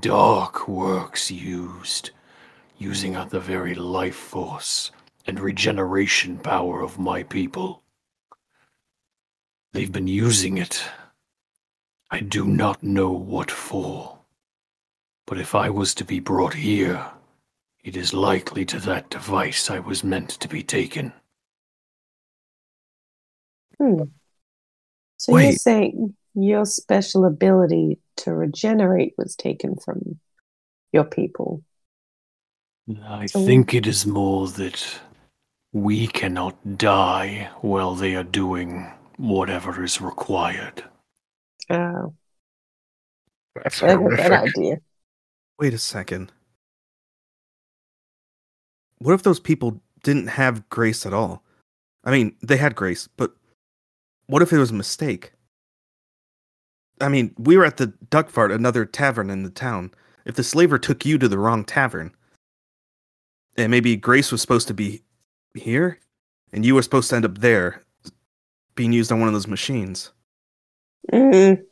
[0.00, 2.10] Dark works used,
[2.78, 4.90] using out the very life force
[5.26, 7.82] and regeneration power of my people.
[9.74, 10.82] They've been using it.
[12.10, 14.20] I do not know what for.
[15.26, 17.04] But if I was to be brought here,
[17.84, 21.12] it is likely to that device I was meant to be taken.
[23.76, 24.04] Hmm.
[25.18, 25.60] So you're Wait.
[25.60, 30.20] saying your special ability to regenerate was taken from
[30.92, 31.62] your people.
[33.04, 35.00] I So- think it is more that
[35.72, 40.84] we cannot die while they are doing whatever is required.
[41.68, 42.14] Oh,
[43.54, 44.16] That's I a horrific.
[44.16, 44.76] better idea.
[45.58, 46.32] Wait a second.
[48.98, 51.42] What if those people didn't have grace at all?
[52.04, 53.34] I mean, they had grace, but
[54.26, 55.32] what if it was a mistake?
[57.00, 59.92] I mean, we were at the Duck Fart, another tavern in the town.
[60.24, 62.14] If the slaver took you to the wrong tavern,
[63.56, 65.02] and maybe Grace was supposed to be
[65.54, 65.98] here,
[66.52, 67.82] and you were supposed to end up there,
[68.74, 70.12] being used on one of those machines.
[71.12, 71.62] Mm,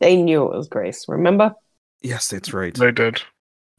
[0.00, 1.54] they knew it was Grace, remember?
[2.02, 2.74] Yes, that's right.
[2.74, 3.22] They did.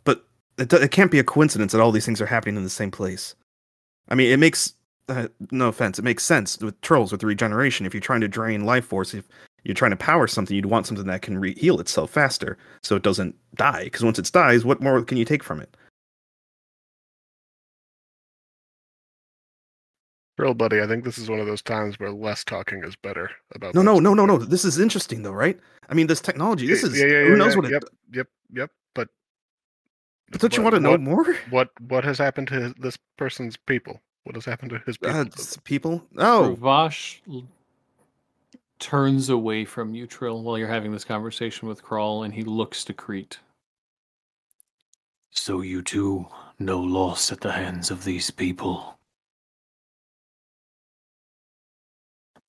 [0.04, 0.26] but
[0.58, 2.92] it, it can't be a coincidence that all these things are happening in the same
[2.92, 3.36] place.
[4.10, 4.74] I mean, it makes
[5.08, 7.86] uh, no offense, it makes sense with trolls with regeneration.
[7.86, 9.28] If you're trying to drain life force, if
[9.64, 12.96] you're trying to power something, you'd want something that can re- heal itself faster, so
[12.96, 13.86] it doesn't die.
[13.86, 15.76] Because once it dies, what more can you take from it?
[20.38, 23.30] Real buddy, I think this is one of those times where less talking is better
[23.56, 24.38] about No, no, no, no, no.
[24.38, 25.60] This is interesting, though, right?
[25.90, 26.66] I mean, this technology.
[26.66, 27.72] This is yeah, yeah, who knows yeah, what it.
[27.72, 28.72] yep, yep, yep.
[28.96, 29.10] But
[30.32, 31.36] Don't you want to know what- more?
[31.50, 34.00] What what has happened to his, this person's people?
[34.24, 35.20] What has happened to his people?
[35.20, 35.26] Uh,
[35.66, 36.06] people.
[36.18, 37.44] Oh, Ravash l-
[38.80, 42.84] turns away from you, Trill, while you're having this conversation with Crawl, and he looks
[42.86, 43.40] to Crete.
[45.32, 46.28] So you too
[46.58, 48.98] know loss at the hands of these people.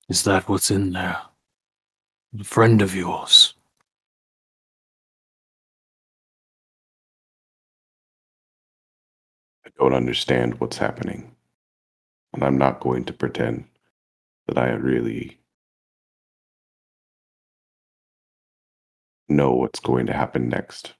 [0.09, 1.21] Is that what's in there?
[2.39, 3.53] A friend of yours?
[9.65, 11.35] I don't understand what's happening.
[12.33, 13.65] And I'm not going to pretend
[14.47, 15.40] that I really
[19.35, 20.93] know what's going to happen next.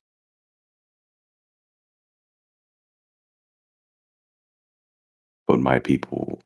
[5.48, 6.42] But my people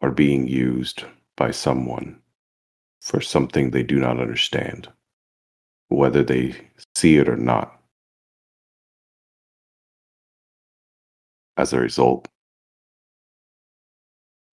[0.00, 1.04] are being used
[1.36, 2.20] by someone
[3.02, 4.88] for something they do not understand,
[5.88, 6.54] whether they
[6.96, 7.80] see it or not.
[11.56, 12.28] As a result,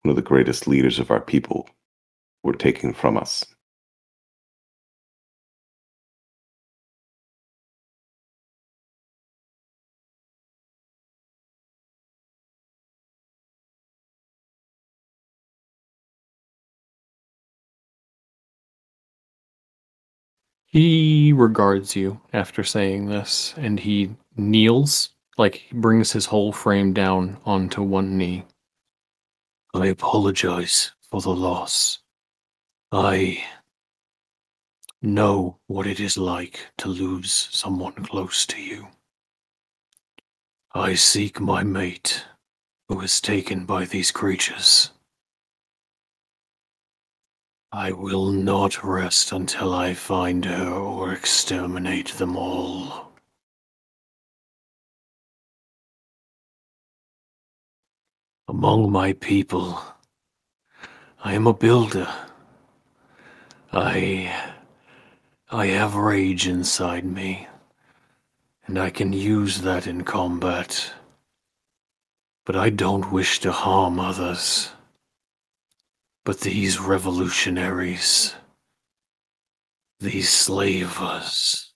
[0.03, 1.69] one of the greatest leaders of our people
[2.45, 3.45] were taken from us.
[20.67, 26.93] He regards you after saying this, and he kneels, like he brings his whole frame
[26.93, 28.45] down onto one knee.
[29.75, 32.01] I apologize for the loss.
[32.91, 33.45] I
[35.01, 38.89] know what it is like to lose someone close to you.
[40.75, 42.25] I seek my mate,
[42.89, 44.91] who is taken by these creatures.
[47.77, 53.13] I will not rest until I find her or exterminate them all.
[58.49, 59.79] Among my people,
[61.23, 62.09] I am a builder.
[63.71, 64.35] I.
[65.51, 67.47] I have rage inside me,
[68.65, 70.95] and I can use that in combat.
[72.47, 74.71] But I don't wish to harm others.
[76.27, 78.35] But these revolutionaries,
[80.01, 81.73] these slavers,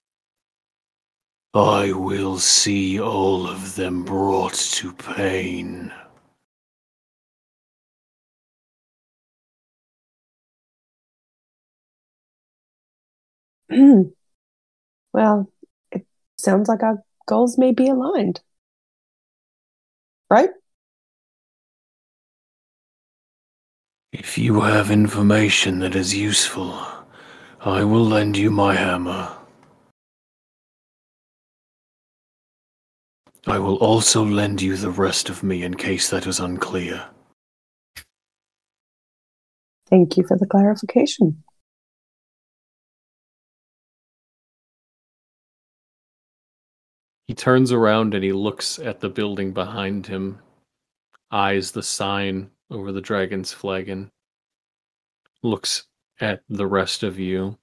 [1.53, 5.93] I will see all of them brought to pain.
[13.69, 14.01] Hmm.
[15.13, 15.49] well,
[15.93, 16.05] it
[16.37, 18.41] sounds like our goals may be aligned.
[20.29, 20.49] Right?
[24.11, 26.85] If you have information that is useful,
[27.61, 29.37] I will lend you my hammer.
[33.47, 37.07] I will also lend you the rest of me in case that is unclear.
[39.89, 41.43] Thank you for the clarification.
[47.27, 50.39] He turns around and he looks at the building behind him,
[51.31, 54.09] eyes the sign over the dragon's flagon,
[55.43, 55.83] looks
[56.21, 57.57] at the rest of you.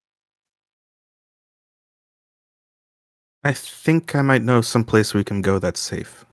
[3.43, 6.27] I think I might know some place we can go that's safe.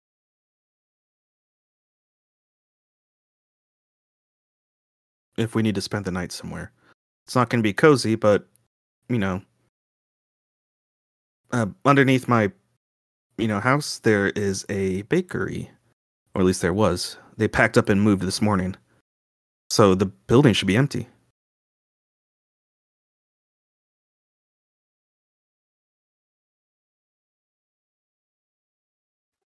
[5.38, 6.72] If we need to spend the night somewhere.
[7.26, 8.48] It's not going to be cozy, but,
[9.10, 9.42] you know,
[11.52, 12.52] uh, underneath my,
[13.38, 15.72] you know, house, there is a bakery.
[16.34, 17.18] Or at least there was.
[17.38, 18.76] They packed up and moved this morning.
[19.70, 21.08] So the building should be empty.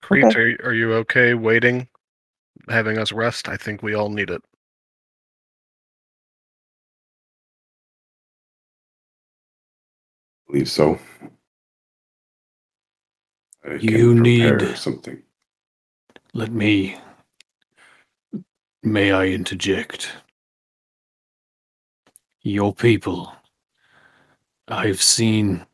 [0.02, 0.38] Crete, Okay.
[0.40, 1.88] are, you- are you okay waiting,
[2.68, 3.48] having us rest?
[3.48, 4.42] I think we all need it.
[10.46, 10.98] believe so.
[13.64, 15.22] I You need- something.
[16.32, 16.96] Let me.
[18.86, 20.12] May I interject?
[22.42, 23.32] Your people.
[24.68, 25.64] I've seen.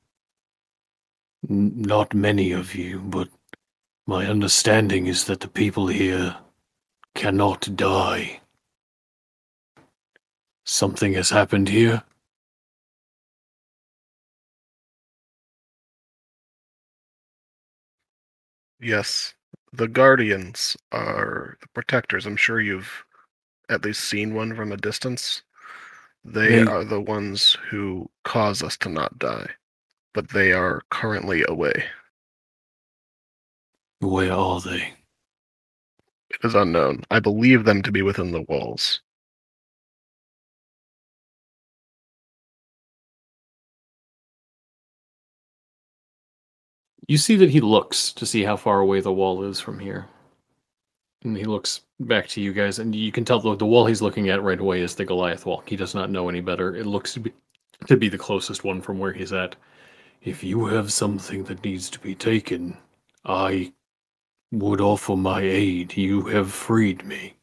[1.48, 3.28] Not many of you, but
[4.06, 6.36] my understanding is that the people here
[7.16, 8.40] cannot die.
[10.64, 12.04] Something has happened here.
[18.78, 19.34] Yes,
[19.72, 22.26] the guardians are the protectors.
[22.26, 23.04] I'm sure you've
[23.68, 25.42] at least seen one from a distance.
[26.24, 29.50] They They- are the ones who cause us to not die,
[30.12, 31.88] but they are currently away.
[34.00, 34.94] Where are they?
[36.30, 37.04] It is unknown.
[37.10, 39.00] I believe them to be within the walls.
[47.06, 50.06] You see that he looks to see how far away the wall is from here.
[51.22, 54.02] And he looks back to you guys, and you can tell the, the wall he's
[54.02, 55.62] looking at right away is the Goliath wall.
[55.66, 56.74] He does not know any better.
[56.76, 57.32] It looks to be,
[57.86, 59.56] to be the closest one from where he's at.
[60.22, 62.76] If you have something that needs to be taken,
[63.24, 63.72] I
[64.52, 65.96] would offer my aid.
[65.96, 67.34] You have freed me.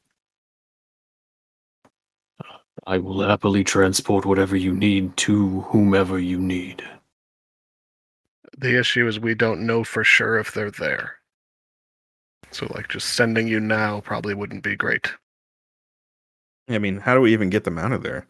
[2.86, 6.84] I will happily transport whatever you need to whomever you need.
[8.58, 11.18] The issue is we don't know for sure if they're there.
[12.52, 15.11] So, like, just sending you now probably wouldn't be great.
[16.69, 18.26] I mean, how do we even get them out of there?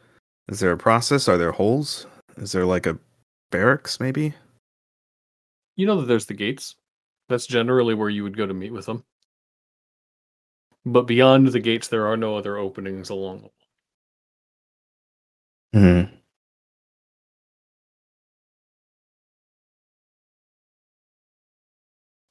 [0.50, 1.28] Is there a process?
[1.28, 2.08] Are there holes?
[2.38, 3.00] Is there like a
[3.52, 4.34] barracks, maybe?
[5.76, 6.76] You know that there's the gates.
[7.30, 9.04] That's generally where you would go to meet with them.
[10.86, 13.54] But beyond the gates, there are no other openings along the wall.
[15.74, 16.16] Hmm.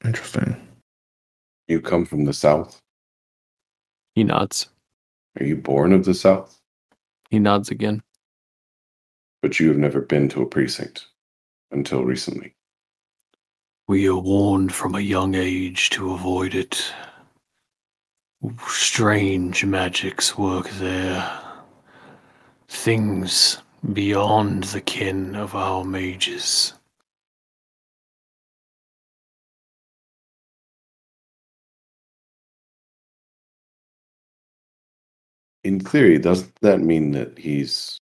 [0.07, 0.57] Interesting.
[1.67, 2.81] You come from the south.
[4.15, 4.68] He nods.
[5.41, 6.60] Are you born of the south?
[7.28, 8.02] He nods again.
[9.43, 11.09] But you have never been to a precinct
[11.73, 12.55] until recently.
[13.89, 16.93] We are warned from a young age to avoid it.
[18.68, 21.41] Strange magics work there.
[22.68, 23.59] Things
[23.93, 26.75] beyond the kin of our mages.
[35.67, 37.99] In theory, doesn't that mean that he's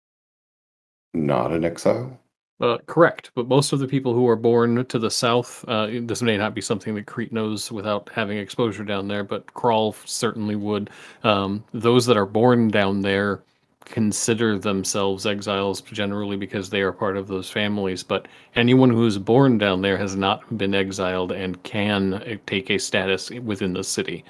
[1.14, 2.18] not an exile?
[2.60, 6.22] Uh, correct, but most of the people who are born to the south, uh, this
[6.22, 10.56] may not be something that Crete knows without having exposure down there, but Crawl certainly
[10.56, 10.90] would.
[11.22, 13.44] Um, those that are born down there
[13.84, 18.02] consider themselves exiles generally because they are part of those families.
[18.02, 18.26] But
[18.56, 23.30] anyone who is born down there has not been exiled and can take a status
[23.30, 24.24] within the city.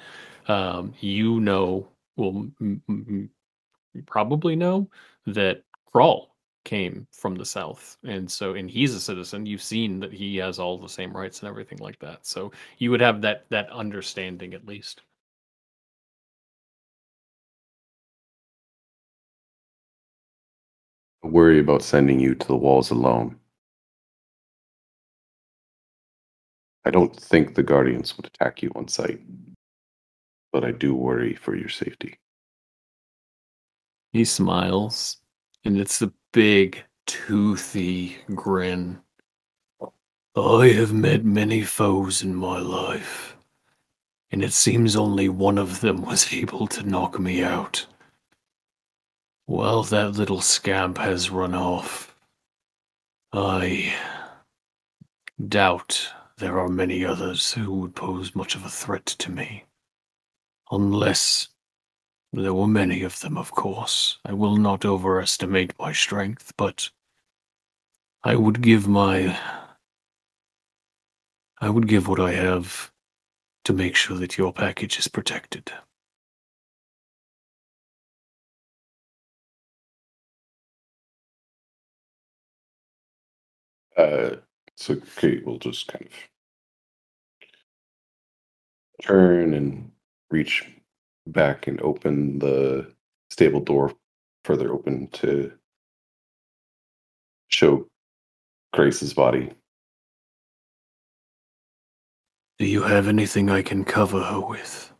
[0.47, 3.29] Um, you know, will m- m-
[4.05, 4.89] probably know
[5.27, 6.35] that Crawl
[6.65, 9.45] came from the south and so and he's a citizen.
[9.45, 12.91] You've seen that he has all the same rights and everything like that so you
[12.91, 15.01] would have that that understanding at least.
[21.23, 23.39] I worry about sending you to the walls alone.
[26.85, 29.21] I don't think the Guardians would attack you on sight,
[30.53, 32.19] but I do worry for your safety.
[34.11, 35.17] He smiles,
[35.65, 39.01] and it's a big, toothy grin.
[40.35, 43.35] I have met many foes in my life,
[44.29, 47.87] and it seems only one of them was able to knock me out.
[49.47, 52.15] Well, that little scamp has run off.
[53.33, 53.95] I
[55.47, 59.65] doubt there are many others who would pose much of a threat to me.
[60.71, 61.49] Unless
[62.33, 64.17] there were many of them, of course.
[64.25, 66.89] I will not overestimate my strength, but
[68.23, 69.37] I would give my.
[71.61, 72.91] I would give what I have
[73.65, 75.71] to make sure that your package is protected.
[83.95, 84.37] Uh,
[84.75, 86.11] so Kate will just kind of
[89.05, 89.91] turn and
[90.33, 90.67] reach
[91.27, 92.91] back and open the
[93.29, 93.93] stable door
[94.43, 95.51] further open to
[97.49, 97.87] show
[98.73, 99.51] Grace's body.
[102.57, 104.91] Do you have anything I can cover her with?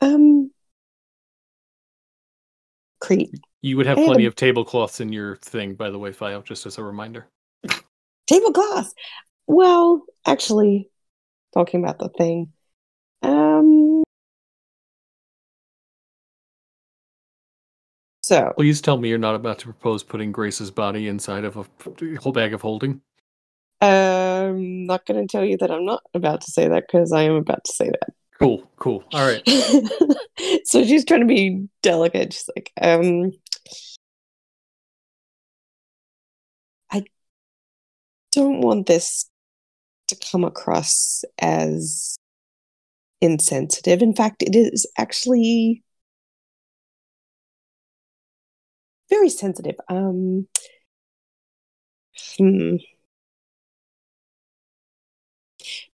[0.00, 0.50] Um,
[3.00, 3.30] Crete.
[3.60, 6.12] You would have I have plenty a- of tablecloths in your thing, by the way,
[6.12, 7.26] Fio, just as a reminder.
[8.28, 8.92] Tablecloth.
[9.48, 10.90] Well, actually,
[11.52, 12.52] talking about the thing.
[13.22, 14.02] Um.
[18.20, 21.64] So, Please tell me you're not about to propose putting Grace's body inside of a
[22.20, 23.00] whole bag of holding.
[23.80, 27.22] I'm not going to tell you that I'm not about to say that because I
[27.22, 28.10] am about to say that.
[28.38, 29.04] Cool, cool.
[29.12, 29.42] All right.
[30.64, 32.32] so she's trying to be delicate.
[32.32, 33.32] She's like, um,
[36.90, 37.04] I
[38.32, 39.28] don't want this
[40.08, 42.18] to come across as
[43.20, 44.02] insensitive.
[44.02, 45.82] In fact, it is actually
[49.10, 49.76] very sensitive.
[49.88, 50.48] Um,
[52.36, 52.76] hmm.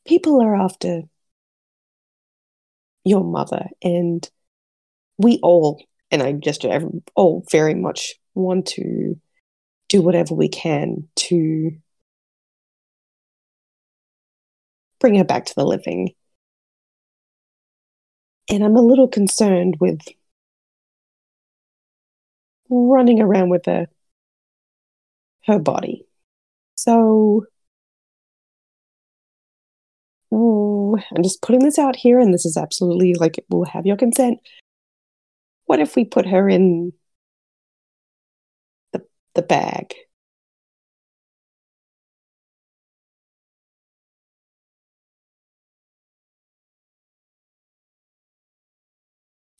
[0.07, 1.03] People are after
[3.05, 4.29] your mother, and
[5.19, 6.65] we all, and I just
[7.15, 9.19] all very much want to
[9.89, 11.73] do whatever we can to
[15.05, 16.15] bring her back to the living.
[18.51, 20.01] And I'm a little concerned with
[22.71, 23.87] running around with her,
[25.45, 26.07] her body.
[26.75, 27.45] So
[30.33, 33.99] Ooh, I'm just putting this out here, and this is absolutely like we'll have your
[33.99, 34.39] consent.
[35.67, 36.95] What if we put her in
[38.95, 39.93] the the bag?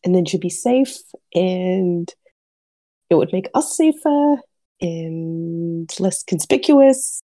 [0.05, 0.99] And then she'd be safe,
[1.35, 2.13] and
[3.11, 4.37] it would make us safer
[4.81, 7.23] and less conspicuous.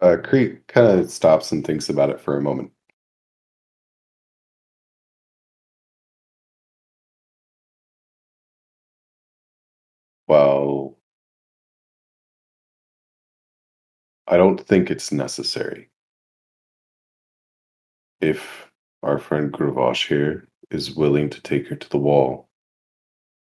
[0.00, 2.72] Uh, Crete kind of stops and thinks about it for a moment.
[10.26, 10.96] Well,
[14.26, 15.90] I don't think it's necessary.
[18.20, 18.70] If
[19.02, 22.48] our friend Gruvosh here is willing to take her to the wall,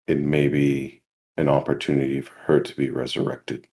[0.06, 1.02] it may be
[1.36, 3.66] an opportunity for her to be resurrected.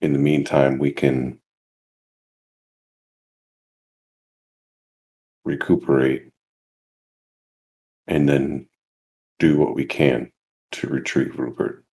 [0.00, 1.40] In the meantime, we can
[5.44, 6.30] recuperate
[8.06, 8.66] and then
[9.38, 10.30] do what we can
[10.72, 11.84] to retrieve Rupert.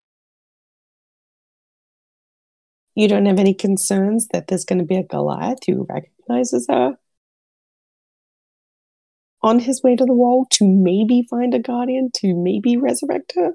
[2.97, 6.97] You don't have any concerns that there's going to be a Goliath who recognizes her
[9.42, 13.52] on his way to the wall to maybe find a guardian to maybe resurrect her?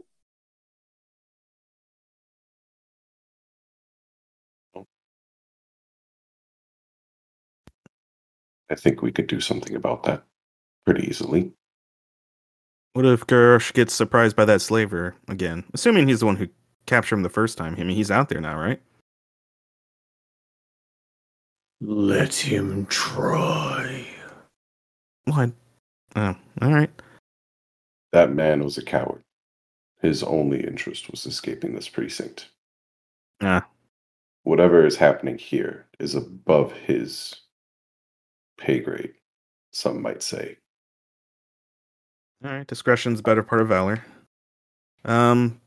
[8.70, 10.24] I think we could do something about that
[10.86, 11.52] pretty easily.
[12.94, 15.64] What if Garrosh gets surprised by that slaver again?
[15.74, 16.48] Assuming he's the one who
[16.86, 17.76] captured him the first time.
[17.78, 18.82] I mean, he's out there now, right?
[21.82, 24.06] Let him try.
[25.26, 25.52] What?
[26.16, 26.92] Oh, all right.
[28.12, 29.24] That man was a coward.
[30.02, 32.50] His only interest was escaping this precinct.
[33.42, 33.66] Ah,
[34.44, 37.36] Whatever is happening here is above his
[38.58, 39.14] pay grade.
[39.72, 40.58] some might say.
[42.44, 44.04] All right, discretion's the better part of valor.
[45.06, 45.62] Um,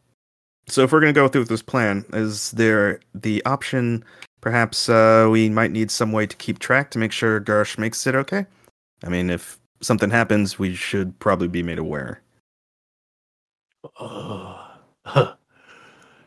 [0.69, 4.05] so if we're gonna go through with this plan, is there the option?
[4.45, 8.07] Perhaps uh, we might need some way to keep track to make sure Garsh makes
[8.07, 8.45] it okay.
[9.03, 12.21] I mean, if something happens, we should probably be made aware.
[13.99, 14.69] Uh,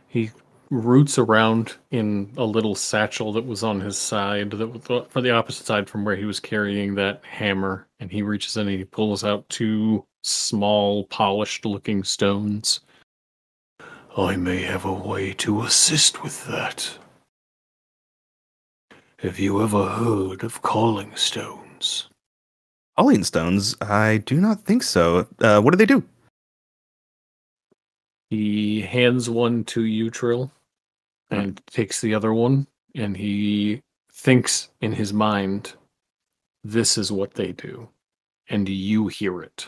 [0.07, 0.31] he
[0.71, 5.29] roots around in a little satchel that was on his side, that was for the
[5.29, 8.83] opposite side from where he was carrying that hammer, and he reaches in and he
[8.83, 12.79] pulls out two small, polished-looking stones.
[14.17, 16.97] I may have a way to assist with that.
[19.21, 22.07] Have you ever heard of calling stones?
[22.95, 23.75] Calling stones?
[23.81, 25.27] I do not think so.
[25.39, 26.03] Uh, what do they do?
[28.29, 30.51] He hands one to you, Trill,
[31.31, 33.81] and takes the other one, and he
[34.11, 35.73] thinks in his mind,
[36.63, 37.89] this is what they do.
[38.49, 39.67] And you hear it.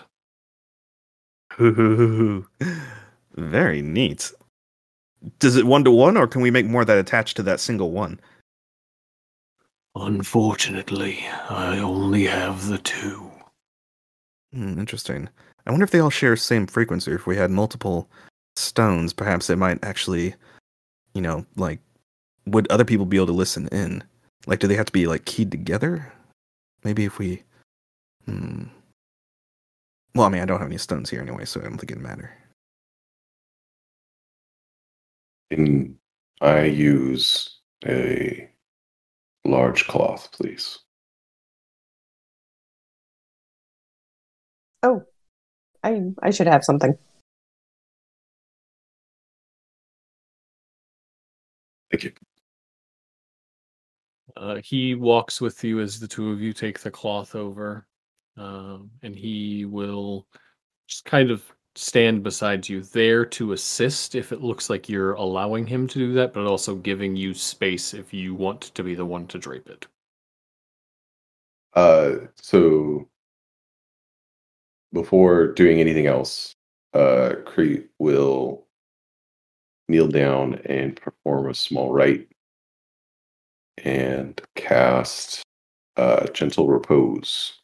[1.59, 2.45] Ooh,
[3.35, 4.31] very neat.
[5.39, 7.89] Does it one to one, or can we make more that attach to that single
[7.89, 8.19] one?
[10.01, 11.19] Unfortunately,
[11.49, 13.29] I only have the two.
[14.53, 15.27] Hmm, interesting.
[15.67, 17.11] I wonder if they all share the same frequency.
[17.11, 18.09] If we had multiple
[18.55, 20.35] stones, perhaps they might actually,
[21.13, 21.79] you know, like,
[22.45, 24.03] would other people be able to listen in?
[24.47, 26.11] Like, do they have to be like keyed together?
[26.83, 27.43] Maybe if we,
[28.25, 28.63] hmm.
[30.15, 32.01] Well, I mean, I don't have any stones here anyway, so I don't think it'd
[32.01, 32.31] matter.
[35.51, 35.97] Can
[36.41, 38.49] I use a
[39.49, 40.79] large cloth, please?
[44.83, 45.03] Oh,
[45.83, 46.97] I I should have something.
[51.91, 52.11] Thank you.
[54.37, 57.87] Uh, he walks with you as the two of you take the cloth over,
[58.37, 60.27] um, and he will
[60.87, 61.43] just kind of
[61.79, 66.13] stand beside you there to assist if it looks like you're allowing him to do
[66.13, 69.69] that, but also giving you space if you want to be the one to drape
[69.69, 69.87] it.
[71.73, 73.07] Uh, so
[74.91, 76.53] before doing anything else,
[76.93, 78.65] uh, Crete will
[79.87, 82.27] kneel down and perform a small rite
[83.77, 85.43] and cast
[85.95, 87.58] uh, Gentle Repose.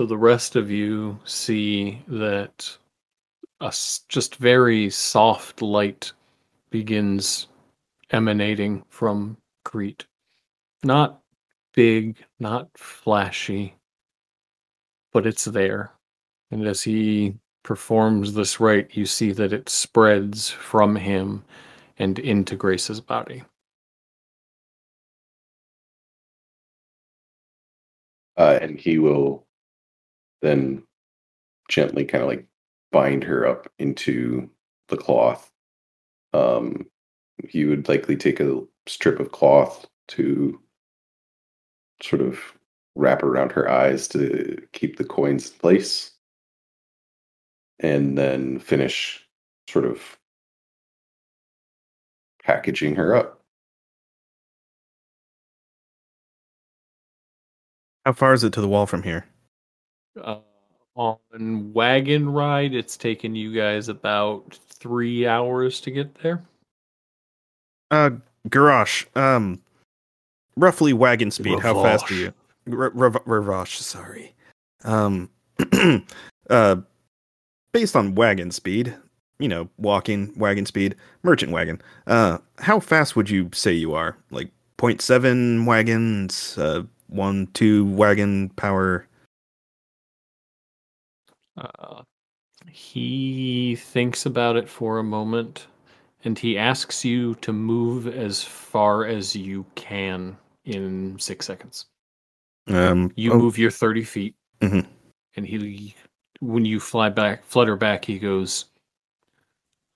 [0.00, 2.74] So the rest of you see that
[3.60, 3.70] a
[4.08, 6.14] just very soft light
[6.70, 7.48] begins
[8.10, 10.06] emanating from Crete.
[10.82, 11.20] Not
[11.74, 13.74] big, not flashy,
[15.12, 15.92] but it's there.
[16.50, 21.44] And as he performs this rite, you see that it spreads from him
[21.98, 23.44] and into Grace's body.
[28.38, 29.46] Uh, and he will
[30.42, 30.82] then
[31.68, 32.46] gently kind of like
[32.92, 34.50] bind her up into
[34.88, 35.50] the cloth.
[36.32, 36.86] Um,
[37.54, 40.60] would likely take a strip of cloth to
[42.02, 42.40] sort of
[42.96, 46.12] wrap around her eyes to keep the coins in place
[47.78, 49.26] and then finish
[49.68, 50.18] sort of
[52.42, 53.42] packaging her up.
[58.04, 59.26] How far is it to the wall from here?
[60.20, 60.38] Uh,
[60.96, 66.42] on wagon ride, it's taken you guys about three hours to get there.
[67.90, 68.10] Uh,
[68.48, 69.60] Garrosh, um,
[70.56, 71.58] roughly wagon speed.
[71.60, 72.32] How fast are you?
[72.70, 74.34] R- Rav- Ravash, sorry.
[74.84, 75.30] Um,
[76.50, 76.76] uh,
[77.72, 78.94] based on wagon speed,
[79.38, 81.80] you know, walking wagon speed, merchant wagon.
[82.06, 84.16] Uh, how fast would you say you are?
[84.30, 89.06] Like 0.7 wagons, uh, one, two wagon power.
[91.56, 92.02] Uh,
[92.68, 95.66] he thinks about it for a moment
[96.24, 101.86] and he asks you to move as far as you can in six seconds.
[102.68, 104.86] Um, You oh, move your 30 feet, Mhm.
[105.36, 105.94] and he,
[106.40, 108.66] when you fly back, flutter back, he goes,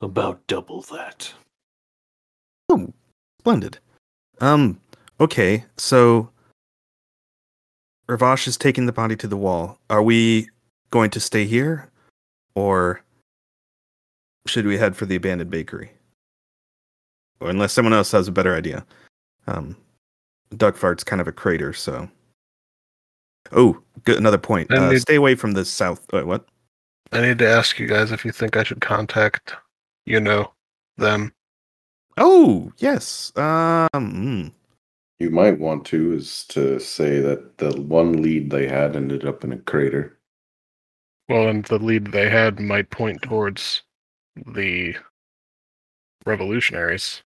[0.00, 1.32] About double that.
[2.70, 2.92] Oh,
[3.40, 3.78] splendid.
[4.40, 4.80] Um,
[5.20, 6.30] okay, so
[8.08, 9.78] Ravash is taking the body to the wall.
[9.90, 10.48] Are we
[10.90, 11.90] going to stay here,
[12.54, 13.02] or
[14.46, 15.92] should we head for the abandoned bakery?
[17.40, 18.86] Or unless someone else has a better idea.
[19.46, 19.76] Um,
[20.50, 22.08] Duckfart's kind of a crater, so.
[23.52, 24.18] Oh, good.
[24.18, 24.72] Another point.
[24.72, 26.06] Uh, they- stay away from the south.
[26.12, 26.46] Wait, what?
[27.12, 29.54] I need to ask you guys if you think I should contact,
[30.06, 30.52] you know,
[30.96, 31.32] them.
[32.16, 33.32] Oh, yes.
[33.36, 34.52] Um, mm.
[35.18, 39.44] you might want to is to say that the one lead they had ended up
[39.44, 40.18] in a crater.
[41.28, 43.82] Well, and the lead they had might point towards
[44.36, 44.96] the
[46.26, 47.22] revolutionaries.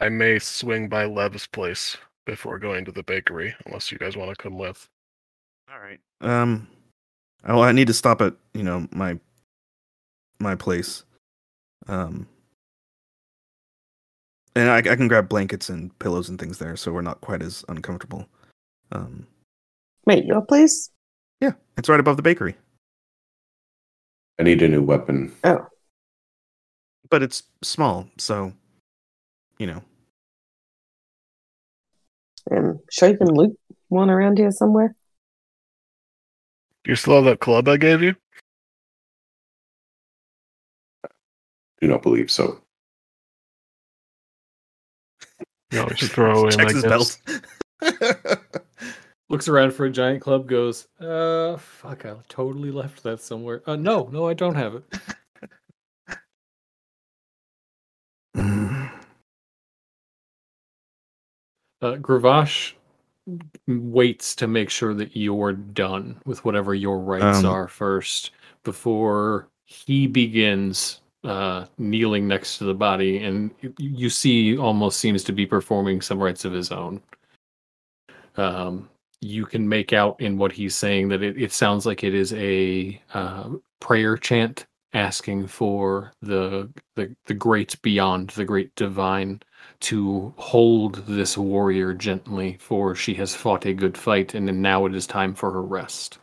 [0.00, 4.30] I may swing by Lev's place before going to the bakery, unless you guys want
[4.30, 4.88] to come with.
[5.72, 6.00] All right.
[6.20, 6.68] Um,
[7.44, 9.18] oh, I need to stop at you know my
[10.40, 11.04] my place.
[11.86, 12.28] Um,
[14.58, 17.42] and I, I can grab blankets and pillows and things there, so we're not quite
[17.42, 18.26] as uncomfortable.
[18.90, 19.26] Um,
[20.04, 20.90] Wait, your place?
[21.40, 22.56] yeah, it's right above the bakery,
[24.38, 25.32] I need a new weapon.
[25.44, 25.66] Oh,
[27.08, 28.52] but it's small, so
[29.58, 29.82] you know.
[32.50, 33.56] I'm sure you can loot
[33.88, 34.96] one around here somewhere.
[36.84, 38.16] Do you still have that club I gave you?
[41.80, 42.60] Do not believe so.
[45.70, 47.18] You always throw in Checks like his this.
[47.80, 48.40] belt.
[49.30, 53.62] Looks around for a giant club, goes, uh, fuck, I totally left that somewhere.
[53.66, 54.84] Uh, no, no, I don't have it.
[61.80, 62.72] Uh, Gravash
[63.68, 68.32] waits to make sure that you're done with whatever your rights Um, are first
[68.64, 75.32] before he begins uh, kneeling next to the body, and you, see almost seems to
[75.32, 77.00] be performing some rites of his own.
[78.36, 78.88] Um,
[79.20, 82.32] you can make out in what he's saying that it, it sounds like it is
[82.34, 89.40] a uh, prayer chant asking for the, the the great beyond the great divine
[89.80, 94.94] to hold this warrior gently for she has fought a good fight and now it
[94.94, 96.18] is time for her rest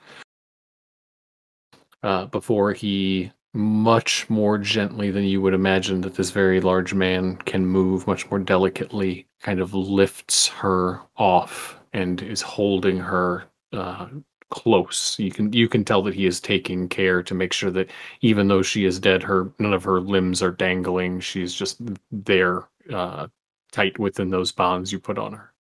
[2.01, 7.37] uh, before he much more gently than you would imagine that this very large man
[7.37, 14.07] can move much more delicately kind of lifts her off and is holding her uh,
[14.49, 15.17] close.
[15.17, 17.89] You can you can tell that he is taking care to make sure that
[18.21, 21.21] even though she is dead her none of her limbs are dangling.
[21.21, 21.79] She's just
[22.11, 23.27] there uh,
[23.71, 25.54] tight within those bonds you put on her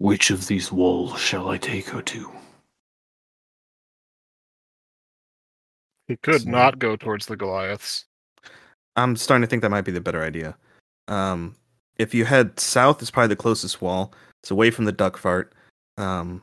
[0.00, 2.32] which of these walls shall i take her to
[6.08, 8.04] He could So- not go towards the Goliaths.
[8.96, 10.56] I'm starting to think that might be the better idea.
[11.06, 11.54] Um,
[11.98, 14.12] if you head south, it's probably the closest wall.
[14.42, 15.52] It's away from the duck fart.
[15.98, 16.42] Um,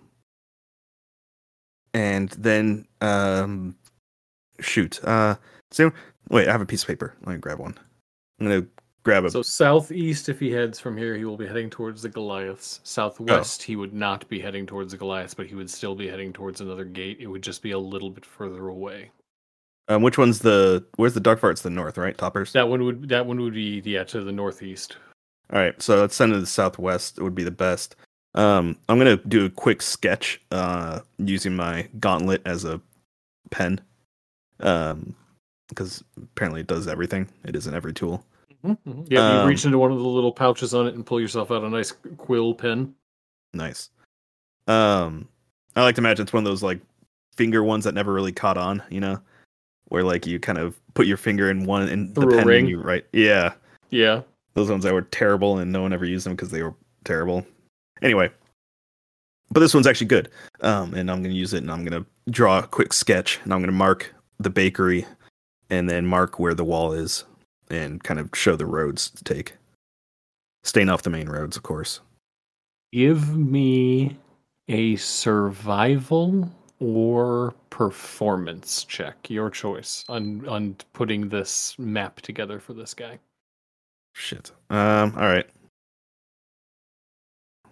[1.94, 3.76] and then um,
[4.61, 5.03] shoot.
[5.03, 5.36] Uh,
[5.72, 5.92] so
[6.30, 7.14] wait, I have a piece of paper.
[7.26, 7.77] Let me grab one.
[8.40, 8.68] I'm gonna
[9.03, 9.32] grab a.
[9.32, 12.80] So southeast, if he heads from here, he will be heading towards the Goliaths.
[12.84, 16.34] Southwest, he would not be heading towards the Goliaths, but he would still be heading
[16.34, 17.17] towards another gate.
[17.19, 19.11] It would just be a little bit further away.
[19.88, 20.85] um, which one's the?
[20.98, 21.53] Where's the duck fart?
[21.53, 22.17] It's the north, right?
[22.17, 22.51] Toppers.
[22.53, 24.98] That one would that one would be yeah to the northeast.
[25.53, 27.17] All right, so let's send it to the southwest.
[27.17, 27.95] It would be the best.
[28.35, 32.82] Um, I'm gonna do a quick sketch uh, using my gauntlet as a
[33.50, 33.80] pen,
[34.59, 35.16] um,
[35.69, 37.30] because apparently it does everything.
[37.45, 38.26] It isn't every tool.
[38.66, 39.03] Mm-hmm.
[39.08, 41.52] Yeah, you Um, reach into one of the little pouches on it and pull yourself
[41.52, 42.94] out a nice quill pen.
[43.53, 43.90] Nice.
[44.68, 45.27] Um,
[45.76, 46.80] I like to imagine it's one of those like
[47.36, 48.82] finger ones that never really caught on.
[48.90, 49.19] You know,
[49.90, 52.48] where like you kind of put your finger in one in the Through a pen
[52.48, 52.60] ring?
[52.61, 53.06] and you write.
[53.14, 53.53] Yeah,
[53.90, 54.22] Yeah,
[54.56, 56.74] those ones that were terrible and no one ever used them because they were
[57.06, 57.45] terrible.
[58.02, 58.30] Anyway,
[59.52, 60.30] but this one's actually good.
[60.61, 63.61] Um, and I'm gonna use it and I'm gonna draw a quick sketch and I'm
[63.61, 65.06] gonna mark the bakery
[65.69, 67.24] and then mark where the wall is
[67.69, 69.55] and kind of show the roads to take.
[70.63, 72.01] Staying off the main roads, of course.
[72.91, 74.17] give me
[74.69, 82.93] a survival or performance check, your choice on on putting this map together for this
[82.93, 83.17] guy.
[84.13, 84.51] Shit.
[84.69, 85.13] Um.
[85.15, 85.47] All right.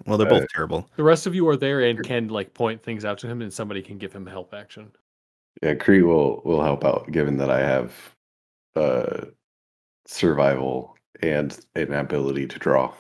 [0.06, 0.90] Well, they're both Uh, terrible.
[0.96, 3.52] The rest of you are there and can like point things out to him, and
[3.52, 4.92] somebody can give him help action.
[5.64, 7.94] Yeah, Crete will will help out given that I have
[8.76, 9.26] uh
[10.06, 12.94] survival and an ability to draw.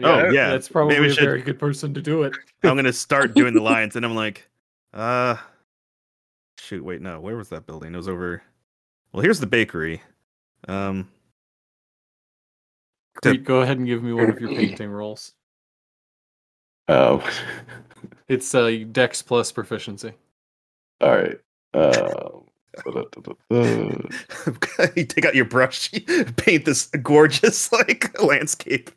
[0.00, 0.50] Oh, yeah.
[0.50, 2.32] that's probably Maybe a should- very good person to do it.
[2.62, 4.48] I'm gonna start doing the lines, and I'm like,
[4.94, 5.36] uh,
[6.58, 6.84] shoot.
[6.84, 7.20] Wait, no.
[7.20, 7.94] Where was that building?
[7.94, 8.42] It was over.
[9.12, 10.02] Well, here's the bakery.
[10.68, 11.08] Um.
[13.22, 15.32] To- go ahead and give me one of your painting rolls.
[16.86, 17.20] Um
[18.28, 20.12] It's uh, Dex plus proficiency.
[21.00, 21.40] all right.
[21.74, 22.30] Uh
[23.50, 26.00] you take out your brush, you
[26.36, 28.90] paint this gorgeous like landscape.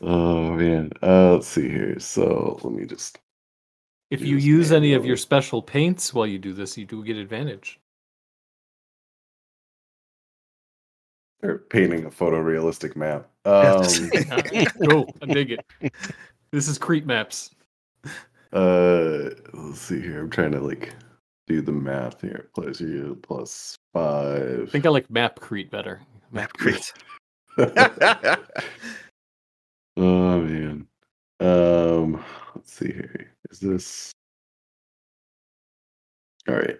[0.00, 0.90] Oh man.
[1.02, 1.98] Uh let's see here.
[2.00, 3.18] So let me just
[4.10, 7.04] If you Use use any of your special paints while you do this, you do
[7.04, 7.78] get advantage.
[11.40, 13.28] They're painting a photorealistic map.
[13.44, 15.92] Yeah, Um, just- Go, I dig it.
[16.52, 17.50] This is creep maps.
[18.52, 20.20] uh, let's see here.
[20.20, 20.92] I'm trying to like
[21.46, 22.48] do the math here.
[22.54, 24.64] Plus you plus five.
[24.68, 26.00] I think I like map creep better.
[26.30, 26.92] Map create.
[27.58, 28.38] oh
[29.96, 30.86] man.
[31.40, 33.32] Um, let's see here.
[33.50, 34.12] Is this
[36.48, 36.78] all right?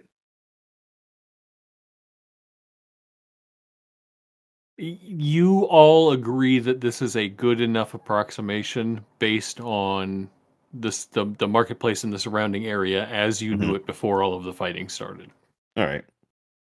[4.77, 10.29] You all agree that this is a good enough approximation based on
[10.73, 14.43] this the, the marketplace in the surrounding area as you knew it before all of
[14.43, 15.29] the fighting started.
[15.77, 16.03] All right.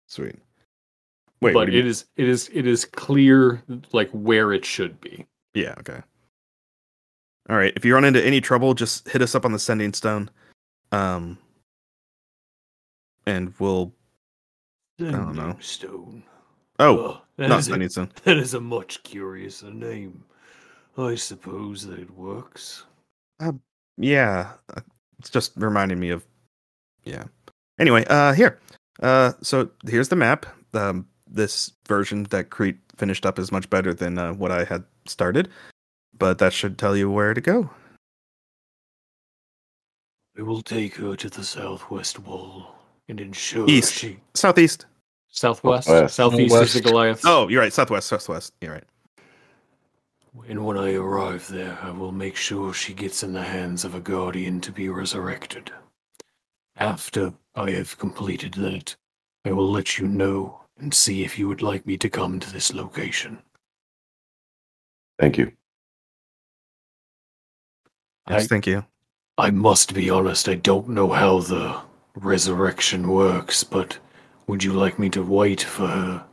[0.07, 0.35] Sweet.
[1.41, 3.61] Wait, but do you- it is it is it is clear
[3.91, 5.25] like where it should be.
[5.53, 6.01] Yeah, okay.
[7.49, 7.73] All right.
[7.75, 10.29] If you run into any trouble, just hit us up on the sending stone.
[10.91, 11.37] Um
[13.25, 13.93] and we'll
[14.99, 15.55] i don't know.
[15.61, 16.23] Stone.
[16.79, 18.11] Oh, that not is a- sending stone.
[18.23, 20.23] That is a much curiouser name.
[20.97, 22.83] I suppose that it works.
[23.99, 24.51] Yeah.
[24.75, 24.81] uh,
[25.19, 26.25] It's just reminding me of
[27.03, 27.25] Yeah.
[27.77, 28.57] Anyway, uh here.
[29.01, 30.45] Uh so here's the map.
[30.73, 34.83] Um this version that Crete finished up is much better than uh, what I had
[35.05, 35.47] started,
[36.17, 37.69] but that should tell you where to go.
[40.35, 42.75] We will take her to the southwest wall
[43.07, 43.93] and ensure East.
[43.93, 44.85] she Southeast.
[45.27, 46.15] southwest, Southwest.
[46.15, 47.21] southeast is the Goliath.
[47.25, 47.73] Oh, you're right.
[47.73, 48.53] Southwest, southwest.
[48.61, 48.83] You're right.
[50.47, 53.95] And when I arrive there, I will make sure she gets in the hands of
[53.95, 55.71] a guardian to be resurrected.
[56.75, 58.95] After I have completed that,
[59.45, 62.51] I will let you know and see if you would like me to come to
[62.53, 63.39] this location.
[65.19, 65.51] Thank you.
[68.29, 68.85] Yes, I- thank you.
[69.37, 71.81] I must be honest, I don't know how the
[72.15, 73.97] resurrection works, but
[74.47, 76.25] would you like me to wait for her?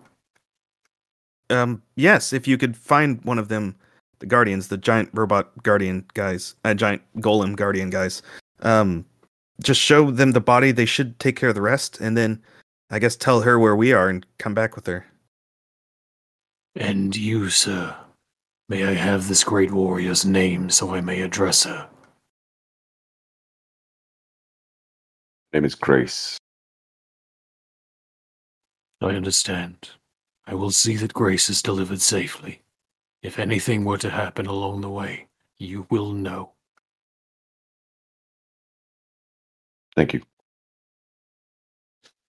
[1.49, 3.77] Um, yes, if you could find one of them,
[4.19, 8.23] the guardians, the giant robot guardian guys, uh, giant golem guardian guys.
[8.61, 9.05] Um,
[9.63, 10.73] just show them the body.
[10.73, 12.43] They should take care of the rest, and then
[12.91, 15.07] I guess tell her where we are and come back with her.
[16.75, 17.97] And you, sir,
[18.69, 21.89] may I have this great warrior's name so I may address her?
[25.57, 26.37] name is Grace.
[29.01, 29.89] I understand.
[30.47, 32.61] I will see that Grace is delivered safely.
[33.23, 35.27] If anything were to happen along the way,
[35.59, 36.53] you will know.
[39.95, 40.23] Thank you.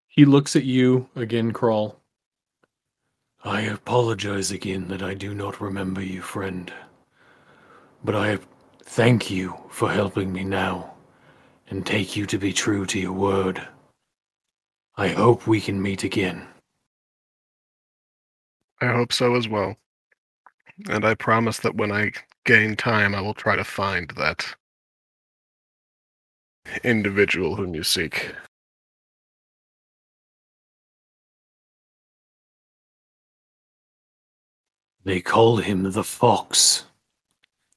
[0.08, 2.00] He looks at you again, Crawl.
[3.44, 6.74] I apologize again that I do not remember you, friend.
[8.04, 8.40] But I
[8.84, 10.94] thank you for helping me now,
[11.70, 13.62] and take you to be true to your word.
[14.96, 16.48] I hope we can meet again.
[18.82, 19.76] I hope so as well.
[20.90, 22.12] And I promise that when I
[22.46, 24.56] gain time, I will try to find that
[26.84, 28.34] individual whom you seek.
[35.04, 36.84] They call him the Fox.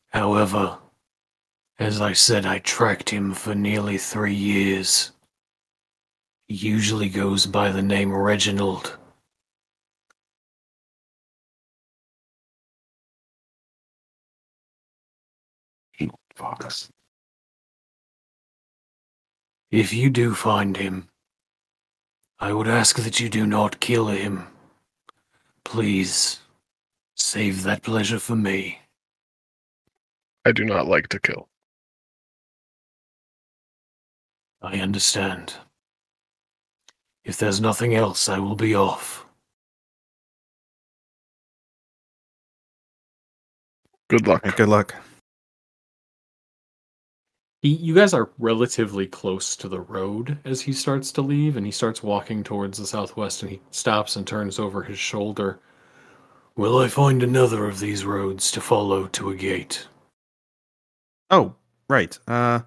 [0.08, 0.78] However,
[1.78, 5.12] as I said, I tracked him for nearly three years.
[6.48, 8.98] He usually goes by the name Reginald.
[16.40, 16.88] Fox.
[19.70, 21.10] If you do find him,
[22.38, 24.46] I would ask that you do not kill him.
[25.64, 26.40] Please,
[27.14, 28.80] save that pleasure for me.
[30.46, 31.50] I do not like to kill.
[34.62, 35.52] I understand.
[37.22, 39.26] If there's nothing else, I will be off.
[44.08, 44.42] Good luck.
[44.42, 44.94] Hey, good luck.
[47.62, 51.66] He, you guys are relatively close to the road as he starts to leave, and
[51.66, 55.60] he starts walking towards the southwest, and he stops and turns over his shoulder.
[56.56, 59.86] Will I find another of these roads to follow to a gate?
[61.30, 61.54] Oh,
[61.88, 62.18] right.
[62.26, 62.60] Uh,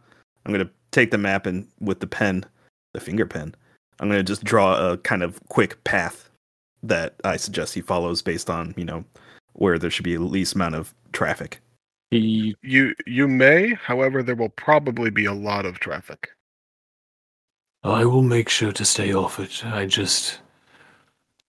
[0.45, 2.45] I'm gonna take the map and with the pen,
[2.93, 3.55] the finger pen,
[3.99, 6.29] I'm gonna just draw a kind of quick path
[6.81, 9.05] that I suggest he follows based on you know
[9.53, 11.59] where there should be the least amount of traffic.
[12.13, 16.29] He You you may, however, there will probably be a lot of traffic.
[17.83, 19.65] I will make sure to stay off it.
[19.65, 20.39] I just.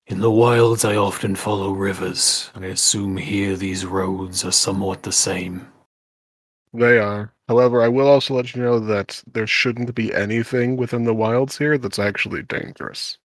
[0.06, 2.50] In the wilds, I often follow rivers.
[2.54, 5.70] I assume here these roads are somewhat the same.
[6.72, 7.34] They are.
[7.46, 11.58] However, I will also let you know that there shouldn't be anything within the wilds
[11.58, 13.18] here that's actually dangerous.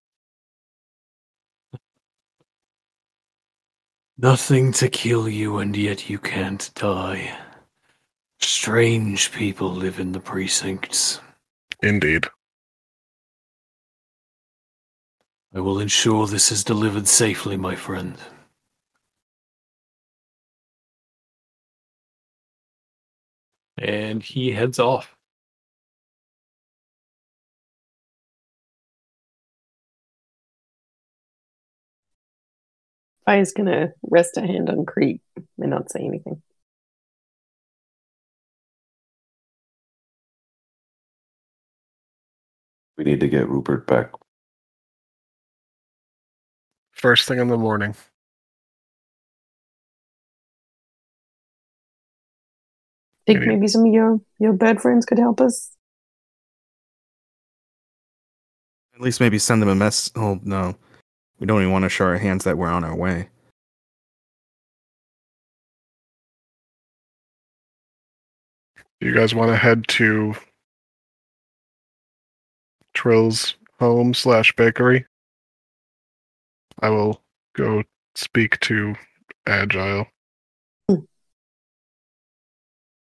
[4.21, 7.39] Nothing to kill you, and yet you can't die.
[8.41, 11.21] Strange people live in the precincts.
[11.81, 12.27] Indeed.
[15.55, 18.17] I will ensure this is delivered safely, my friend.
[23.77, 25.15] And he heads off.
[33.29, 35.21] Fio's gonna rest a hand on Crete
[35.59, 36.41] and not say anything.
[42.97, 44.11] We need to get Rupert back.
[46.91, 47.93] First thing in the morning.
[53.27, 55.75] Think Maybe- maybe some of your your bird friends could help us.
[58.95, 60.11] At least maybe send them a mess.
[60.15, 60.75] Oh no,
[61.39, 63.29] we don't even want to show our hands that we're on our way.
[68.99, 70.35] You guys want to head to
[72.93, 75.05] Trill's home slash bakery?
[76.81, 77.21] I will
[77.55, 77.83] go
[78.15, 78.95] speak to
[79.47, 80.07] Agile.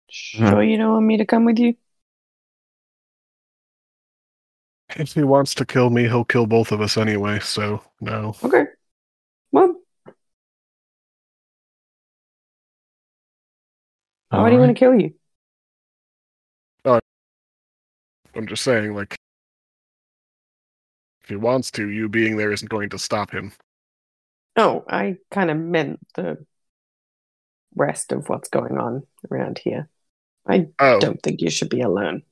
[0.08, 1.74] Sure, you don't want me to come with you.
[4.96, 8.34] If he wants to kill me, he'll kill both of us anyway, so no.
[8.42, 8.66] Okay.
[9.52, 9.80] Well,
[14.34, 15.14] why do you want to kill you?
[18.34, 19.16] I'm just saying, like,
[21.22, 23.52] if he wants to, you being there isn't going to stop him.
[24.56, 26.44] Oh, I kind of meant the
[27.74, 29.88] rest of what's going on around here.
[30.46, 32.24] I Oh, don't think you should be alone.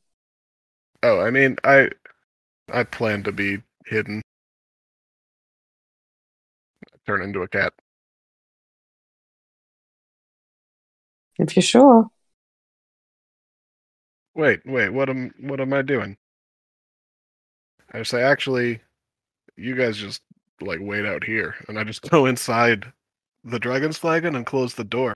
[1.02, 1.90] oh, I mean, I,
[2.73, 4.23] I plan to be hidden.
[7.07, 7.73] Turn into a cat.
[11.39, 12.07] If you're sure.
[14.34, 16.16] Wait, wait, what am, what am I doing?
[17.92, 18.81] I say, actually,
[19.57, 20.23] you guys just
[20.60, 22.92] like wait out here, and I just go inside
[23.42, 25.15] the dragon's flagon and close the door.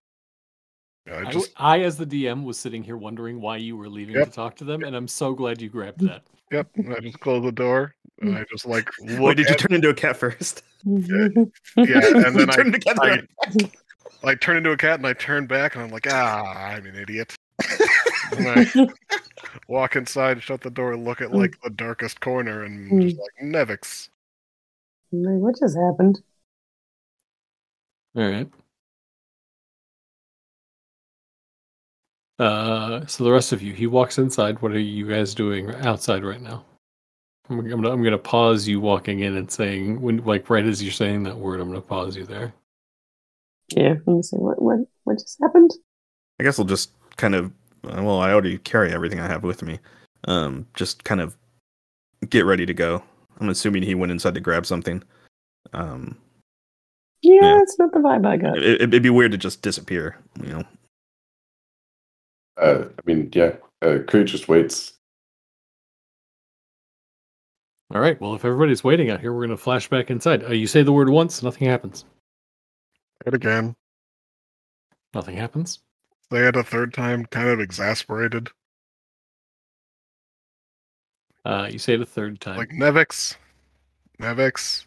[1.10, 4.14] I I, just, I, as the DM, was sitting here wondering why you were leaving
[4.16, 4.28] Yep.
[4.28, 6.22] to talk to them, and I'm so glad you grabbed that.
[6.50, 9.58] yep, I just closed the door, and I just like look Wait, did you at-
[9.58, 10.62] turn into a cat first?
[10.84, 11.28] Yeah,
[11.76, 13.28] and then I, Turn into a cat
[14.22, 16.94] I turn into a cat and I turn back and I'm like, ah, I'm an
[16.96, 17.34] idiot.
[18.36, 18.66] and I
[19.68, 24.08] walk inside, shut the door, look at like the darkest corner, and just like Nevix.
[25.12, 26.22] Like, what just happened?
[28.16, 28.48] All right.
[32.44, 34.60] Uh, so the rest of you, he walks inside.
[34.60, 36.64] What are you guys doing outside right now?
[37.48, 40.82] I'm, I'm gonna, I'm gonna pause you walking in and saying when, like, right as
[40.82, 42.52] you're saying that word, I'm gonna pause you there.
[43.74, 44.36] Yeah, let me see.
[44.36, 45.70] What, what, what just happened?
[46.38, 47.46] I guess I'll just kind of.
[47.84, 49.78] uh, Well, I already carry everything I have with me.
[50.28, 51.36] Um, just kind of
[52.28, 53.02] get ready to go.
[53.40, 55.02] I'm assuming he went inside to grab something.
[55.72, 56.18] Um,
[57.22, 57.54] Yeah, Yeah.
[57.58, 58.58] that's not the vibe I got.
[58.58, 60.18] it, it'd be weird to just disappear.
[60.42, 60.62] You know.
[62.56, 64.92] Uh, I mean, yeah, uh, Crete just waits.
[67.94, 68.20] All right.
[68.20, 70.44] Well, if everybody's waiting out here, we're gonna flash back inside.
[70.44, 72.04] Uh, you say the word once, nothing happens.
[73.22, 73.74] Say it again,
[75.12, 75.80] Nothing happens.
[76.30, 78.48] they had a third time, kind of exasperated.
[81.44, 82.56] Uh, you say it a third time.
[82.56, 83.36] Like Nevix,
[84.20, 84.86] Nevix,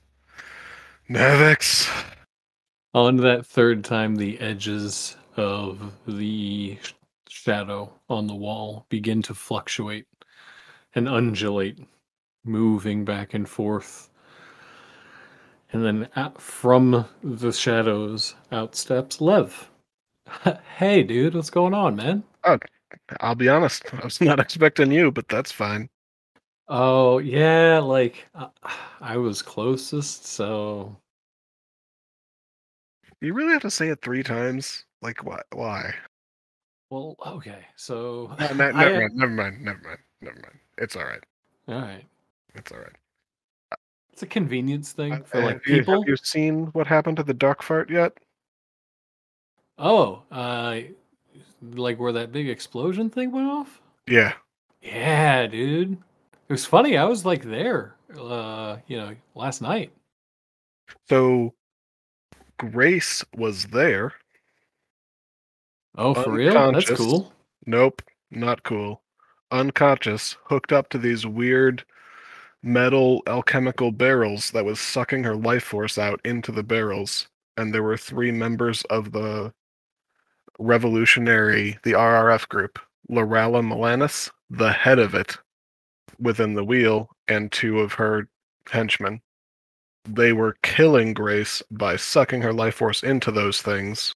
[1.09, 1.89] Nevix.
[2.93, 6.93] On that third time, the edges of the sh-
[7.29, 10.07] shadow on the wall begin to fluctuate
[10.95, 11.79] and undulate,
[12.43, 14.09] moving back and forth.
[15.71, 19.69] And then out from the shadows out steps Lev.
[20.77, 22.23] hey, dude, what's going on, man?
[23.19, 25.89] I'll be honest, I was not expecting you, but that's fine.
[26.69, 28.49] Oh, yeah, like uh,
[29.01, 30.97] I was closest, so
[33.21, 34.85] You really have to say it three times?
[35.01, 35.41] Like, why?
[35.53, 35.93] Why?
[36.89, 37.65] Well, okay.
[37.75, 39.15] So No, I- never mind.
[39.15, 39.61] Never mind.
[39.63, 39.99] Never mind.
[40.21, 40.59] Never mind.
[40.77, 41.23] It's all right.
[41.67, 42.05] all right.
[42.55, 43.77] It's all right.
[44.13, 47.23] It's a convenience thing Uh, for like have, you, have you seen what happened to
[47.23, 48.13] the duck fart yet?
[49.77, 50.79] Oh, uh,
[51.61, 53.79] like where that big explosion thing went off?
[54.07, 54.33] Yeah.
[54.81, 55.93] Yeah, dude.
[55.93, 56.97] It was funny.
[56.97, 59.91] I was like there, uh, you know, last night.
[61.09, 61.53] So
[62.57, 64.13] Grace was there.
[65.97, 66.53] Oh, for real?
[66.53, 67.33] That's cool.
[67.65, 68.01] Nope.
[68.31, 69.01] not cool,
[69.51, 71.83] unconscious, hooked up to these weird
[72.63, 77.27] metal alchemical barrels that was sucking her life force out into the barrels.
[77.57, 79.53] And there were three members of the
[80.59, 85.37] revolutionary, the RRF group, Lorala Melanis, the head of it,
[86.19, 88.27] within the wheel, and two of her
[88.69, 89.21] henchmen.
[90.05, 94.13] They were killing Grace by sucking her life force into those things.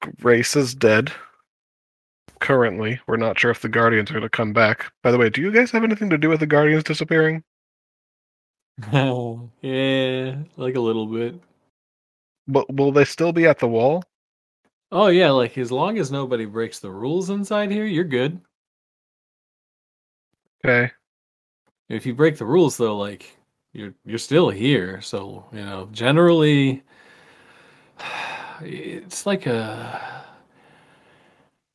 [0.00, 1.12] Grace is dead.
[2.40, 4.90] Currently, we're not sure if the Guardians are going to come back.
[5.02, 7.44] By the way, do you guys have anything to do with the Guardians disappearing?
[8.92, 11.34] Oh, yeah, like a little bit.
[12.48, 14.02] But will they still be at the wall?
[14.92, 18.40] Oh yeah, like as long as nobody breaks the rules inside here, you're good.
[20.64, 20.90] Okay.
[21.88, 23.36] If you break the rules though, like
[23.72, 25.00] you're you're still here.
[25.00, 26.82] So, you know, generally
[28.62, 30.24] it's like a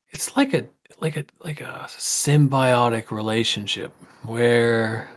[0.10, 0.66] it's like a
[1.02, 3.92] like a like a symbiotic relationship
[4.24, 5.10] where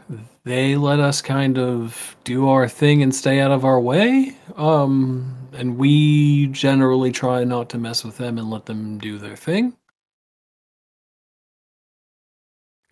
[0.44, 5.34] they let us kind of do our thing and stay out of our way um
[5.52, 9.74] and we generally try not to mess with them and let them do their thing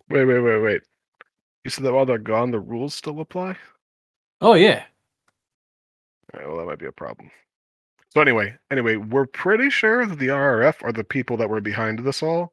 [0.09, 0.81] Wait, wait, wait, wait.
[1.65, 3.57] You said that while they're gone, the rules still apply?
[4.41, 4.85] oh yeah
[6.33, 7.31] All right, well, that might be a problem.
[8.17, 11.99] So anyway, anyway, we're pretty sure that the RRF are the people that were behind
[11.99, 12.51] this all,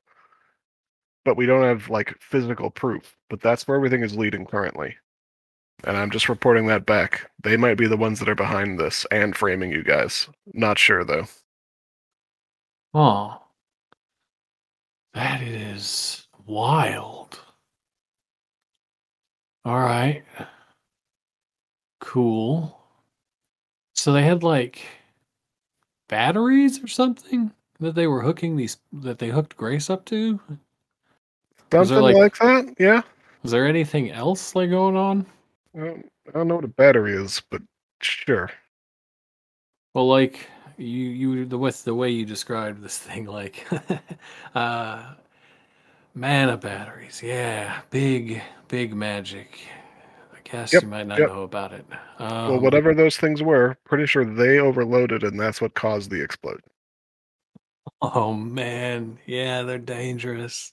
[1.24, 3.16] but we don't have like physical proof.
[3.30, 4.96] But that's where everything is leading currently,
[5.84, 7.30] and I'm just reporting that back.
[7.42, 10.28] They might be the ones that are behind this and framing you guys.
[10.52, 11.24] Not sure though.
[12.92, 13.40] oh
[15.14, 17.40] that is wild
[19.64, 20.24] all right
[22.00, 22.78] cool
[23.94, 24.80] so they had like
[26.08, 27.50] batteries or something
[27.80, 30.40] that they were hooking these that they hooked grace up to
[31.72, 33.02] Something like- like, that, yeah.
[33.42, 35.26] was there anything else like going on
[35.74, 37.60] I don't, I don't know what a battery is, but
[38.00, 38.48] sure.
[39.92, 43.66] Well, like you, you the with the way you described this thing, like
[44.54, 45.14] uh,
[46.14, 47.20] mana batteries.
[47.22, 49.66] Yeah, big, big magic.
[50.54, 51.30] Guess Yep, you might not yep.
[51.30, 51.84] know about it.
[52.20, 56.22] Um, well, whatever those things were, pretty sure they overloaded, and that's what caused the
[56.22, 56.60] explode.
[58.00, 60.72] Oh man, yeah, they're dangerous.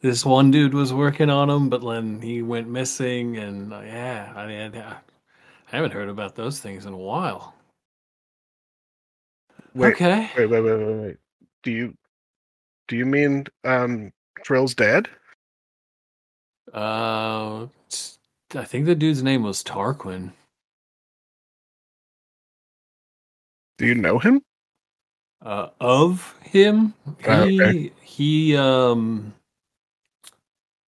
[0.00, 4.32] This one dude was working on them, but then he went missing, and uh, yeah,
[4.34, 4.96] I I I
[5.66, 7.54] haven't heard about those things in a while.
[9.74, 10.30] Wait, okay.
[10.34, 11.16] wait, wait, wait, wait, wait.
[11.62, 11.94] Do you
[12.88, 15.10] do you mean um Trill's dead?
[16.72, 17.66] Uh,
[18.54, 20.32] I think the dude's name was Tarquin.
[23.78, 24.42] Do you know him?
[25.42, 26.92] uh, of him.
[27.26, 27.92] Oh, He okay.
[28.02, 29.32] he um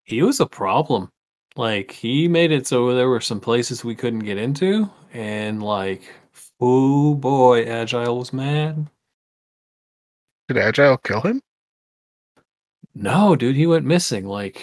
[0.04, 1.08] he was a problem.
[1.56, 6.02] Like he made it so there were some places we couldn't get into, and like
[6.60, 8.86] oh boy, Agile was mad.
[10.48, 11.40] Did Agile kill him?
[12.94, 14.26] No, dude, he went missing.
[14.26, 14.62] Like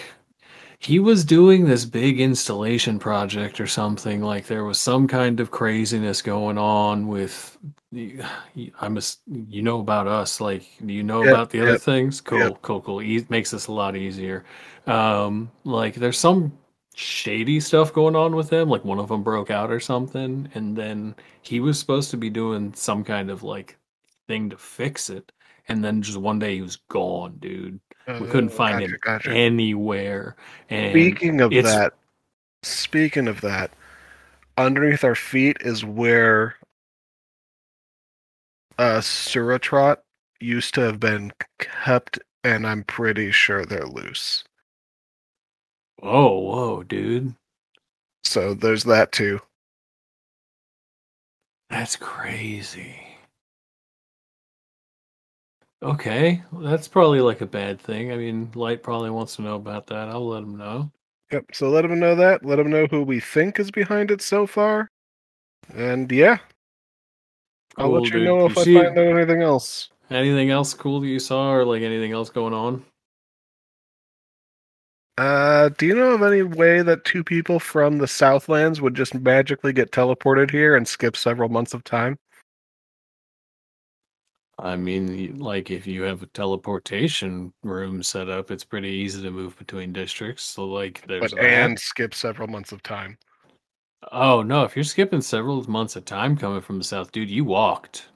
[0.80, 4.22] he was doing this big installation project or something.
[4.22, 7.58] Like there was some kind of craziness going on with.
[7.92, 9.02] I'm a,
[9.48, 10.40] you know about us.
[10.40, 12.20] Like do you know Yep, about the other yep, things.
[12.20, 12.62] Cool, yep.
[12.62, 13.02] cool, cool.
[13.02, 14.44] E- makes this a lot easier.
[14.86, 16.56] Um, like there's some
[16.94, 18.68] shady stuff going on with them.
[18.68, 22.30] Like one of them broke out or something, and then he was supposed to be
[22.30, 23.76] doing some kind of like
[24.28, 25.32] thing to fix it,
[25.68, 27.80] and then just one day he was gone, dude
[28.18, 29.30] we couldn't Oh, find gotcha, him gotcha.
[29.30, 30.36] anywhere.
[30.68, 31.92] And Speaking of that,
[32.62, 33.70] speaking of that,
[34.58, 36.56] underneath our feet is where
[38.78, 39.98] uh Suratrot
[40.40, 44.42] used to have been kept, and I'm pretty sure they're loose.
[46.00, 47.34] whoa, whoa, dude,
[48.24, 49.40] So there's that too.
[51.68, 53.09] that's crazy.
[55.82, 58.12] Okay, well, that's probably like a bad thing.
[58.12, 60.08] I mean, Light probably wants to know about that.
[60.08, 60.90] I'll let him know.
[61.32, 61.46] Yep.
[61.54, 62.44] So let them know that.
[62.44, 64.88] Let them know who we think is behind it so far.
[65.74, 66.38] And yeah,
[67.78, 68.24] I'll Cool, let you dude.
[68.24, 69.88] know if You I see- find out anything else.
[70.10, 72.84] Anything else cool that you saw, or like anything else going on?
[75.16, 79.14] Uh, do you know of any way that two people from the Southlands would just
[79.14, 82.18] magically get teleported here and skip several months of time?
[84.62, 89.30] I mean, like if you have a teleportation room set up, it's pretty easy to
[89.30, 90.44] move between districts.
[90.44, 93.18] So like, there's But and skip several months of time.
[94.12, 97.44] Oh no, if you're skipping several months of time coming from the south, dude, you
[97.44, 98.08] walked.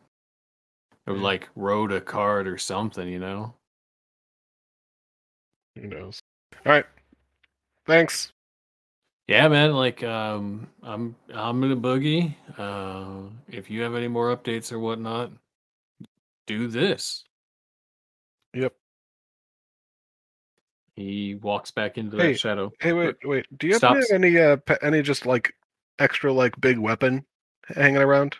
[1.06, 1.22] or Yeah.
[1.22, 3.54] like rode a cart or something, you know.
[5.76, 6.18] Who knows?
[6.64, 6.86] All right.
[7.86, 8.32] Thanks.
[9.28, 9.72] Yeah, man.
[9.74, 12.34] Like, um, I'm I'm gonna boogie.
[12.56, 15.32] Uh, if you have any more updates or whatnot,
[16.46, 17.24] do this.
[18.54, 18.72] Yep.
[20.96, 22.70] He walks back into Hey, that shadow.
[22.80, 23.46] Hey, wait, wait.
[23.58, 25.52] Do you have any uh any just like
[25.98, 27.24] extra like big weapon
[27.66, 28.36] hanging around?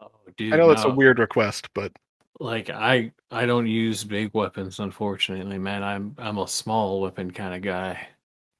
[0.00, 1.92] Oh, dude, I know that's a weird request, but
[2.38, 5.82] Like I I don't use big weapons, unfortunately, man.
[5.82, 8.08] I'm I'm a small weapon kind of guy.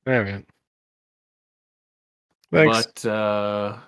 [0.06, 0.44] all right.
[2.50, 2.92] Thanks.
[3.04, 3.78] But uh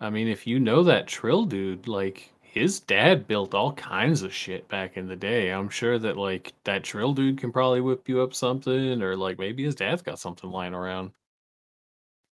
[0.00, 4.32] I mean, if you know that Trill dude, like his dad built all kinds of
[4.32, 5.50] shit back in the day.
[5.50, 9.40] I'm sure that like that Trill dude can probably whip you up something, or like
[9.40, 11.10] maybe his dad's got something lying around.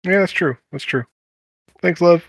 [0.05, 0.57] yeah, that's true.
[0.71, 1.05] That's true.
[1.81, 2.25] Thanks, love.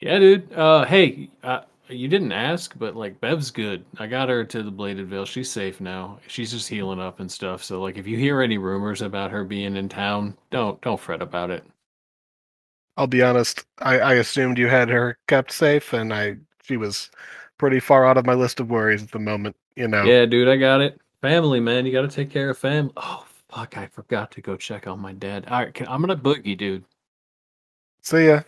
[0.00, 0.50] Yeah, dude.
[0.54, 3.84] Uh, hey, uh, you didn't ask, but like Bev's good.
[3.98, 5.26] I got her to the Bladed Veil.
[5.26, 6.18] She's safe now.
[6.28, 7.62] She's just healing up and stuff.
[7.62, 11.20] So like, if you hear any rumors about her being in town, don't don't fret
[11.20, 11.62] about it.
[12.96, 13.66] I'll be honest.
[13.80, 16.36] I, I assumed you had her kept safe, and I
[16.66, 17.10] she was
[17.58, 19.56] pretty far out of my list of worries at the moment.
[19.76, 20.04] You know.
[20.04, 21.00] Yeah, dude, I got it.
[21.22, 22.92] Family, man, you got to take care of family.
[22.96, 25.46] Oh fuck, I forgot to go check on my dad.
[25.48, 26.84] All right, can, I'm gonna boogie, dude.
[28.02, 28.42] See ya.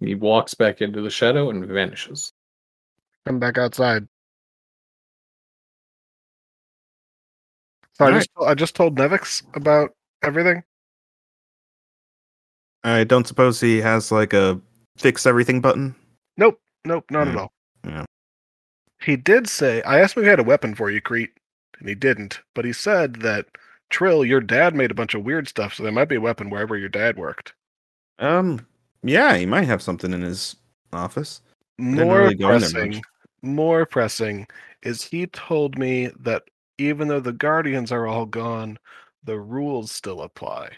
[0.00, 2.32] He walks back into the shadow and vanishes.
[3.26, 4.08] Come back outside.
[7.94, 9.90] So I All just I just told Nevix about
[10.22, 10.62] everything.
[12.82, 14.58] I don't suppose he has like a
[14.96, 15.94] fix everything button.
[16.38, 17.38] Nope, nope, not at Hmm.
[17.38, 17.52] all.
[17.84, 18.04] Yeah.
[19.02, 21.32] He did say I asked him if he had a weapon for you, Crete,
[21.78, 22.40] and he didn't.
[22.54, 23.46] But he said that
[23.88, 26.50] Trill, your dad made a bunch of weird stuff, so there might be a weapon
[26.50, 27.54] wherever your dad worked.
[28.18, 28.66] Um,
[29.02, 30.56] yeah, he might have something in his
[30.92, 31.40] office.
[31.78, 33.02] More really go in there pressing,
[33.42, 34.46] more pressing
[34.82, 36.44] is he told me that
[36.78, 38.78] even though the Guardians are all gone,
[39.24, 40.70] the rules still apply,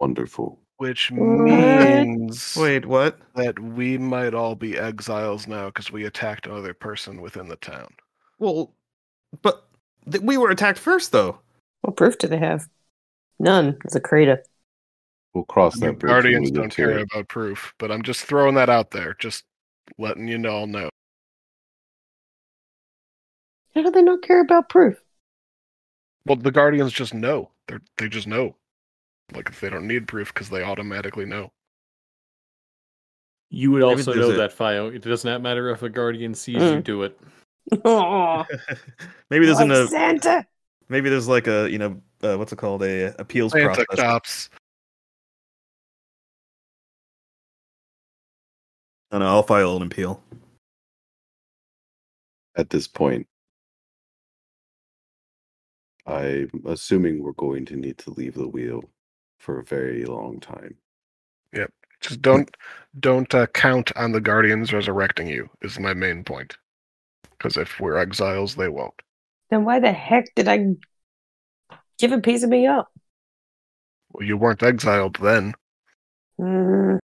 [0.00, 0.58] Wonderful.
[0.82, 1.38] Which What?
[1.44, 3.16] means Wait, what?
[3.36, 7.94] that we might all be exiles now because we attacked another person within the town.
[8.40, 8.74] Well,
[9.42, 9.68] but
[10.10, 11.38] th- we were attacked first, though.
[11.82, 12.68] What proof do they have?
[13.38, 13.78] None.
[13.84, 14.42] It's a crater.
[15.34, 17.02] We'll cross The that bridge when Guardians we don't care it.
[17.12, 19.44] about proof, but I'm just throwing that out there, just
[19.98, 20.90] letting you all know.
[23.76, 25.00] How do they not care about proof?
[26.26, 27.50] Well, the Guardians just know.
[27.68, 28.56] They they just know.
[29.34, 31.52] Like if they don't need proof because they automatically know.
[33.50, 34.88] You would also know a- that, Fio.
[34.88, 36.84] It does not matter if a guardian sees you Mm.
[36.84, 37.18] do it.
[39.30, 40.46] Maybe there's like an, uh, Santa.
[40.88, 43.96] maybe there's like a you know uh, what's it called a appeals Santa process.
[43.96, 44.50] cops.
[49.12, 50.22] No, no, I'll file an appeal.
[52.56, 53.26] At this point,
[56.06, 58.82] I'm assuming we're going to need to leave the wheel
[59.42, 60.76] for a very long time.
[61.52, 61.72] Yep.
[62.00, 62.48] Just don't
[62.98, 65.50] don't uh, count on the Guardians resurrecting you.
[65.62, 66.56] Is my main point.
[67.30, 68.94] Because if we're exiles, they won't.
[69.50, 70.74] Then why the heck did I
[71.98, 72.88] give a piece of me up?
[74.12, 75.54] Well, you weren't exiled then.
[76.40, 76.98] Mm,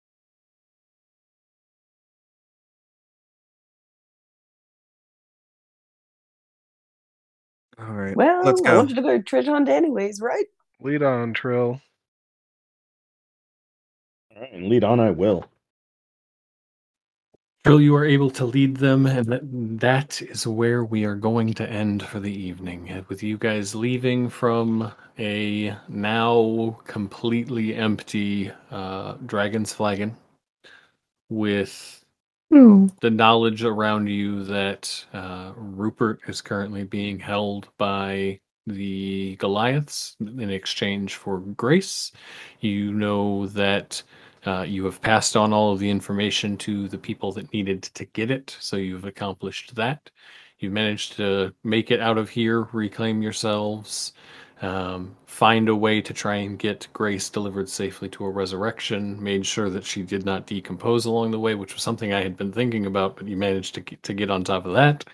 [7.77, 10.45] All right, well, let's I wanted to go treasure hunt anyways, right?
[10.79, 11.81] Lead on, Trill.
[14.35, 15.45] All right, and lead on, I will.
[17.63, 19.41] Trill, you are able to lead them, and that,
[19.79, 23.05] that is where we are going to end for the evening.
[23.07, 30.17] With you guys leaving from a now completely empty uh, Dragon's Flagon,
[31.29, 32.03] with
[33.01, 40.49] the knowledge around you that uh, Rupert is currently being held by the Goliaths in
[40.49, 42.11] exchange for grace.
[42.59, 44.03] You know that
[44.45, 48.05] uh, you have passed on all of the information to the people that needed to
[48.05, 50.09] get it, so you've accomplished that.
[50.59, 54.13] You've managed to make it out of here, reclaim yourselves,
[54.61, 59.45] um, find a way to try and get Grace delivered safely to a resurrection, made
[59.45, 62.53] sure that she did not decompose along the way, which was something I had been
[62.53, 65.05] thinking about, but you managed to get, to get on top of that.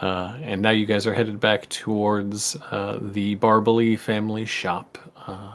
[0.00, 5.54] Uh, and now you guys are headed back towards uh, the Barbally family shop uh,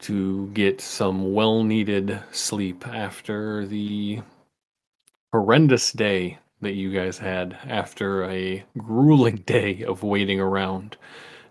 [0.00, 4.20] to get some well needed sleep after the
[5.32, 10.96] horrendous day that you guys had after a grueling day of waiting around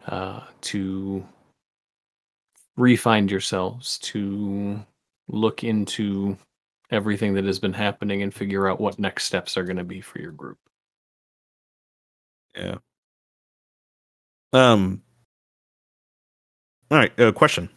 [0.07, 1.25] uh, to
[2.75, 4.83] re-find yourselves, to
[5.27, 6.37] look into
[6.91, 9.99] everything that has been happening and figure out what next steps are going to be
[9.99, 10.57] for your group.
[12.55, 12.77] Yeah.
[14.53, 15.01] Um.
[16.89, 17.19] All right.
[17.19, 17.69] Uh, question.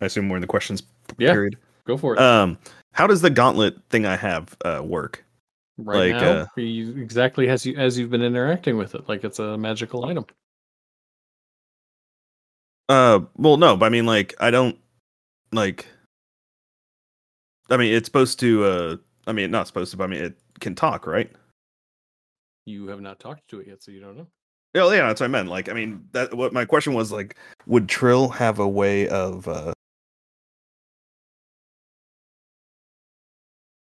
[0.00, 0.82] I assume we're in the questions
[1.18, 1.32] Yeah.
[1.32, 1.58] period.
[1.86, 2.20] Go for it.
[2.20, 2.58] Um.
[2.92, 5.24] How does the gauntlet thing I have uh, work?
[5.76, 9.38] right like, now, uh, exactly as you as you've been interacting with it, like it's
[9.38, 10.26] a magical item.
[12.88, 13.20] Uh.
[13.36, 14.78] Well, no, but I mean, like, I don't
[15.52, 15.86] like.
[17.70, 18.64] I mean, it's supposed to.
[18.64, 18.96] Uh.
[19.26, 21.30] I mean, not supposed to, but I mean, it can talk, right?
[22.66, 24.26] You have not talked to it yet, so you don't know.
[24.74, 25.48] Yeah, yeah, that's what I meant.
[25.48, 29.46] Like, I mean, that what my question was like, would Trill have a way of
[29.46, 29.73] uh